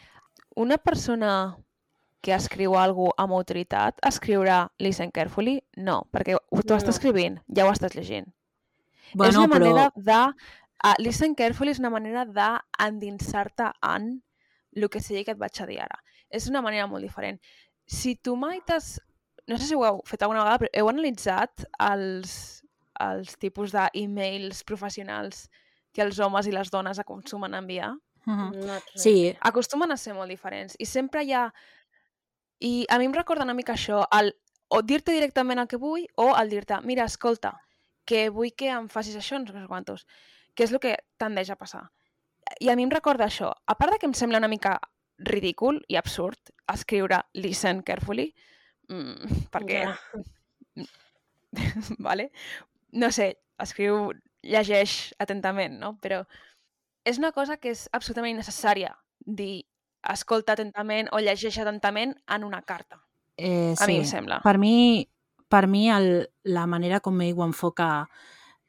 Una 0.55 0.77
persona 0.77 1.55
que 2.21 2.33
escriu 2.35 2.75
alguna 2.77 3.13
amb 3.17 3.33
autoritat 3.33 3.97
escriurà 4.05 4.67
listen 4.77 5.09
carefully? 5.11 5.59
No, 5.77 6.03
perquè 6.13 6.35
ho- 6.37 6.61
tu 6.61 6.73
No, 6.73 6.77
estàs 6.77 6.95
escrivint, 6.99 7.39
ja 7.47 7.65
ho 7.65 7.71
estàs 7.71 7.95
llegint. 7.95 8.27
és 8.27 9.15
Bueno, 9.15 9.39
una 9.43 9.47
però... 9.55 9.59
manera 9.59 9.91
de... 9.95 10.33
Uh, 10.83 10.95
listen 10.97 11.35
carefully 11.35 11.71
és 11.71 11.79
una 11.79 11.89
manera 11.93 12.25
d'endinsar-te 12.25 13.71
en 13.85 14.23
el 14.73 14.89
que 14.89 15.01
sigui 15.03 15.23
que 15.25 15.31
et 15.35 15.37
vaig 15.37 15.59
a 15.61 15.65
dir 15.69 15.79
ara. 15.83 15.99
És 16.29 16.47
una 16.49 16.61
manera 16.61 16.87
molt 16.87 17.03
diferent. 17.03 17.39
Si 17.85 18.15
tu 18.15 18.35
mai 18.35 18.61
t'has... 18.65 18.99
No 19.51 19.59
sé 19.59 19.67
si 19.67 19.75
ho 19.75 19.83
heu 19.85 19.99
fet 20.07 20.21
alguna 20.23 20.45
vegada, 20.45 20.61
però 20.61 20.71
heu 20.79 20.89
analitzat 20.91 21.65
els, 21.89 22.33
els 23.03 23.35
tipus 23.41 23.73
d'e-mails 23.75 24.63
professionals 24.67 25.47
que 25.91 26.03
els 26.05 26.19
homes 26.23 26.47
i 26.47 26.53
les 26.55 26.71
dones 26.71 27.01
acostumen 27.03 27.53
a 27.53 27.59
enviar? 27.63 27.91
Mhm. 28.25 28.51
No 28.55 28.79
Sí, 28.95 29.35
acostumen 29.41 29.91
a 29.91 29.97
ser 29.97 30.13
molt 30.13 30.29
diferents 30.29 30.77
i 30.79 30.85
sempre 30.85 31.23
hi 31.23 31.33
ha... 31.33 31.49
I 32.61 32.85
a 32.93 32.99
mi 33.01 33.07
em 33.09 33.13
recorda 33.13 33.43
una 33.43 33.57
mica 33.57 33.73
això, 33.73 34.03
el, 34.13 34.35
o 34.69 34.81
dir-te 34.85 35.15
directament 35.15 35.59
el 35.59 35.67
que 35.67 35.79
vull 35.81 36.05
o 36.15 36.29
el 36.37 36.51
dir-te, 36.53 36.77
mira, 36.85 37.07
escolta, 37.09 37.55
que 38.05 38.29
vull 38.29 38.53
que 38.55 38.69
em 38.69 38.87
facis 38.87 39.17
això, 39.17 39.39
no 39.39 39.49
sé 39.49 39.57
què 39.57 39.67
quantos, 39.67 40.05
que 40.53 40.67
és 40.67 40.71
el 40.71 40.79
que 40.83 40.95
tendeix 41.17 41.49
a 41.49 41.57
passar. 41.57 41.87
I 42.61 42.69
a 42.69 42.75
mi 42.77 42.85
em 42.85 42.93
recorda 42.93 43.25
això, 43.25 43.49
a 43.51 43.75
part 43.79 43.95
de 43.95 43.99
que 43.99 44.07
em 44.09 44.13
sembla 44.13 44.39
una 44.39 44.51
mica 44.51 44.77
ridícul 45.17 45.81
i 45.89 45.97
absurd 45.97 46.53
escriure 46.71 47.21
listen 47.33 47.81
carefully, 47.81 48.31
mm, 48.91 49.45
perquè 49.53 49.81
Ja. 49.87 49.95
vale? 51.99 52.31
No 52.91 53.11
sé, 53.11 53.33
escriu, 53.59 54.11
llegeix 54.43 55.13
atentament, 55.21 55.77
no? 55.79 55.95
Però 56.01 56.21
és 57.07 57.19
una 57.19 57.31
cosa 57.35 57.57
que 57.57 57.71
és 57.73 57.87
absolutament 57.93 58.37
necessària 58.39 58.93
dir 59.25 59.63
escolta 60.11 60.55
atentament 60.55 61.09
o 61.13 61.19
llegeix 61.21 61.59
atentament 61.61 62.15
en 62.27 62.43
una 62.47 62.61
carta. 62.63 63.01
eh, 63.37 63.73
A 63.77 63.85
sí. 63.85 63.91
mi 63.91 63.97
em 63.99 64.05
sembla. 64.05 64.39
Per 64.43 64.57
mi, 64.57 65.07
per 65.49 65.67
mi 65.67 65.89
el, 65.91 66.27
la 66.43 66.65
manera 66.67 66.99
com 66.99 67.19
ell 67.21 67.37
ho 67.37 67.45
enfoca 67.45 68.07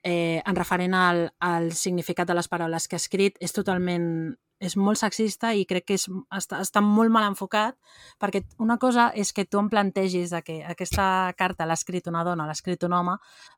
eh, 0.03 0.43
en 0.45 0.57
referent 0.57 0.95
al, 0.95 1.27
al 1.41 1.73
significat 1.73 2.29
de 2.29 2.35
les 2.35 2.49
paraules 2.49 2.89
que 2.89 2.97
ha 2.97 3.03
escrit, 3.03 3.39
és 3.41 3.55
totalment 3.55 4.35
és 4.63 4.77
molt 4.79 5.01
sexista 5.01 5.51
i 5.59 5.65
crec 5.67 5.89
que 5.89 5.97
és, 5.99 6.05
està, 6.31 6.61
està 6.63 6.81
molt 6.85 7.11
mal 7.11 7.27
enfocat 7.27 7.75
perquè 8.23 8.45
una 8.63 8.77
cosa 8.79 9.09
és 9.19 9.33
que 9.35 9.45
tu 9.45 9.59
em 9.59 9.69
plantegis 9.73 10.31
de 10.31 10.43
que 10.47 10.61
aquesta 10.63 11.05
carta 11.39 11.67
l'ha 11.67 11.75
escrit 11.79 12.07
una 12.07 12.23
dona, 12.23 12.47
l'ha 12.47 12.55
escrit 12.55 12.87
un 12.87 12.95
home 12.95 13.17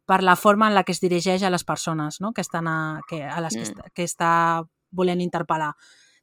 per 0.09 0.23
la 0.25 0.37
forma 0.41 0.71
en 0.71 0.75
la 0.79 0.85
que 0.85 0.97
es 0.97 1.03
dirigeix 1.05 1.45
a 1.45 1.53
les 1.53 1.65
persones 1.65 2.23
no? 2.25 2.33
que, 2.33 2.41
estan 2.41 2.69
a, 2.69 2.79
que, 3.09 3.21
a 3.23 3.37
les 3.45 3.59
que, 3.59 3.67
mm. 3.69 3.93
que 3.93 4.09
està 4.09 4.31
volent 4.95 5.21
interpel·lar. 5.21 5.75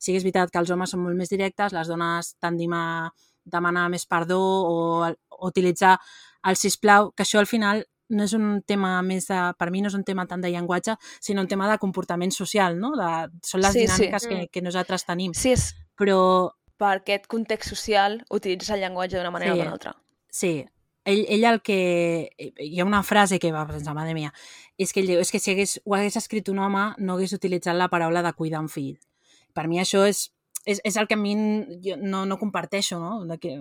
Sí 0.01 0.13
que 0.13 0.17
és 0.17 0.25
veritat 0.25 0.49
que 0.49 0.57
els 0.57 0.71
homes 0.73 0.89
són 0.89 1.03
molt 1.05 1.19
més 1.19 1.29
directes, 1.29 1.75
les 1.75 1.89
dones 1.91 2.33
tendim 2.41 2.73
a 2.73 3.11
demanar 3.45 3.87
més 3.93 4.07
perdó 4.09 4.41
o, 4.41 4.75
o 5.05 5.47
utilitzar 5.49 5.97
el 6.49 6.57
sisplau, 6.57 7.11
que 7.13 7.21
això 7.21 7.37
al 7.41 7.49
final 7.49 7.83
no 8.11 8.27
és 8.27 8.33
un 8.37 8.61
tema 8.67 8.97
més 9.05 9.29
de, 9.29 9.39
per 9.57 9.69
mi 9.73 9.81
no 9.81 9.89
és 9.91 9.95
un 9.97 10.03
tema 10.07 10.27
tant 10.29 10.43
de 10.43 10.51
llenguatge, 10.51 10.97
sinó 11.23 11.45
un 11.45 11.49
tema 11.51 11.69
de 11.71 11.79
comportament 11.81 12.33
social, 12.35 12.77
no? 12.79 12.93
De, 12.99 13.11
són 13.47 13.63
les 13.63 13.77
sí, 13.77 13.85
dinàmiques 13.85 14.27
sí. 14.27 14.29
que, 14.29 14.41
que 14.51 14.65
nosaltres 14.65 15.07
tenim. 15.07 15.35
Sí, 15.37 15.55
és... 15.55 15.71
Però... 15.99 16.19
Per 16.81 16.95
aquest 16.97 17.27
context 17.29 17.69
social 17.69 18.19
utilitzes 18.33 18.71
el 18.73 18.81
llenguatge 18.81 19.19
d'una 19.19 19.33
manera 19.33 19.53
sí, 19.53 19.59
o 19.59 19.61
d'una 19.61 19.75
altra. 19.75 19.95
Sí, 20.33 20.53
ell, 21.05 21.23
ell 21.29 21.45
el 21.45 21.61
que... 21.61 22.31
Hi 22.39 22.79
ha 22.81 22.87
una 22.87 23.03
frase 23.03 23.39
que 23.39 23.53
va 23.53 23.67
pensar, 23.69 23.93
madre 23.97 24.15
mia, 24.17 24.33
és 24.81 24.93
que 24.93 25.03
ell 25.03 25.11
diu, 25.13 25.21
és 25.21 25.31
que 25.31 25.39
si 25.39 25.53
hagués, 25.53 25.77
ho 25.85 25.95
hagués 25.97 26.17
escrit 26.17 26.49
un 26.49 26.61
home 26.63 26.91
no 26.97 27.15
hagués 27.17 27.35
utilitzat 27.37 27.77
la 27.77 27.89
paraula 27.93 28.23
de 28.25 28.33
cuidar 28.33 28.63
un 28.65 28.69
fill. 28.69 28.95
Per 29.53 29.67
mi 29.69 29.81
això 29.81 30.03
és, 30.07 30.29
és, 30.65 30.81
és 30.83 30.97
el 30.97 31.07
que 31.07 31.17
a 31.17 31.21
mi 31.21 31.35
jo 31.85 31.97
no, 32.01 32.25
no 32.25 32.39
comparteixo, 32.41 32.99
no? 32.99 33.25
De 33.29 33.37
que, 33.41 33.59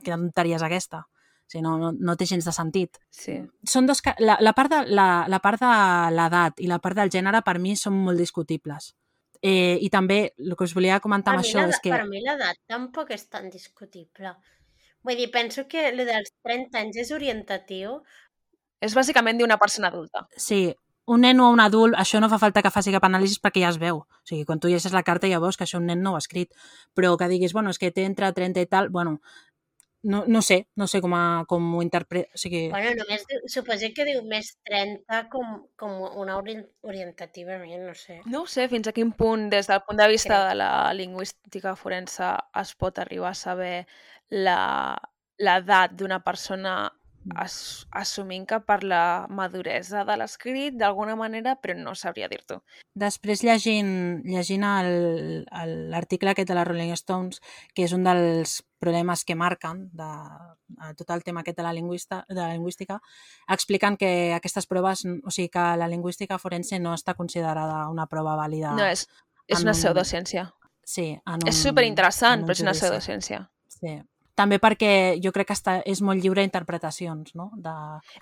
que 0.00 0.14
tonteria 0.14 0.60
és 0.60 0.66
aquesta. 0.66 1.04
O 1.44 1.52
sigui, 1.52 1.62
no, 1.62 1.76
no, 1.78 1.92
no 1.92 2.16
té 2.16 2.26
gens 2.26 2.46
de 2.46 2.52
sentit. 2.56 2.98
Sí. 3.12 3.36
Són 3.68 3.86
dos, 3.86 4.00
la, 4.18 4.38
la, 4.40 4.52
part 4.56 4.72
de, 4.72 4.80
la, 4.96 5.08
la 5.28 5.40
part 5.44 5.60
de 5.60 5.72
l'edat 6.16 6.60
i 6.64 6.70
la 6.70 6.80
part 6.82 6.96
del 6.98 7.12
gènere 7.12 7.44
per 7.44 7.58
mi 7.60 7.76
són 7.76 7.98
molt 8.06 8.20
discutibles. 8.20 8.94
Eh, 9.44 9.76
I 9.84 9.90
també 9.92 10.32
el 10.40 10.56
que 10.56 10.64
us 10.64 10.72
volia 10.72 11.02
comentar 11.04 11.34
amb 11.34 11.44
això 11.44 11.66
és 11.68 11.80
que... 11.84 11.92
Per 11.92 12.08
mi 12.08 12.22
l'edat 12.24 12.56
tampoc 12.70 13.12
és 13.12 13.26
tan 13.28 13.50
discutible. 13.52 14.32
Vull 15.04 15.20
dir, 15.20 15.28
penso 15.30 15.66
que 15.68 15.90
el 15.90 16.00
dels 16.08 16.32
30 16.48 16.80
anys 16.80 17.02
és 17.02 17.12
orientatiu. 17.12 17.98
És 18.80 18.96
bàsicament 18.96 19.36
d'una 19.36 19.60
persona 19.60 19.90
adulta. 19.92 20.24
Sí, 20.40 20.62
un 21.04 21.20
nen 21.20 21.40
o 21.44 21.50
un 21.52 21.60
adult, 21.60 21.96
això 22.00 22.20
no 22.20 22.30
fa 22.32 22.38
falta 22.40 22.62
que 22.64 22.72
faci 22.72 22.92
cap 22.94 23.04
anàlisi 23.04 23.36
perquè 23.44 23.60
ja 23.60 23.72
es 23.74 23.78
veu. 23.80 24.00
O 24.00 24.24
sigui, 24.24 24.46
quan 24.48 24.60
tu 24.60 24.70
llegeixes 24.70 24.96
la 24.96 25.04
carta 25.04 25.28
ja 25.28 25.42
veus 25.42 25.58
que 25.60 25.66
això 25.66 25.76
un 25.76 25.90
nen 25.90 26.00
no 26.00 26.14
ho 26.14 26.16
ha 26.16 26.22
escrit. 26.24 26.56
Però 26.96 27.12
que 27.20 27.28
diguis, 27.28 27.52
bueno, 27.52 27.74
és 27.74 27.80
que 27.80 27.92
té 27.92 28.08
entre 28.08 28.32
30 28.32 28.64
i 28.64 28.70
tal, 28.70 28.88
bueno, 28.88 29.18
no, 30.04 30.24
no 30.26 30.42
sé, 30.42 30.68
no 30.76 30.86
sé 30.86 31.00
com, 31.00 31.14
a, 31.16 31.44
com 31.48 31.64
ho 31.74 31.82
interpreto. 31.82 32.28
O 32.36 32.40
sigui... 32.40 32.66
Bueno, 32.70 32.92
només 33.00 33.24
suposo 33.50 33.88
que 33.96 34.04
diu 34.06 34.20
més 34.28 34.52
30 34.68 35.22
com, 35.32 35.54
com 35.80 35.96
una 36.20 36.36
orientativament, 36.38 37.86
no 37.88 37.94
sé. 37.98 38.20
No 38.30 38.44
ho 38.44 38.50
sé 38.50 38.68
fins 38.68 38.90
a 38.90 38.94
quin 38.96 39.14
punt, 39.16 39.48
des 39.52 39.70
del 39.70 39.80
punt 39.86 40.00
de 40.00 40.08
vista 40.12 40.34
Crec. 40.36 40.50
de 40.50 40.58
la 40.60 40.70
lingüística 40.96 41.74
forense, 41.80 42.34
es 42.60 42.74
pot 42.76 43.00
arribar 43.00 43.32
a 43.32 43.40
saber 43.40 43.78
l'edat 44.28 45.96
d'una 45.96 46.20
persona. 46.26 46.76
As, 47.34 47.86
assumint 47.90 48.44
que 48.48 48.58
per 48.66 48.82
la 48.84 49.26
maduresa 49.30 50.04
de 50.04 50.16
l'escrit 50.20 50.76
d'alguna 50.76 51.16
manera, 51.16 51.54
però 51.60 51.76
no 51.78 51.94
sabria 51.96 52.28
dir-t'ho. 52.28 52.60
Després 52.94 53.42
llegint, 53.46 54.22
llegint 54.28 54.64
l'article 55.94 56.34
aquest 56.34 56.50
de 56.50 56.56
les 56.58 56.68
Rolling 56.68 56.94
Stones, 56.98 57.40
que 57.74 57.86
és 57.86 57.94
un 57.96 58.04
dels 58.06 58.60
problemes 58.84 59.24
que 59.24 59.36
marquen 59.38 59.86
de, 59.96 60.10
de 60.68 60.92
tot 60.98 61.14
el 61.16 61.24
tema 61.24 61.40
aquest 61.40 61.58
de 61.58 61.66
la, 61.66 61.72
lingüista, 61.72 62.24
de 62.28 62.40
la 62.40 62.52
lingüística, 62.52 63.00
expliquen 63.48 63.96
que 63.96 64.34
aquestes 64.36 64.68
proves, 64.68 65.06
o 65.06 65.32
sigui 65.32 65.48
que 65.48 65.68
la 65.80 65.88
lingüística 65.88 66.38
forense 66.38 66.78
no 66.78 66.92
està 66.94 67.16
considerada 67.16 67.86
una 67.92 68.06
prova 68.10 68.36
vàlida. 68.40 68.74
No, 68.76 68.84
és, 68.84 69.06
és 69.48 69.64
una 69.64 69.72
un... 69.72 69.80
pseudociència. 69.80 70.50
Sí, 70.84 71.14
en 71.16 71.40
un, 71.40 71.48
és 71.48 71.62
superinteressant, 71.64 72.44
però 72.44 72.52
és 72.52 72.64
una 72.66 72.76
pseudociència. 72.76 73.46
Sí, 73.72 73.96
també 74.34 74.58
perquè 74.62 75.16
jo 75.22 75.32
crec 75.34 75.48
que 75.50 75.56
està, 75.56 75.78
és 75.86 76.02
molt 76.02 76.22
lliure 76.22 76.42
d'interpretacions, 76.42 77.34
no? 77.38 77.50
De... 77.54 77.74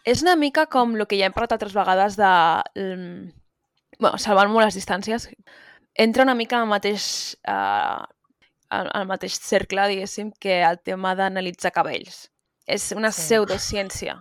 És 0.08 0.22
una 0.24 0.36
mica 0.36 0.66
com 0.72 0.96
el 0.96 1.06
que 1.08 1.18
ja 1.18 1.28
hem 1.28 1.36
parlat 1.36 1.56
altres 1.56 1.76
vegades 1.76 2.18
de... 2.20 2.32
Um, 2.78 3.30
bueno, 3.98 4.18
salvant 4.20 4.50
molt 4.52 4.66
les 4.68 4.76
distàncies, 4.76 5.28
entra 5.94 6.26
una 6.26 6.36
mica 6.36 6.60
al 6.60 6.68
mateix, 6.68 7.04
uh, 7.48 8.02
al 8.72 9.08
mateix 9.08 9.38
cercle, 9.40 9.88
diguéssim, 9.92 10.32
que 10.40 10.60
el 10.66 10.80
tema 10.84 11.14
d'analitzar 11.18 11.72
cabells. 11.74 12.26
És 12.66 12.92
una 12.96 13.10
sí. 13.12 13.26
pseudociència 13.26 14.20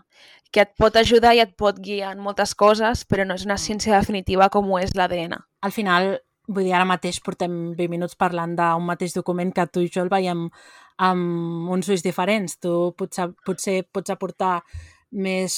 que 0.51 0.65
et 0.65 0.73
pot 0.79 0.95
ajudar 0.99 1.31
i 1.35 1.41
et 1.43 1.53
pot 1.55 1.77
guiar 1.79 2.11
en 2.15 2.19
moltes 2.23 2.53
coses, 2.59 3.05
però 3.07 3.23
no 3.25 3.37
és 3.39 3.45
una 3.47 3.55
mm. 3.55 3.65
ciència 3.65 3.99
definitiva 3.99 4.49
com 4.51 4.67
ho 4.67 4.81
és 4.81 4.93
l'ADN. 4.97 5.37
Al 5.63 5.71
final, 5.71 6.17
vull 6.51 6.67
dir, 6.67 6.75
ara 6.75 6.87
mateix 6.87 7.21
portem 7.23 7.71
20 7.77 7.91
minuts 7.93 8.19
parlant 8.19 8.57
d'un 8.57 8.85
mateix 8.87 9.15
document 9.15 9.53
que 9.55 9.67
tu 9.71 9.83
i 9.85 9.91
jo 9.93 10.03
el 10.03 10.11
veiem 10.11 10.49
amb 11.01 11.69
uns 11.73 11.89
ulls 11.89 12.03
diferents. 12.05 12.57
Tu 12.61 12.73
potser, 12.97 13.29
potser 13.45 13.81
pots 13.91 14.13
aportar 14.13 14.59
més, 15.11 15.57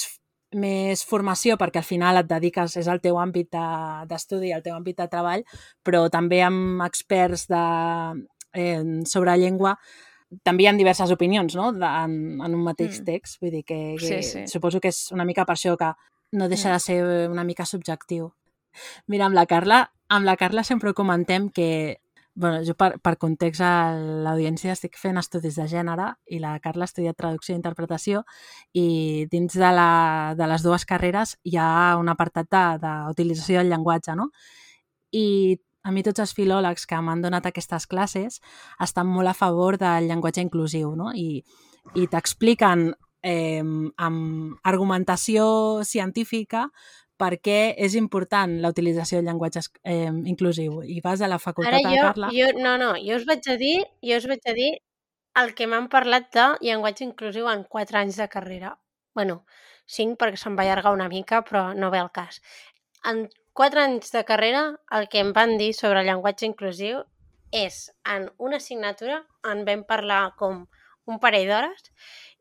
més 0.56 1.04
formació 1.04 1.58
perquè 1.60 1.82
al 1.82 1.88
final 1.88 2.20
et 2.20 2.30
dediques, 2.30 2.78
és 2.80 2.88
el 2.88 3.02
teu 3.04 3.20
àmbit 3.20 3.52
d'estudi, 3.52 4.48
de, 4.48 4.56
el 4.56 4.64
teu 4.64 4.76
àmbit 4.76 5.02
de 5.02 5.10
treball, 5.12 5.44
però 5.84 6.06
també 6.12 6.40
amb 6.46 6.82
experts 6.86 7.46
de, 7.52 7.62
eh, 8.54 8.82
sobre 9.10 9.38
llengua 9.40 9.76
també 10.42 10.64
hi 10.64 10.66
ha 10.66 10.72
diverses 10.74 11.12
opinions 11.14 11.54
no? 11.54 11.68
de, 11.76 11.86
en, 11.86 12.40
en 12.42 12.54
un 12.56 12.62
mateix 12.64 12.98
mm. 13.00 13.04
text. 13.06 13.38
Vull 13.42 13.52
dir 13.54 13.62
que, 13.62 13.78
que 14.00 14.06
sí, 14.06 14.22
sí. 14.26 14.46
suposo 14.50 14.80
que 14.82 14.90
és 14.90 15.06
una 15.14 15.26
mica 15.28 15.44
per 15.46 15.54
això 15.54 15.76
que 15.78 15.92
no 16.34 16.48
deixa 16.50 16.70
mm. 16.70 16.72
de 16.72 16.80
ser 16.82 17.28
una 17.30 17.44
mica 17.46 17.66
subjectiu. 17.68 18.32
Mira, 19.06 19.28
amb 19.28 19.38
la 19.38 19.46
Carla, 19.46 19.84
amb 20.10 20.26
la 20.26 20.34
Carla 20.40 20.64
sempre 20.66 20.94
comentem 20.96 21.48
que 21.54 22.00
bueno, 22.34 22.60
jo 22.66 22.74
per, 22.74 22.98
per 23.00 23.14
context 23.18 23.62
a 23.62 23.94
l'audiència 23.94 24.74
estic 24.74 24.98
fent 24.98 25.18
estudis 25.20 25.58
de 25.60 25.66
gènere 25.70 26.10
i 26.26 26.40
la 26.42 26.56
Carla 26.62 26.84
ha 26.84 26.90
estudiat 26.90 27.16
traducció 27.16 27.54
i 27.54 27.58
interpretació 27.58 28.24
i 28.74 28.86
dins 29.30 29.54
de, 29.54 29.70
la, 29.70 30.34
de 30.38 30.48
les 30.50 30.64
dues 30.66 30.84
carreres 30.84 31.36
hi 31.44 31.56
ha 31.60 31.94
un 32.00 32.10
apartat 32.10 32.50
d'utilització 32.82 33.60
de, 33.60 33.62
del 33.62 33.72
llenguatge, 33.74 34.16
no? 34.18 34.30
I 35.14 35.56
a 35.84 35.92
mi 35.92 36.02
tots 36.02 36.24
els 36.24 36.34
filòlegs 36.34 36.88
que 36.90 36.98
m'han 36.98 37.22
donat 37.22 37.46
aquestes 37.46 37.86
classes 37.86 38.40
estan 38.82 39.06
molt 39.06 39.30
a 39.30 39.36
favor 39.38 39.78
del 39.78 40.08
llenguatge 40.10 40.42
inclusiu, 40.42 40.94
no? 40.98 41.12
I, 41.14 41.44
i 41.94 42.08
t'expliquen 42.10 42.88
eh, 43.22 43.62
amb 43.62 44.58
argumentació 44.66 45.46
científica 45.84 46.68
per 47.20 47.36
què 47.38 47.74
és 47.78 47.94
important 47.98 48.56
la 48.62 48.70
utilització 48.74 49.20
del 49.20 49.28
llenguatge 49.30 49.62
eh, 49.82 50.10
inclusiu. 50.30 50.80
I 50.82 51.00
vas 51.04 51.22
a 51.22 51.30
la 51.30 51.38
facultat 51.38 51.78
Ara 51.78 51.82
jo, 51.84 52.00
a 52.00 52.08
Carla... 52.10 52.30
Jo, 52.34 52.50
no, 52.58 52.74
no, 52.80 52.94
jo 52.98 53.18
us 53.20 53.26
vaig 53.28 53.46
a 53.50 53.56
dir, 53.60 53.76
jo 54.02 54.18
us 54.18 54.26
vaig 54.30 54.50
a 54.50 54.56
dir 54.56 54.72
el 55.40 55.54
que 55.58 55.66
m'han 55.70 55.88
parlat 55.90 56.30
de 56.34 56.46
llenguatge 56.62 57.06
inclusiu 57.06 57.48
en 57.50 57.64
4 57.70 58.02
anys 58.02 58.18
de 58.22 58.28
carrera. 58.28 58.78
bueno, 59.14 59.44
5 59.86 60.16
perquè 60.18 60.38
se'm 60.40 60.56
va 60.58 60.64
allargar 60.64 60.90
una 60.92 61.08
mica, 61.08 61.44
però 61.46 61.68
no 61.78 61.90
ve 61.92 62.00
el 62.02 62.10
cas. 62.10 62.40
En 63.06 63.28
4 63.54 63.80
anys 63.80 64.10
de 64.10 64.24
carrera 64.26 64.62
el 64.90 65.08
que 65.08 65.20
em 65.22 65.32
van 65.32 65.56
dir 65.58 65.72
sobre 65.74 66.00
el 66.00 66.08
llenguatge 66.08 66.46
inclusiu 66.46 67.04
és 67.54 67.92
en 68.10 68.26
una 68.38 68.58
assignatura 68.58 69.20
en 69.46 69.62
vam 69.68 69.84
parlar 69.86 70.34
com 70.40 70.64
un 71.06 71.20
parell 71.22 71.46
d'hores 71.46 71.92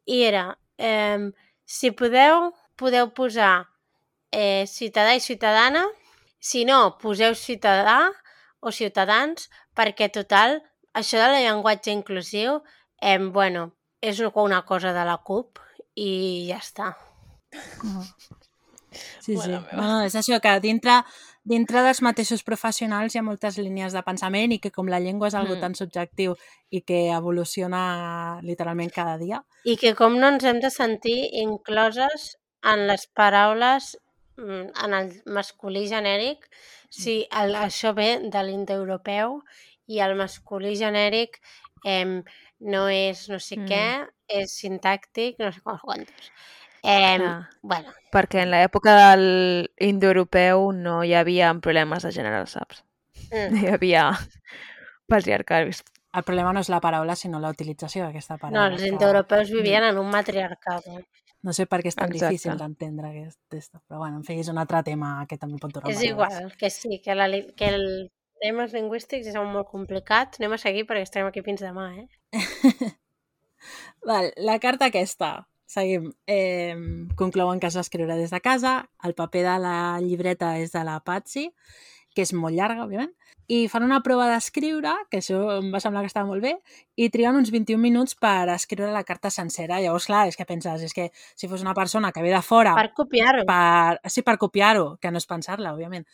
i 0.10 0.24
era 0.26 0.58
eh, 0.78 1.30
si 1.66 1.92
podeu, 1.92 2.50
podeu 2.76 3.12
posar 3.14 3.68
eh, 4.34 4.66
ciutadà 4.68 5.14
i 5.14 5.22
ciutadana. 5.22 5.86
Si 6.44 6.66
no, 6.66 6.98
poseu 7.00 7.38
ciutadà 7.38 8.10
o 8.60 8.72
ciutadans, 8.72 9.48
perquè 9.78 10.10
total, 10.12 10.60
això 10.98 11.22
de 11.22 11.30
la 11.32 11.44
llenguatge 11.46 11.94
inclusiu, 11.94 12.60
eh, 13.00 13.20
bueno, 13.20 13.72
és 14.02 14.20
una 14.20 14.66
cosa 14.66 14.92
de 14.92 15.06
la 15.06 15.20
CUP 15.24 15.60
i 15.96 16.50
ja 16.50 16.60
està. 16.60 16.96
Sí, 19.22 19.38
sí. 19.38 19.54
No, 19.74 20.04
és 20.06 20.16
això, 20.16 20.38
que 20.42 20.52
dintre, 20.62 21.00
dintre 21.44 21.82
dels 21.86 22.02
mateixos 22.06 22.44
professionals 22.44 23.16
hi 23.16 23.22
ha 23.22 23.26
moltes 23.26 23.58
línies 23.58 23.96
de 23.96 24.04
pensament 24.06 24.54
i 24.54 24.60
que 24.60 24.72
com 24.72 24.92
la 24.92 25.00
llengua 25.00 25.32
és 25.32 25.38
algo 25.40 25.56
mm. 25.56 25.64
tan 25.64 25.78
subjectiu 25.80 26.36
i 26.70 26.84
que 26.86 27.08
evoluciona 27.16 28.40
literalment 28.44 28.92
cada 28.94 29.18
dia... 29.18 29.42
I 29.66 29.78
que 29.80 29.96
com 29.98 30.20
no 30.20 30.30
ens 30.36 30.46
hem 30.46 30.60
de 30.62 30.70
sentir 30.74 31.18
incloses 31.42 32.34
en 32.64 32.86
les 32.88 33.08
paraules 33.16 33.94
en 34.38 34.94
el 34.94 35.12
masculí 35.26 35.88
genèric, 35.90 36.48
si 36.90 37.24
el, 37.32 37.56
això 37.58 37.94
ve 37.98 38.10
de 38.34 38.44
l'indoeuropeu 38.46 39.40
i 39.90 40.00
el 40.06 40.16
masculí 40.18 40.76
genèric 40.80 41.40
eh, 41.86 42.24
no 42.64 42.84
és 42.90 43.28
no 43.30 43.40
sé 43.40 43.60
mm. 43.60 43.70
què, 43.70 43.86
és 44.42 44.58
sintàctic, 44.64 45.40
no 45.42 45.52
sé 45.52 45.62
quantos. 45.64 46.32
Eh, 46.84 47.18
ah, 47.22 47.50
bueno. 47.62 47.94
Perquè 48.12 48.44
en 48.44 48.52
l'època 48.52 48.94
de 49.00 49.16
l'indoeuropeu 49.24 50.72
no 50.76 51.00
hi 51.04 51.14
havia 51.16 51.54
problemes 51.64 52.04
de 52.04 52.12
gènere, 52.12 52.44
saps? 52.52 52.84
Mm. 53.32 53.56
Hi 53.62 53.74
havia 53.78 54.10
patriarcats. 55.10 55.84
El 56.14 56.26
problema 56.28 56.52
no 56.54 56.62
és 56.62 56.70
la 56.70 56.82
paraula, 56.84 57.16
sinó 57.18 57.40
la 57.42 57.50
utilització 57.50 58.04
d'aquesta 58.04 58.38
paraula. 58.38 58.60
No, 58.60 58.76
els 58.76 58.84
indoeuropeus 58.86 59.50
vivien 59.50 59.88
en 59.88 59.98
un 59.98 60.12
matriarcat. 60.14 60.86
Eh? 60.92 61.23
No 61.44 61.52
sé 61.52 61.66
per 61.68 61.82
què 61.84 61.92
és 61.92 61.98
tan 62.00 62.08
Exacte. 62.08 62.32
difícil 62.32 62.58
d'entendre 62.60 63.10
aquest 63.10 63.40
test. 63.52 63.74
Però 63.76 64.00
bueno, 64.00 64.22
en 64.22 64.24
fi, 64.24 64.40
és 64.40 64.50
un 64.52 64.60
altre 64.62 64.80
tema 64.88 65.26
que 65.28 65.38
també 65.38 65.60
pot 65.60 65.74
durar 65.76 65.92
És 65.92 66.04
igual, 66.08 66.54
que 66.60 66.70
sí, 66.72 67.02
que, 67.04 67.16
la, 67.20 67.28
que 67.30 67.68
el 67.68 67.88
temes 68.44 68.76
lingüístics 68.76 69.32
són 69.36 69.52
molt 69.52 69.68
complicats. 69.72 70.40
Anem 70.40 70.56
a 70.56 70.62
seguir 70.62 70.86
perquè 70.88 71.08
estarem 71.08 71.28
aquí 71.28 71.44
fins 71.44 71.64
demà, 71.64 71.90
eh? 72.00 72.08
Val, 74.08 74.32
la 74.40 74.60
carta 74.64 74.88
aquesta. 74.88 75.36
Seguim. 75.74 76.12
Eh, 76.28 76.76
conclouen 77.20 77.60
que 77.60 77.68
es 77.68 77.76
va 77.76 77.84
escriure 77.84 78.16
des 78.20 78.32
de 78.32 78.40
casa. 78.44 78.76
El 79.04 79.16
paper 79.18 79.44
de 79.48 79.58
la 79.64 79.78
llibreta 80.04 80.58
és 80.62 80.72
de 80.72 80.84
la 80.86 81.00
Patsy, 81.04 81.48
que 82.16 82.24
és 82.26 82.34
molt 82.34 82.56
llarga, 82.56 82.86
òbviament. 82.86 83.12
I 83.52 83.66
fan 83.68 83.84
una 83.84 84.00
prova 84.06 84.30
d'escriure, 84.32 84.94
que 85.12 85.20
això 85.20 85.40
em 85.58 85.72
va 85.74 85.82
semblar 85.84 86.04
que 86.06 86.12
estava 86.12 86.30
molt 86.30 86.44
bé, 86.46 86.54
i 86.96 87.10
triguen 87.12 87.36
uns 87.36 87.52
21 87.52 87.82
minuts 87.82 88.16
per 88.16 88.48
escriure 88.54 88.92
la 88.94 89.04
carta 89.04 89.30
sencera. 89.34 89.82
Llavors, 89.84 90.08
clar, 90.08 90.28
és 90.32 90.38
que 90.40 90.48
penses, 90.48 90.86
és 90.88 90.96
que 90.96 91.10
si 91.36 91.50
fos 91.52 91.66
una 91.66 91.74
persona 91.76 92.14
que 92.16 92.24
ve 92.24 92.32
de 92.32 92.42
fora 92.42 92.76
Per 92.78 92.94
copiar-ho. 92.96 93.44
per, 93.50 94.00
sí, 94.10 94.24
per 94.24 94.38
copiar-ho, 94.40 94.98
que 95.02 95.12
no 95.12 95.20
és 95.20 95.28
pensar-la, 95.28 95.74
òbviament. 95.76 96.06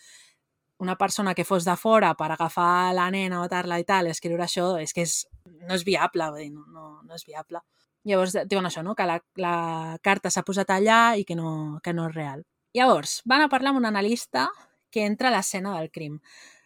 Una 0.79 0.95
persona 0.95 1.35
que 1.35 1.43
fos 1.43 1.65
de 1.67 1.75
fora 1.75 2.13
per 2.15 2.31
agafar 2.31 2.93
la 2.95 3.09
nena 3.11 3.41
o 3.43 3.49
tar-la 3.51 3.79
i 3.79 3.83
tal, 3.83 4.07
escriure 4.07 4.45
això, 4.47 4.77
és 4.79 4.93
que 4.95 5.03
és, 5.03 5.27
no 5.67 5.75
és 5.75 5.83
viable, 5.83 6.31
vull 6.31 6.39
dir, 6.39 6.53
no, 6.53 6.65
no, 6.71 7.01
no 7.03 7.15
és 7.19 7.25
viable. 7.27 7.59
Llavors 8.07 8.37
diuen 8.47 8.65
això, 8.65 8.81
no? 8.81 8.95
que 8.95 9.05
la, 9.05 9.19
la 9.35 9.97
carta 10.01 10.31
s'ha 10.31 10.45
posat 10.47 10.71
allà 10.71 11.17
i 11.19 11.25
que 11.27 11.35
no, 11.35 11.79
que 11.83 11.93
no 11.93 12.07
és 12.07 12.15
real. 12.15 12.45
Llavors, 12.73 13.19
van 13.25 13.43
a 13.43 13.49
parlar 13.51 13.73
amb 13.73 13.81
un 13.81 13.89
analista 13.89 14.47
que 14.91 15.05
entra 15.05 15.29
a 15.29 15.35
l'escena 15.35 15.75
del 15.77 15.91
crim. 15.91 16.19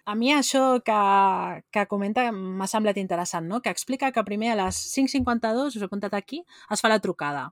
A 0.06 0.16
mi 0.20 0.34
això 0.36 0.82
que, 0.84 0.96
que 1.72 1.86
comenta 1.88 2.26
m'ha 2.36 2.68
semblat 2.68 2.98
interessant, 3.00 3.48
no? 3.48 3.62
que 3.64 3.72
explica 3.72 4.12
que 4.12 4.24
primer 4.28 4.52
a 4.52 4.58
les 4.66 4.80
5.52, 4.92 5.78
us 5.78 5.78
he 5.80 5.88
apuntat 5.88 6.16
aquí, 6.18 6.44
es 6.72 6.84
fa 6.84 6.92
la 6.92 7.00
trucada. 7.00 7.52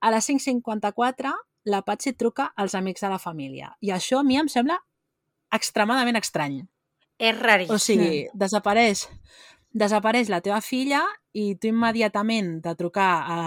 A 0.00 0.10
les 0.12 0.28
5.54 0.28 1.32
la 1.64 1.82
Patsy 1.84 2.12
truca 2.12 2.52
als 2.56 2.74
amics 2.74 3.00
de 3.04 3.08
la 3.12 3.18
família. 3.18 3.74
I 3.80 3.92
això 3.96 4.20
a 4.20 4.24
mi 4.24 4.38
em 4.40 4.48
sembla 4.48 4.78
extremadament 5.52 6.16
estrany. 6.20 6.60
És 7.20 7.36
raríssim. 7.36 7.74
O 7.74 7.80
sigui, 7.80 8.20
desapareix, 8.32 9.06
desapareix 9.76 10.30
la 10.32 10.40
teva 10.44 10.60
filla 10.64 11.02
i 11.36 11.54
tu 11.60 11.68
immediatament 11.68 12.58
de 12.64 12.74
trucar 12.78 13.10
a 13.24 13.40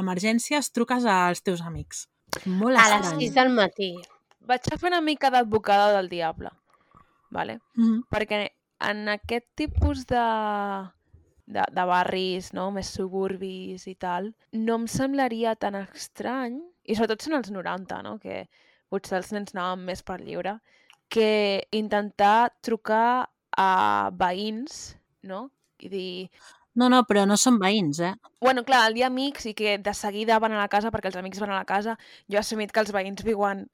emergències 0.00 0.72
truques 0.74 1.06
als 1.06 1.44
teus 1.46 1.62
amics. 1.62 2.08
Molt 2.46 2.78
a 2.78 2.88
les 2.90 3.06
estrany. 3.06 3.22
6 3.28 3.36
del 3.38 3.54
matí. 3.54 3.92
Vaig 4.48 4.70
a 4.70 4.78
fer 4.80 4.88
una 4.90 5.02
mica 5.04 5.30
d'advocada 5.30 5.92
del 5.96 6.08
diable, 6.08 6.50
vale? 7.30 7.60
Mhm. 7.76 8.02
perquè 8.10 8.48
en 8.80 9.08
aquest 9.08 9.46
tipus 9.54 10.06
de, 10.06 10.24
de, 11.46 11.64
de 11.70 11.84
barris 11.84 12.52
no? 12.56 12.70
més 12.70 12.88
suburbis 12.96 13.86
i 13.86 13.94
tal, 13.94 14.32
no 14.52 14.78
em 14.80 14.86
semblaria 14.88 15.54
tan 15.56 15.76
estrany, 15.82 16.60
i 16.84 16.96
sobretot 16.96 17.26
són 17.26 17.36
els 17.40 17.50
90, 17.52 18.02
no? 18.06 18.16
que 18.18 18.46
potser 18.90 19.20
els 19.20 19.32
nens 19.36 19.54
anaven 19.54 19.84
més 19.86 20.02
per 20.02 20.20
lliure, 20.22 20.56
que 21.10 21.66
intentar 21.76 22.52
trucar 22.62 23.28
a 23.58 24.10
veïns 24.14 24.96
no? 25.26 25.50
i 25.78 25.92
dir 25.92 26.30
No, 26.78 26.86
no, 26.88 27.00
però 27.02 27.24
no 27.26 27.34
són 27.36 27.56
veïns, 27.58 27.98
eh? 27.98 28.12
Bueno, 28.40 28.62
clar, 28.64 28.84
el 28.88 28.94
dia 28.94 29.08
amics 29.10 29.48
i 29.50 29.54
que 29.58 29.74
de 29.82 29.92
seguida 29.92 30.38
van 30.38 30.54
a 30.54 30.60
la 30.60 30.68
casa 30.70 30.92
perquè 30.94 31.10
els 31.10 31.18
amics 31.18 31.40
van 31.42 31.50
a 31.50 31.58
la 31.58 31.66
casa, 31.66 31.96
jo 32.30 32.38
he 32.38 32.40
assumit 32.40 32.70
que 32.70 32.78
els 32.80 32.92
veïns 32.94 33.24
viuen 33.26 33.64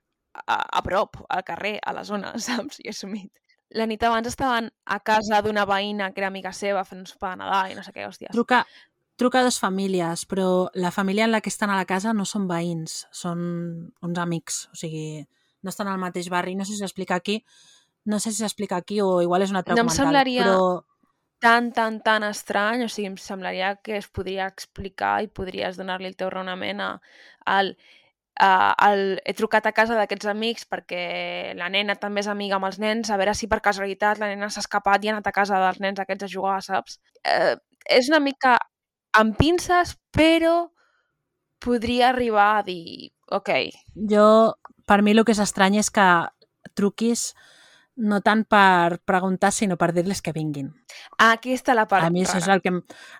a, 0.47 0.57
a 0.79 0.83
prop, 0.83 1.17
al 1.29 1.45
carrer, 1.45 1.79
a 1.85 1.93
la 1.97 2.05
zona, 2.05 2.33
saps? 2.49 2.79
Jo 2.83 2.89
he 2.91 2.95
assumit. 2.95 3.33
La 3.75 3.87
nit 3.91 4.03
abans 4.07 4.29
estaven 4.31 4.69
a 4.87 5.01
casa 5.01 5.41
d'una 5.43 5.65
veïna 5.67 6.13
que 6.15 6.21
era 6.23 6.29
amiga 6.31 6.53
seva 6.55 6.85
fent 6.87 7.01
un 7.03 7.07
sopar 7.11 7.33
de 7.35 7.41
Nadal 7.43 7.73
i 7.73 7.75
no 7.79 7.83
sé 7.83 7.91
què, 7.93 8.05
hòsties. 8.07 8.31
Truca, 8.37 8.61
truca 9.19 9.41
a 9.41 9.47
dues 9.47 9.59
famílies, 9.59 10.23
però 10.31 10.69
la 10.75 10.93
família 10.95 11.25
en 11.27 11.33
la 11.35 11.41
que 11.41 11.51
estan 11.51 11.71
a 11.75 11.77
la 11.81 11.85
casa 11.89 12.13
no 12.15 12.25
són 12.25 12.47
veïns, 12.47 13.07
són 13.11 13.41
uns 14.07 14.19
amics, 14.23 14.69
o 14.73 14.77
sigui, 14.79 15.25
no 15.67 15.73
estan 15.75 15.89
al 15.91 15.99
mateix 15.99 16.29
barri. 16.31 16.55
No 16.55 16.65
sé 16.65 16.77
si 16.77 16.79
s'explica 16.85 17.17
aquí, 17.19 17.41
no 18.07 18.21
sé 18.23 18.31
si 18.31 18.39
s'explica 18.45 18.77
aquí 18.79 19.01
o 19.03 19.21
igual 19.25 19.43
és 19.43 19.51
un 19.51 19.59
altre 19.59 19.75
No 19.75 19.81
em 19.83 19.89
documental, 19.89 20.05
semblaria- 20.05 20.45
però 20.45 20.85
Tan, 21.39 21.67
tan, 21.71 21.99
tan 22.01 22.25
estrany, 22.25 22.81
o 22.87 22.89
sigui, 22.89 23.11
em 23.11 23.17
semblaria 23.21 23.75
que 23.85 23.99
es 23.99 24.07
podria 24.09 24.47
explicar 24.49 25.19
i 25.23 25.29
podries 25.29 25.77
donar-li 25.77 26.07
el 26.09 26.15
teu 26.17 26.31
raonament 26.33 26.81
a, 26.81 26.87
al, 27.45 27.75
a, 28.41 28.75
al, 28.89 29.21
he 29.25 29.35
trucat 29.37 29.67
a 29.67 29.73
casa 29.73 29.97
d'aquests 29.97 30.29
amics 30.31 30.67
perquè 30.69 31.55
la 31.57 31.71
nena 31.73 31.97
també 32.01 32.23
és 32.23 32.29
amiga 32.29 32.59
amb 32.59 32.69
els 32.69 32.79
nens, 32.83 33.11
a 33.11 33.19
veure 33.21 33.35
si 33.35 33.49
per 33.49 33.63
casualitat 33.65 34.21
la 34.21 34.31
nena 34.33 34.51
s'ha 34.53 34.65
escapat 34.65 35.05
i 35.05 35.11
ha 35.11 35.17
anat 35.17 35.31
a 35.31 35.35
casa 35.37 35.61
dels 35.63 35.81
nens 35.81 36.01
aquests 36.03 36.29
a 36.29 36.31
jugar, 36.33 36.61
saps? 36.65 36.99
Eh, 37.25 37.57
és 37.99 38.11
una 38.13 38.21
mica 38.21 38.57
amb 39.17 39.37
pinces, 39.39 39.97
però 40.13 40.69
podria 41.65 42.11
arribar 42.11 42.51
a 42.59 42.65
dir, 42.67 43.11
ok, 43.33 43.53
jo, 44.13 44.29
per 44.87 45.01
mi 45.03 45.17
el 45.17 45.25
que 45.25 45.33
és 45.33 45.43
estrany 45.43 45.81
és 45.81 45.91
que 45.91 46.07
truquis 46.77 47.31
no 47.97 48.21
tant 48.21 48.45
per 48.45 48.99
preguntar, 49.05 49.51
sinó 49.53 49.77
per 49.81 49.93
dir-les 49.97 50.21
que 50.23 50.33
vinguin. 50.33 50.69
aquí 51.19 51.55
està 51.55 51.75
la 51.75 51.87
part 51.89 52.05
A 52.05 52.11
mi, 52.11 52.25
això 52.25 52.37
és 52.39 52.49
el 52.49 52.61
que, 52.61 52.69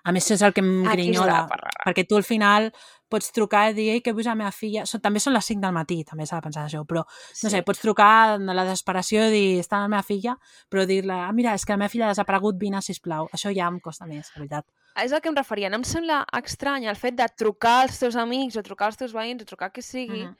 a 0.03 0.11
mi 0.11 0.19
això 0.19 0.33
és 0.35 0.41
el 0.45 0.53
que 0.53 0.61
em 0.61 0.85
Aquí 0.87 0.97
grinyola. 1.07 1.47
perquè 1.85 2.05
tu 2.07 2.15
al 2.15 2.23
final 2.23 2.71
pots 3.09 3.31
trucar 3.31 3.69
i 3.71 3.73
dir 3.73 4.01
que 4.03 4.11
vull 4.13 4.25
la 4.25 4.35
meva 4.35 4.51
filla... 4.51 4.85
So, 4.85 4.99
també 4.99 5.19
són 5.19 5.33
les 5.33 5.45
5 5.45 5.61
del 5.61 5.71
matí, 5.73 6.03
també 6.03 6.25
s'ha 6.27 6.35
de 6.37 6.41
pensar 6.41 6.65
això, 6.67 6.83
però 6.85 7.03
no 7.43 7.49
sé, 7.49 7.63
pots 7.63 7.79
trucar 7.79 8.35
en 8.35 8.45
la 8.45 8.65
desesperació 8.65 9.27
i 9.27 9.31
dir 9.31 9.59
està 9.61 9.79
la 9.79 9.87
meva 9.87 10.03
filla, 10.03 10.35
però 10.69 10.85
dir-la 10.85 11.27
ah, 11.27 11.31
mira, 11.31 11.53
és 11.55 11.63
que 11.65 11.71
la 11.73 11.77
meva 11.77 11.89
filla 11.89 12.05
ha 12.05 12.09
desaparegut, 12.13 12.57
vine, 12.59 12.81
sisplau. 12.81 13.29
Això 13.33 13.53
ja 13.55 13.67
em 13.71 13.79
costa 13.79 14.05
més, 14.05 14.29
la 14.35 14.41
veritat. 14.43 14.65
És 15.01 15.11
el 15.11 15.21
que 15.21 15.29
em 15.29 15.35
referia. 15.35 15.69
No 15.69 15.77
em 15.77 15.83
sembla 15.85 16.25
estrany 16.37 16.85
el 16.85 16.95
fet 16.99 17.15
de 17.15 17.25
trucar 17.37 17.83
als 17.87 17.97
teus 17.99 18.15
amics 18.15 18.57
o 18.57 18.63
trucar 18.63 18.87
als 18.91 18.97
teus 18.97 19.13
veïns 19.15 19.41
o 19.41 19.45
trucar 19.45 19.67
a 19.67 19.71
qui 19.71 19.81
sigui 19.81 20.25
Mhm. 20.25 20.35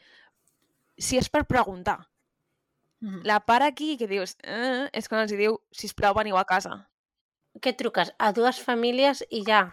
si 0.97 1.17
és 1.17 1.29
per 1.29 1.45
preguntar. 1.45 1.99
Mhm. 3.01 3.21
La 3.29 3.39
part 3.45 3.65
aquí 3.65 3.95
que 3.97 4.07
dius 4.07 4.35
eh, 4.43 4.89
és 4.93 5.07
quan 5.09 5.21
els 5.21 5.31
diu 5.31 5.59
sisplau 5.71 6.15
veniu 6.17 6.37
a 6.37 6.45
casa. 6.49 6.87
Què 7.61 7.73
truques? 7.77 8.11
A 8.17 8.31
dues 8.33 8.59
famílies 8.61 9.23
i 9.29 9.43
ja. 9.45 9.67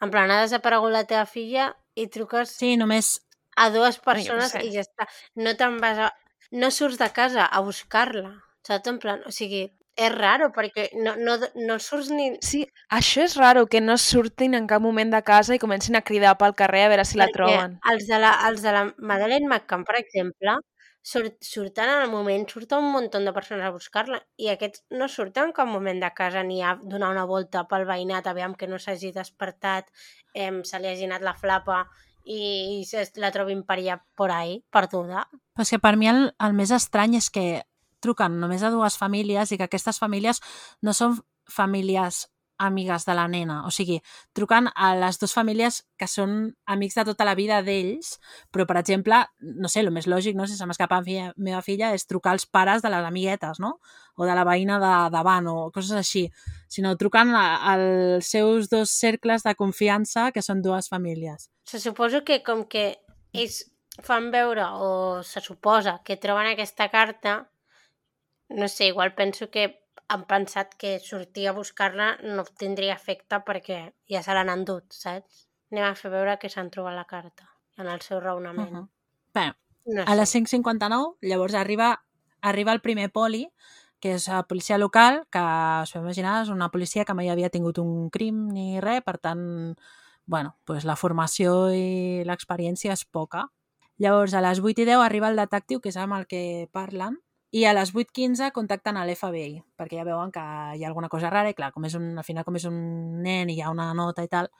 En 0.00 0.10
plan, 0.12 0.30
ha 0.30 0.40
desaparegut 0.40 0.92
la 0.92 1.04
teva 1.04 1.26
filla 1.28 1.74
i 1.94 2.06
truques 2.08 2.52
Sí, 2.56 2.76
només... 2.80 3.18
a 3.56 3.68
dues 3.70 3.98
persones 4.00 4.54
sé. 4.54 4.62
i 4.64 4.72
ja 4.72 4.84
està. 4.86 5.08
No 5.36 5.52
te'n 5.56 5.76
vas 5.82 5.98
a... 5.98 6.12
No 6.50 6.70
surts 6.70 6.98
de 6.98 7.10
casa 7.12 7.44
a 7.44 7.60
buscar-la. 7.60 8.32
Saps? 8.66 8.88
En 8.88 8.98
plan, 9.02 9.20
o 9.26 9.30
sigui, 9.34 9.66
és 10.00 10.12
raro 10.14 10.48
perquè 10.54 10.88
no, 10.96 11.14
no, 11.20 11.36
no 11.60 11.76
surts 11.82 12.08
ni... 12.14 12.30
Sí, 12.44 12.62
això 12.88 13.24
és 13.26 13.36
raro, 13.36 13.66
que 13.68 13.82
no 13.84 13.98
surtin 14.00 14.56
en 14.56 14.66
cap 14.70 14.82
moment 14.82 15.12
de 15.12 15.20
casa 15.26 15.54
i 15.54 15.60
comencin 15.62 15.98
a 15.98 16.02
cridar 16.06 16.36
pel 16.40 16.56
carrer 16.56 16.86
a 16.86 16.90
veure 16.94 17.04
si 17.04 17.20
la 17.20 17.28
perquè 17.28 17.36
troben. 17.36 17.78
Els 17.92 18.08
de 18.08 18.20
la, 18.22 18.32
els 18.48 18.64
de 18.64 18.72
la 18.76 18.84
Madeleine 18.96 19.48
McCann, 19.48 19.84
per 19.84 19.98
exemple, 20.00 20.56
surt, 21.02 21.36
surten 21.40 21.88
en 21.88 22.02
el 22.02 22.10
moment, 22.10 22.46
surten 22.48 22.84
un 22.84 22.92
munt 22.92 23.10
de 23.12 23.32
persones 23.32 23.66
a 23.66 23.72
buscar-la 23.72 24.20
i 24.36 24.50
aquests 24.52 24.84
no 24.90 25.08
surten 25.08 25.48
en 25.48 25.52
cap 25.56 25.68
moment 25.68 26.00
de 26.02 26.10
casa 26.16 26.42
ni 26.42 26.60
a 26.62 26.76
donar 26.82 27.10
una 27.10 27.24
volta 27.24 27.64
pel 27.68 27.86
veïnat, 27.88 28.26
aviam 28.26 28.54
que 28.54 28.68
no 28.68 28.78
s'hagi 28.78 29.12
despertat, 29.12 29.90
eh, 30.34 30.52
se 30.64 30.78
li 30.78 30.88
hagi 30.88 31.08
anat 31.08 31.22
la 31.22 31.34
flapa 31.34 31.86
i, 32.24 32.80
i 32.80 32.84
se 32.84 33.06
la 33.16 33.32
trobin 33.32 33.64
per 33.64 33.78
allà, 33.78 34.00
por 34.16 34.30
ahí, 34.30 34.60
perduda. 34.70 35.26
Però 35.54 35.64
és 35.64 35.72
que 35.72 35.80
per 35.82 35.96
mi 35.96 36.10
el, 36.10 36.28
el 36.38 36.56
més 36.56 36.70
estrany 36.70 37.16
és 37.16 37.30
que 37.30 37.64
truquen 38.00 38.38
només 38.40 38.62
a 38.62 38.72
dues 38.72 38.96
famílies 38.96 39.52
i 39.52 39.58
que 39.60 39.68
aquestes 39.68 40.00
famílies 40.00 40.40
no 40.82 40.94
són 40.96 41.18
famílies 41.50 42.28
amigues 42.60 43.06
de 43.08 43.14
la 43.16 43.24
nena. 43.32 43.62
O 43.66 43.70
sigui, 43.72 43.96
truquen 44.36 44.68
a 44.74 44.90
les 44.98 45.18
dues 45.18 45.32
famílies 45.32 45.80
que 45.98 46.06
són 46.10 46.34
amics 46.68 46.98
de 46.98 47.04
tota 47.08 47.24
la 47.24 47.34
vida 47.38 47.62
d'ells, 47.64 48.18
però, 48.52 48.66
per 48.68 48.76
exemple, 48.82 49.22
no 49.40 49.68
sé, 49.72 49.80
el 49.80 49.90
més 49.94 50.06
lògic, 50.10 50.36
no? 50.36 50.46
si 50.46 50.58
se 50.58 50.66
m'escapa 50.68 51.00
la 51.00 51.30
meva 51.36 51.62
filla, 51.64 51.94
és 51.96 52.04
trucar 52.06 52.34
als 52.36 52.44
pares 52.46 52.82
de 52.84 52.92
les 52.92 53.06
amiguetes, 53.08 53.58
no? 53.64 53.78
O 54.20 54.28
de 54.28 54.34
la 54.36 54.44
veïna 54.44 54.76
de 54.82 54.92
davant, 55.14 55.48
o 55.48 55.70
coses 55.72 55.96
així. 55.96 56.26
Sinó 56.68 56.94
truquen 57.00 57.32
a- 57.34 57.72
als 57.72 58.26
seus 58.28 58.68
dos 58.68 58.90
cercles 58.92 59.42
de 59.42 59.54
confiança, 59.56 60.30
que 60.32 60.42
són 60.42 60.60
dues 60.62 60.88
famílies. 60.88 61.48
Se 61.64 61.80
suposo 61.80 62.22
que 62.24 62.42
com 62.44 62.66
que 62.68 62.98
ells 63.32 63.64
fan 64.02 64.30
veure 64.30 64.64
o 64.80 65.22
se 65.22 65.40
suposa 65.40 66.00
que 66.04 66.16
troben 66.16 66.46
aquesta 66.52 66.88
carta, 66.90 67.50
no 68.50 68.68
sé, 68.68 68.86
igual 68.86 69.14
penso 69.14 69.50
que 69.50 69.79
han 70.10 70.24
pensat 70.26 70.74
que 70.74 70.98
sortir 70.98 71.46
a 71.48 71.54
buscar-la 71.54 72.16
no 72.24 72.44
tindria 72.58 72.96
efecte 72.98 73.38
perquè 73.46 73.80
ja 74.10 74.22
se 74.26 74.34
l'han 74.34 74.50
endut, 74.50 74.88
saps? 74.90 75.46
Anem 75.70 75.86
a 75.86 75.94
fer 75.94 76.10
veure 76.10 76.36
que 76.42 76.50
s'han 76.50 76.70
trobat 76.74 76.96
la 76.96 77.06
carta 77.06 77.46
en 77.78 77.86
el 77.86 78.00
seu 78.02 78.18
raonament. 78.20 78.72
Uh 78.72 78.80
-huh. 78.80 78.88
Bé, 79.34 79.46
no 79.86 80.02
a 80.06 80.16
les 80.16 80.34
5.59, 80.34 81.16
llavors 81.20 81.54
arriba, 81.54 82.02
arriba 82.40 82.72
el 82.72 82.80
primer 82.80 83.10
poli, 83.10 83.52
que 84.00 84.14
és 84.14 84.26
la 84.28 84.42
policia 84.48 84.78
local, 84.78 85.26
que 85.30 85.38
us 85.38 85.92
podeu 85.92 86.04
imaginar, 86.06 86.42
és 86.42 86.48
una 86.48 86.70
policia 86.70 87.04
que 87.04 87.14
mai 87.14 87.28
havia 87.28 87.50
tingut 87.50 87.78
un 87.78 88.10
crim 88.10 88.48
ni 88.48 88.80
res, 88.80 89.02
per 89.02 89.18
tant, 89.18 89.76
bueno, 90.26 90.56
pues 90.64 90.84
la 90.84 90.96
formació 90.96 91.70
i 91.70 92.24
l'experiència 92.24 92.92
és 92.92 93.04
poca. 93.04 93.50
Llavors, 93.98 94.34
a 94.34 94.40
les 94.40 94.58
8 94.58 94.82
i 94.82 94.84
10 94.84 95.04
arriba 95.04 95.28
el 95.28 95.36
detectiu, 95.36 95.80
que 95.80 95.90
és 95.90 95.96
amb 95.96 96.14
el 96.14 96.26
que 96.26 96.68
parlen, 96.72 97.20
i 97.50 97.64
a 97.66 97.72
les 97.74 97.92
8.15 97.94 98.52
contacten 98.54 98.96
a 98.96 99.04
l'FBI, 99.06 99.62
perquè 99.78 99.98
ja 99.98 100.06
veuen 100.06 100.30
que 100.34 100.42
hi 100.42 100.84
ha 100.84 100.88
alguna 100.88 101.10
cosa 101.10 101.30
rara, 101.32 101.50
i 101.50 101.56
clar, 101.58 101.72
com 101.74 101.86
és 101.88 101.96
un, 101.98 102.12
al 102.18 102.26
final 102.26 102.46
com 102.46 102.56
és 102.60 102.66
un 102.70 102.76
nen 103.24 103.50
i 103.50 103.58
hi 103.58 103.64
ha 103.64 103.72
una 103.74 103.90
nota 103.94 104.22
i 104.22 104.30
tal, 104.30 104.50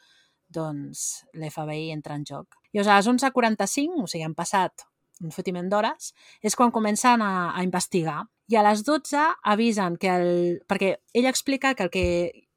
doncs 0.50 1.24
l'FBI 1.38 1.92
entra 1.94 2.18
en 2.18 2.26
joc. 2.26 2.58
I 2.74 2.82
a 2.82 2.86
les 2.88 3.10
11.45, 3.10 4.02
o 4.02 4.10
sigui, 4.10 4.26
han 4.26 4.34
passat 4.34 4.86
un 5.20 5.30
fotiment 5.30 5.68
d'hores, 5.70 6.12
és 6.42 6.56
quan 6.56 6.72
comencen 6.74 7.22
a, 7.22 7.52
a 7.54 7.62
investigar. 7.62 8.24
I 8.50 8.58
a 8.58 8.66
les 8.66 8.82
12 8.86 9.26
avisen 9.52 9.98
que 10.00 10.10
el... 10.10 10.30
Perquè 10.66 10.96
ell 11.14 11.28
explica 11.30 11.74
que 11.78 11.86
el 11.86 11.92
que 11.94 12.06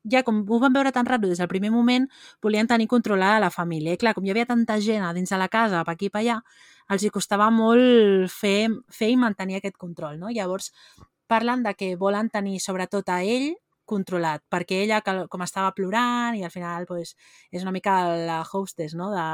ja 0.09 0.23
com 0.27 0.41
ho 0.49 0.59
van 0.59 0.73
veure 0.75 0.91
tan 0.91 1.07
ràpid 1.07 1.31
des 1.31 1.39
del 1.39 1.51
primer 1.51 1.71
moment, 1.71 2.07
volien 2.43 2.67
tenir 2.67 2.89
controlada 2.91 3.39
la 3.43 3.51
família. 3.53 3.93
I 3.93 3.99
clar, 3.99 4.15
com 4.15 4.25
hi 4.25 4.33
havia 4.33 4.47
tanta 4.49 4.79
gent 4.81 5.03
a 5.05 5.13
dins 5.15 5.31
de 5.31 5.39
la 5.39 5.49
casa, 5.51 5.83
per 5.85 5.95
aquí 5.95 6.09
i 6.09 6.13
per 6.13 6.23
allà, 6.23 6.39
els 6.93 7.03
hi 7.03 7.11
costava 7.13 7.49
molt 7.53 8.31
fer, 8.31 8.69
fer 8.93 9.11
i 9.13 9.19
mantenir 9.19 9.59
aquest 9.59 9.77
control. 9.81 10.19
No? 10.21 10.31
Llavors, 10.33 10.71
parlen 11.27 11.63
de 11.65 11.73
que 11.77 11.95
volen 11.99 12.29
tenir 12.29 12.59
sobretot 12.61 13.09
a 13.09 13.21
ell 13.23 13.53
controlat, 13.89 14.43
perquè 14.51 14.83
ella, 14.85 15.01
com 15.03 15.43
estava 15.43 15.73
plorant, 15.75 16.37
i 16.39 16.43
al 16.45 16.53
final 16.53 16.87
pues, 16.87 17.15
és 17.51 17.63
una 17.65 17.73
mica 17.75 17.97
la 18.15 18.41
hostess 18.47 18.95
no? 18.95 19.09
de, 19.11 19.25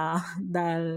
del, 0.57 0.87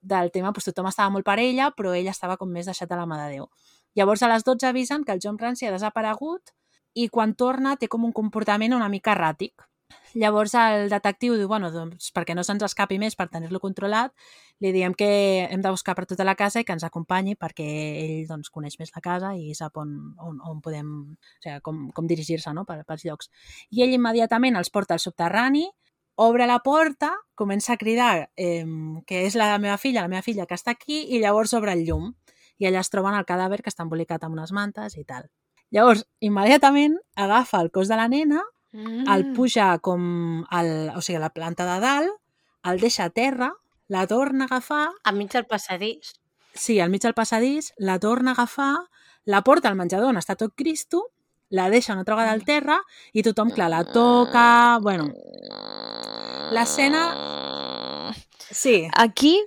del 0.00 0.32
tema, 0.32 0.52
pues, 0.56 0.68
tothom 0.70 0.88
estava 0.90 1.12
molt 1.12 1.26
per 1.26 1.38
ella, 1.42 1.70
però 1.76 1.92
ella 1.94 2.14
estava 2.14 2.38
com 2.40 2.50
més 2.52 2.68
deixat 2.70 2.92
a 2.92 3.00
la 3.02 3.08
mà 3.08 3.20
de 3.24 3.34
Déu. 3.36 3.50
Llavors, 3.96 4.22
a 4.22 4.30
les 4.32 4.44
12 4.44 4.68
avisen 4.68 5.04
que 5.04 5.12
el 5.12 5.20
John 5.22 5.36
Clancy 5.40 5.68
ha 5.68 5.74
desaparegut 5.74 6.52
i 6.96 7.08
quan 7.12 7.34
torna 7.36 7.76
té 7.76 7.88
com 7.92 8.04
un 8.04 8.12
comportament 8.16 8.74
una 8.76 8.88
mica 8.92 9.12
erràtic. 9.12 9.66
Llavors 10.16 10.54
el 10.56 10.88
detectiu 10.88 11.34
diu, 11.36 11.48
bueno, 11.50 11.68
doncs 11.70 12.08
perquè 12.16 12.34
no 12.34 12.42
se'ns 12.46 12.64
escapi 12.64 12.96
més 12.98 13.14
per 13.18 13.26
tenir-lo 13.28 13.60
controlat, 13.60 14.14
li 14.64 14.70
diem 14.72 14.94
que 14.96 15.08
hem 15.44 15.60
de 15.60 15.72
buscar 15.74 15.94
per 15.98 16.06
tota 16.08 16.24
la 16.24 16.34
casa 16.34 16.62
i 16.62 16.64
que 16.64 16.72
ens 16.72 16.86
acompanyi 16.86 17.36
perquè 17.36 17.66
ell 18.00 18.22
doncs, 18.30 18.48
coneix 18.54 18.78
més 18.80 18.94
la 18.94 19.02
casa 19.04 19.34
i 19.36 19.52
sap 19.54 19.76
on, 19.76 19.92
on, 20.16 20.38
on 20.40 20.62
podem, 20.64 20.88
o 21.12 21.42
sigui, 21.44 21.58
com, 21.66 21.82
com 21.92 22.08
dirigir-se 22.08 22.54
no? 22.56 22.64
per, 22.64 22.80
pels 22.88 23.04
llocs. 23.04 23.28
I 23.76 23.84
ell 23.84 23.92
immediatament 23.98 24.56
els 24.56 24.72
porta 24.72 24.96
al 24.96 25.04
subterrani, 25.04 25.66
obre 26.16 26.48
la 26.48 26.62
porta, 26.64 27.12
comença 27.36 27.74
a 27.74 27.80
cridar 27.80 28.30
eh, 28.40 28.64
que 29.06 29.26
és 29.28 29.36
la 29.36 29.52
meva 29.60 29.76
filla, 29.76 30.06
la 30.06 30.12
meva 30.12 30.24
filla 30.24 30.48
que 30.48 30.56
està 30.56 30.72
aquí, 30.72 31.04
i 31.12 31.20
llavors 31.20 31.52
obre 31.52 31.76
el 31.76 31.84
llum. 31.84 32.14
I 32.56 32.70
allà 32.70 32.80
es 32.80 32.88
troben 32.88 33.12
el 33.12 33.28
cadàver 33.28 33.60
que 33.60 33.68
està 33.68 33.84
embolicat 33.84 34.22
amb 34.24 34.38
unes 34.38 34.56
mantes 34.56 34.96
i 34.96 35.04
tal. 35.04 35.28
Llavors, 35.76 36.06
immediatament 36.24 36.96
agafa 37.20 37.60
el 37.60 37.68
cos 37.74 37.90
de 37.92 37.98
la 38.00 38.08
nena, 38.08 38.40
mm. 38.76 39.08
el 39.14 39.32
puja 39.32 39.70
com 39.78 40.44
el, 40.52 40.70
o 40.94 41.02
sigui, 41.02 41.18
la 41.22 41.32
planta 41.34 41.66
de 41.68 41.80
dalt, 41.82 42.14
el 42.66 42.80
deixa 42.82 43.08
a 43.08 43.14
terra, 43.14 43.52
la 43.88 44.06
torna 44.06 44.46
a 44.46 44.52
agafar... 44.52 44.90
A 45.04 45.12
mig 45.12 45.32
del 45.32 45.46
passadís. 45.46 46.14
Sí, 46.54 46.80
al 46.80 46.90
mig 46.90 47.02
del 47.02 47.14
passadís, 47.14 47.72
la 47.76 47.98
torna 47.98 48.32
a 48.32 48.38
agafar, 48.38 48.88
la 49.24 49.42
porta 49.42 49.68
al 49.68 49.76
menjador 49.78 50.12
on 50.12 50.20
està 50.20 50.38
tot 50.38 50.54
Cristo 50.54 51.08
la 51.48 51.70
deixa 51.70 51.92
una 51.92 52.00
altra 52.00 52.16
vegada 52.16 52.32
al 52.32 52.44
terra 52.44 52.80
i 53.12 53.22
tothom, 53.22 53.50
clar, 53.54 53.70
la 53.70 53.84
toca... 53.84 54.78
Bueno, 54.82 55.10
l'escena... 56.52 57.06
Sí. 58.50 58.86
Aquí, 58.94 59.38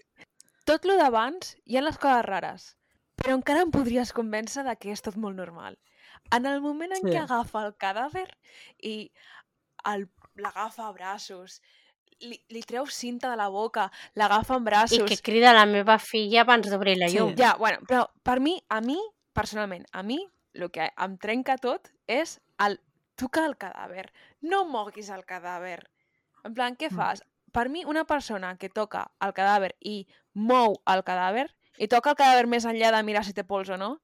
tot 0.67 0.85
lo 0.85 0.95
d'abans, 0.99 1.55
hi 1.65 1.79
ha 1.79 1.83
les 1.83 1.97
coses 1.97 2.23
rares, 2.25 2.65
però 3.19 3.35
encara 3.35 3.63
em 3.65 3.71
podries 3.71 4.13
convèncer 4.15 4.63
de 4.67 4.75
que 4.79 4.93
és 4.93 5.03
tot 5.03 5.17
molt 5.17 5.35
normal. 5.35 5.77
En 6.35 6.45
el 6.45 6.61
moment 6.61 6.93
en 6.95 7.03
sí. 7.03 7.11
què 7.11 7.21
agafa 7.23 7.65
el 7.67 7.75
cadàver 7.81 8.27
i 8.85 8.95
l'agafa 10.39 10.87
a 10.87 10.91
braços, 10.93 11.59
li, 12.21 12.37
li 12.51 12.61
treu 12.67 12.87
cinta 12.91 13.29
de 13.31 13.37
la 13.39 13.47
boca, 13.49 13.89
l'agafa 14.19 14.59
en 14.59 14.67
braços... 14.67 14.99
I 14.99 15.07
que 15.07 15.21
crida 15.23 15.55
la 15.55 15.65
meva 15.69 15.97
filla 16.03 16.43
abans 16.43 16.69
d'obrir 16.69 16.97
la 16.99 17.09
llum. 17.11 17.33
Sí. 17.33 17.41
Ja, 17.41 17.55
bueno, 17.59 17.81
però 17.87 18.05
per 18.23 18.39
mi, 18.43 18.57
a 18.69 18.81
mi, 18.85 18.99
personalment, 19.33 19.87
a 19.91 20.03
mi 20.03 20.19
el 20.53 20.69
que 20.73 20.89
em 20.89 21.17
trenca 21.21 21.57
tot 21.61 21.91
és 22.09 22.37
el 22.65 22.79
tocar 23.19 23.45
el 23.47 23.55
cadàver. 23.59 24.09
No 24.41 24.65
moguis 24.67 25.09
el 25.13 25.25
cadàver. 25.27 25.79
En 26.45 26.55
plan, 26.55 26.75
què 26.79 26.89
mm. 26.89 26.97
fas? 26.97 27.23
Mm. 27.23 27.53
Per 27.55 27.65
mi, 27.73 27.85
una 27.89 28.05
persona 28.05 28.53
que 28.61 28.69
toca 28.69 29.07
el 29.25 29.33
cadàver 29.33 29.73
i 29.81 30.03
mou 30.33 30.77
el 30.91 31.03
cadàver, 31.07 31.47
i 31.79 31.87
toca 31.87 32.13
el 32.13 32.19
cadàver 32.19 32.47
més 32.51 32.67
enllà 32.69 32.91
de 32.93 33.01
mirar 33.07 33.23
si 33.25 33.33
té 33.33 33.45
pols 33.47 33.71
o 33.73 33.77
no, 33.79 33.95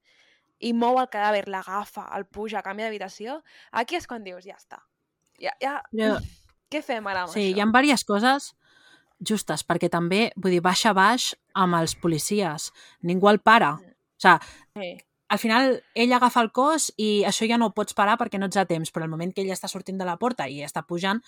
i 0.60 0.72
mou 0.72 1.00
el 1.00 1.08
cadàver, 1.12 1.46
l'agafa, 1.52 2.06
el 2.16 2.26
puja, 2.26 2.62
canvia 2.64 2.88
d'habitació, 2.88 3.40
aquí 3.72 3.98
és 3.98 4.06
quan 4.06 4.24
dius, 4.24 4.44
ja 4.46 4.56
està. 4.56 4.82
Ja, 5.40 5.56
ja... 5.62 5.80
ja. 5.92 6.16
Què 6.66 6.80
fem 6.82 7.04
ara 7.06 7.22
amb 7.22 7.30
sí, 7.30 7.44
això? 7.44 7.54
hi 7.54 7.62
ha 7.62 7.66
diverses 7.70 8.02
coses 8.08 8.46
justes, 9.22 9.62
perquè 9.62 9.86
també, 9.92 10.32
vull 10.34 10.56
dir, 10.56 10.62
baixa 10.64 10.90
baix 10.96 11.28
amb 11.54 11.78
els 11.78 11.94
policies. 11.94 12.72
Ningú 13.06 13.30
el 13.30 13.38
para. 13.38 13.76
Mm. 13.76 13.94
O 14.16 14.24
sigui, 14.26 14.56
sí 14.80 15.06
al 15.28 15.38
final 15.38 15.82
ell 15.94 16.12
agafa 16.14 16.42
el 16.44 16.52
cos 16.54 16.92
i 16.96 17.24
això 17.26 17.46
ja 17.50 17.58
no 17.58 17.70
ho 17.70 17.74
pots 17.74 17.96
parar 17.98 18.16
perquè 18.20 18.38
no 18.38 18.46
ets 18.46 18.58
a 18.60 18.66
temps, 18.68 18.92
però 18.94 19.06
al 19.06 19.12
moment 19.12 19.32
que 19.34 19.42
ell 19.42 19.52
està 19.52 19.68
sortint 19.68 19.98
de 19.98 20.06
la 20.06 20.16
porta 20.20 20.46
i 20.48 20.62
està 20.62 20.84
pujant, 20.86 21.20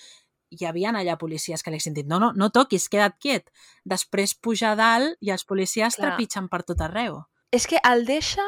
hi 0.51 0.65
havia 0.65 0.93
allà 0.95 1.19
policies 1.19 1.63
que 1.63 1.73
li 1.75 1.81
sentit 1.81 2.07
no, 2.07 2.19
no, 2.23 2.31
no 2.33 2.49
toquis, 2.51 2.89
queda't 2.89 3.19
quiet. 3.21 3.51
Després 3.85 4.35
puja 4.35 4.75
dalt 4.79 5.19
i 5.21 5.33
els 5.35 5.45
policies 5.45 5.97
Clar. 5.97 6.15
trepitgen 6.15 6.49
per 6.49 6.63
tot 6.63 6.81
arreu. 6.81 7.21
És 7.53 7.67
que 7.67 7.81
el 7.85 8.07
deixa, 8.07 8.45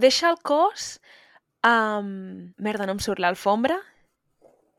deixa 0.00 0.30
el 0.32 0.38
cos 0.42 0.96
Um, 1.60 2.54
merda, 2.56 2.86
no 2.88 2.96
em 2.96 3.02
surt 3.04 3.20
l'alfombra. 3.20 3.76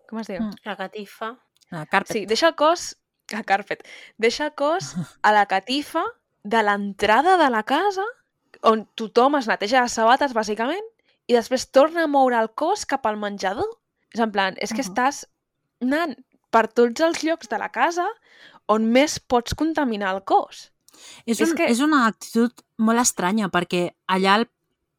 Com 0.10 0.22
es 0.22 0.32
diu? 0.32 0.42
Mm. 0.42 0.64
La 0.66 0.76
catifa. 0.80 1.36
La 1.72 1.86
carpet. 1.86 2.16
Sí, 2.16 2.24
deixa 2.30 2.50
el 2.50 2.58
cos... 2.58 2.96
A 3.32 3.44
carpet. 3.48 3.86
Deixa 4.20 4.50
el 4.50 4.56
cos 4.60 4.96
a 5.22 5.32
la 5.32 5.46
catifa 5.48 6.02
de 6.44 6.64
l'entrada 6.66 7.38
de 7.40 7.48
la 7.54 7.62
casa 7.64 8.04
on 8.68 8.84
tothom 9.00 9.38
es 9.40 9.48
neteja 9.48 9.86
les 9.86 9.94
sabates, 9.96 10.34
bàsicament, 10.36 10.84
i 11.30 11.38
després 11.38 11.70
torna 11.72 12.04
a 12.04 12.10
moure 12.12 12.36
el 12.42 12.50
cos 12.58 12.84
cap 12.90 13.08
al 13.08 13.16
menjador. 13.22 13.70
És 14.12 14.20
en 14.20 14.34
plan, 14.34 14.58
és 14.58 14.74
que 14.74 14.82
uh 14.82 14.86
-huh. 14.86 14.90
estàs 14.90 15.24
anant 15.82 16.18
per 16.52 16.68
tots 16.68 17.00
els 17.00 17.24
llocs 17.24 17.48
de 17.48 17.58
la 17.58 17.70
casa 17.70 18.10
on 18.68 18.92
més 18.92 19.20
pots 19.20 19.54
contaminar 19.54 20.14
el 20.16 20.24
cos. 20.24 20.72
És, 21.26 21.40
un, 21.40 21.48
és, 21.48 21.54
que... 21.54 21.66
és 21.72 21.80
una 21.80 22.08
actitud 22.08 22.52
molt 22.78 23.00
estranya, 23.00 23.48
perquè 23.48 23.94
allà 24.08 24.44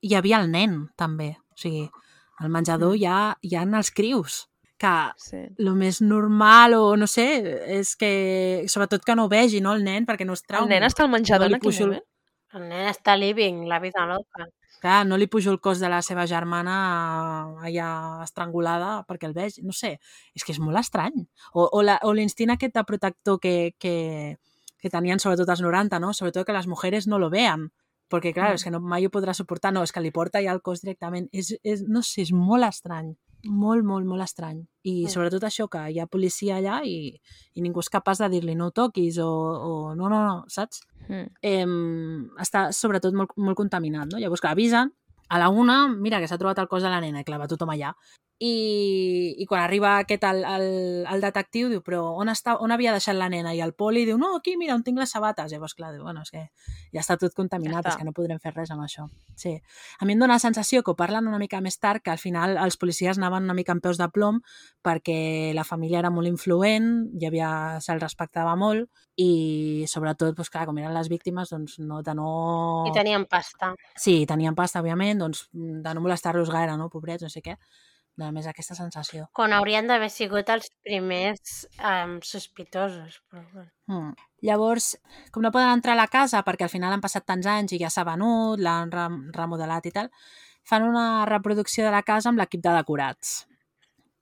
hi 0.03 0.17
havia 0.19 0.41
el 0.43 0.51
nen, 0.51 0.79
també. 0.99 1.33
O 1.55 1.59
sigui, 1.59 1.87
al 2.43 2.51
menjador 2.53 2.97
hi 2.99 3.07
ha, 3.07 3.21
hi 3.43 3.55
ha 3.57 3.67
els 3.69 3.93
crius 3.95 4.47
que 4.83 4.95
sí. 5.23 5.41
el 5.63 5.75
més 5.79 6.01
normal 6.03 6.75
o 6.75 6.97
no 6.99 7.07
sé, 7.07 7.27
és 7.79 7.95
que 7.95 8.65
sobretot 8.67 9.05
que 9.07 9.15
no 9.15 9.29
ho 9.29 9.31
vegi, 9.31 9.61
no, 9.63 9.77
el 9.77 9.85
nen, 9.87 10.09
perquè 10.09 10.27
no 10.27 10.35
es 10.35 10.43
trau. 10.43 10.65
El 10.67 10.73
nen 10.75 10.89
està 10.89 11.05
al 11.07 11.13
menjador 11.13 11.47
no 11.47 11.55
en 11.55 11.61
aquell 11.61 11.79
moment? 11.87 12.09
El 12.59 12.67
nen 12.67 12.89
està 12.91 13.15
living, 13.17 13.63
la 13.71 13.79
vida 13.81 14.03
loca. 14.11 14.49
Clar, 14.83 15.05
no 15.07 15.15
li 15.17 15.29
pujo 15.31 15.53
el 15.53 15.61
cos 15.63 15.79
de 15.79 15.87
la 15.87 16.01
seva 16.03 16.25
germana 16.27 16.75
allà 17.63 17.91
estrangulada 18.25 19.05
perquè 19.07 19.29
el 19.29 19.37
vegi, 19.37 19.63
no 19.63 19.71
sé, 19.77 19.93
és 20.35 20.43
que 20.43 20.51
és 20.51 20.59
molt 20.59 20.81
estrany. 20.81 21.23
O, 21.55 21.69
o 21.71 22.15
l'instint 22.17 22.51
aquest 22.51 22.75
de 22.75 22.83
protector 22.89 23.39
que, 23.39 23.77
que, 23.79 23.95
que 24.83 24.91
tenien 24.91 25.23
sobretot 25.23 25.55
els 25.55 25.63
90, 25.63 26.03
no? 26.03 26.11
Sobretot 26.11 26.49
que 26.49 26.59
les 26.59 26.67
mujeres 26.67 27.07
no 27.07 27.23
lo 27.23 27.31
vean, 27.31 27.71
perquè 28.13 28.35
clar, 28.37 28.53
mm. 28.53 28.61
és 28.61 28.67
que 28.67 28.73
no, 28.75 28.83
mai 28.85 29.09
ho 29.09 29.13
podrà 29.13 29.35
suportar, 29.37 29.73
no, 29.75 29.83
és 29.83 29.93
que 29.93 30.05
li 30.05 30.13
porta 30.15 30.43
ja 30.45 30.55
el 30.55 30.63
cos 30.63 30.85
directament. 30.85 31.31
És, 31.33 31.55
és, 31.65 31.87
no 31.89 32.05
sé, 32.07 32.27
és 32.27 32.35
molt 32.37 32.69
estrany 32.69 33.15
molt, 33.49 33.85
molt, 33.85 34.07
molt 34.07 34.23
estrany. 34.23 34.61
I 34.87 35.05
mm. 35.05 35.11
sobretot 35.11 35.45
això, 35.47 35.67
que 35.71 35.83
hi 35.91 35.99
ha 36.01 36.07
policia 36.11 36.59
allà 36.59 36.81
i, 36.87 37.13
i 37.55 37.63
ningú 37.65 37.83
és 37.83 37.91
capaç 37.91 38.23
de 38.23 38.29
dir-li 38.37 38.55
no 38.59 38.71
toquis 38.71 39.19
o, 39.23 39.29
o 39.29 39.73
no, 39.99 40.09
no, 40.09 40.23
no, 40.23 40.37
saps? 40.53 40.83
Mm. 41.09 41.29
Eh, 41.43 42.43
està 42.43 42.69
sobretot 42.77 43.15
molt, 43.19 43.35
molt 43.37 43.59
contaminat, 43.59 44.11
no? 44.13 44.21
Llavors, 44.23 44.43
que 44.43 44.53
avisen, 44.53 44.93
a 45.29 45.41
la 45.41 45.49
una, 45.49 45.87
mira, 45.89 46.21
que 46.21 46.29
s'ha 46.31 46.39
trobat 46.39 46.61
el 46.63 46.71
cos 46.71 46.85
de 46.85 46.93
la 46.93 47.01
nena, 47.03 47.23
i 47.23 47.27
clar, 47.27 47.41
va 47.43 47.51
tothom 47.51 47.73
allà 47.75 47.95
i, 48.43 49.37
i 49.39 49.47
quan 49.47 49.63
arriba 49.63 49.93
aquest 50.01 50.25
el, 50.27 50.41
el, 50.43 50.65
el 51.07 51.21
detectiu 51.23 51.69
diu, 51.71 51.83
però 51.87 52.01
on, 52.19 52.31
està, 52.33 52.57
on 52.59 52.75
havia 52.75 52.91
deixat 52.95 53.15
la 53.15 53.29
nena? 53.31 53.53
I 53.55 53.61
el 53.63 53.71
poli 53.79 54.03
diu, 54.09 54.17
no, 54.19 54.33
aquí, 54.41 54.57
mira, 54.59 54.75
on 54.75 54.83
tinc 54.83 54.99
les 54.99 55.13
sabates. 55.15 55.53
Llavors, 55.53 55.77
clar, 55.79 55.93
diu, 55.95 56.03
bueno, 56.03 56.25
és 56.27 56.33
que 56.35 56.43
ja 56.91 57.05
està 57.05 57.15
tot 57.21 57.37
contaminat, 57.39 57.79
ja 57.79 57.83
està. 57.85 57.93
és 57.93 58.01
que 58.01 58.09
no 58.09 58.15
podrem 58.17 58.41
fer 58.43 58.51
res 58.57 58.73
amb 58.75 58.83
això. 58.83 59.07
Sí. 59.39 59.55
A 60.01 60.09
mi 60.09 60.17
em 60.17 60.25
dóna 60.25 60.41
la 60.41 60.43
sensació 60.43 60.83
que 60.83 60.91
ho 60.91 60.99
parlen 60.99 61.29
una 61.31 61.39
mica 61.39 61.61
més 61.63 61.79
tard, 61.79 62.03
que 62.03 62.11
al 62.11 62.19
final 62.19 62.57
els 62.65 62.79
policies 62.83 63.21
anaven 63.21 63.47
una 63.47 63.55
mica 63.55 63.77
en 63.77 63.83
peus 63.85 64.01
de 64.01 64.11
plom 64.11 64.43
perquè 64.83 65.53
la 65.55 65.67
família 65.69 66.03
era 66.03 66.11
molt 66.11 66.27
influent, 66.27 66.91
hi 67.15 67.31
havia, 67.31 67.53
se'l 67.85 68.03
respectava 68.03 68.57
molt 68.59 68.91
i 69.23 69.87
sobretot, 69.87 70.35
doncs, 70.35 70.51
clar, 70.51 70.67
com 70.67 70.83
eren 70.83 70.97
les 70.97 71.13
víctimes, 71.13 71.55
doncs 71.55 71.79
no, 71.79 72.03
de 72.03 72.17
no... 72.19 72.29
I 72.91 72.97
tenien 72.97 73.29
pasta. 73.31 73.71
Sí, 73.95 74.25
tenien 74.27 74.59
pasta, 74.59 74.83
òbviament, 74.83 75.23
doncs 75.23 75.47
de 75.53 75.95
no 75.95 76.03
molestar-los 76.03 76.51
gaire, 76.51 76.75
no, 76.81 76.91
pobrets, 76.91 77.23
no 77.23 77.31
sé 77.31 77.45
què 77.45 77.55
més 78.21 78.47
aquesta 78.47 78.75
sensació. 78.77 79.27
Quan 79.33 79.55
haurien 79.57 79.89
d'haver 79.89 80.11
sigut 80.13 80.51
els 80.53 80.69
primers 80.85 81.65
um, 81.79 82.19
sospitosos. 82.25 83.21
Però... 83.33 83.65
Mm. 83.89 84.13
Llavors, 84.45 84.97
com 85.33 85.45
no 85.45 85.53
poden 85.55 85.73
entrar 85.73 85.95
a 85.97 86.03
la 86.03 86.09
casa 86.13 86.43
perquè 86.47 86.67
al 86.67 86.73
final 86.73 86.93
han 86.93 87.03
passat 87.05 87.27
tants 87.27 87.49
anys 87.49 87.73
i 87.73 87.81
ja 87.81 87.91
s'ha 87.91 88.05
venut, 88.05 88.61
l'han 88.61 88.93
remodelat 89.33 89.89
i 89.89 89.95
tal, 89.95 90.11
fan 90.69 90.87
una 90.87 91.25
reproducció 91.29 91.87
de 91.87 91.95
la 91.95 92.03
casa 92.07 92.31
amb 92.31 92.43
l'equip 92.43 92.63
de 92.63 92.77
decorats. 92.77 93.35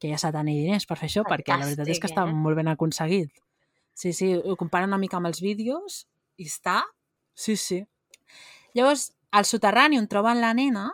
Que 0.01 0.13
ja 0.13 0.21
s'ha 0.21 0.33
tenir 0.33 0.57
diners 0.63 0.87
per 0.89 0.97
fer 0.97 1.11
això, 1.11 1.25
Fantàstic, 1.25 1.47
perquè 1.47 1.59
la 1.59 1.69
veritat 1.69 1.93
és 1.93 2.01
que 2.01 2.09
està 2.09 2.25
eh? 2.29 2.35
molt 2.47 2.57
ben 2.57 2.71
aconseguit. 2.73 3.33
Sí, 3.93 4.15
sí, 4.17 4.33
ho 4.33 4.57
comparen 4.57 4.89
una 4.89 5.01
mica 5.01 5.19
amb 5.19 5.29
els 5.29 5.43
vídeos 5.45 6.05
i 6.41 6.47
està... 6.49 6.81
Sí, 7.41 7.57
sí. 7.57 7.83
Llavors, 8.77 9.11
al 9.33 9.47
soterrani 9.49 9.99
on 10.01 10.09
troben 10.11 10.41
la 10.43 10.53
nena, 10.57 10.91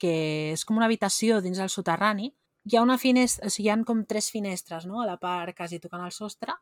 que 0.00 0.12
és 0.54 0.64
com 0.64 0.78
una 0.80 0.88
habitació 0.88 1.40
dins 1.44 1.60
del 1.60 1.70
soterrani, 1.72 2.30
hi 2.64 2.76
ha 2.76 2.82
una 2.84 2.98
finestra, 2.98 3.46
o 3.46 3.52
sigui, 3.52 3.68
hi 3.68 3.72
ha 3.72 3.78
com 3.86 4.04
tres 4.08 4.30
finestres, 4.32 4.86
no?, 4.88 5.00
a 5.02 5.08
la 5.08 5.18
part 5.20 5.56
quasi 5.56 5.80
tocant 5.80 6.04
el 6.04 6.14
sostre, 6.16 6.56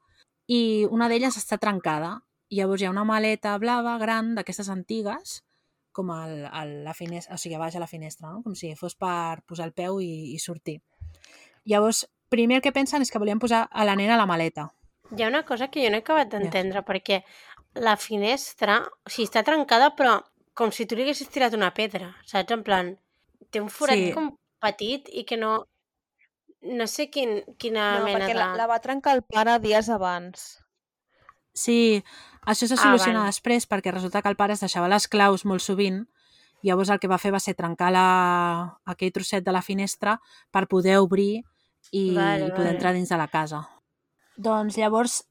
i 0.49 0.87
una 0.91 1.09
d'elles 1.11 1.37
està 1.37 1.59
trencada. 1.61 2.19
Llavors 2.55 2.81
hi 2.81 2.89
ha 2.89 2.95
una 2.95 3.05
maleta 3.05 3.53
blava 3.61 3.99
gran 4.01 4.33
d'aquestes 4.37 4.71
antigues 4.73 5.43
com 5.93 6.13
al, 6.15 6.47
a 6.47 6.63
la 6.65 6.95
finestra, 6.95 7.35
o 7.35 7.41
sigui, 7.41 7.57
a 7.59 7.61
baix 7.61 7.77
a 7.77 7.83
la 7.83 7.91
finestra, 7.91 8.31
no? 8.31 8.43
com 8.45 8.55
si 8.57 8.71
fos 8.79 8.95
per 8.97 9.43
posar 9.45 9.67
el 9.69 9.75
peu 9.77 9.99
i, 10.01 10.33
i 10.33 10.39
sortir. 10.39 10.79
Llavors, 11.69 12.07
primer 12.33 12.61
el 12.61 12.65
que 12.65 12.73
pensen 12.73 13.03
és 13.03 13.11
que 13.13 13.21
volien 13.21 13.43
posar 13.43 13.67
a 13.69 13.85
la 13.85 13.97
nena 13.99 14.15
a 14.15 14.21
la 14.21 14.29
maleta. 14.31 14.69
Hi 15.17 15.25
ha 15.25 15.29
una 15.33 15.45
cosa 15.49 15.69
que 15.73 15.83
jo 15.83 15.91
no 15.91 15.99
he 15.99 16.05
acabat 16.05 16.31
d'entendre, 16.33 16.85
perquè 16.87 17.23
la 17.83 17.97
finestra, 18.01 18.79
o 19.05 19.13
sigui, 19.13 19.27
està 19.29 19.43
trencada, 19.45 19.91
però 19.99 20.19
com 20.59 20.73
si 20.75 20.87
tu 20.87 20.97
li 20.97 21.05
haguessis 21.05 21.31
tirat 21.35 21.57
una 21.57 21.73
pedra, 21.75 22.13
saps? 22.27 22.55
En 22.55 22.65
plan, 22.67 22.95
té 23.51 23.61
un 23.61 23.69
forat 23.71 23.97
Sí. 23.99 24.13
com 24.15 24.33
petit 24.61 25.09
i 25.13 25.25
que 25.25 25.37
no... 25.37 25.65
No 26.61 26.89
sé 26.91 27.07
quin, 27.09 27.45
quina 27.57 27.99
No, 28.01 28.05
mena 28.09 28.19
perquè 28.19 28.35
de... 28.35 28.39
la, 28.41 28.49
la 28.59 28.67
va 28.67 28.81
trencar 28.83 29.13
el 29.15 29.23
pare 29.23 29.59
dies 29.63 29.89
abans. 29.95 30.59
Sí, 31.55 32.03
això 32.43 32.67
se 32.67 32.75
Ah, 32.75 32.83
soluciona 32.83 33.21
vale. 33.21 33.29
després 33.33 33.69
perquè 33.71 33.93
resulta 33.95 34.23
que 34.23 34.29
el 34.29 34.37
pare 34.37 34.53
es 34.55 34.61
deixava 34.61 34.89
les 34.91 35.07
claus 35.09 35.45
molt 35.45 35.63
sovint 35.63 36.05
llavors 36.63 36.91
el 36.91 36.99
que 36.99 37.07
va 37.07 37.19
fer 37.23 37.31
va 37.33 37.39
ser 37.39 37.55
trencar 37.55 37.93
la... 37.95 38.81
aquell 38.85 39.13
trosset 39.15 39.45
de 39.47 39.53
la 39.55 39.63
finestra 39.63 40.17
per 40.51 40.67
poder 40.67 40.99
obrir 40.99 41.45
i 41.93 42.15
Vale, 42.15 42.49
poder 42.51 42.59
vale. 42.59 42.71
entrar 42.75 42.93
dins 42.93 43.09
de 43.09 43.17
la 43.17 43.29
casa. 43.29 43.63
Doncs 44.37 44.77
llavors, 44.77 45.23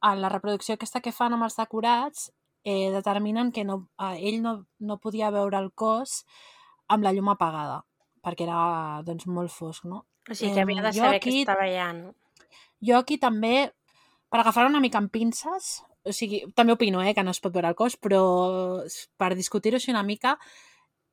a 0.00 0.16
la 0.16 0.28
reproducció 0.28 0.74
aquesta 0.74 1.00
que 1.00 1.12
fan 1.14 1.32
amb 1.34 1.44
els 1.46 1.54
decorats, 1.56 2.32
eh, 2.64 2.90
determinen 2.90 3.52
que 3.52 3.62
no, 3.64 3.88
eh, 4.02 4.18
ell 4.28 4.42
no, 4.42 4.66
no 4.78 4.98
podia 4.98 5.30
veure 5.30 5.58
el 5.58 5.70
cos 5.72 6.24
amb 6.88 7.04
la 7.04 7.12
llum 7.12 7.28
apagada, 7.32 7.82
perquè 8.22 8.44
era 8.46 9.02
doncs, 9.04 9.26
molt 9.26 9.50
fosc, 9.50 9.84
no? 9.84 10.06
O 10.30 10.34
sigui, 10.34 10.54
que 10.54 10.60
havia 10.60 10.82
de 10.82 10.92
saber 10.92 11.16
aquí- 11.16 11.30
que 11.30 11.40
estava 11.40 11.64
allà, 11.66 11.92
no? 11.92 12.14
Jo 12.80 12.96
aquí 12.98 13.18
també, 13.18 13.72
per 14.28 14.40
agafar 14.40 14.66
una 14.66 14.80
mica 14.80 14.98
amb 14.98 15.10
pinces, 15.10 15.82
o 16.04 16.12
sigui, 16.12 16.44
també 16.54 16.72
opino 16.72 17.02
eh, 17.02 17.14
que 17.14 17.22
no 17.22 17.30
es 17.30 17.40
pot 17.40 17.52
veure 17.52 17.68
el 17.68 17.74
cos, 17.74 17.96
però 17.96 18.82
per 19.16 19.34
discutir-ho 19.34 19.76
així 19.76 19.90
una 19.90 20.02
mica, 20.02 20.38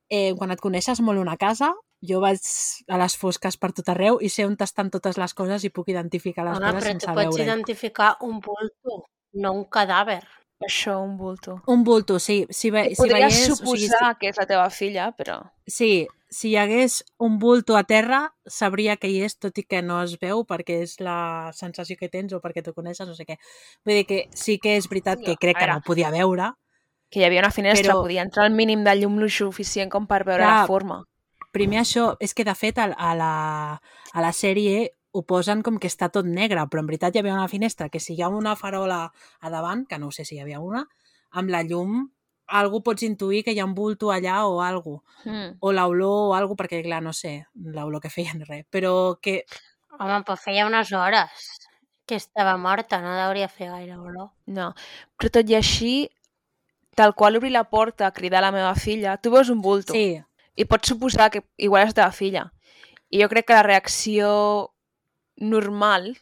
eh, 0.08 0.34
quan 0.36 0.50
et 0.50 0.60
coneixes 0.60 1.00
molt 1.00 1.18
una 1.20 1.36
casa, 1.36 1.74
jo 2.02 2.20
vaig 2.20 2.40
a 2.88 2.96
les 2.98 3.16
fosques 3.16 3.56
per 3.60 3.72
tot 3.72 3.88
arreu 3.92 4.18
i 4.20 4.28
sé 4.28 4.46
on 4.46 4.56
estan 4.58 4.90
totes 4.90 5.18
les 5.18 5.34
coses 5.34 5.64
i 5.64 5.70
puc 5.70 5.88
identificar 5.92 6.44
les 6.44 6.56
Home, 6.56 6.66
coses 6.72 6.74
però 6.74 6.80
tu 6.80 6.88
sense 6.88 7.06
pots 7.06 7.36
veure 7.36 7.42
identificar 7.44 8.16
un 8.22 8.40
bulto, 8.40 9.04
no 9.34 9.52
un 9.52 9.64
cadàver. 9.66 10.24
Això, 10.60 10.98
un 11.02 11.16
bulto. 11.16 11.62
Un 11.66 11.84
bulto, 11.84 12.18
sí. 12.18 12.46
Si, 12.50 12.70
ve, 12.70 12.90
si 12.90 12.96
podries 13.00 13.32
veiés, 13.32 13.46
suposar 13.48 14.16
que 14.20 14.28
és 14.28 14.36
la 14.36 14.46
teva 14.46 14.68
filla, 14.70 15.10
però... 15.16 15.38
O 15.40 15.70
sigui, 15.72 16.02
sí, 16.04 16.08
si 16.30 16.50
hi 16.52 16.56
hagués 16.60 17.00
un 17.18 17.38
bulto 17.40 17.76
a 17.78 17.82
terra, 17.84 18.34
sabria 18.46 18.96
que 19.00 19.08
hi 19.08 19.22
és, 19.24 19.38
tot 19.40 19.56
i 19.58 19.64
que 19.64 19.80
no 19.82 20.02
es 20.04 20.18
veu 20.20 20.44
perquè 20.44 20.82
és 20.84 20.98
la 21.00 21.50
sensació 21.56 21.96
que 21.98 22.10
tens 22.12 22.34
o 22.36 22.42
perquè 22.44 22.62
tu 22.62 22.74
coneixes, 22.76 23.08
no 23.08 23.16
sé 23.16 23.24
què. 23.24 23.38
Vull 23.86 24.02
dir 24.02 24.06
que 24.06 24.20
sí 24.36 24.58
que 24.62 24.76
és 24.76 24.86
veritat 24.88 25.24
que 25.24 25.38
crec 25.40 25.58
que 25.58 25.70
no 25.72 25.80
podia 25.86 26.12
veure, 26.14 26.52
Que 27.10 27.18
hi 27.18 27.24
havia 27.26 27.40
una 27.40 27.50
finestra, 27.50 27.88
Però- 27.90 28.02
podia 28.04 28.22
entrar 28.22 28.44
al 28.46 28.52
mínim 28.54 28.84
de 28.86 28.92
llum 28.94 29.16
lo 29.18 29.28
suficient 29.28 29.90
com 29.90 30.06
per 30.06 30.22
veure 30.22 30.44
Clar. 30.44 30.60
la 30.60 30.66
forma. 30.66 31.04
primer 31.50 31.80
això, 31.80 32.16
és 32.20 32.32
que 32.32 32.44
de 32.44 32.54
fet 32.54 32.78
a, 32.78 32.84
a, 32.94 33.14
la, 33.18 33.82
a 34.12 34.20
la 34.22 34.30
sèrie 34.30 34.92
ho 35.12 35.22
posen 35.26 35.62
com 35.66 35.78
que 35.78 35.88
està 35.90 36.08
tot 36.12 36.26
negre, 36.26 36.62
però 36.70 36.84
en 36.84 36.86
veritat 36.86 37.14
hi 37.14 37.20
havia 37.22 37.34
una 37.34 37.48
finestra 37.48 37.88
que 37.88 38.00
si 38.00 38.14
hi 38.14 38.22
ha 38.22 38.28
una 38.28 38.54
farola 38.56 39.12
a 39.40 39.50
davant, 39.50 39.86
que 39.86 39.98
no 39.98 40.10
sé 40.10 40.24
si 40.24 40.36
hi 40.36 40.40
havia 40.40 40.60
una, 40.60 40.84
amb 41.30 41.50
la 41.50 41.62
llum 41.62 42.10
algú 42.46 42.80
pots 42.82 43.02
intuir 43.06 43.44
que 43.46 43.52
hi 43.54 43.60
ha 43.60 43.64
un 43.64 43.74
bulto 43.74 44.10
allà 44.10 44.44
o 44.46 44.60
algo, 44.62 45.02
Mm. 45.24 45.58
o 45.60 45.72
l'olor 45.72 46.30
o 46.30 46.34
algo, 46.34 46.56
perquè 46.56 46.82
clar, 46.82 47.02
no 47.02 47.12
sé, 47.12 47.44
l'olor 47.54 48.00
que 48.00 48.08
feien 48.08 48.40
res, 48.46 48.64
però 48.70 49.18
que 49.20 49.44
Home, 50.00 50.22
però 50.24 50.36
feia 50.36 50.64
unes 50.66 50.92
hores 50.92 51.28
que 52.06 52.14
estava 52.16 52.56
morta, 52.56 53.02
no 53.02 53.10
hauria 53.10 53.48
fer 53.48 53.68
gaire 53.68 53.98
olor. 53.98 54.30
No, 54.46 54.72
però 55.18 55.30
tot 55.30 55.50
i 55.50 55.54
així, 55.54 56.08
tal 56.96 57.14
qual 57.14 57.36
obrir 57.36 57.52
la 57.52 57.64
porta 57.68 58.06
a 58.06 58.12
cridar 58.12 58.38
a 58.38 58.46
la 58.46 58.52
meva 58.52 58.74
filla, 58.74 59.18
tu 59.18 59.30
veus 59.30 59.50
un 59.50 59.60
bulto 59.60 59.92
sí, 59.92 60.22
i 60.56 60.64
pots 60.64 60.88
suposar 60.88 61.30
que 61.30 61.44
igual 61.56 61.84
és 61.84 61.92
la 61.92 61.98
teva 62.00 62.12
filla. 62.16 62.46
I 63.10 63.20
jo 63.22 63.28
crec 63.28 63.46
que 63.46 63.54
la 63.58 63.62
reacció 63.66 64.69
normal 65.40 66.12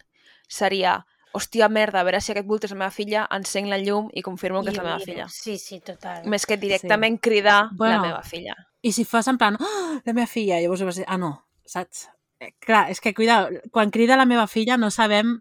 seria 0.49 1.05
hòstia, 1.36 1.69
merda, 1.69 2.01
a 2.01 2.05
veure 2.07 2.20
si 2.24 2.32
aquest 2.32 2.47
bulto 2.49 2.66
és 2.66 2.73
la 2.73 2.78
meva 2.78 2.90
filla, 2.90 3.27
encenc 3.36 3.69
la 3.69 3.77
llum 3.78 4.09
i 4.16 4.23
confirmo 4.24 4.62
que 4.65 4.70
és 4.73 4.78
I 4.78 4.78
la 4.81 4.85
meva 4.86 4.97
miro. 4.97 5.05
filla. 5.12 5.27
Sí, 5.28 5.59
sí, 5.59 5.81
total. 5.85 6.24
Més 6.27 6.47
que 6.49 6.57
directament 6.57 7.19
cridar 7.20 7.69
Bueno. 7.77 8.01
la 8.03 8.07
meva 8.09 8.23
filla. 8.23 8.55
i 8.82 8.93
si 8.93 9.05
fas 9.05 9.27
en 9.28 9.36
plan, 9.39 9.57
oh, 9.61 10.01
la 10.05 10.12
meva 10.15 10.27
filla, 10.27 10.59
llavors 10.61 10.82
vas 10.86 10.97
dir, 10.97 11.05
ah 11.09 11.19
no, 11.19 11.45
saps? 11.66 12.09
Eh, 12.40 12.53
clar, 12.61 12.89
és 12.90 13.01
que 13.01 13.12
cuida, 13.12 13.49
quan 13.73 13.90
crida 13.90 14.16
la 14.16 14.24
meva 14.24 14.47
filla 14.47 14.77
no 14.78 14.90
sabem 14.90 15.40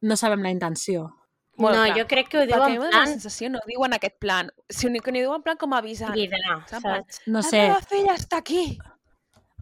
no 0.00 0.16
sabem 0.16 0.42
la 0.42 0.50
intenció. 0.50 1.10
Molt 1.58 1.76
no, 1.76 1.84
clar. 1.84 1.98
jo 1.98 2.06
crec 2.08 2.28
que 2.32 2.38
ho 2.40 2.46
diu 2.46 2.56
Perquè 2.56 2.72
a 2.72 2.74
en 2.74 2.80
la 2.82 2.88
plan 2.90 3.06
sensació, 3.08 3.50
no 3.50 3.58
ho 3.60 3.66
diu 3.68 3.84
en 3.84 3.92
aquest 3.92 4.16
plan. 4.18 4.48
Si 4.68 4.86
ho, 4.88 4.90
que 4.90 5.10
ho 5.10 5.14
diu 5.14 5.34
en 5.34 5.42
plan 5.42 5.56
com 5.60 5.72
avisant. 5.74 6.10
cridar, 6.12 6.64
Saps? 6.66 7.20
No 7.26 7.38
la 7.38 7.42
sé, 7.42 7.60
meva 7.68 7.80
filla 7.82 8.14
està 8.16 8.38
aquí! 8.38 8.78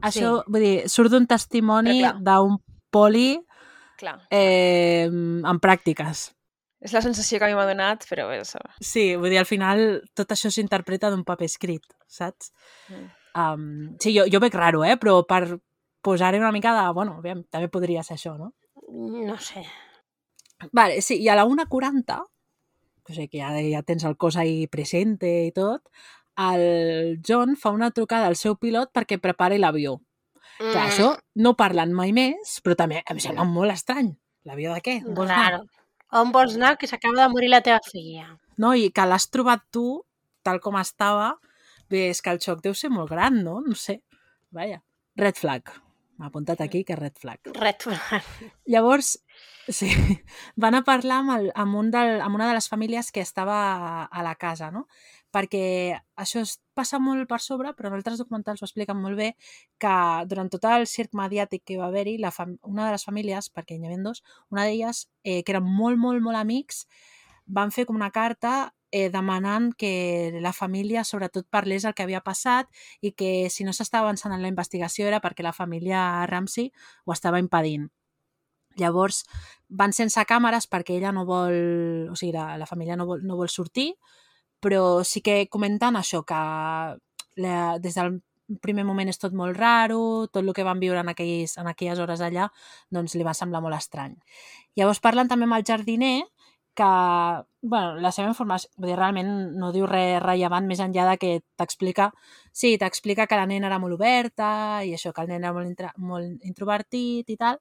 això, 0.02 0.42
vull 0.48 0.62
dir, 0.64 0.88
surt 0.88 1.10
d'un 1.12 1.26
testimoni 1.26 2.00
d'un 2.24 2.56
poli 2.92 3.38
Clar, 4.00 4.16
eh, 4.32 5.06
amb 5.08 5.62
pràctiques. 5.62 6.30
és 6.80 6.92
la 6.96 7.02
sensació 7.04 7.38
que 7.38 7.44
a 7.44 7.50
mi 7.50 7.56
m'ha 7.58 7.66
donat, 7.68 8.06
però 8.08 8.28
bé, 8.30 8.40
saber. 8.48 8.72
Sí, 8.80 9.14
vull 9.16 9.30
dir, 9.30 9.40
al 9.40 9.48
final 9.48 10.00
tot 10.16 10.32
això 10.32 10.48
s'interpreta 10.48 11.10
d'un 11.12 11.24
paper 11.28 11.48
escrit, 11.50 11.84
saps? 12.08 12.54
Mm. 12.88 13.10
Um, 13.36 13.66
sí, 14.00 14.14
jo, 14.16 14.24
jo 14.32 14.40
veig 14.40 14.56
raro, 14.56 14.82
eh? 14.84 14.96
Però 14.96 15.20
per 15.28 15.58
posar-hi 16.02 16.40
una 16.40 16.52
mica 16.52 16.72
de... 16.74 16.86
Bueno, 16.96 17.18
aviam, 17.20 17.44
també 17.52 17.68
podria 17.68 18.02
ser 18.02 18.16
això, 18.16 18.36
no? 18.38 18.54
No 18.90 19.36
sé. 19.38 19.66
Vale, 20.72 21.00
sí, 21.04 21.20
i 21.20 21.28
a 21.28 21.36
la 21.36 21.44
1.40, 21.48 22.16
o 22.20 23.12
sigui 23.14 23.28
que 23.28 23.40
ja, 23.40 23.52
ja 23.60 23.82
tens 23.86 24.04
el 24.08 24.16
cos 24.20 24.36
ahí 24.40 24.66
presente 24.72 25.30
i 25.46 25.52
tot, 25.56 25.84
el 26.40 27.20
John 27.26 27.56
fa 27.60 27.72
una 27.74 27.90
trucada 27.90 28.28
al 28.28 28.36
seu 28.36 28.56
pilot 28.56 28.92
perquè 28.96 29.20
prepari 29.20 29.58
l'avió. 29.60 29.98
Mm. 30.60 30.72
Clar, 30.74 30.86
això 30.86 31.10
no 31.40 31.54
parlen 31.56 31.94
mai 31.96 32.12
més, 32.12 32.58
però 32.64 32.76
també 32.76 33.00
em 33.08 33.20
sembla 33.22 33.46
molt 33.48 33.72
estrany. 33.72 34.12
L'avió 34.48 34.74
de 34.76 34.84
què? 34.84 34.96
On 35.06 35.16
vols 35.16 35.32
anar? 35.32 35.46
Raro. 35.46 35.64
On 36.20 36.32
vols 36.34 36.56
anar 36.58 36.74
que 36.76 36.88
s'acaba 36.90 37.16
de 37.22 37.28
morir 37.32 37.50
la 37.52 37.62
teva 37.64 37.80
filla? 37.86 38.26
No, 38.60 38.74
i 38.76 38.90
que 38.92 39.06
l'has 39.08 39.30
trobat 39.32 39.62
tu, 39.72 40.02
tal 40.44 40.60
com 40.60 40.76
estava, 40.80 41.34
bé, 41.90 42.08
és 42.10 42.20
que 42.20 42.32
el 42.34 42.40
xoc 42.42 42.60
deu 42.64 42.74
ser 42.76 42.90
molt 42.92 43.08
gran, 43.12 43.40
no? 43.46 43.60
No 43.64 43.76
sé. 43.78 44.00
Vaja. 44.52 44.82
Red 45.20 45.38
flag. 45.40 45.72
M'ha 46.20 46.28
apuntat 46.28 46.60
aquí 46.60 46.82
que 46.84 46.98
red 46.98 47.16
flag. 47.16 47.48
Red 47.56 47.80
flag. 47.80 48.26
Llavors, 48.68 49.14
sí, 49.72 49.88
van 50.64 50.76
a 50.76 50.82
parlar 50.84 51.22
amb, 51.22 51.32
el, 51.38 51.48
amb, 51.54 51.78
un 51.80 51.88
del, 51.94 52.18
amb 52.20 52.36
una 52.36 52.50
de 52.50 52.58
les 52.58 52.68
famílies 52.68 53.08
que 53.14 53.24
estava 53.24 54.04
a 54.04 54.26
la 54.26 54.34
casa, 54.36 54.68
no? 54.74 54.86
Perquè 55.30 55.94
això 56.18 56.42
es 56.42 56.56
passa 56.74 56.98
molt 56.98 57.28
per 57.30 57.38
sobre, 57.44 57.70
però 57.78 57.90
en 57.90 57.98
altres 57.98 58.18
documentals 58.18 58.62
ho 58.62 58.66
expliquen 58.66 58.98
molt 58.98 59.18
bé, 59.20 59.30
que 59.78 59.94
durant 60.26 60.50
tot 60.50 60.66
el 60.72 60.88
circ 60.90 61.14
mediàtic 61.14 61.62
que 61.64 61.78
va 61.78 61.86
haver-hi, 61.86 62.18
una 62.18 62.86
de 62.86 62.90
les 62.96 63.06
famílies, 63.06 63.50
perquè 63.54 63.78
n'hi 63.78 63.86
havia 63.86 64.02
dos, 64.02 64.24
una 64.50 64.66
d'elles, 64.66 65.06
eh, 65.22 65.42
que 65.44 65.54
eren 65.54 65.64
molt, 65.66 65.98
molt, 65.98 66.22
molt 66.22 66.40
amics, 66.40 66.86
van 67.46 67.70
fer 67.74 67.86
com 67.86 67.98
una 67.98 68.10
carta 68.10 68.72
eh, 68.90 69.10
demanant 69.10 69.72
que 69.78 70.38
la 70.42 70.52
família 70.52 71.04
sobretot 71.04 71.46
parlés 71.50 71.84
el 71.84 71.94
que 71.94 72.02
havia 72.02 72.22
passat 72.26 72.68
i 73.00 73.12
que 73.12 73.48
si 73.50 73.64
no 73.64 73.74
s'estava 73.74 74.08
avançant 74.08 74.34
en 74.34 74.42
la 74.42 74.50
investigació 74.50 75.06
era 75.06 75.20
perquè 75.22 75.46
la 75.46 75.54
família 75.54 76.26
Ramsey 76.26 76.70
ho 77.04 77.14
estava 77.14 77.40
impedint. 77.42 77.88
Llavors, 78.78 79.24
van 79.68 79.92
sense 79.92 80.22
càmeres 80.26 80.68
perquè 80.70 80.96
ella 80.96 81.12
no 81.12 81.26
vol... 81.26 82.10
O 82.10 82.16
sigui, 82.16 82.32
la, 82.36 82.54
la 82.58 82.68
família 82.70 82.96
no 82.96 83.06
vol, 83.06 83.24
no 83.26 83.36
vol 83.38 83.50
sortir, 83.50 83.92
però 84.60 85.02
sí 85.04 85.22
que 85.24 85.46
comenten 85.48 85.96
això, 85.96 86.22
que 86.26 86.40
la, 87.40 87.78
des 87.80 87.96
del 87.96 88.20
primer 88.62 88.84
moment 88.84 89.08
és 89.08 89.20
tot 89.20 89.34
molt 89.36 89.56
raro, 89.58 90.26
tot 90.26 90.42
el 90.42 90.52
que 90.54 90.66
van 90.66 90.80
viure 90.82 91.00
en, 91.00 91.12
aquells, 91.12 91.56
en 91.60 91.70
aquelles 91.70 92.00
hores 92.02 92.22
allà, 92.24 92.48
doncs 92.90 93.14
li 93.14 93.26
va 93.26 93.34
semblar 93.36 93.62
molt 93.62 93.78
estrany. 93.78 94.16
Llavors 94.78 95.02
parlen 95.02 95.30
també 95.30 95.46
amb 95.46 95.58
el 95.58 95.66
jardiner, 95.66 96.16
que, 96.74 96.90
bueno, 97.62 97.96
la 98.00 98.12
seva 98.14 98.30
informació, 98.30 98.70
vull 98.78 98.92
dir, 98.92 98.96
realment 98.98 99.30
no 99.58 99.72
diu 99.74 99.86
res 99.90 100.20
rellevant 100.22 100.68
més 100.70 100.80
enllà 100.80 101.06
de 101.10 101.16
que 101.20 101.32
t'explica, 101.58 102.10
sí, 102.52 102.76
t'explica 102.78 103.26
que 103.26 103.38
la 103.38 103.46
nena 103.50 103.68
era 103.68 103.80
molt 103.82 103.98
oberta 103.98 104.50
i 104.86 104.94
això, 104.96 105.12
que 105.12 105.24
el 105.24 105.32
nen 105.32 105.44
era 105.44 105.52
molt, 105.56 105.68
intra, 105.68 105.92
molt 105.98 106.46
introvertit 106.46 107.30
i 107.30 107.36
tal, 107.40 107.60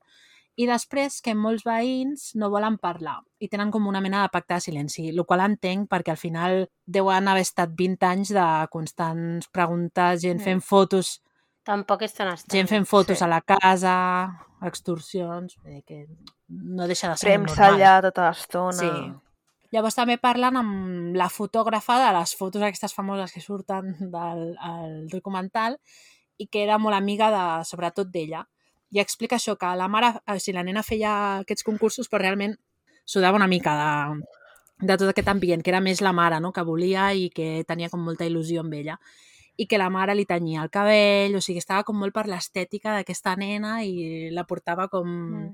i 0.59 0.65
després 0.67 1.21
que 1.23 1.31
molts 1.39 1.63
veïns 1.63 2.33
no 2.35 2.49
volen 2.51 2.75
parlar 2.77 3.21
i 3.39 3.47
tenen 3.47 3.71
com 3.71 3.85
una 3.87 4.01
mena 4.03 4.25
de 4.25 4.31
pacte 4.33 4.57
de 4.57 4.59
silenci, 4.65 5.05
el 5.13 5.23
qual 5.25 5.39
entenc 5.45 5.87
perquè 5.87 6.11
al 6.11 6.19
final 6.19 6.65
deuen 6.85 7.27
haver 7.31 7.45
estat 7.45 7.71
20 7.79 8.03
anys 8.09 8.33
de 8.35 8.45
constants 8.73 9.47
preguntes, 9.47 10.21
gent 10.21 10.41
Mm. 10.41 10.43
fent 10.43 10.61
fotos, 10.61 11.21
Tampoc 11.63 12.01
és 12.03 12.13
tan 12.13 12.27
estrany. 12.33 12.57
gent 12.57 12.67
fent 12.69 12.85
fotos 12.87 13.17
sí. 13.19 13.23
a 13.23 13.27
la 13.27 13.41
casa, 13.41 13.95
extorsions, 14.61 15.55
vull 15.63 15.73
dir 15.79 15.83
que 15.85 16.05
no 16.49 16.87
deixa 16.87 17.09
de 17.11 17.17
ser 17.17 17.29
Premsa 17.29 17.55
normal. 17.69 17.79
allà 17.81 18.01
tota 18.09 18.27
l'estona. 18.29 18.77
Sí. 18.79 18.91
Llavors 19.71 19.95
també 19.95 20.17
parlen 20.17 20.57
amb 20.57 21.15
la 21.15 21.27
fotògrafa 21.29 21.99
de 22.07 22.13
les 22.17 22.31
fotos 22.35 22.61
aquestes 22.65 22.93
famoses 22.95 23.31
que 23.31 23.41
surten 23.43 23.91
del 24.11 24.55
el 24.65 25.07
documental 25.11 25.77
i 26.41 26.47
que 26.47 26.63
era 26.63 26.79
molt 26.81 26.97
amiga 26.97 27.29
de, 27.29 27.65
sobretot 27.69 28.09
d'ella. 28.09 28.47
I 28.91 28.99
explica 29.03 29.37
això, 29.37 29.55
que 29.59 29.69
la 29.77 29.87
mare, 29.87 30.15
o 30.25 30.37
sigui, 30.39 30.57
la 30.57 30.65
nena 30.65 30.83
feia 30.83 31.13
aquests 31.43 31.65
concursos, 31.67 32.09
però 32.09 32.23
realment 32.23 32.55
sudava 33.05 33.37
una 33.37 33.47
mica 33.49 33.75
de, 33.77 34.27
de 34.87 34.97
tot 34.97 35.11
aquest 35.11 35.29
ambient, 35.29 35.63
que 35.65 35.73
era 35.73 35.81
més 35.81 36.01
la 36.01 36.13
mare, 36.13 36.39
no?, 36.41 36.53
que 36.53 36.65
volia 36.65 37.11
i 37.13 37.29
que 37.33 37.65
tenia 37.67 37.89
com 37.89 38.01
molta 38.05 38.27
il·lusió 38.29 38.63
amb 38.63 38.77
ella 38.79 38.97
i 39.59 39.65
que 39.67 39.77
la 39.77 39.89
mare 39.91 40.13
li 40.15 40.23
tenia 40.23 40.61
el 40.63 40.71
cabell, 40.71 41.35
o 41.35 41.41
sigui, 41.43 41.59
estava 41.59 41.83
com 41.83 41.97
molt 41.99 42.15
per 42.15 42.29
l'estètica 42.31 42.93
d'aquesta 42.95 43.33
nena 43.35 43.81
i 43.83 44.29
la 44.31 44.45
portava 44.47 44.87
com 44.87 45.09
mm. 45.09 45.49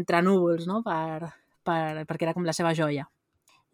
entre 0.00 0.22
núvols, 0.24 0.64
no?, 0.70 0.80
per, 0.86 1.28
per, 1.66 2.06
perquè 2.08 2.28
era 2.28 2.34
com 2.36 2.48
la 2.48 2.56
seva 2.56 2.72
joia. 2.78 3.04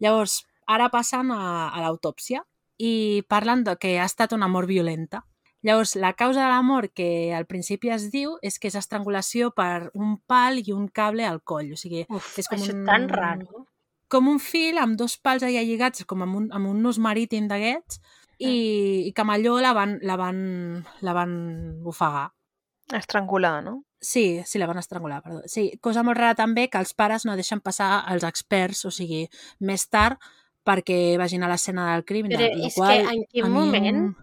Llavors, 0.03 0.41
ara 0.67 0.89
passen 0.91 1.31
a, 1.31 1.69
a 1.71 1.85
l'autòpsia 1.85 2.43
i 2.77 3.23
parlen 3.31 3.63
de 3.63 3.77
que 3.79 3.95
ha 4.01 4.05
estat 4.05 4.35
una 4.35 4.51
mort 4.51 4.67
violenta. 4.67 5.23
Llavors, 5.65 5.95
la 5.95 6.13
causa 6.13 6.43
de 6.43 6.49
la 6.51 6.61
mort 6.61 6.91
que 6.93 7.33
al 7.33 7.45
principi 7.49 7.89
es 7.89 8.11
diu 8.11 8.37
és 8.45 8.59
que 8.59 8.69
és 8.69 8.75
estrangulació 8.77 9.49
per 9.51 9.89
un 9.97 10.17
pal 10.25 10.59
i 10.61 10.71
un 10.71 10.87
cable 10.87 11.25
al 11.25 11.41
coll. 11.41 11.73
O 11.73 11.79
sigui, 11.79 12.05
Uf, 12.09 12.37
és 12.39 12.47
com 12.47 12.59
això 12.61 12.75
un, 12.75 12.85
tan 12.85 13.09
raro. 13.09 13.65
com 14.07 14.27
un 14.29 14.39
fil 14.39 14.77
amb 14.77 14.95
dos 14.99 15.17
pals 15.17 15.43
allà 15.43 15.63
lligats, 15.65 16.05
com 16.05 16.21
amb 16.23 16.35
un, 16.35 16.47
amb 16.53 16.69
un 16.69 16.81
nus 16.81 16.99
marítim 17.01 17.47
d'aquests, 17.49 17.99
i, 18.37 19.07
i 19.09 19.11
que 19.17 19.21
amb 19.25 19.33
allò 19.33 19.57
la 19.59 19.73
van, 19.73 19.97
la 20.05 20.15
van, 20.15 20.39
la 21.01 21.13
van 21.17 21.33
ofegar. 21.83 22.27
Estrangular, 22.93 23.63
no? 23.63 23.83
Sí, 23.99 24.41
sí, 24.45 24.59
la 24.59 24.67
van 24.69 24.77
estrangular, 24.77 25.23
perdó. 25.23 25.41
Sí, 25.49 25.71
cosa 25.81 26.03
molt 26.05 26.19
rara 26.21 26.35
també 26.37 26.67
que 26.69 26.77
els 26.77 26.93
pares 26.93 27.25
no 27.25 27.33
deixen 27.35 27.59
passar 27.65 28.05
els 28.13 28.23
experts, 28.23 28.85
o 28.85 28.91
sigui, 28.93 29.25
més 29.59 29.87
tard 29.89 30.21
perquè 30.63 31.17
vagin 31.17 31.43
a 31.43 31.49
l'escena 31.49 31.89
del 31.95 32.05
crim. 32.05 32.29
Però 32.29 32.45
és 32.67 32.75
qual 32.77 32.93
que 33.01 33.15
en 33.15 33.25
quin 33.25 33.47
mi 33.49 33.51
moment 33.57 33.85
em- 33.89 34.15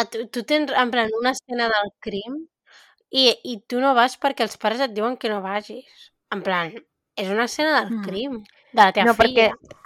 a 0.00 0.04
tu, 0.12 0.26
tu 0.32 0.42
tens 0.48 0.72
en 0.72 0.90
plan 0.92 1.10
una 1.20 1.32
escena 1.36 1.68
del 1.72 1.90
crim 2.04 2.36
i, 3.10 3.30
i 3.44 3.56
tu 3.70 3.80
no 3.82 3.94
vas 3.96 4.18
perquè 4.20 4.44
els 4.46 4.56
pares 4.60 4.82
et 4.84 4.92
diuen 4.96 5.16
que 5.16 5.30
no 5.32 5.40
vagis. 5.44 6.10
En 6.34 6.42
plan, 6.46 6.72
és 7.16 7.28
una 7.32 7.46
escena 7.50 7.80
del 7.80 7.92
Mm. 7.96 8.04
crim, 8.04 8.38
de 8.72 8.80
la 8.82 8.92
teva 8.92 9.06
No, 9.10 9.14
filla. 9.14 9.50
perquè... 9.56 9.84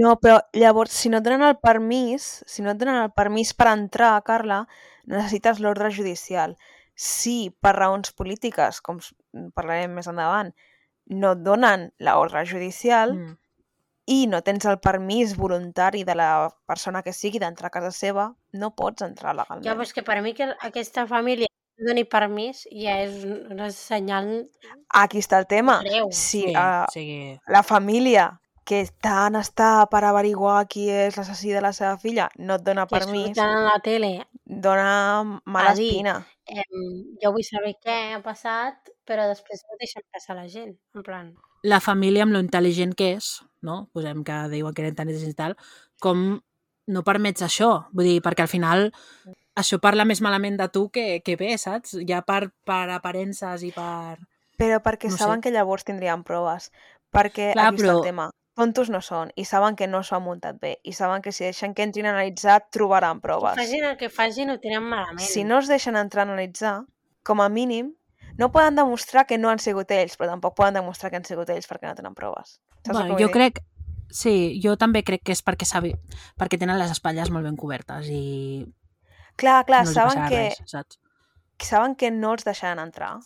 No, 0.00 0.16
però 0.20 0.40
llavors, 0.52 0.92
si 0.92 1.08
no 1.08 1.18
et 1.22 1.24
donen 1.24 1.42
el 1.46 1.56
permís, 1.64 2.24
si 2.46 2.60
no 2.64 2.72
et 2.74 2.80
donen 2.80 2.98
el 3.06 3.12
permís 3.16 3.54
per 3.56 3.70
entrar, 3.72 4.10
Carla, 4.26 4.66
necessites 5.08 5.60
l'ordre 5.64 5.88
judicial. 5.94 6.56
Si 6.94 7.48
per 7.62 7.72
raons 7.78 8.12
polítiques, 8.12 8.82
com 8.84 8.98
parlarem 9.56 9.94
més 9.96 10.08
endavant, 10.10 10.50
no 11.08 11.32
et 11.32 11.44
donen 11.46 11.86
l'ordre 12.04 12.44
judicial 12.44 13.14
Mm. 13.16 13.36
I 14.08 14.26
no 14.30 14.40
tens 14.46 14.64
el 14.70 14.78
permís 14.80 15.34
voluntari 15.36 16.02
de 16.08 16.14
la 16.16 16.30
persona 16.66 17.02
que 17.04 17.12
sigui 17.12 17.38
d'entrar 17.42 17.68
a 17.68 17.74
casa 17.76 17.90
seva, 17.92 18.30
no 18.52 18.70
pots 18.74 19.04
entrar 19.04 19.34
Ja, 19.34 19.42
legalment. 19.42 19.68
però 19.76 19.84
és 19.86 19.92
que 19.92 20.02
per 20.06 20.20
mi 20.24 20.32
que 20.34 20.48
aquesta 20.70 21.06
família 21.06 21.46
no 21.78 21.90
doni 21.92 22.04
permís 22.08 22.64
ja 22.72 22.96
és 23.04 23.22
un, 23.24 23.60
senyal 23.70 24.30
Aquí 24.90 25.18
està 25.22 25.38
el 25.38 25.46
tema. 25.46 25.80
greu. 25.84 26.08
Si 26.10 26.42
Sí, 26.48 26.54
uh, 26.56 26.86
sigui, 26.92 27.38
la 27.46 27.62
família 27.62 28.30
que 28.68 28.82
tant 29.00 29.36
està 29.38 29.86
per 29.88 30.02
averiguar 30.04 30.66
qui 30.68 30.88
és 30.92 31.16
l'assassí 31.16 31.52
de 31.54 31.60
la 31.64 31.72
seva 31.72 31.96
filla 31.98 32.28
no 32.36 32.56
et 32.58 32.64
dona 32.66 32.86
Que 32.86 32.98
permís, 32.98 33.28
surten 33.36 33.48
a 33.48 33.62
la 33.64 33.78
tele 33.80 34.10
dona 34.44 35.40
mala 35.46 35.74
dir 35.74 35.88
espina. 35.90 36.26
em, 36.46 36.82
jo 37.22 37.30
vull 37.32 37.44
saber 37.44 37.74
què 37.84 37.96
ha 38.16 38.20
passat, 38.22 38.90
però 39.06 39.26
després 39.28 39.62
no 39.68 39.76
deixen 39.80 40.02
passar 40.12 40.36
la 40.36 40.48
gent. 40.48 40.74
En 40.94 41.02
plan, 41.02 41.34
la 41.62 41.80
família 41.80 42.22
amb 42.24 42.32
lo 42.32 42.40
intel·ligent 42.42 42.94
que 42.94 43.12
és, 43.16 43.42
no? 43.62 43.88
Posem 43.92 44.22
que 44.24 44.36
diuen 44.52 44.74
que 44.74 44.82
eren 44.84 44.94
tan 44.94 45.08
intel·ligents 45.08 45.34
i 45.34 45.38
tal, 45.38 45.56
com 46.00 46.40
no 46.88 47.02
permets 47.04 47.42
això? 47.42 47.86
Vull 47.92 48.06
dir, 48.06 48.20
perquè 48.24 48.42
al 48.46 48.48
final 48.52 48.90
això 49.58 49.80
parla 49.82 50.04
més 50.06 50.20
malament 50.22 50.56
de 50.56 50.68
tu 50.72 50.88
que, 50.94 51.20
que 51.26 51.34
bé, 51.36 51.56
saps? 51.58 51.96
Ja 52.08 52.22
per, 52.22 52.50
per 52.64 52.88
aparences 52.94 53.64
i 53.66 53.72
per... 53.74 54.18
Però 54.58 54.80
perquè 54.82 55.10
No 55.10 55.16
sé. 55.16 55.22
saben 55.24 55.40
que 55.40 55.50
llavors 55.54 55.84
tindrien 55.84 56.22
proves. 56.26 56.70
Perquè 57.14 57.52
Clar, 57.54 57.68
aquí 57.72 57.82
està 57.82 57.86
però- 57.88 57.96
el 57.98 58.04
tema. 58.06 58.30
Tontos 58.58 58.88
no 58.90 58.98
són 59.00 59.28
i 59.38 59.44
saben 59.46 59.76
que 59.78 59.86
no 59.86 60.00
s'ho 60.02 60.16
han 60.16 60.24
muntat 60.24 60.56
bé 60.58 60.80
i 60.82 60.90
saben 60.92 61.22
que 61.22 61.30
si 61.30 61.44
deixen 61.44 61.74
que 61.78 61.84
entrin 61.86 62.06
a 62.06 62.10
analitzar 62.10 62.64
trobaran 62.74 63.20
que 63.20 63.28
proves. 63.28 63.54
facin 63.54 63.84
el 63.86 63.96
que 63.96 64.08
facin 64.10 64.50
ho 64.50 64.56
tenen 64.58 64.82
malament. 64.82 65.20
Si 65.22 65.44
no 65.44 65.60
es 65.60 65.68
deixen 65.70 65.94
entrar 65.94 66.24
a 66.26 66.32
analitzar, 66.32 66.80
com 67.22 67.40
a 67.40 67.46
mínim, 67.48 67.92
no 68.38 68.50
poden 68.52 68.76
demostrar 68.76 69.26
que 69.26 69.38
no 69.38 69.50
han 69.50 69.58
sigut 69.58 69.90
ells, 69.90 70.16
però 70.16 70.30
tampoc 70.30 70.54
poden 70.56 70.74
demostrar 70.78 71.10
que 71.10 71.16
han 71.18 71.24
sigut 71.26 71.50
ells 71.50 71.66
perquè 71.68 71.88
no 71.90 71.94
tenen 71.98 72.14
proves. 72.14 72.60
Saps 72.84 72.94
Bueno, 72.96 73.18
jo 73.18 73.26
dir? 73.26 73.30
crec... 73.34 73.60
Sí, 74.10 74.58
jo 74.64 74.76
també 74.80 75.02
crec 75.04 75.20
que 75.22 75.34
és 75.36 75.42
perquè 75.44 75.66
sabi... 75.68 75.90
perquè 76.40 76.56
tenen 76.58 76.78
les 76.80 76.90
espatlles 76.94 77.28
molt 77.30 77.44
ben 77.44 77.56
cobertes 77.60 78.06
i 78.08 78.64
Clar, 79.36 79.64
clar, 79.68 79.84
no 79.84 79.92
saben 79.92 80.22
que, 80.30 80.38
res, 80.48 80.62
saps? 80.66 80.96
saben 81.60 81.94
que 81.94 82.10
no 82.10 82.32
els 82.32 82.44
deixaran 82.46 82.78
entrar. 82.80 83.18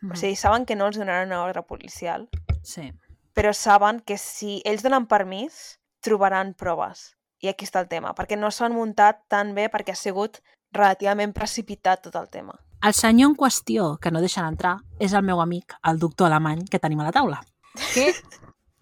Mhm. 0.00 0.12
O 0.12 0.16
sigui, 0.16 0.36
saben 0.36 0.64
que 0.64 0.76
no 0.76 0.86
els 0.86 0.96
donaran 0.98 1.28
una 1.28 1.42
ordre 1.44 1.62
policial, 1.62 2.28
Sí. 2.62 2.92
però 3.34 3.52
saben 3.52 4.00
que 4.00 4.16
si 4.18 4.62
ells 4.64 4.82
donen 4.82 5.06
permís, 5.06 5.78
trobaran 6.00 6.54
proves. 6.54 7.16
I 7.40 7.48
aquí 7.48 7.66
està 7.66 7.80
el 7.80 7.88
tema, 7.88 8.14
perquè 8.14 8.38
no 8.38 8.50
s'han 8.50 8.72
muntat 8.72 9.20
tan 9.28 9.54
bé 9.54 9.68
perquè 9.70 9.92
ha 9.92 9.94
sigut 10.00 10.40
relativament 10.72 11.34
precipitat 11.34 12.02
tot 12.02 12.16
el 12.16 12.28
tema. 12.30 12.58
El 12.84 12.92
senyor 12.92 13.30
en 13.30 13.36
qüestió, 13.38 13.98
que 14.00 14.10
no 14.12 14.20
deixen 14.20 14.44
entrar, 14.44 14.76
és 15.00 15.14
el 15.16 15.22
meu 15.24 15.40
amic, 15.40 15.72
el 15.88 15.98
doctor 16.02 16.28
alemany, 16.28 16.66
que 16.70 16.78
tenim 16.82 17.00
a 17.00 17.06
la 17.08 17.12
taula. 17.16 17.38
Que 17.94 18.10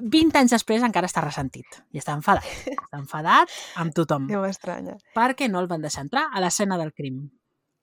20 0.03 0.39
anys 0.41 0.51
després 0.57 0.83
encara 0.83 1.07
està 1.07 1.23
ressentit 1.23 1.77
i 1.95 2.01
està 2.03 2.17
enfadat. 2.19 2.49
Està 2.73 2.99
enfadat 2.99 3.53
amb 3.79 3.95
tothom 3.95 4.27
Que 4.29 4.41
m'estranya. 4.43 4.97
perquè 5.15 5.47
no 5.49 5.61
el 5.63 5.69
van 5.71 5.85
deixar 5.85 6.03
entrar 6.03 6.25
a 6.33 6.41
l'escena 6.43 6.79
del 6.81 6.91
crim. 6.93 7.29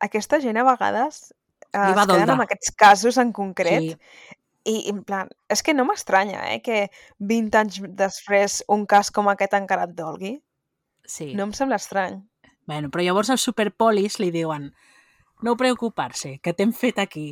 Aquesta 0.04 0.40
gent 0.44 0.58
a 0.60 0.66
vegades 0.68 1.32
eh, 1.72 1.78
va 1.80 2.04
es 2.04 2.12
queden 2.12 2.30
amb 2.36 2.44
aquests 2.44 2.72
casos 2.76 3.18
en 3.18 3.32
concret 3.32 3.82
Sí. 3.94 3.96
i, 4.66 4.76
en 4.91 5.04
plan, 5.08 5.30
és 5.48 5.64
que 5.64 5.74
no 5.74 5.86
m'estranya 5.88 6.44
eh, 6.54 6.60
que 6.62 6.90
20 7.20 7.56
anys 7.58 7.80
després 7.96 8.64
un 8.68 8.86
cas 8.86 9.10
com 9.12 9.30
aquest 9.32 9.54
encara 9.56 9.88
et 9.88 9.96
dolgui. 9.96 10.36
Sí. 11.08 11.32
No 11.34 11.44
em 11.48 11.54
sembla 11.54 11.80
estrany. 11.80 12.20
Bueno, 12.68 12.90
però 12.91 13.02
llavors 13.08 13.30
els 13.34 13.41
superpolis 13.41 14.20
li 14.20 14.30
diuen 14.36 14.74
no 15.41 15.56
preocupar-se, 15.56 16.40
que 16.44 16.53
t'hem 16.53 16.74
fet 16.76 16.99
aquí 16.99 17.30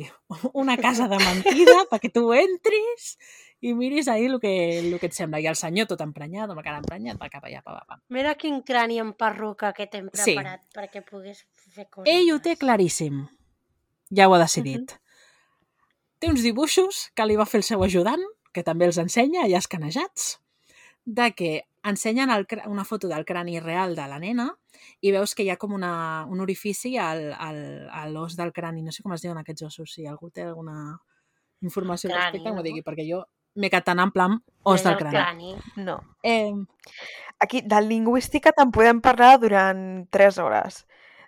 una 0.54 0.76
casa 0.80 1.08
de 1.08 1.18
mentida 1.20 1.76
perquè 1.90 2.10
tu 2.12 2.32
entris 2.32 3.16
i 3.60 3.72
miris 3.74 4.06
ahir 4.08 4.30
el 4.30 4.38
que, 4.40 4.52
el 4.78 4.98
que 5.00 5.08
et 5.10 5.16
sembla. 5.16 5.40
I 5.42 5.48
el 5.50 5.56
senyor 5.58 5.88
tot 5.90 6.00
emprenyat, 6.04 6.46
amb 6.48 6.60
la 6.60 6.64
cara 6.64 6.78
emprenyat, 6.80 7.18
va 7.20 7.28
cap 7.32 7.44
allà, 7.44 7.60
pa, 7.64 7.74
pa, 7.74 7.84
pa. 7.88 7.98
Mira 8.14 8.36
quin 8.38 8.62
crani 8.62 9.00
en 9.02 9.12
perruca 9.18 9.72
que 9.74 9.88
t'hem 9.90 10.08
Sí. 10.14 10.36
preparat 10.36 10.62
perquè 10.74 11.02
puguis 11.04 11.44
fer 11.74 11.88
coses. 11.90 12.08
Ell 12.12 12.30
ho 12.32 12.38
té 12.40 12.56
claríssim. 12.56 13.26
Ja 14.14 14.28
ho 14.28 14.34
ha 14.34 14.38
decidit. 14.40 14.94
Té 16.18 16.30
uns 16.30 16.42
dibuixos 16.42 17.08
que 17.14 17.26
li 17.26 17.36
va 17.36 17.46
fer 17.46 17.60
el 17.60 17.66
seu 17.66 17.82
ajudant, 17.84 18.22
que 18.54 18.62
també 18.64 18.86
els 18.88 18.96
ensenya, 18.98 19.44
ja 19.50 19.58
escanejats, 19.60 20.38
de 21.04 21.28
que 21.36 21.50
ensenyen 21.88 22.30
el, 22.30 22.46
una 22.66 22.84
foto 22.84 23.08
del 23.08 23.24
crani 23.24 23.58
real 23.60 23.94
de 23.96 24.06
la 24.08 24.18
nena 24.18 24.48
i 25.00 25.12
veus 25.14 25.34
que 25.34 25.42
hi 25.44 25.50
ha 25.50 25.56
com 25.56 25.72
una, 25.74 26.24
un 26.28 26.40
orifici 26.40 26.96
al, 26.98 27.32
al, 27.32 27.88
a 27.90 28.06
l'os 28.08 28.36
del 28.36 28.52
crani. 28.52 28.82
No 28.82 28.92
sé 28.92 29.02
com 29.02 29.12
es 29.16 29.22
diuen 29.24 29.38
aquests 29.40 29.66
ossos, 29.70 29.92
si 29.94 30.06
algú 30.06 30.30
té 30.30 30.44
alguna 30.46 30.98
informació 31.62 32.08
al 32.10 32.14
Crani, 32.14 32.24
respecte, 32.30 32.44
que 32.44 32.52
m'ho 32.54 32.62
no? 32.62 32.66
digui, 32.68 32.82
perquè 32.86 33.04
jo 33.08 33.24
m'he 33.58 33.70
quedat 33.72 33.88
tan 33.90 33.98
en 33.98 34.12
plan 34.14 34.36
os 34.62 34.84
del 34.84 34.92
el 34.92 34.98
crani. 35.00 35.16
crani. 35.16 35.84
No. 35.84 35.98
Eh, 36.22 36.52
Aquí, 37.40 37.60
de 37.62 37.78
lingüística 37.86 38.50
te'n 38.50 38.70
podem 38.74 38.98
parlar 39.00 39.36
durant 39.38 40.08
3 40.10 40.38
hores. 40.42 40.80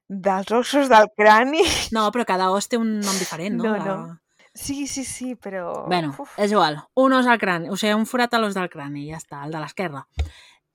Dels 0.09 0.51
ossos 0.51 0.89
del 0.91 1.07
crani... 1.17 1.63
no, 1.95 2.09
però 2.11 2.25
cada 2.27 2.49
os 2.51 2.67
té 2.69 2.79
un 2.81 2.97
nom 2.99 3.15
diferent, 3.19 3.55
no? 3.59 3.65
No, 3.69 3.77
La- 3.77 3.85
no. 3.85 4.19
Sí, 4.61 4.87
sí, 4.87 5.05
sí, 5.09 5.35
però... 5.37 5.87
Bueno, 5.89 6.13
Uf. 6.19 6.35
és 6.37 6.53
igual. 6.53 6.77
Un 7.01 7.15
os 7.17 7.27
al 7.27 7.39
crani, 7.41 7.71
o 7.73 7.79
sigui, 7.81 7.95
un 7.97 8.05
forat 8.07 8.35
a 8.37 8.41
l'os 8.43 8.57
del 8.59 8.69
crani, 8.69 9.07
ja 9.09 9.17
està, 9.17 9.45
el 9.47 9.55
de 9.55 9.63
l'esquerra. 9.63 10.03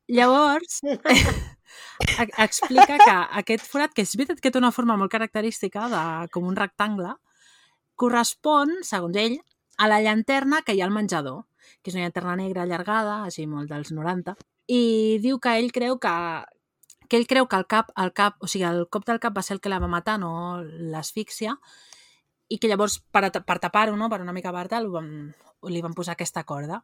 Llavors, 0.10 0.80
e- 0.90 2.32
explica 2.46 2.98
que 2.98 3.16
aquest 3.42 3.68
forat, 3.70 3.94
que 3.94 4.02
és 4.08 4.16
veritat 4.18 4.42
que 4.42 4.50
té 4.50 4.58
una 4.58 4.74
forma 4.74 4.98
molt 4.98 5.14
característica, 5.14 5.86
de, 5.92 6.02
com 6.34 6.50
un 6.50 6.58
rectangle, 6.58 7.14
correspon, 7.96 8.74
segons 8.82 9.22
ell, 9.22 9.38
a 9.78 9.92
la 9.92 10.02
llanterna 10.02 10.64
que 10.66 10.74
hi 10.74 10.82
ha 10.82 10.90
al 10.90 10.96
menjador, 10.96 11.44
que 11.84 11.94
és 11.94 12.00
una 12.00 12.08
llanterna 12.08 12.36
negra 12.42 12.66
allargada, 12.66 13.22
així 13.30 13.46
molt 13.46 13.70
dels 13.70 13.94
90, 13.94 14.34
i 14.74 14.84
diu 15.22 15.38
que 15.38 15.58
ell 15.62 15.70
creu 15.76 16.02
que 16.02 16.16
que 17.08 17.20
ell 17.20 17.28
creu 17.30 17.46
que 17.46 17.58
el 17.62 17.68
cap, 17.70 17.92
el 18.02 18.12
cap, 18.18 18.40
o 18.42 18.48
sigui, 18.50 18.66
el 18.66 18.88
cop 18.90 19.06
del 19.06 19.20
cap 19.22 19.36
va 19.38 19.44
ser 19.46 19.56
el 19.56 19.62
que 19.62 19.70
la 19.70 19.78
va 19.78 19.90
matar, 19.92 20.18
no 20.18 20.32
l'asfíxia, 20.64 21.54
i 22.50 22.60
que 22.60 22.70
llavors, 22.70 23.00
per, 23.12 23.30
per 23.32 23.58
tapar-ho, 23.62 23.96
no, 23.98 24.10
per 24.10 24.22
una 24.22 24.34
mica 24.36 24.52
apartar, 24.52 24.82
li 24.84 24.92
van, 24.94 25.10
li 25.72 25.82
van 25.82 25.96
posar 25.98 26.14
aquesta 26.16 26.44
corda. 26.44 26.84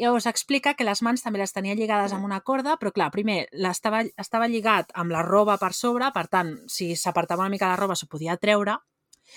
Llavors 0.00 0.26
explica 0.26 0.72
que 0.74 0.86
les 0.88 1.02
mans 1.04 1.20
també 1.22 1.42
les 1.42 1.52
tenia 1.52 1.76
lligades 1.76 2.14
amb 2.16 2.24
una 2.24 2.40
corda, 2.40 2.78
però 2.80 2.94
clar, 2.96 3.10
primer 3.12 3.44
l'estava 3.52 4.00
estava 4.18 4.48
lligat 4.48 4.90
amb 4.98 5.12
la 5.12 5.20
roba 5.26 5.58
per 5.60 5.74
sobre, 5.76 6.08
per 6.14 6.24
tant, 6.32 6.54
si 6.66 6.94
s'apartava 6.96 7.44
una 7.44 7.52
mica 7.52 7.68
la 7.68 7.76
roba 7.76 7.94
s'ho 7.98 8.08
podia 8.08 8.38
treure, 8.40 8.78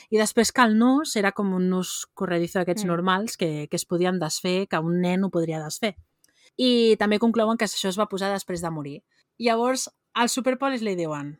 i 0.10 0.18
després 0.18 0.52
que 0.56 0.64
el 0.64 0.78
nus 0.80 1.16
era 1.20 1.34
com 1.36 1.54
un 1.54 1.70
nus 1.70 2.06
corredizo 2.14 2.60
d'aquests 2.60 2.86
mm. 2.86 2.92
normals 2.92 3.38
que, 3.38 3.68
que 3.70 3.80
es 3.80 3.86
podien 3.86 4.20
desfer, 4.20 4.66
que 4.72 4.80
un 4.80 5.02
nen 5.04 5.28
ho 5.28 5.32
podria 5.32 5.62
desfer. 5.64 5.94
I 6.56 6.96
també 7.00 7.20
conclouen 7.20 7.60
que 7.60 7.68
això 7.68 7.92
es 7.92 8.00
va 8.00 8.10
posar 8.12 8.32
després 8.32 8.64
de 8.64 8.72
morir. 8.72 9.00
Llavors, 9.38 9.90
als 10.16 10.36
Superpolis 10.40 10.84
li 10.86 10.96
diuen 10.96 11.36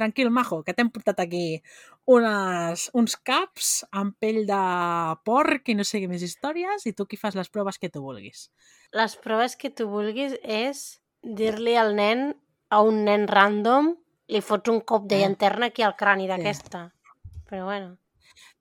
tranquil, 0.00 0.30
majo, 0.32 0.62
que 0.64 0.72
t'hem 0.76 0.88
portat 0.92 1.18
aquí 1.20 1.60
unes, 2.06 2.90
uns 2.94 3.16
caps 3.16 3.84
amb 3.92 4.16
pell 4.18 4.44
de 4.48 4.60
porc 5.24 5.68
i 5.68 5.74
no 5.78 5.84
sé 5.84 6.00
què 6.02 6.08
més 6.10 6.22
històries 6.26 6.86
i 6.86 6.92
tu 6.96 7.04
aquí 7.06 7.16
fas 7.20 7.36
les 7.38 7.48
proves 7.52 7.78
que 7.78 7.90
tu 7.90 8.02
vulguis. 8.02 8.48
Les 8.92 9.16
proves 9.16 9.56
que 9.56 9.70
tu 9.70 9.86
vulguis 9.88 10.34
és 10.42 11.00
dir-li 11.22 11.76
al 11.76 11.94
nen, 11.94 12.34
a 12.70 12.80
un 12.82 13.04
nen 13.04 13.26
random, 13.28 13.94
li 14.30 14.40
fots 14.40 14.70
un 14.70 14.80
cop 14.80 15.06
de 15.06 15.16
Eh. 15.16 15.20
llanterna 15.20 15.66
aquí 15.66 15.82
al 15.82 15.96
crani 15.96 16.26
d'aquesta. 16.28 16.92
Però 17.48 17.64
bueno, 17.64 17.96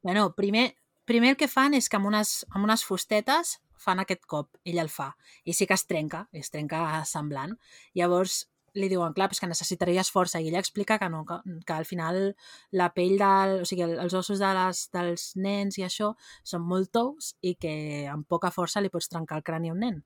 Bueno, 0.01 0.33
primer, 0.35 0.75
primer 1.05 1.31
el 1.31 1.37
que 1.37 1.47
fan 1.47 1.73
és 1.73 1.89
que 1.89 1.97
amb 1.97 2.07
unes, 2.07 2.45
amb 2.49 2.63
unes 2.63 2.83
fustetes 2.83 3.59
fan 3.77 3.99
aquest 3.99 4.25
cop, 4.25 4.49
ell 4.65 4.79
el 4.79 4.89
fa. 4.89 5.15
I 5.45 5.53
sí 5.53 5.67
que 5.67 5.73
es 5.73 5.85
trenca, 5.85 6.27
es 6.31 6.49
trenca 6.51 7.03
semblant. 7.05 7.57
Llavors 7.93 8.49
li 8.75 8.89
diuen, 8.91 9.13
clar, 9.13 9.29
és 9.31 9.39
que 9.39 9.47
necessitaries 9.49 10.11
força. 10.11 10.39
I 10.41 10.49
ella 10.49 10.59
explica 10.59 10.97
que 10.99 11.09
no, 11.09 11.23
que, 11.25 11.37
que 11.65 11.73
al 11.73 11.85
final 11.85 12.35
la 12.71 12.89
pell 12.93 13.17
del... 13.17 13.61
O 13.63 13.65
sigui, 13.65 13.83
el- 13.87 13.99
els 14.03 14.13
ossos 14.13 14.39
de 14.39 14.49
les, 14.57 14.85
dels 14.93 15.29
nens 15.35 15.77
i 15.79 15.85
això 15.87 16.13
són 16.43 16.65
molt 16.67 16.91
tous 16.93 17.33
i 17.41 17.55
que 17.55 18.07
amb 18.11 18.27
poca 18.27 18.51
força 18.51 18.81
li 18.81 18.89
pots 18.93 19.09
trencar 19.09 19.37
el 19.39 19.43
crani 19.47 19.69
a 19.69 19.73
un 19.77 19.79
nen. 19.85 20.01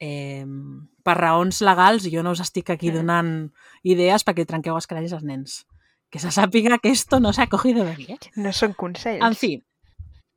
Eh, 0.00 0.46
per 1.04 1.16
raons 1.18 1.60
legals, 1.60 2.06
jo 2.08 2.22
no 2.24 2.32
us 2.32 2.40
estic 2.40 2.70
aquí 2.72 2.88
donant 2.94 3.50
idees 3.84 4.24
perquè 4.24 4.46
trenqueu 4.48 4.74
els 4.78 4.86
cranis 4.88 5.12
als 5.12 5.24
nens. 5.28 5.58
Que 6.10 6.18
se 6.18 6.32
sàpiga 6.34 6.78
que 6.82 6.90
esto 6.90 7.20
no 7.20 7.32
s'ha 7.32 7.46
cogido 7.46 7.84
de 7.84 7.92
aquí, 7.92 8.06
eh? 8.14 8.18
No 8.36 8.50
són 8.56 8.72
consells. 8.74 9.22
En 9.22 9.36
fi, 9.38 9.52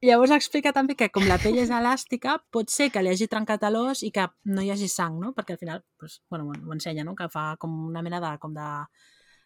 llavors 0.07 0.31
explica 0.35 0.71
també 0.75 0.95
que 0.99 1.09
com 1.13 1.25
la 1.29 1.37
pell 1.41 1.57
és 1.61 1.69
elàstica, 1.71 2.37
pot 2.51 2.69
ser 2.73 2.89
que 2.91 3.01
li 3.03 3.11
hagi 3.13 3.27
trencat 3.31 3.63
l'os 3.71 4.01
i 4.03 4.11
que 4.11 4.25
no 4.45 4.61
hi 4.61 4.71
hagi 4.73 4.89
sang, 4.91 5.19
no? 5.21 5.31
Perquè 5.37 5.55
al 5.55 5.59
final, 5.61 5.83
doncs, 6.01 6.21
bueno, 6.29 6.49
ho- 6.51 6.73
ensenya, 6.75 7.03
no? 7.07 7.15
Que 7.15 7.29
fa 7.31 7.55
com 7.59 7.73
una 7.87 8.01
mena 8.03 8.19
de, 8.23 8.31
com 8.39 8.53
de, 8.53 8.67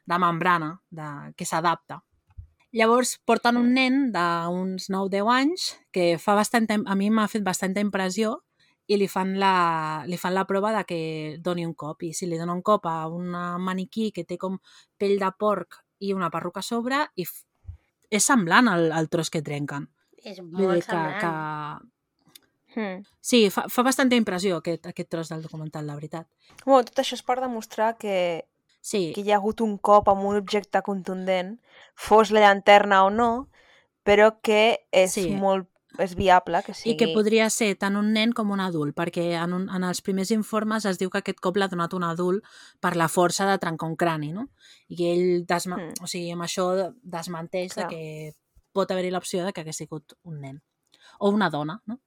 de 0.08 0.20
membrana 0.20 0.72
de, 0.90 1.08
que 1.38 1.46
s'adapta. 1.46 2.02
Llavors 2.74 3.16
porten 3.26 3.58
un 3.58 3.70
nen 3.74 4.12
d'uns 4.12 4.90
9-10 4.92 5.30
anys 5.34 5.68
que 5.94 6.18
fa 6.20 6.36
bastant, 6.36 6.68
a 6.86 6.96
mi 6.96 7.10
m'ha 7.10 7.28
fet 7.32 7.44
bastanta 7.46 7.82
impressió 7.84 8.34
i 8.88 8.98
li 8.98 9.08
fan, 9.12 9.36
la, 9.40 10.04
li 10.08 10.18
fan 10.18 10.34
la 10.36 10.46
prova 10.48 10.72
de 10.76 10.84
que 10.88 11.00
doni 11.44 11.66
un 11.66 11.74
cop. 11.76 12.04
I 12.04 12.14
si 12.14 12.28
li 12.28 12.38
dona 12.40 12.54
un 12.56 12.62
cop 12.64 12.86
a 12.88 13.08
un 13.08 13.30
maniquí 13.64 14.12
que 14.16 14.24
té 14.26 14.38
com 14.38 14.58
pell 14.98 15.18
de 15.20 15.32
porc 15.40 15.82
i 16.00 16.14
una 16.14 16.30
perruca 16.32 16.60
a 16.64 16.68
sobre, 16.68 17.04
i 17.16 17.26
és 18.10 18.24
semblant 18.24 18.68
al, 18.72 18.92
al 18.92 19.10
tros 19.10 19.30
que 19.30 19.42
trenquen. 19.44 19.88
És 20.32 20.42
molt 20.44 20.84
que, 20.84 20.92
semblant. 20.92 21.20
que... 21.22 21.94
Hmm. 22.78 23.00
Sí, 23.22 23.40
fa, 23.50 23.64
fa 23.74 23.82
bastanta 23.88 24.18
impressió 24.20 24.60
aquest, 24.60 24.86
aquest 24.92 25.10
tros 25.10 25.30
del 25.32 25.42
documental, 25.42 25.88
la 25.88 25.96
veritat. 25.98 26.28
Bueno, 26.66 26.84
tot 26.86 27.00
això 27.02 27.16
és 27.18 27.24
per 27.26 27.40
demostrar 27.42 27.96
que, 27.98 28.46
Sí, 28.88 29.12
que 29.16 29.22
hi 29.26 29.32
ha 29.34 29.40
hagut 29.42 29.60
un 29.66 29.78
cop 29.84 30.08
amb 30.12 30.24
un 30.30 30.38
objecte 30.38 30.80
contundent, 30.86 31.58
fos 31.96 32.30
la 32.32 32.40
llanterna 32.46 33.02
o 33.04 33.10
no, 33.10 33.50
però 34.06 34.38
que 34.42 34.86
és 34.92 35.12
Sí. 35.18 35.32
molt 35.34 35.68
és 36.00 36.14
viable 36.16 36.62
que 36.64 36.74
sigui... 36.76 36.94
i 36.94 36.98
que 37.00 37.08
podria 37.16 37.50
ser 37.50 37.72
tant 37.76 37.96
un 37.98 38.12
nen 38.14 38.32
com 38.32 38.52
un 38.54 38.60
adult, 38.62 38.94
perquè 38.96 39.32
en, 39.42 39.54
un, 39.58 39.70
en 39.74 39.84
els 39.84 40.00
primers 40.06 40.30
informes 40.32 40.86
es 40.86 41.00
diu 41.02 41.10
que 41.10 41.18
aquest 41.24 41.40
cop 41.42 41.58
l'ha 41.58 41.68
donat 41.68 41.94
un 41.98 42.04
adult 42.06 42.46
per 42.80 42.96
la 42.96 43.08
força 43.10 43.48
de 43.50 43.58
trencar 43.58 43.90
un 43.90 43.96
crani, 43.98 44.32
no? 44.32 44.48
I 44.94 45.08
ell, 45.10 45.46
desma 45.50 45.78
Mm. 45.82 46.04
o 46.04 46.08
sigui, 46.08 46.30
amb 46.32 46.44
això 46.46 46.94
desmenteix 47.02 47.74
de 47.74 47.82
Clar. 47.82 47.90
que 47.90 48.34
pot 48.78 48.92
haver-hi 48.94 49.12
l'opció 49.14 49.44
de 49.46 49.54
que 49.54 49.66
hagués 49.66 49.82
sigut 49.84 50.14
un 50.24 50.40
nen. 50.46 50.62
O 51.20 51.32
una 51.34 51.50
dona, 51.50 51.80
no? 51.90 52.00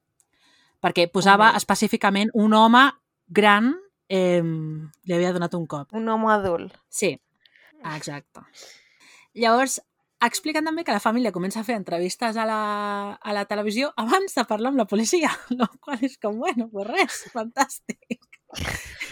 Perquè 0.81 1.09
posava 1.13 1.51
específicament 1.59 2.31
un 2.39 2.55
home 2.57 2.87
gran 3.29 3.75
eh, 4.09 4.41
li 4.43 5.15
havia 5.15 5.35
donat 5.37 5.55
un 5.59 5.67
cop. 5.71 5.93
Un 5.99 6.09
home 6.09 6.31
adult. 6.33 6.73
Sí, 6.89 7.13
exacte. 7.85 8.43
Llavors, 9.39 9.79
expliquen 10.25 10.67
també 10.67 10.83
que 10.85 10.93
la 10.97 11.01
família 11.03 11.33
comença 11.33 11.61
a 11.61 11.67
fer 11.67 11.77
entrevistes 11.79 12.37
a 12.37 12.47
la, 12.49 12.61
a 13.15 13.35
la 13.37 13.45
televisió 13.51 13.93
abans 14.01 14.35
de 14.37 14.45
parlar 14.49 14.73
amb 14.73 14.81
la 14.83 14.89
policia, 14.91 15.31
el 15.55 15.67
qual 15.85 16.03
és 16.09 16.17
com, 16.23 16.39
bueno, 16.43 16.69
pues 16.73 16.89
res, 16.91 17.21
fantàstic. 17.35 18.25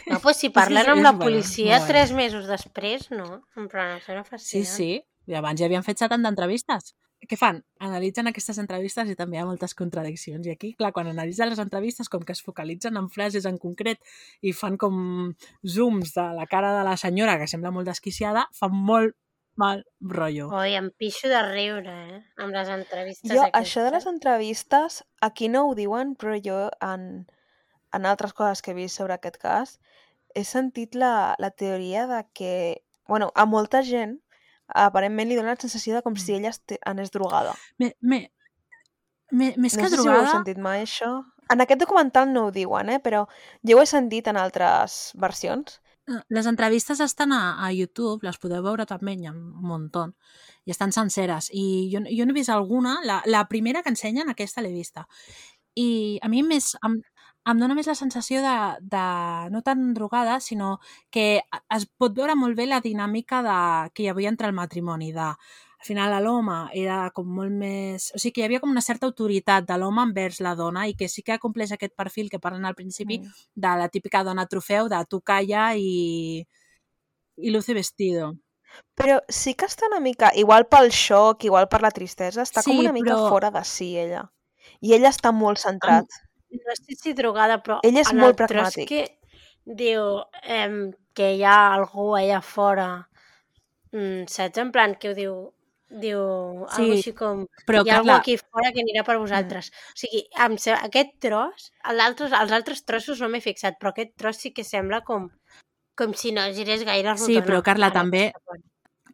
No, 0.09 0.18
pues 0.24 0.40
si 0.40 0.48
parlen 0.51 0.82
és 0.82 0.90
amb 0.97 1.05
la 1.05 1.12
policia 1.20 1.76
bueno. 1.76 1.86
tres 1.93 2.12
mesos 2.16 2.48
després, 2.51 3.10
no? 3.14 3.44
En 3.60 3.68
plan, 3.70 3.94
això 4.01 4.14
era 4.16 4.24
Sí, 4.24 4.30
fascinant. 4.32 4.72
sí, 4.72 4.90
i 5.30 5.36
abans 5.39 5.60
ja 5.60 5.68
havien 5.68 5.85
fet 5.86 6.01
70 6.01 6.32
entrevistes. 6.32 6.94
Què 7.26 7.36
fan? 7.36 7.58
Analitzen 7.82 8.30
aquestes 8.30 8.60
entrevistes 8.62 9.08
i 9.10 9.16
també 9.18 9.36
hi 9.36 9.40
ha 9.42 9.46
moltes 9.48 9.74
contradiccions. 9.74 10.46
I 10.46 10.52
aquí, 10.54 10.72
clar, 10.78 10.92
quan 10.94 11.08
analitzen 11.10 11.50
les 11.50 11.58
entrevistes, 11.58 12.08
com 12.08 12.22
que 12.22 12.32
es 12.36 12.42
focalitzen 12.46 12.96
en 12.96 13.08
frases 13.10 13.48
en 13.50 13.58
concret 13.58 13.98
i 14.40 14.52
fan 14.54 14.76
com 14.78 15.32
zooms 15.66 16.14
de 16.14 16.26
la 16.38 16.46
cara 16.46 16.70
de 16.78 16.84
la 16.86 16.96
senyora, 16.96 17.38
que 17.40 17.48
sembla 17.50 17.72
molt 17.74 17.90
desquiciada, 17.90 18.46
fan 18.54 18.72
molt 18.72 19.16
mal 19.58 19.82
rotllo. 20.00 20.46
Oi, 20.54 20.76
em 20.78 20.92
pixo 20.94 21.26
de 21.28 21.40
riure, 21.42 21.96
eh? 22.14 22.20
Amb 22.38 22.54
les 22.54 22.68
entrevistes 22.70 23.32
Jo, 23.32 23.42
aquestes. 23.42 23.58
això 23.58 23.82
de 23.82 23.90
les 23.96 24.06
entrevistes, 24.06 25.00
aquí 25.20 25.48
no 25.50 25.64
ho 25.66 25.74
diuen, 25.74 26.14
però 26.14 26.36
jo 26.44 26.60
en, 26.86 27.26
en 27.92 28.06
altres 28.06 28.32
coses 28.38 28.62
que 28.62 28.70
he 28.70 28.78
vist 28.78 28.96
sobre 29.02 29.18
aquest 29.18 29.40
cas, 29.42 29.80
he 30.38 30.44
sentit 30.46 30.94
la, 30.94 31.34
la 31.42 31.50
teoria 31.50 32.06
de 32.06 32.22
que, 32.32 32.84
bueno, 33.10 33.32
a 33.34 33.44
molta 33.50 33.82
gent 33.82 34.20
aparentment 34.74 35.28
li 35.28 35.36
dona 35.38 35.54
la 35.54 35.60
sensació 35.60 35.96
de 35.96 36.02
com 36.02 36.16
si 36.16 36.34
ella 36.34 36.50
este- 36.50 36.80
anés 36.86 37.10
drogada. 37.10 37.54
Me, 37.78 37.94
me, 38.00 38.32
me, 39.30 39.54
més 39.56 39.76
no 39.76 39.82
que 39.82 39.88
sé 39.88 39.96
si 39.96 40.00
ho 40.00 40.04
drogada... 40.04 40.24
heu 40.26 40.32
sentit 40.38 40.58
mai, 40.58 40.82
això. 40.84 41.10
En 41.48 41.62
aquest 41.64 41.80
documental 41.80 42.32
no 42.32 42.46
ho 42.46 42.50
diuen, 42.52 42.90
eh? 42.92 43.00
però 43.00 43.26
jo 43.64 43.78
ho 43.78 43.82
he 43.82 43.86
sentit 43.88 44.26
en 44.28 44.36
altres 44.36 45.12
versions. 45.16 45.80
Eh, 46.08 46.20
Les 46.28 46.46
entrevistes 46.46 47.00
estan 47.00 47.32
a, 47.32 47.56
a 47.64 47.72
YouTube, 47.72 48.26
les 48.26 48.36
podeu 48.36 48.62
veure 48.62 48.84
també, 48.86 49.14
hi 49.16 49.28
ha 49.28 49.32
un 49.32 49.46
muntó, 49.64 50.10
i 50.68 50.74
estan 50.74 50.92
senceres. 50.92 51.48
I 51.52 51.88
jo, 51.92 52.04
jo 52.04 52.26
no 52.26 52.34
he 52.34 52.38
vist 52.40 52.52
alguna, 52.52 52.98
la, 53.04 53.22
la 53.24 53.46
primera 53.48 53.82
que 53.82 53.88
ensenyen, 53.94 54.28
aquesta 54.28 54.60
l'he 54.60 54.74
vista. 54.74 55.06
I 55.78 56.18
a 56.20 56.28
mi 56.28 56.42
més, 56.42 56.74
em, 56.84 57.00
em 57.47 57.59
dona 57.60 57.74
més 57.74 57.86
la 57.86 57.94
sensació 57.94 58.43
de, 58.43 58.56
de 58.81 59.05
no 59.51 59.62
tan 59.62 59.94
drogada, 59.94 60.40
sinó 60.40 60.78
que 61.10 61.40
es 61.77 61.86
pot 61.97 62.12
veure 62.15 62.35
molt 62.36 62.56
bé 62.56 62.66
la 62.66 62.81
dinàmica 62.85 63.43
de, 63.43 63.90
que 63.94 64.02
hi 64.05 64.09
havia 64.09 64.28
entre 64.28 64.47
el 64.48 64.52
matrimoni, 64.56 65.12
de 65.12 65.28
al 65.78 65.86
final 65.86 66.10
l'home 66.24 66.56
era 66.74 67.10
com 67.15 67.28
molt 67.31 67.52
més... 67.55 68.09
O 68.15 68.19
sigui, 68.19 68.32
que 68.35 68.40
hi 68.43 68.44
havia 68.48 68.59
com 68.60 68.70
una 68.74 68.82
certa 68.82 69.06
autoritat 69.06 69.65
de 69.69 69.77
l'home 69.78 70.02
envers 70.02 70.40
la 70.43 70.56
dona 70.59 70.89
i 70.90 70.97
que 70.98 71.06
sí 71.09 71.23
que 71.23 71.39
compleix 71.39 71.70
aquest 71.73 71.94
perfil 71.94 72.28
que 72.28 72.40
parlen 72.43 72.65
al 72.66 72.74
principi 72.74 73.20
Mm. 73.20 73.31
de 73.55 73.77
la 73.78 73.89
típica 73.89 74.24
dona 74.27 74.47
trofeu, 74.51 74.89
de 74.90 74.98
tu 75.09 75.20
calla 75.23 75.69
i, 75.78 76.44
i 77.39 77.51
luce 77.55 77.74
vestido. 77.74 78.32
Però 78.98 79.20
sí 79.28 79.55
que 79.55 79.65
està 79.70 79.86
una 79.86 80.01
mica, 80.01 80.32
igual 80.35 80.66
pel 80.69 80.90
xoc, 80.93 81.44
igual 81.47 81.69
per 81.70 81.81
la 81.81 81.90
tristesa, 81.94 82.43
està 82.43 82.60
com 82.66 82.74
Sí, 82.74 82.81
una 82.82 82.93
mica 82.93 83.15
però- 83.15 83.28
fora 83.31 83.51
de 83.55 83.62
si, 83.65 83.97
ella. 83.97 84.27
I 84.82 84.93
ella 84.98 85.09
està 85.15 85.31
molt 85.32 85.59
centrat. 85.62 86.10
No 86.50 86.74
sé 86.76 86.94
si 86.96 87.12
drogada, 87.14 87.58
però 87.62 87.78
Ell 87.84 87.98
és 88.00 88.12
molt 88.16 88.36
pragmàtic. 88.40 88.88
que 88.88 89.18
diu 89.64 90.22
em, 90.44 90.92
que 91.14 91.34
hi 91.36 91.42
ha 91.44 91.74
algú 91.74 92.14
allà 92.16 92.40
fora, 92.40 93.08
mm, 93.92 94.24
saps? 94.32 94.58
En 94.58 94.72
plan, 94.72 94.94
que 94.96 95.10
ho 95.10 95.14
diu, 95.14 95.34
diu 95.90 96.22
sí. 96.68 96.74
Sí, 96.74 96.82
algo 96.82 96.92
així 96.96 97.12
com 97.16 97.42
Però, 97.66 97.82
hi 97.84 97.90
ha 97.90 97.98
algú 97.98 98.10
aquí 98.16 98.36
fora 98.38 98.72
que 98.72 98.80
anirà 98.80 99.04
per 99.04 99.18
vosaltres. 99.18 99.70
O 99.92 99.96
sigui, 100.00 100.24
se- 100.58 100.72
aquest 100.72 101.18
tros, 101.20 101.72
l'altres, 101.92 102.32
els 102.32 102.52
altres 102.52 102.84
trossos 102.84 103.20
no 103.20 103.28
m'he 103.28 103.40
fixat, 103.44 103.76
però 103.78 103.90
aquest 103.92 104.16
tros 104.16 104.36
sí 104.36 104.52
que 104.52 104.64
sembla 104.64 105.02
com, 105.04 105.28
com 105.96 106.14
si 106.14 106.32
no 106.32 106.42
girés 106.52 106.84
gaire 106.84 107.16
Sí, 107.16 107.34
rodona. 107.40 107.46
però, 107.46 107.62
Carla, 107.62 107.90
també- 107.92 108.32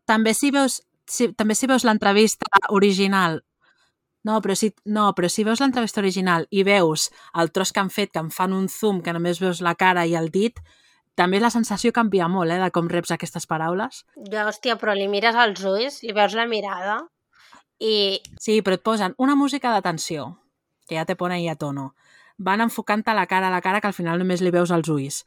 també 0.04 0.34
si 0.34 0.50
veus, 0.50 0.82
si, 1.06 1.32
també 1.32 1.54
si 1.54 1.66
veus 1.66 1.84
l'entrevista 1.84 2.46
original 2.70 3.42
no 4.24 4.40
però, 4.40 4.56
si, 4.56 4.72
no, 4.84 5.10
però 5.14 5.28
si 5.28 5.44
veus 5.44 5.60
l'entrevista 5.60 6.00
original 6.00 6.48
i 6.50 6.64
veus 6.64 7.10
el 7.40 7.52
tros 7.52 7.72
que 7.72 7.80
han 7.80 7.92
fet, 7.92 8.10
que 8.12 8.22
en 8.24 8.32
fan 8.32 8.56
un 8.56 8.68
zoom, 8.72 9.02
que 9.04 9.12
només 9.12 9.40
veus 9.42 9.60
la 9.64 9.76
cara 9.78 10.06
i 10.08 10.16
el 10.18 10.30
dit, 10.32 10.60
també 11.14 11.38
la 11.40 11.52
sensació 11.52 11.92
canvia 11.94 12.26
molt, 12.28 12.50
eh, 12.50 12.58
de 12.58 12.70
com 12.74 12.88
reps 12.90 13.12
aquestes 13.14 13.46
paraules. 13.46 14.02
Ja, 14.32 14.48
hòstia, 14.48 14.78
però 14.80 14.96
li 14.96 15.06
mires 15.08 15.36
als 15.38 15.62
ulls 15.62 16.00
i 16.02 16.12
veus 16.16 16.34
la 16.34 16.48
mirada 16.50 17.02
i 17.78 18.20
Sí, 18.40 18.60
però 18.62 18.78
et 18.78 18.82
posen 18.82 19.14
una 19.18 19.34
música 19.34 19.72
de 19.74 19.82
tensió, 19.82 20.26
que 20.88 20.96
ja 20.96 21.04
te 21.04 21.16
pone 21.16 21.34
ahí 21.34 21.48
a 21.48 21.56
tono. 21.56 21.94
Van 22.38 22.60
enfocant-te 22.60 23.14
la 23.14 23.26
cara 23.26 23.48
a 23.48 23.50
la 23.50 23.60
cara, 23.60 23.80
que 23.80 23.86
al 23.86 23.94
final 23.94 24.18
només 24.18 24.42
li 24.42 24.50
veus 24.50 24.70
els 24.70 24.88
ulls. 24.88 25.24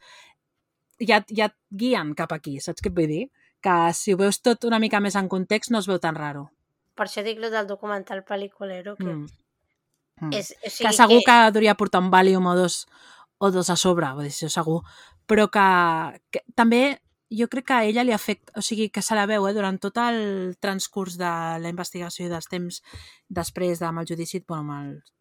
Ja, 0.98 1.22
ja 1.30 1.48
et 1.48 1.56
guien 1.70 2.14
cap 2.14 2.32
aquí, 2.32 2.58
saps 2.60 2.82
què 2.82 2.90
et 2.90 2.96
vull 2.96 3.08
dir? 3.08 3.24
Que 3.62 3.92
si 3.94 4.12
ho 4.12 4.18
veus 4.18 4.40
tot 4.42 4.64
una 4.64 4.78
mica 4.78 5.00
més 5.00 5.16
en 5.16 5.28
context 5.28 5.70
no 5.70 5.78
es 5.78 5.88
veu 5.88 5.98
tan 5.98 6.18
raro. 6.18 6.48
Per 6.98 7.06
això 7.06 7.22
dic 7.24 7.38
lo 7.38 7.52
del 7.54 7.68
documental 7.70 8.24
pel·liculero, 8.26 8.96
que 8.98 9.06
Mm. 9.14 9.26
Mm. 10.20 10.32
és... 10.34 10.52
O 10.66 10.70
sigui 10.70 10.88
que 10.90 10.96
segur 10.96 11.18
que... 11.22 11.26
que 11.30 11.40
hauria 11.46 11.76
portar 11.78 12.00
un 12.02 12.10
Valium 12.10 12.46
o 12.50 12.56
dos, 12.58 12.86
o 13.38 13.52
dos 13.54 13.70
a 13.70 13.76
sobre, 13.78 14.08
vull 14.18 14.26
dir, 14.26 14.34
això 14.34 14.50
segur. 14.50 14.80
Però 15.30 15.46
que, 15.52 15.66
que 16.34 16.42
també 16.58 16.98
jo 17.30 17.46
crec 17.52 17.66
que 17.68 17.74
a 17.76 17.84
ella 17.84 18.02
li 18.02 18.12
afecta, 18.16 18.54
o 18.56 18.62
sigui, 18.64 18.88
que 18.90 19.02
se 19.04 19.14
la 19.14 19.26
veu 19.28 19.44
eh, 19.46 19.52
durant 19.52 19.76
tot 19.78 19.98
el 20.00 20.56
transcurs 20.64 21.18
de 21.20 21.28
la 21.60 21.68
investigació 21.68 22.24
i 22.26 22.30
dels 22.32 22.48
temps 22.48 22.80
després 23.28 23.82
amb 23.84 24.00
el 24.00 24.08
judici, 24.08 24.40
bueno, 24.48 24.72
amb 24.72 24.72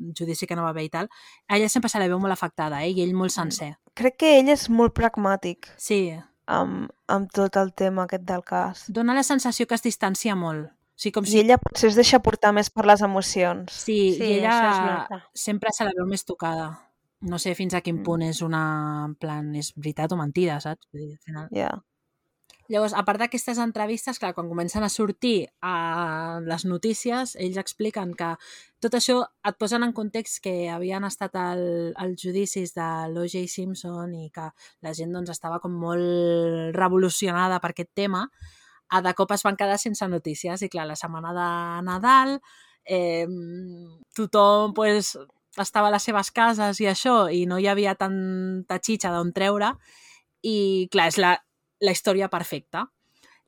el 0.08 0.14
judici 0.18 0.48
que 0.48 0.56
no 0.56 0.64
va 0.64 0.72
haver 0.72 0.86
i 0.88 0.90
tal, 0.94 1.10
a 1.48 1.58
ella 1.60 1.68
sempre 1.70 1.91
se 1.91 1.99
la 1.99 2.08
veu 2.08 2.18
molt 2.24 2.32
afectada, 2.34 2.80
eh, 2.86 2.94
i 2.95 3.04
ell 3.04 3.14
molt 3.14 3.36
sencer. 3.36 3.74
Crec 3.94 4.16
que 4.24 4.38
ell 4.40 4.49
és 4.56 4.70
molt 4.70 4.95
pragmàtic 4.95 5.68
Sí, 5.76 6.16
amb, 6.48 6.88
amb 7.12 7.30
tot 7.36 7.60
el 7.60 7.74
tema 7.76 8.08
aquest 8.08 8.24
del 8.24 8.44
cas. 8.48 8.86
dona 8.88 9.14
la 9.14 9.24
sensació 9.28 9.68
que 9.68 9.76
es 9.76 9.84
distancia 9.84 10.36
molt 10.36 10.72
sigui, 10.98 11.14
com 11.15 11.28
I 11.28 11.32
si... 11.32 11.40
ella 11.44 11.60
potser 11.61 11.91
es 11.91 11.98
deixa 11.99 12.19
portar 12.26 12.52
més 12.57 12.69
per 12.74 12.88
les 12.90 13.03
emocions. 13.06 13.72
Sí, 13.72 13.99
Sí, 14.18 14.24
i 14.24 14.40
ella 14.40 15.22
sempre 15.34 15.72
se 15.74 15.86
la 15.88 15.94
veu 15.98 16.07
més 16.10 16.26
tocada. 16.26 16.72
No 17.22 17.40
sé 17.41 17.56
fins 17.57 17.74
a 17.74 17.82
quin 17.82 17.99
Mm. 18.02 18.03
punt 18.06 18.24
és 18.28 18.41
una... 18.45 18.64
En 19.07 19.15
plan, 19.15 19.53
és 19.56 19.72
veritat 19.76 20.11
o 20.14 20.18
mentida, 20.19 20.60
saps? 20.61 20.90
Vull 20.91 21.06
dir, 21.06 21.14
al 21.14 21.24
final... 21.26 21.48
Ja. 21.56 21.72
Llavors, 22.68 22.91
a 22.91 23.02
part 23.07 23.22
d'aquestes 23.22 23.61
entrevistes, 23.64 24.18
clar, 24.19 24.34
quan 24.36 24.49
comencen 24.52 24.84
a 24.84 24.90
sortir 24.91 25.48
a 25.64 26.41
les 26.44 26.65
notícies, 26.68 27.38
ells 27.40 27.56
expliquen 27.61 28.11
que 28.19 28.34
tot 28.84 28.98
això 28.98 29.22
et 29.48 29.56
posen 29.57 29.86
en 29.88 29.94
context 29.95 30.41
que 30.44 30.68
havien 30.69 31.07
estat 31.07 31.38
al, 31.40 31.64
als 31.95 32.19
judicis 32.19 32.76
de 32.76 32.90
l'O.J. 33.14 33.45
Simpson 33.48 34.11
i 34.19 34.28
que 34.36 34.49
la 34.84 34.94
gent 34.94 35.15
doncs, 35.15 35.32
estava 35.32 35.61
com 35.64 35.72
molt 35.80 36.76
revolucionada 36.76 37.61
per 37.64 37.72
aquest 37.72 37.94
tema, 37.95 38.26
de 39.03 39.14
cop 39.14 39.31
es 39.35 39.43
van 39.43 39.57
quedar 39.59 39.77
sense 39.80 40.07
notícies 40.07 40.61
i 40.64 40.69
clar, 40.69 40.88
la 40.88 40.95
setmana 40.95 41.34
de 41.35 41.47
Nadal 41.88 42.38
eh, 42.88 43.27
tothom 44.15 44.73
pues, 44.73 45.18
estava 45.57 45.89
a 45.89 45.95
les 45.95 46.05
seves 46.07 46.31
cases 46.31 46.80
i 46.80 46.88
això 46.88 47.27
i 47.34 47.45
no 47.49 47.59
hi 47.59 47.68
havia 47.68 47.95
tanta 47.99 48.80
xitxa 48.80 49.11
d'on 49.11 49.34
treure 49.35 49.73
i 50.43 50.88
clar, 50.91 51.09
és 51.11 51.19
la, 51.19 51.34
la 51.81 51.91
història 51.91 52.30
perfecta. 52.30 52.85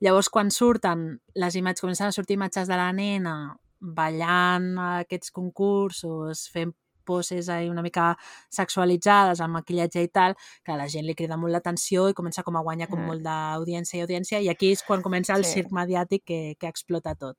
Llavors, 0.03 0.30
quan 0.32 0.52
surten 0.52 1.20
les 1.36 1.56
imatges, 1.60 1.84
comencen 1.84 2.07
a 2.07 2.16
sortir 2.16 2.38
imatges 2.38 2.68
de 2.68 2.78
la 2.80 2.91
nena 2.95 3.36
ballant 3.80 4.74
a 4.80 4.90
aquests 5.06 5.32
concursos, 5.32 6.48
fent 6.52 6.74
poses 7.10 7.49
ahí 7.49 7.69
una 7.73 7.81
mica 7.86 8.11
sexualitzades, 8.53 9.41
amb 9.41 9.57
maquillatge 9.57 10.03
i 10.06 10.11
tal, 10.14 10.36
que 10.64 10.72
a 10.73 10.77
la 10.77 10.88
gent 10.91 11.07
li 11.10 11.15
crida 11.18 11.38
molt 11.41 11.53
l'atenció 11.56 12.07
i 12.11 12.15
comença 12.18 12.44
com 12.45 12.57
a 12.60 12.64
guanyar 12.65 12.90
com 12.91 12.99
Mm. 13.02 13.07
molt 13.10 13.26
d'audiència 13.26 13.98
i 13.99 14.06
audiència, 14.06 14.41
i 14.45 14.49
aquí 14.53 14.72
és 14.76 14.84
quan 14.86 15.02
comença 15.02 15.34
el 15.36 15.45
Sí. 15.45 15.53
circ 15.60 15.72
mediàtic 15.72 16.23
que, 16.26 16.41
que 16.60 16.68
explota 16.68 17.15
tot. 17.15 17.38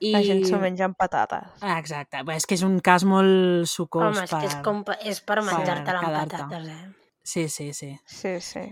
I... 0.00 0.12
La 0.12 0.20
gent 0.22 0.42
s'ho 0.44 0.58
menja 0.60 0.84
amb 0.84 0.96
patates. 0.96 1.46
Ah, 1.64 1.78
exacte. 1.80 2.20
Bé, 2.22 2.34
és 2.36 2.44
que 2.46 2.54
és 2.54 2.62
un 2.62 2.80
cas 2.84 3.04
molt 3.04 3.64
sucós 3.66 4.10
Home, 4.10 4.24
és 4.24 4.30
per... 4.30 4.40
que 4.40 4.46
és, 4.50 4.56
com, 4.64 4.82
és 5.00 5.20
per 5.24 5.38
menjar-te-la 5.42 6.02
amb 6.02 6.18
patates, 6.30 6.68
eh? 6.68 6.82
Sí, 7.24 7.48
sí, 7.48 7.72
sí. 7.72 7.94
Sí, 8.06 8.34
sí. 8.44 8.64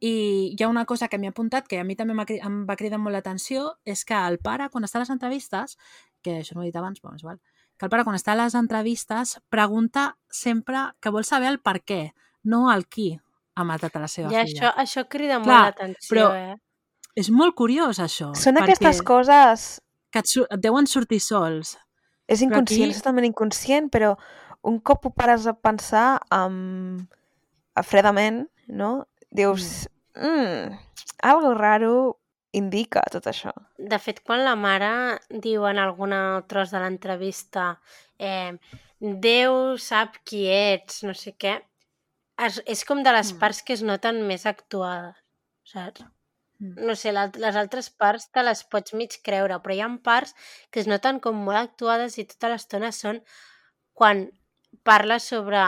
I 0.00 0.10
hi 0.58 0.62
ha 0.64 0.68
una 0.68 0.84
cosa 0.84 1.06
que 1.08 1.16
m'he 1.18 1.28
apuntat 1.30 1.68
que 1.70 1.78
a 1.80 1.84
mi 1.84 1.94
també 1.96 2.12
em 2.42 2.66
va 2.68 2.76
cridar 2.76 2.98
molt 2.98 3.14
l'atenció, 3.14 3.78
és 3.86 4.02
que 4.04 4.14
el 4.18 4.36
pare, 4.42 4.66
quan 4.68 4.84
està 4.84 4.98
a 4.98 5.04
les 5.06 5.10
entrevistes, 5.14 5.78
que 6.20 6.40
això 6.42 6.54
no 6.54 6.60
ho 6.60 6.64
he 6.66 6.68
dit 6.72 6.76
abans, 6.76 7.00
però 7.00 7.14
és 7.14 7.22
igual, 7.22 7.38
que 7.76 7.86
el 7.86 7.90
pare, 7.92 8.04
quan 8.04 8.16
està 8.16 8.32
a 8.32 8.38
les 8.40 8.54
entrevistes, 8.56 9.36
pregunta 9.52 10.16
sempre 10.30 10.86
que 11.00 11.10
vol 11.12 11.24
saber 11.28 11.48
el 11.52 11.58
per 11.60 11.80
què, 11.84 12.12
no 12.44 12.70
el 12.72 12.86
qui 12.88 13.10
ha 13.56 13.64
matat 13.64 13.96
a 13.96 14.00
la 14.04 14.08
seva 14.08 14.30
I 14.32 14.36
això, 14.42 14.58
filla. 14.60 14.74
això 14.82 15.04
crida 15.08 15.38
molt 15.38 15.48
Clar, 15.50 15.64
l'atenció, 15.70 16.08
però 16.12 16.28
eh? 16.36 16.56
És 17.16 17.30
molt 17.32 17.54
curiós, 17.56 17.98
això. 18.00 18.34
Són 18.36 18.58
aquestes 18.60 19.00
coses... 19.02 19.66
que 20.12 20.20
et, 20.20 20.32
et 20.50 20.60
deuen 20.60 20.86
sortir 20.86 21.18
sols. 21.20 21.76
És 22.28 22.42
inconscient, 22.42 22.88
aquí- 22.90 22.96
és 22.96 23.00
totalment 23.00 23.24
inconscient, 23.28 23.88
però 23.92 24.14
un 24.66 24.80
cop 24.80 25.06
ho 25.06 25.10
pares 25.16 25.46
a 25.46 25.54
pensar 25.54 26.20
amb... 26.30 27.06
fredament, 27.84 28.46
no? 28.68 29.06
Dius, 29.30 29.88
mm, 30.16 30.76
algo 31.22 31.54
raro 31.54 32.18
indica 32.56 33.02
tot 33.12 33.28
això. 33.30 33.52
De 33.78 33.98
fet, 34.02 34.22
quan 34.26 34.42
la 34.44 34.56
mare 34.56 34.90
diu 35.30 35.66
en 35.68 35.78
alguna 35.82 36.42
tros 36.48 36.72
de 36.74 36.82
l'entrevista 36.82 37.76
eh, 38.18 38.56
Déu 38.96 39.76
sap 39.76 40.14
qui 40.24 40.46
ets, 40.48 41.02
no 41.04 41.12
sé 41.12 41.34
què, 41.36 41.58
es, 42.46 42.62
és 42.64 42.84
com 42.88 43.02
de 43.04 43.12
les 43.12 43.32
Mm. 43.34 43.38
parts 43.42 43.62
que 43.62 43.74
es 43.74 43.82
noten 43.84 44.22
més 44.26 44.46
actuades, 44.48 45.18
saps? 45.68 46.04
Mm. 46.58 46.86
No 46.88 46.94
sé, 46.96 47.12
les 47.12 47.56
altres 47.60 47.90
parts 47.90 48.30
te 48.32 48.42
les 48.42 48.62
pots 48.64 48.94
mig 48.96 49.18
creure, 49.22 49.58
però 49.60 49.74
hi 49.76 49.82
ha 49.84 49.90
parts 50.02 50.32
que 50.70 50.80
es 50.80 50.88
noten 50.88 51.20
com 51.20 51.36
molt 51.36 51.58
actuades 51.58 52.16
i 52.16 52.24
tota 52.24 52.48
l'estona 52.48 52.90
són 52.92 53.20
quan 53.92 54.30
parla 54.82 55.18
sobre 55.18 55.60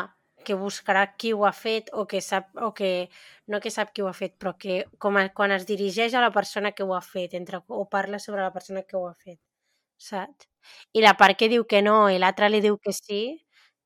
que 0.44 0.54
buscarà 0.58 1.04
qui 1.16 1.32
ho 1.32 1.44
ha 1.46 1.52
fet 1.52 1.90
o 1.92 2.06
que 2.10 2.20
sap, 2.24 2.50
o 2.56 2.72
que 2.74 3.08
no 3.46 3.60
que 3.60 3.70
sap 3.70 3.92
qui 3.94 4.02
ho 4.02 4.08
ha 4.08 4.16
fet, 4.16 4.36
però 4.40 4.54
que 4.58 4.84
com 4.98 5.18
a, 5.20 5.28
quan 5.34 5.52
es 5.54 5.66
dirigeix 5.68 6.14
a 6.14 6.22
la 6.24 6.32
persona 6.34 6.72
que 6.72 6.86
ho 6.86 6.94
ha 6.96 7.02
fet, 7.04 7.34
entre, 7.34 7.62
o 7.66 7.88
parla 7.90 8.18
sobre 8.18 8.42
la 8.42 8.52
persona 8.52 8.82
que 8.82 8.96
ho 8.96 9.06
ha 9.08 9.14
fet, 9.14 9.40
saps? 9.98 10.48
I 10.92 11.02
la 11.04 11.14
part 11.20 11.38
que 11.38 11.48
diu 11.48 11.64
que 11.64 11.82
no 11.82 12.08
i 12.12 12.18
l'altra 12.20 12.50
li 12.52 12.60
diu 12.64 12.78
que 12.78 12.92
sí, 12.92 13.22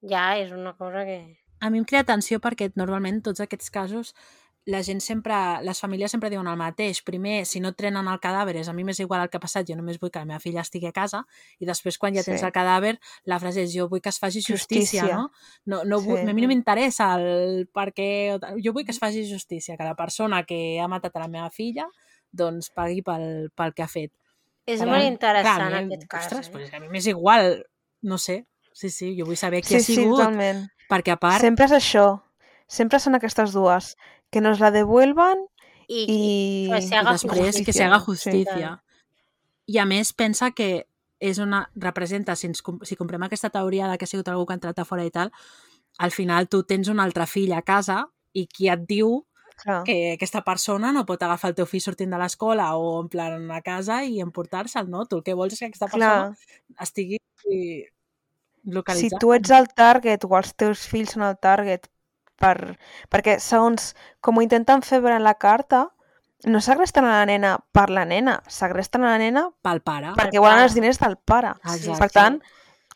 ja 0.02 0.32
és 0.38 0.52
una 0.52 0.74
cosa 0.76 1.04
que... 1.08 1.18
A 1.62 1.70
mi 1.70 1.78
em 1.78 1.86
crea 1.86 2.02
atenció 2.02 2.40
perquè 2.42 2.72
normalment 2.74 3.22
tots 3.22 3.42
aquests 3.44 3.70
casos 3.70 4.14
la 4.64 4.80
gent 4.86 5.00
sempre, 5.02 5.34
les 5.66 5.80
famílies 5.80 6.10
sempre 6.12 6.30
diuen 6.30 6.46
el 6.46 6.56
mateix. 6.56 7.00
Primer, 7.02 7.44
si 7.46 7.58
no 7.58 7.72
trenen 7.74 8.06
el 8.06 8.20
cadàver, 8.22 8.54
és 8.60 8.68
a 8.68 8.72
mi 8.72 8.84
m'és 8.84 9.00
igual 9.02 9.22
el 9.24 9.28
que 9.30 9.36
ha 9.36 9.40
passat, 9.42 9.66
jo 9.66 9.74
només 9.74 9.98
vull 9.98 10.10
que 10.14 10.20
la 10.20 10.24
meva 10.28 10.38
filla 10.38 10.60
estigui 10.62 10.86
a 10.86 10.92
casa, 10.92 11.24
i 11.58 11.66
després 11.66 11.98
quan 11.98 12.14
ja 12.14 12.22
tens 12.22 12.40
Sí. 12.40 12.46
el 12.46 12.52
cadàver, 12.52 12.98
la 13.24 13.40
frase 13.40 13.62
és 13.64 13.72
jo 13.74 13.88
vull 13.88 14.00
que 14.00 14.08
es 14.10 14.18
faci 14.20 14.40
justícia, 14.40 15.02
Justícia. 15.02 15.16
no? 15.16 15.30
no, 15.66 15.82
no 15.84 16.00
vull, 16.00 16.20
Sí. 16.22 16.28
A 16.30 16.32
mi 16.34 16.42
no 16.42 16.48
m'interessa 16.48 17.14
el 17.18 17.66
per 17.74 17.92
què... 17.92 18.34
o 18.34 18.38
tal. 18.38 18.60
Jo 18.62 18.72
vull 18.72 18.84
que 18.84 18.92
es 18.92 19.00
faci 19.00 19.26
justícia, 19.28 19.76
que 19.76 19.84
la 19.84 19.96
persona 19.96 20.44
que 20.44 20.78
ha 20.80 20.86
matat 20.88 21.16
a 21.16 21.20
la 21.20 21.28
meva 21.28 21.50
filla 21.50 21.88
doncs 22.30 22.70
pagui 22.70 23.02
pel, 23.02 23.50
pel 23.54 23.74
que 23.74 23.82
ha 23.82 23.88
fet. 23.88 24.12
És 24.64 24.78
Per 24.78 24.86
molt 24.88 25.02
interessant 25.02 25.58
clar, 25.58 25.74
a 25.74 25.80
mi- 25.82 25.94
aquest 25.96 26.06
cas, 26.08 26.26
Ostres, 26.26 26.46
eh? 26.48 26.52
pues 26.52 26.72
a 26.72 26.78
mi 26.78 26.88
m'és 26.88 27.06
igual, 27.08 27.66
no 28.02 28.16
sé. 28.16 28.46
Sí, 28.72 28.88
sí, 28.90 29.16
jo 29.18 29.26
vull 29.26 29.36
saber 29.36 29.60
qui 29.62 29.68
Sí, 29.74 29.74
ha 29.76 29.80
sí, 29.80 29.94
sigut, 29.96 30.18
totalment. 30.20 30.68
perquè 30.88 31.10
a 31.12 31.16
part... 31.18 31.40
Sempre 31.42 31.64
és 31.66 31.72
això. 31.72 32.22
Sempre 32.68 32.98
són 33.00 33.14
aquestes 33.18 33.52
dues. 33.52 33.96
Que 34.32 34.40
nos 34.40 34.60
la 34.62 34.72
devuelvan 34.72 35.44
I, 35.86 36.04
i... 36.08 36.22
pues, 36.70 36.88
se 36.88 36.96
i 36.96 36.98
haga 36.98 37.12
després 37.18 37.60
que 37.60 37.72
se 37.72 37.84
justícia, 37.84 37.86
haga 37.86 37.98
sí. 38.00 38.04
justícia. 38.06 38.70
I 39.68 39.78
a 39.78 39.84
més 39.86 40.14
pensa 40.16 40.50
que 40.56 40.86
és 41.22 41.38
una, 41.38 41.66
representa, 41.78 42.34
si, 42.34 42.48
ens, 42.50 42.64
si 42.88 42.96
comprem 42.98 43.22
aquesta 43.22 43.52
teoria 43.54 43.86
de 43.90 43.98
que 43.98 44.08
ha 44.08 44.10
sigut 44.10 44.30
algú 44.32 44.46
que 44.48 44.56
ha 44.56 44.58
entrat 44.58 44.80
a 44.82 44.86
fora 44.88 45.04
i 45.06 45.12
tal, 45.14 45.30
al 46.02 46.10
final 46.10 46.48
tu 46.50 46.64
tens 46.66 46.88
una 46.90 47.04
altra 47.06 47.28
filla 47.30 47.60
a 47.60 47.66
casa 47.66 48.00
i 48.32 48.48
qui 48.50 48.66
et 48.72 48.82
diu 48.88 49.20
Clar. 49.62 49.82
que 49.86 50.14
aquesta 50.16 50.42
persona 50.42 50.90
no 50.96 51.04
pot 51.06 51.22
agafar 51.22 51.52
el 51.52 51.56
teu 51.60 51.68
fill 51.68 51.84
sortint 51.84 52.10
de 52.10 52.18
l'escola 52.18 52.72
o 52.74 52.96
en 53.04 53.10
plan 53.12 53.50
a 53.54 53.60
casa 53.62 54.00
i 54.02 54.18
emportar-se'l, 54.24 54.88
no? 54.90 55.04
Tu 55.06 55.20
el 55.20 55.22
que 55.22 55.36
vols 55.38 55.54
és 55.54 55.60
que 55.60 55.68
aquesta 55.70 55.90
persona 55.92 56.32
Clar. 56.32 56.62
estigui 56.88 57.20
Si 57.44 57.84
localitzada. 58.64 59.20
tu 59.20 59.32
ets 59.34 59.50
el 59.50 59.68
target 59.76 60.24
o 60.24 60.36
els 60.38 60.54
teus 60.58 60.86
fills 60.88 61.14
són 61.14 61.26
el 61.28 61.38
target 61.42 61.88
per... 62.42 62.76
perquè 63.12 63.38
segons 63.42 63.92
com 64.20 64.38
ho 64.38 64.42
intenten 64.44 64.82
fer 64.82 64.98
veure 65.04 65.16
en 65.20 65.24
la 65.26 65.34
carta, 65.38 65.84
no 66.50 66.60
segresten 66.60 67.06
a 67.06 67.12
la 67.20 67.26
nena 67.30 67.52
per 67.72 67.88
la 67.94 68.02
nena, 68.04 68.40
segresten 68.50 69.04
a 69.06 69.12
la 69.14 69.18
nena 69.22 69.44
pel 69.62 69.80
pare. 69.86 70.10
perquè 70.18 70.34
Pel 70.38 70.42
volen 70.42 70.58
pare. 70.58 70.64
els 70.66 70.74
diners 70.74 70.98
del 70.98 71.16
pare. 71.16 71.52
Exacte. 71.62 71.98
Per 72.00 72.10
tant, 72.10 72.40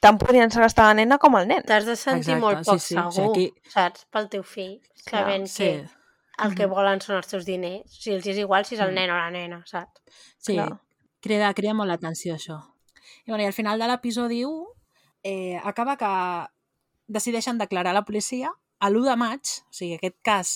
tant 0.02 0.18
podrien 0.18 0.50
segrestar 0.50 0.88
la 0.90 0.94
nena 0.98 1.18
com 1.22 1.36
el 1.38 1.46
nen. 1.48 1.62
T'has 1.66 1.86
de 1.86 1.94
sentir 1.96 2.34
Exacte, 2.34 2.40
molt 2.42 2.66
poc 2.66 2.80
sí, 2.82 2.94
sí, 2.94 2.98
segur, 3.14 3.30
aquí- 3.30 3.52
saps? 3.72 4.06
Pel 4.10 4.28
teu 4.32 4.42
fill, 4.42 4.80
Clar, 5.06 5.22
sabent 5.22 5.46
Sí, 5.46 5.64
que 5.64 6.44
el 6.44 6.54
que 6.58 6.66
volen 6.66 7.00
són 7.00 7.16
els 7.16 7.28
teus 7.30 7.46
diners. 7.46 7.86
Si 8.02 8.10
els 8.12 8.26
és 8.26 8.36
igual 8.42 8.64
si 8.66 8.74
és 8.74 8.80
el 8.82 8.90
Mm. 8.90 8.94
nen 8.98 9.10
o 9.10 9.14
la 9.16 9.30
nena, 9.30 9.62
saps? 9.64 10.02
sí. 10.38 10.54
Clar. 10.58 10.80
Crida, 11.22 11.54
crida 11.54 11.72
molt 11.74 11.88
l'atenció, 11.88 12.34
això. 12.34 12.58
I, 13.24 13.30
bueno, 13.30 13.42
I 13.42 13.46
al 13.46 13.52
final 13.52 13.78
de 13.78 13.86
l'episodi 13.88 14.44
1 14.44 14.66
eh, 15.24 15.60
acaba 15.64 15.96
que 15.96 16.10
decideixen 17.08 17.58
declarar 17.58 17.90
a 17.90 17.94
la 17.94 18.04
policia 18.04 18.52
a 18.80 18.90
l'1 18.90 19.04
de 19.10 19.16
maig, 19.16 19.40
o 19.68 19.72
sigui, 19.74 19.96
aquest 19.98 20.16
cas 20.24 20.54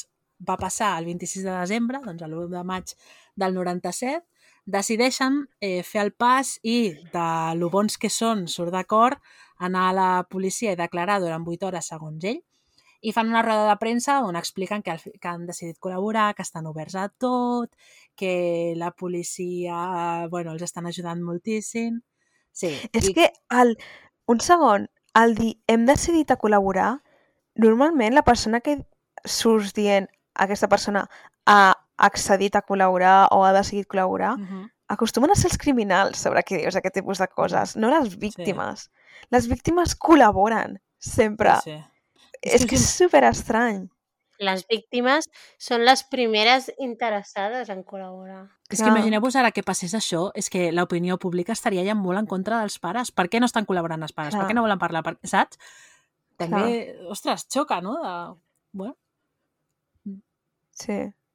va 0.49 0.57
passar 0.61 0.95
el 0.99 1.07
26 1.11 1.45
de 1.45 1.53
desembre, 1.55 2.01
doncs 2.05 2.23
l'1 2.27 2.49
de 2.53 2.65
maig 2.65 2.95
del 3.37 3.55
97, 3.55 4.25
decideixen 4.67 5.47
eh, 5.61 5.83
fer 5.83 6.03
el 6.05 6.13
pas 6.13 6.59
i, 6.63 6.93
de 7.13 7.29
lo 7.59 7.71
bons 7.73 7.97
que 7.99 8.11
són, 8.13 8.47
surt 8.49 8.73
d'acord, 8.73 9.19
anar 9.59 9.89
a 9.91 9.97
la 9.97 10.11
policia 10.31 10.73
i 10.73 10.79
declarar 10.79 11.19
durant 11.21 11.45
8 11.49 11.67
hores, 11.69 11.89
segons 11.93 12.25
ell, 12.25 12.41
i 13.01 13.13
fan 13.17 13.31
una 13.33 13.41
roda 13.43 13.65
de 13.71 13.77
premsa 13.81 14.19
on 14.25 14.37
expliquen 14.37 14.83
que, 14.85 14.95
que 15.21 15.29
han 15.29 15.47
decidit 15.49 15.79
col·laborar, 15.81 16.35
que 16.37 16.45
estan 16.45 16.67
oberts 16.69 16.97
a 17.01 17.09
tot, 17.09 17.73
que 18.15 18.75
la 18.77 18.91
policia 18.93 20.27
bueno, 20.29 20.53
els 20.53 20.63
estan 20.67 20.87
ajudant 20.87 21.23
moltíssim. 21.25 22.01
Sí. 22.53 22.75
És 22.93 23.09
i- 23.09 23.15
que, 23.17 23.31
el, 23.57 23.77
un 24.29 24.41
segon, 24.45 24.89
al 25.15 25.35
dir 25.35 25.55
hem 25.67 25.87
decidit 25.89 26.31
a 26.31 26.37
col·laborar, 26.39 26.99
normalment 27.55 28.15
la 28.15 28.23
persona 28.23 28.61
que 28.61 28.79
surts 29.25 29.73
dient 29.75 30.09
aquesta 30.35 30.69
persona 30.69 31.07
ha 31.47 31.75
accedit 32.01 32.57
a 32.57 32.63
col·laborar 32.65 33.29
o 33.33 33.45
ha 33.45 33.53
decidit 33.53 33.87
col·laborar, 33.89 34.37
Mhm. 34.39 34.71
acostumen 34.89 35.31
a 35.31 35.35
ser 35.35 35.51
els 35.51 35.59
criminals 35.59 36.19
sobre 36.19 36.43
qui 36.43 36.57
dius 36.57 36.77
aquest 36.77 36.95
tipus 36.95 37.19
de 37.19 37.29
coses, 37.29 37.77
no 37.77 37.91
les 37.91 38.17
víctimes. 38.19 38.91
Les 39.31 39.47
víctimes 39.49 39.97
col·laboren, 39.99 40.81
sempre. 40.99 41.55
Sí, 41.63 41.71
sí. 41.73 41.85
És 42.43 42.65
que 42.67 42.77
és 42.77 42.87
super 42.97 43.23
estrany. 43.25 43.89
Les 44.39 44.67
víctimes 44.67 45.29
són 45.59 45.85
les 45.85 46.03
primeres 46.03 46.73
interessades 46.79 47.69
en 47.69 47.85
col·laborar. 47.85 48.49
És 48.71 48.81
que 48.81 48.89
imagineu-vos 48.89 49.37
ara 49.37 49.51
que 49.51 49.63
passés 49.63 49.93
això, 49.93 50.31
és 50.35 50.49
que 50.49 50.73
l'opinió 50.73 51.19
pública 51.19 51.53
estaria 51.53 51.85
ja 51.85 51.95
molt 51.95 52.19
en 52.19 52.27
contra 52.27 52.61
dels 52.61 52.79
pares. 52.79 53.11
Per 53.13 53.29
què 53.29 53.39
no 53.39 53.47
estan 53.47 53.67
col·laborant 53.67 54.03
els 54.03 54.13
pares? 54.15 54.33
Clar. 54.33 54.47
Per 54.47 54.51
què 54.51 54.55
no 54.55 54.63
volen 54.63 54.79
parlar? 54.79 55.03
Per... 55.03 55.19
Saps? 55.25 55.59
També, 56.49 56.97
ostres, 57.13 57.47
xoca, 57.53 57.81
no? 57.85 57.97
De... 58.03 58.41
Bueno, 58.73 58.97
Sí. 60.81 60.93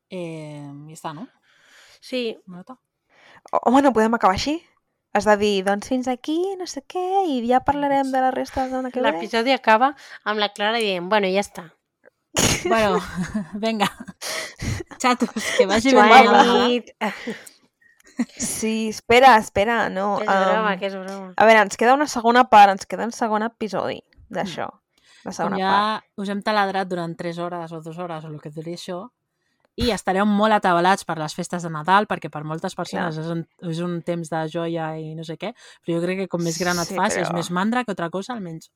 eh, 0.09 0.71
ja 0.87 0.93
està, 0.95 1.13
no? 1.13 1.27
Sí, 2.01 2.37
nota. 2.47 2.77
O- 3.51 3.61
Home, 3.69 3.81
no 3.85 3.93
podem 3.93 4.13
acabar 4.17 4.35
així. 4.35 4.55
Has 5.13 5.23
de 5.29 5.37
dir, 5.37 5.63
doncs 5.63 5.87
fins 5.87 6.07
aquí, 6.11 6.37
no 6.59 6.65
sé 6.67 6.81
què, 6.83 7.03
i 7.29 7.37
ja 7.47 7.61
parlarem 7.63 8.09
de 8.11 8.19
la 8.19 8.31
resta 8.31 8.65
de 8.65 8.67
la 8.67 8.69
setmana 8.71 8.91
que 8.91 8.99
ve. 9.01 9.11
L'episodi 9.11 9.53
acaba 9.55 9.93
amb 10.25 10.39
la 10.41 10.49
Clara 10.51 10.77
dient, 10.81 11.07
bueno, 11.09 11.27
ja 11.31 11.43
està. 11.45 11.69
Bueno, 12.67 12.99
venga. 13.53 13.87
Xatos, 15.01 15.29
que 15.57 15.67
vagi 15.69 15.93
bé 15.93 16.01
Bona 16.01 16.41
nit. 16.67 16.89
Sí, 18.37 18.89
espera, 18.89 19.37
espera, 19.37 19.89
no. 19.89 20.17
Que 20.17 20.25
és 20.25 20.31
broma, 20.49 20.73
um, 20.73 20.79
que 20.79 20.87
és 20.89 20.95
broma. 20.95 21.33
A 21.37 21.45
veure, 21.47 21.61
ens 21.67 21.77
queda 21.77 21.93
una 21.93 22.07
segona 22.07 22.45
part, 22.49 22.71
ens 22.73 22.85
queda 22.89 23.05
un 23.05 23.11
segon 23.15 23.43
episodi 23.43 24.01
d'això. 24.31 24.67
La 25.25 25.31
segona 25.33 25.57
ja 25.59 25.69
part. 25.73 26.05
us 26.21 26.29
hem 26.29 26.41
taladrat 26.45 26.87
durant 26.87 27.15
3 27.17 27.39
hores 27.41 27.71
o 27.73 27.81
2 27.81 27.97
hores 27.97 28.25
o 28.25 28.27
el 28.31 28.39
que 28.41 28.51
duri 28.53 28.75
això, 28.77 29.07
i 29.75 29.89
estareu 29.91 30.23
molt 30.25 30.53
atabalats 30.55 31.03
per 31.03 31.17
les 31.19 31.33
festes 31.35 31.63
de 31.65 31.69
Nadal, 31.69 32.05
perquè 32.07 32.29
per 32.31 32.45
moltes 32.47 32.75
persones 32.77 33.17
és 33.19 33.27
un, 33.27 33.41
és 33.67 33.79
un 33.83 33.97
temps 34.07 34.29
de 34.31 34.45
joia 34.47 34.93
i 35.01 35.15
no 35.17 35.25
sé 35.27 35.35
què, 35.41 35.51
però 35.83 35.97
jo 35.97 36.01
crec 36.05 36.19
que 36.23 36.27
com 36.31 36.41
més 36.45 36.57
gran 36.61 36.77
et 36.79 36.87
Sí, 36.87 36.95
fas 36.95 37.17
és 37.17 37.27
però- 37.27 37.35
més 37.35 37.49
mandra 37.51 37.83
que 37.83 37.91
altra 37.91 38.09
cosa, 38.09 38.33
almenys 38.33 38.69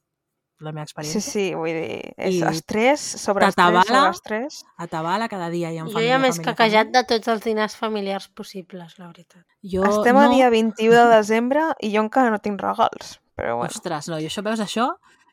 la 0.59 0.73
meva 0.73 0.85
Sí, 0.87 0.91
experiència. 0.91 1.21
sí, 1.21 1.55
vull 1.55 1.69
dir, 1.71 2.11
és 2.17 2.35
I 2.35 2.41
estrès 2.49 2.99
sobre 2.99 3.45
estrès 3.47 3.85
sobre 3.87 4.09
estrès. 4.09 4.57
Atabala 4.77 5.29
cada 5.29 5.47
dia 5.49 5.71
i 5.71 5.77
en 5.77 5.87
Jo 5.87 5.93
família, 5.93 6.17
ja 6.17 6.19
m'he 6.19 6.27
escaquejat 6.33 6.91
de 6.91 7.03
tots 7.05 7.27
els 7.29 7.41
dinars 7.45 7.77
familiars 7.77 8.27
possibles, 8.27 8.97
la 8.99 9.07
veritat. 9.07 9.45
Jo 9.63 9.85
Estem 9.87 10.15
no... 10.17 10.25
a 10.25 10.27
dia 10.27 10.49
21 10.49 10.91
de 10.91 11.05
desembre 11.15 11.61
i 11.79 11.93
jo 11.95 12.01
encara 12.03 12.29
no 12.29 12.39
tinc 12.39 12.59
regals. 12.59 13.21
Però 13.39 13.55
bueno. 13.55 13.71
Ostres, 13.71 14.09
no, 14.09 14.19
i 14.19 14.25
això 14.27 14.43
veus 14.43 14.59
això? 14.59 14.89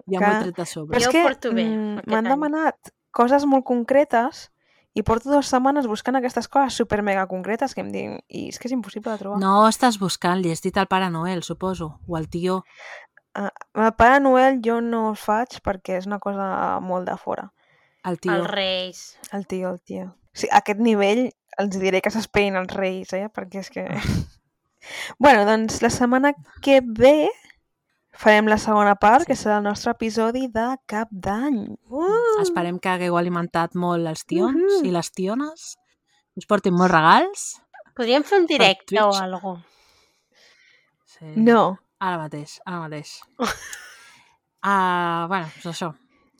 Ja 0.07 0.19
Que- 0.19 0.27
m'ho 0.27 0.35
he 0.37 0.43
tret 0.45 0.57
de 0.57 0.66
sobre. 0.66 0.97
Però 0.97 1.01
és 1.01 1.07
Jo 1.07 1.12
que 1.12 1.23
porto 1.23 1.53
bé, 1.53 1.65
mm, 1.65 2.07
m'han 2.07 2.24
demanat 2.31 2.93
coses 3.11 3.47
molt 3.47 3.65
concretes 3.65 4.51
i 4.95 5.03
porto 5.03 5.31
dues 5.31 5.49
setmanes 5.49 5.87
buscant 5.87 6.16
aquestes 6.16 6.49
coses 6.49 6.74
super 6.74 7.03
mega 7.03 7.27
concretes 7.28 7.74
que 7.74 7.83
em 7.83 7.91
diuen 7.93 8.20
i 8.28 8.49
és 8.49 8.59
que 8.59 8.69
és 8.69 8.73
impossible 8.73 9.12
de 9.12 9.19
trobar. 9.19 9.41
No 9.41 9.66
estàs 9.69 9.99
buscant, 10.01 10.41
li 10.41 10.51
has 10.53 10.62
dit 10.65 10.77
al 10.77 10.87
Pare 10.89 11.11
Noel, 11.11 11.43
suposo, 11.43 11.99
o 12.07 12.16
al 12.16 12.28
tio. 12.28 12.62
Uh, 13.37 13.51
el 13.74 13.93
Pare 13.99 14.20
Noel 14.20 14.62
jo 14.65 14.81
no 14.81 15.11
el 15.11 15.16
faig 15.20 15.59
perquè 15.61 15.99
és 15.99 16.07
una 16.07 16.19
cosa 16.19 16.81
molt 16.81 17.09
de 17.09 17.16
fora. 17.20 17.51
El 18.05 18.19
tio. 18.19 18.33
Els 18.33 18.49
reis. 18.49 19.19
El 19.33 19.47
tio, 19.47 19.70
el 19.74 19.81
tio. 19.83 20.15
Sí, 20.33 20.49
a 20.53 20.62
aquest 20.62 20.81
nivell 20.81 21.27
els 21.59 21.77
diré 21.81 22.01
que 22.01 22.12
s'esperin 22.12 22.57
els 22.57 22.73
reis, 22.73 23.12
eh? 23.12 23.27
Perquè 23.33 23.61
és 23.65 23.70
que... 23.73 23.85
bueno, 25.19 25.45
doncs 25.49 25.83
la 25.83 25.91
setmana 25.91 26.33
que 26.62 26.81
ve 26.85 27.28
farem 28.18 28.51
la 28.51 28.59
segona 28.59 28.97
part, 29.01 29.26
que 29.28 29.36
serà 29.38 29.60
el 29.60 29.66
nostre 29.68 29.93
episodi 29.94 30.47
de 30.52 30.66
Cap 30.90 31.09
d'Any. 31.10 31.62
Uh! 31.88 32.43
Esperem 32.43 32.80
que 32.82 32.93
hagueu 32.93 33.16
alimentat 33.16 33.76
molt 33.78 34.06
els 34.09 34.26
tions 34.26 34.80
Uhu. 34.80 34.84
i 34.88 34.93
les 34.94 35.10
tiones. 35.12 35.72
Us 36.36 36.48
portin 36.48 36.76
molts 36.76 36.94
regals. 36.94 37.48
Podríem 37.97 38.24
fer 38.28 38.43
un 38.43 38.47
directe 38.51 39.01
o 39.01 39.10
algo. 39.16 39.56
Sí. 41.06 41.32
No, 41.40 41.78
Ara 41.98 42.20
mateix, 42.20 42.60
ara 42.66 42.84
mateix. 42.84 43.18
Ah, 44.68 45.26
bueno, 45.30 45.47
doncs 45.62 45.66
això. 45.76 45.93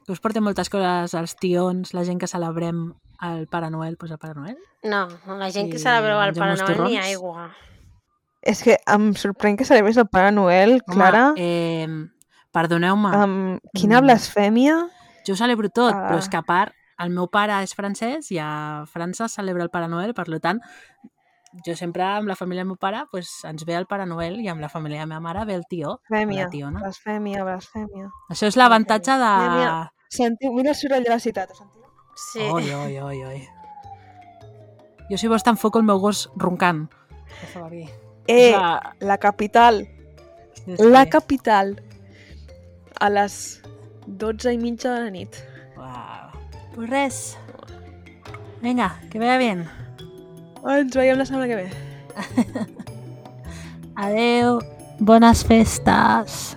Que 0.03 0.11
us 0.11 0.19
portin 0.19 0.43
moltes 0.43 0.67
coses 0.67 1.13
als 1.15 1.37
tions, 1.39 1.93
la 1.95 2.03
gent 2.03 2.19
que 2.19 2.27
celebrem 2.27 2.81
el 3.23 3.45
Pare 3.47 3.69
Noel, 3.71 3.95
doncs 4.01 4.17
el 4.17 4.19
Pare 4.19 4.35
Noel. 4.35 4.57
No, 4.83 5.05
la 5.39 5.51
gent 5.55 5.71
que 5.71 5.79
I 5.79 5.83
celebreu 5.85 6.19
el 6.25 6.35
Pare 6.35 6.57
Noel 6.59 6.81
ni 6.89 6.97
aigua. 6.99 7.45
És 8.47 8.63
que 8.63 8.77
em 8.93 9.11
sorprèn 9.19 9.59
que 9.59 9.67
celebres 9.69 9.99
el 10.01 10.09
Pare 10.09 10.33
Noel, 10.33 10.81
Clara. 10.87 11.33
Home, 11.33 11.43
eh, 11.43 11.89
perdoneu-me, 12.55 13.11
Um, 13.17 13.59
quina 13.75 14.01
mm. 14.01 14.07
blasfèmia. 14.07 14.77
jo 15.27 15.35
ho 15.35 15.37
celebro 15.37 15.69
tot, 15.69 15.93
ah. 15.93 16.07
però 16.07 16.19
és 16.23 16.29
que 16.31 16.39
a 16.39 16.43
part, 16.47 16.73
el 17.03 17.11
meu 17.11 17.27
pare 17.29 17.59
és 17.67 17.75
francès 17.75 18.31
i 18.31 18.39
a 18.39 18.85
França 18.87 19.29
celebra 19.29 19.67
el 19.67 19.71
Pare 19.71 19.89
Noel, 19.89 20.15
per 20.15 20.25
tant, 20.41 20.61
jo 21.67 21.75
sempre 21.77 22.05
amb 22.05 22.29
la 22.29 22.37
família 22.37 22.63
del 22.63 22.69
meu 22.69 22.77
pare 22.77 23.05
pues, 23.11 23.29
ens 23.45 23.65
ve 23.65 23.75
el 23.75 23.87
Pare 23.87 24.07
Noel 24.07 24.41
i 24.41 24.49
amb 24.49 24.61
la 24.61 24.69
família 24.69 25.01
de 25.01 25.07
la 25.07 25.07
meva 25.07 25.21
mare 25.21 25.45
ve 25.45 25.55
el 25.55 25.65
tió, 25.69 26.01
Blasfèmia, 26.09 26.45
la 26.45 26.51
tiona. 26.51 26.81
blasfèmia, 26.81 27.45
blasfèmia. 27.45 28.09
Això 28.31 28.47
és 28.47 28.57
l'avantatge 28.57 29.19
de... 29.21 29.35
Mira, 29.57 29.77
Sentiu, 30.09 30.53
mira 30.55 30.71
el 30.71 30.77
soroll 30.79 31.05
de 31.05 31.11
la 31.11 31.19
ciutat, 31.19 31.51
ho 31.51 31.59
sentiu? 31.59 31.83
Sí. 32.17 32.41
Oi, 32.41 32.71
oi, 32.73 32.99
oi, 33.03 33.25
oi. 33.25 33.41
Jo 35.11 35.19
si 35.19 35.29
vols 35.29 35.45
t'enfoco 35.45 35.83
el 35.83 35.87
meu 35.87 35.99
gos 36.01 36.29
roncant. 36.41 36.87
Que. 37.27 37.87
Eh, 38.29 38.53
La... 38.53 38.95
la 39.01 39.19
capital, 39.19 39.89
Sí, 40.65 40.77
sí. 40.77 40.83
la 40.83 41.07
capital, 41.07 41.81
a 42.99 43.09
les 43.11 43.63
12 44.07 44.53
i 44.55 44.59
mitja 44.59 44.93
de 44.95 45.01
la 45.05 45.11
nit. 45.11 45.37
Uau. 45.77 46.31
Pues 46.75 46.91
res. 46.91 47.19
Vinga, 48.63 48.99
que 49.11 49.19
vaya 49.21 49.39
bien. 49.39 49.69
Ens 50.67 50.97
veiem 50.97 51.19
la 51.19 51.27
setmana 51.27 51.47
que 51.47 51.57
ve. 51.57 51.71
Adeu. 53.95 54.59
Bones 54.99 55.45
festes. 55.45 56.57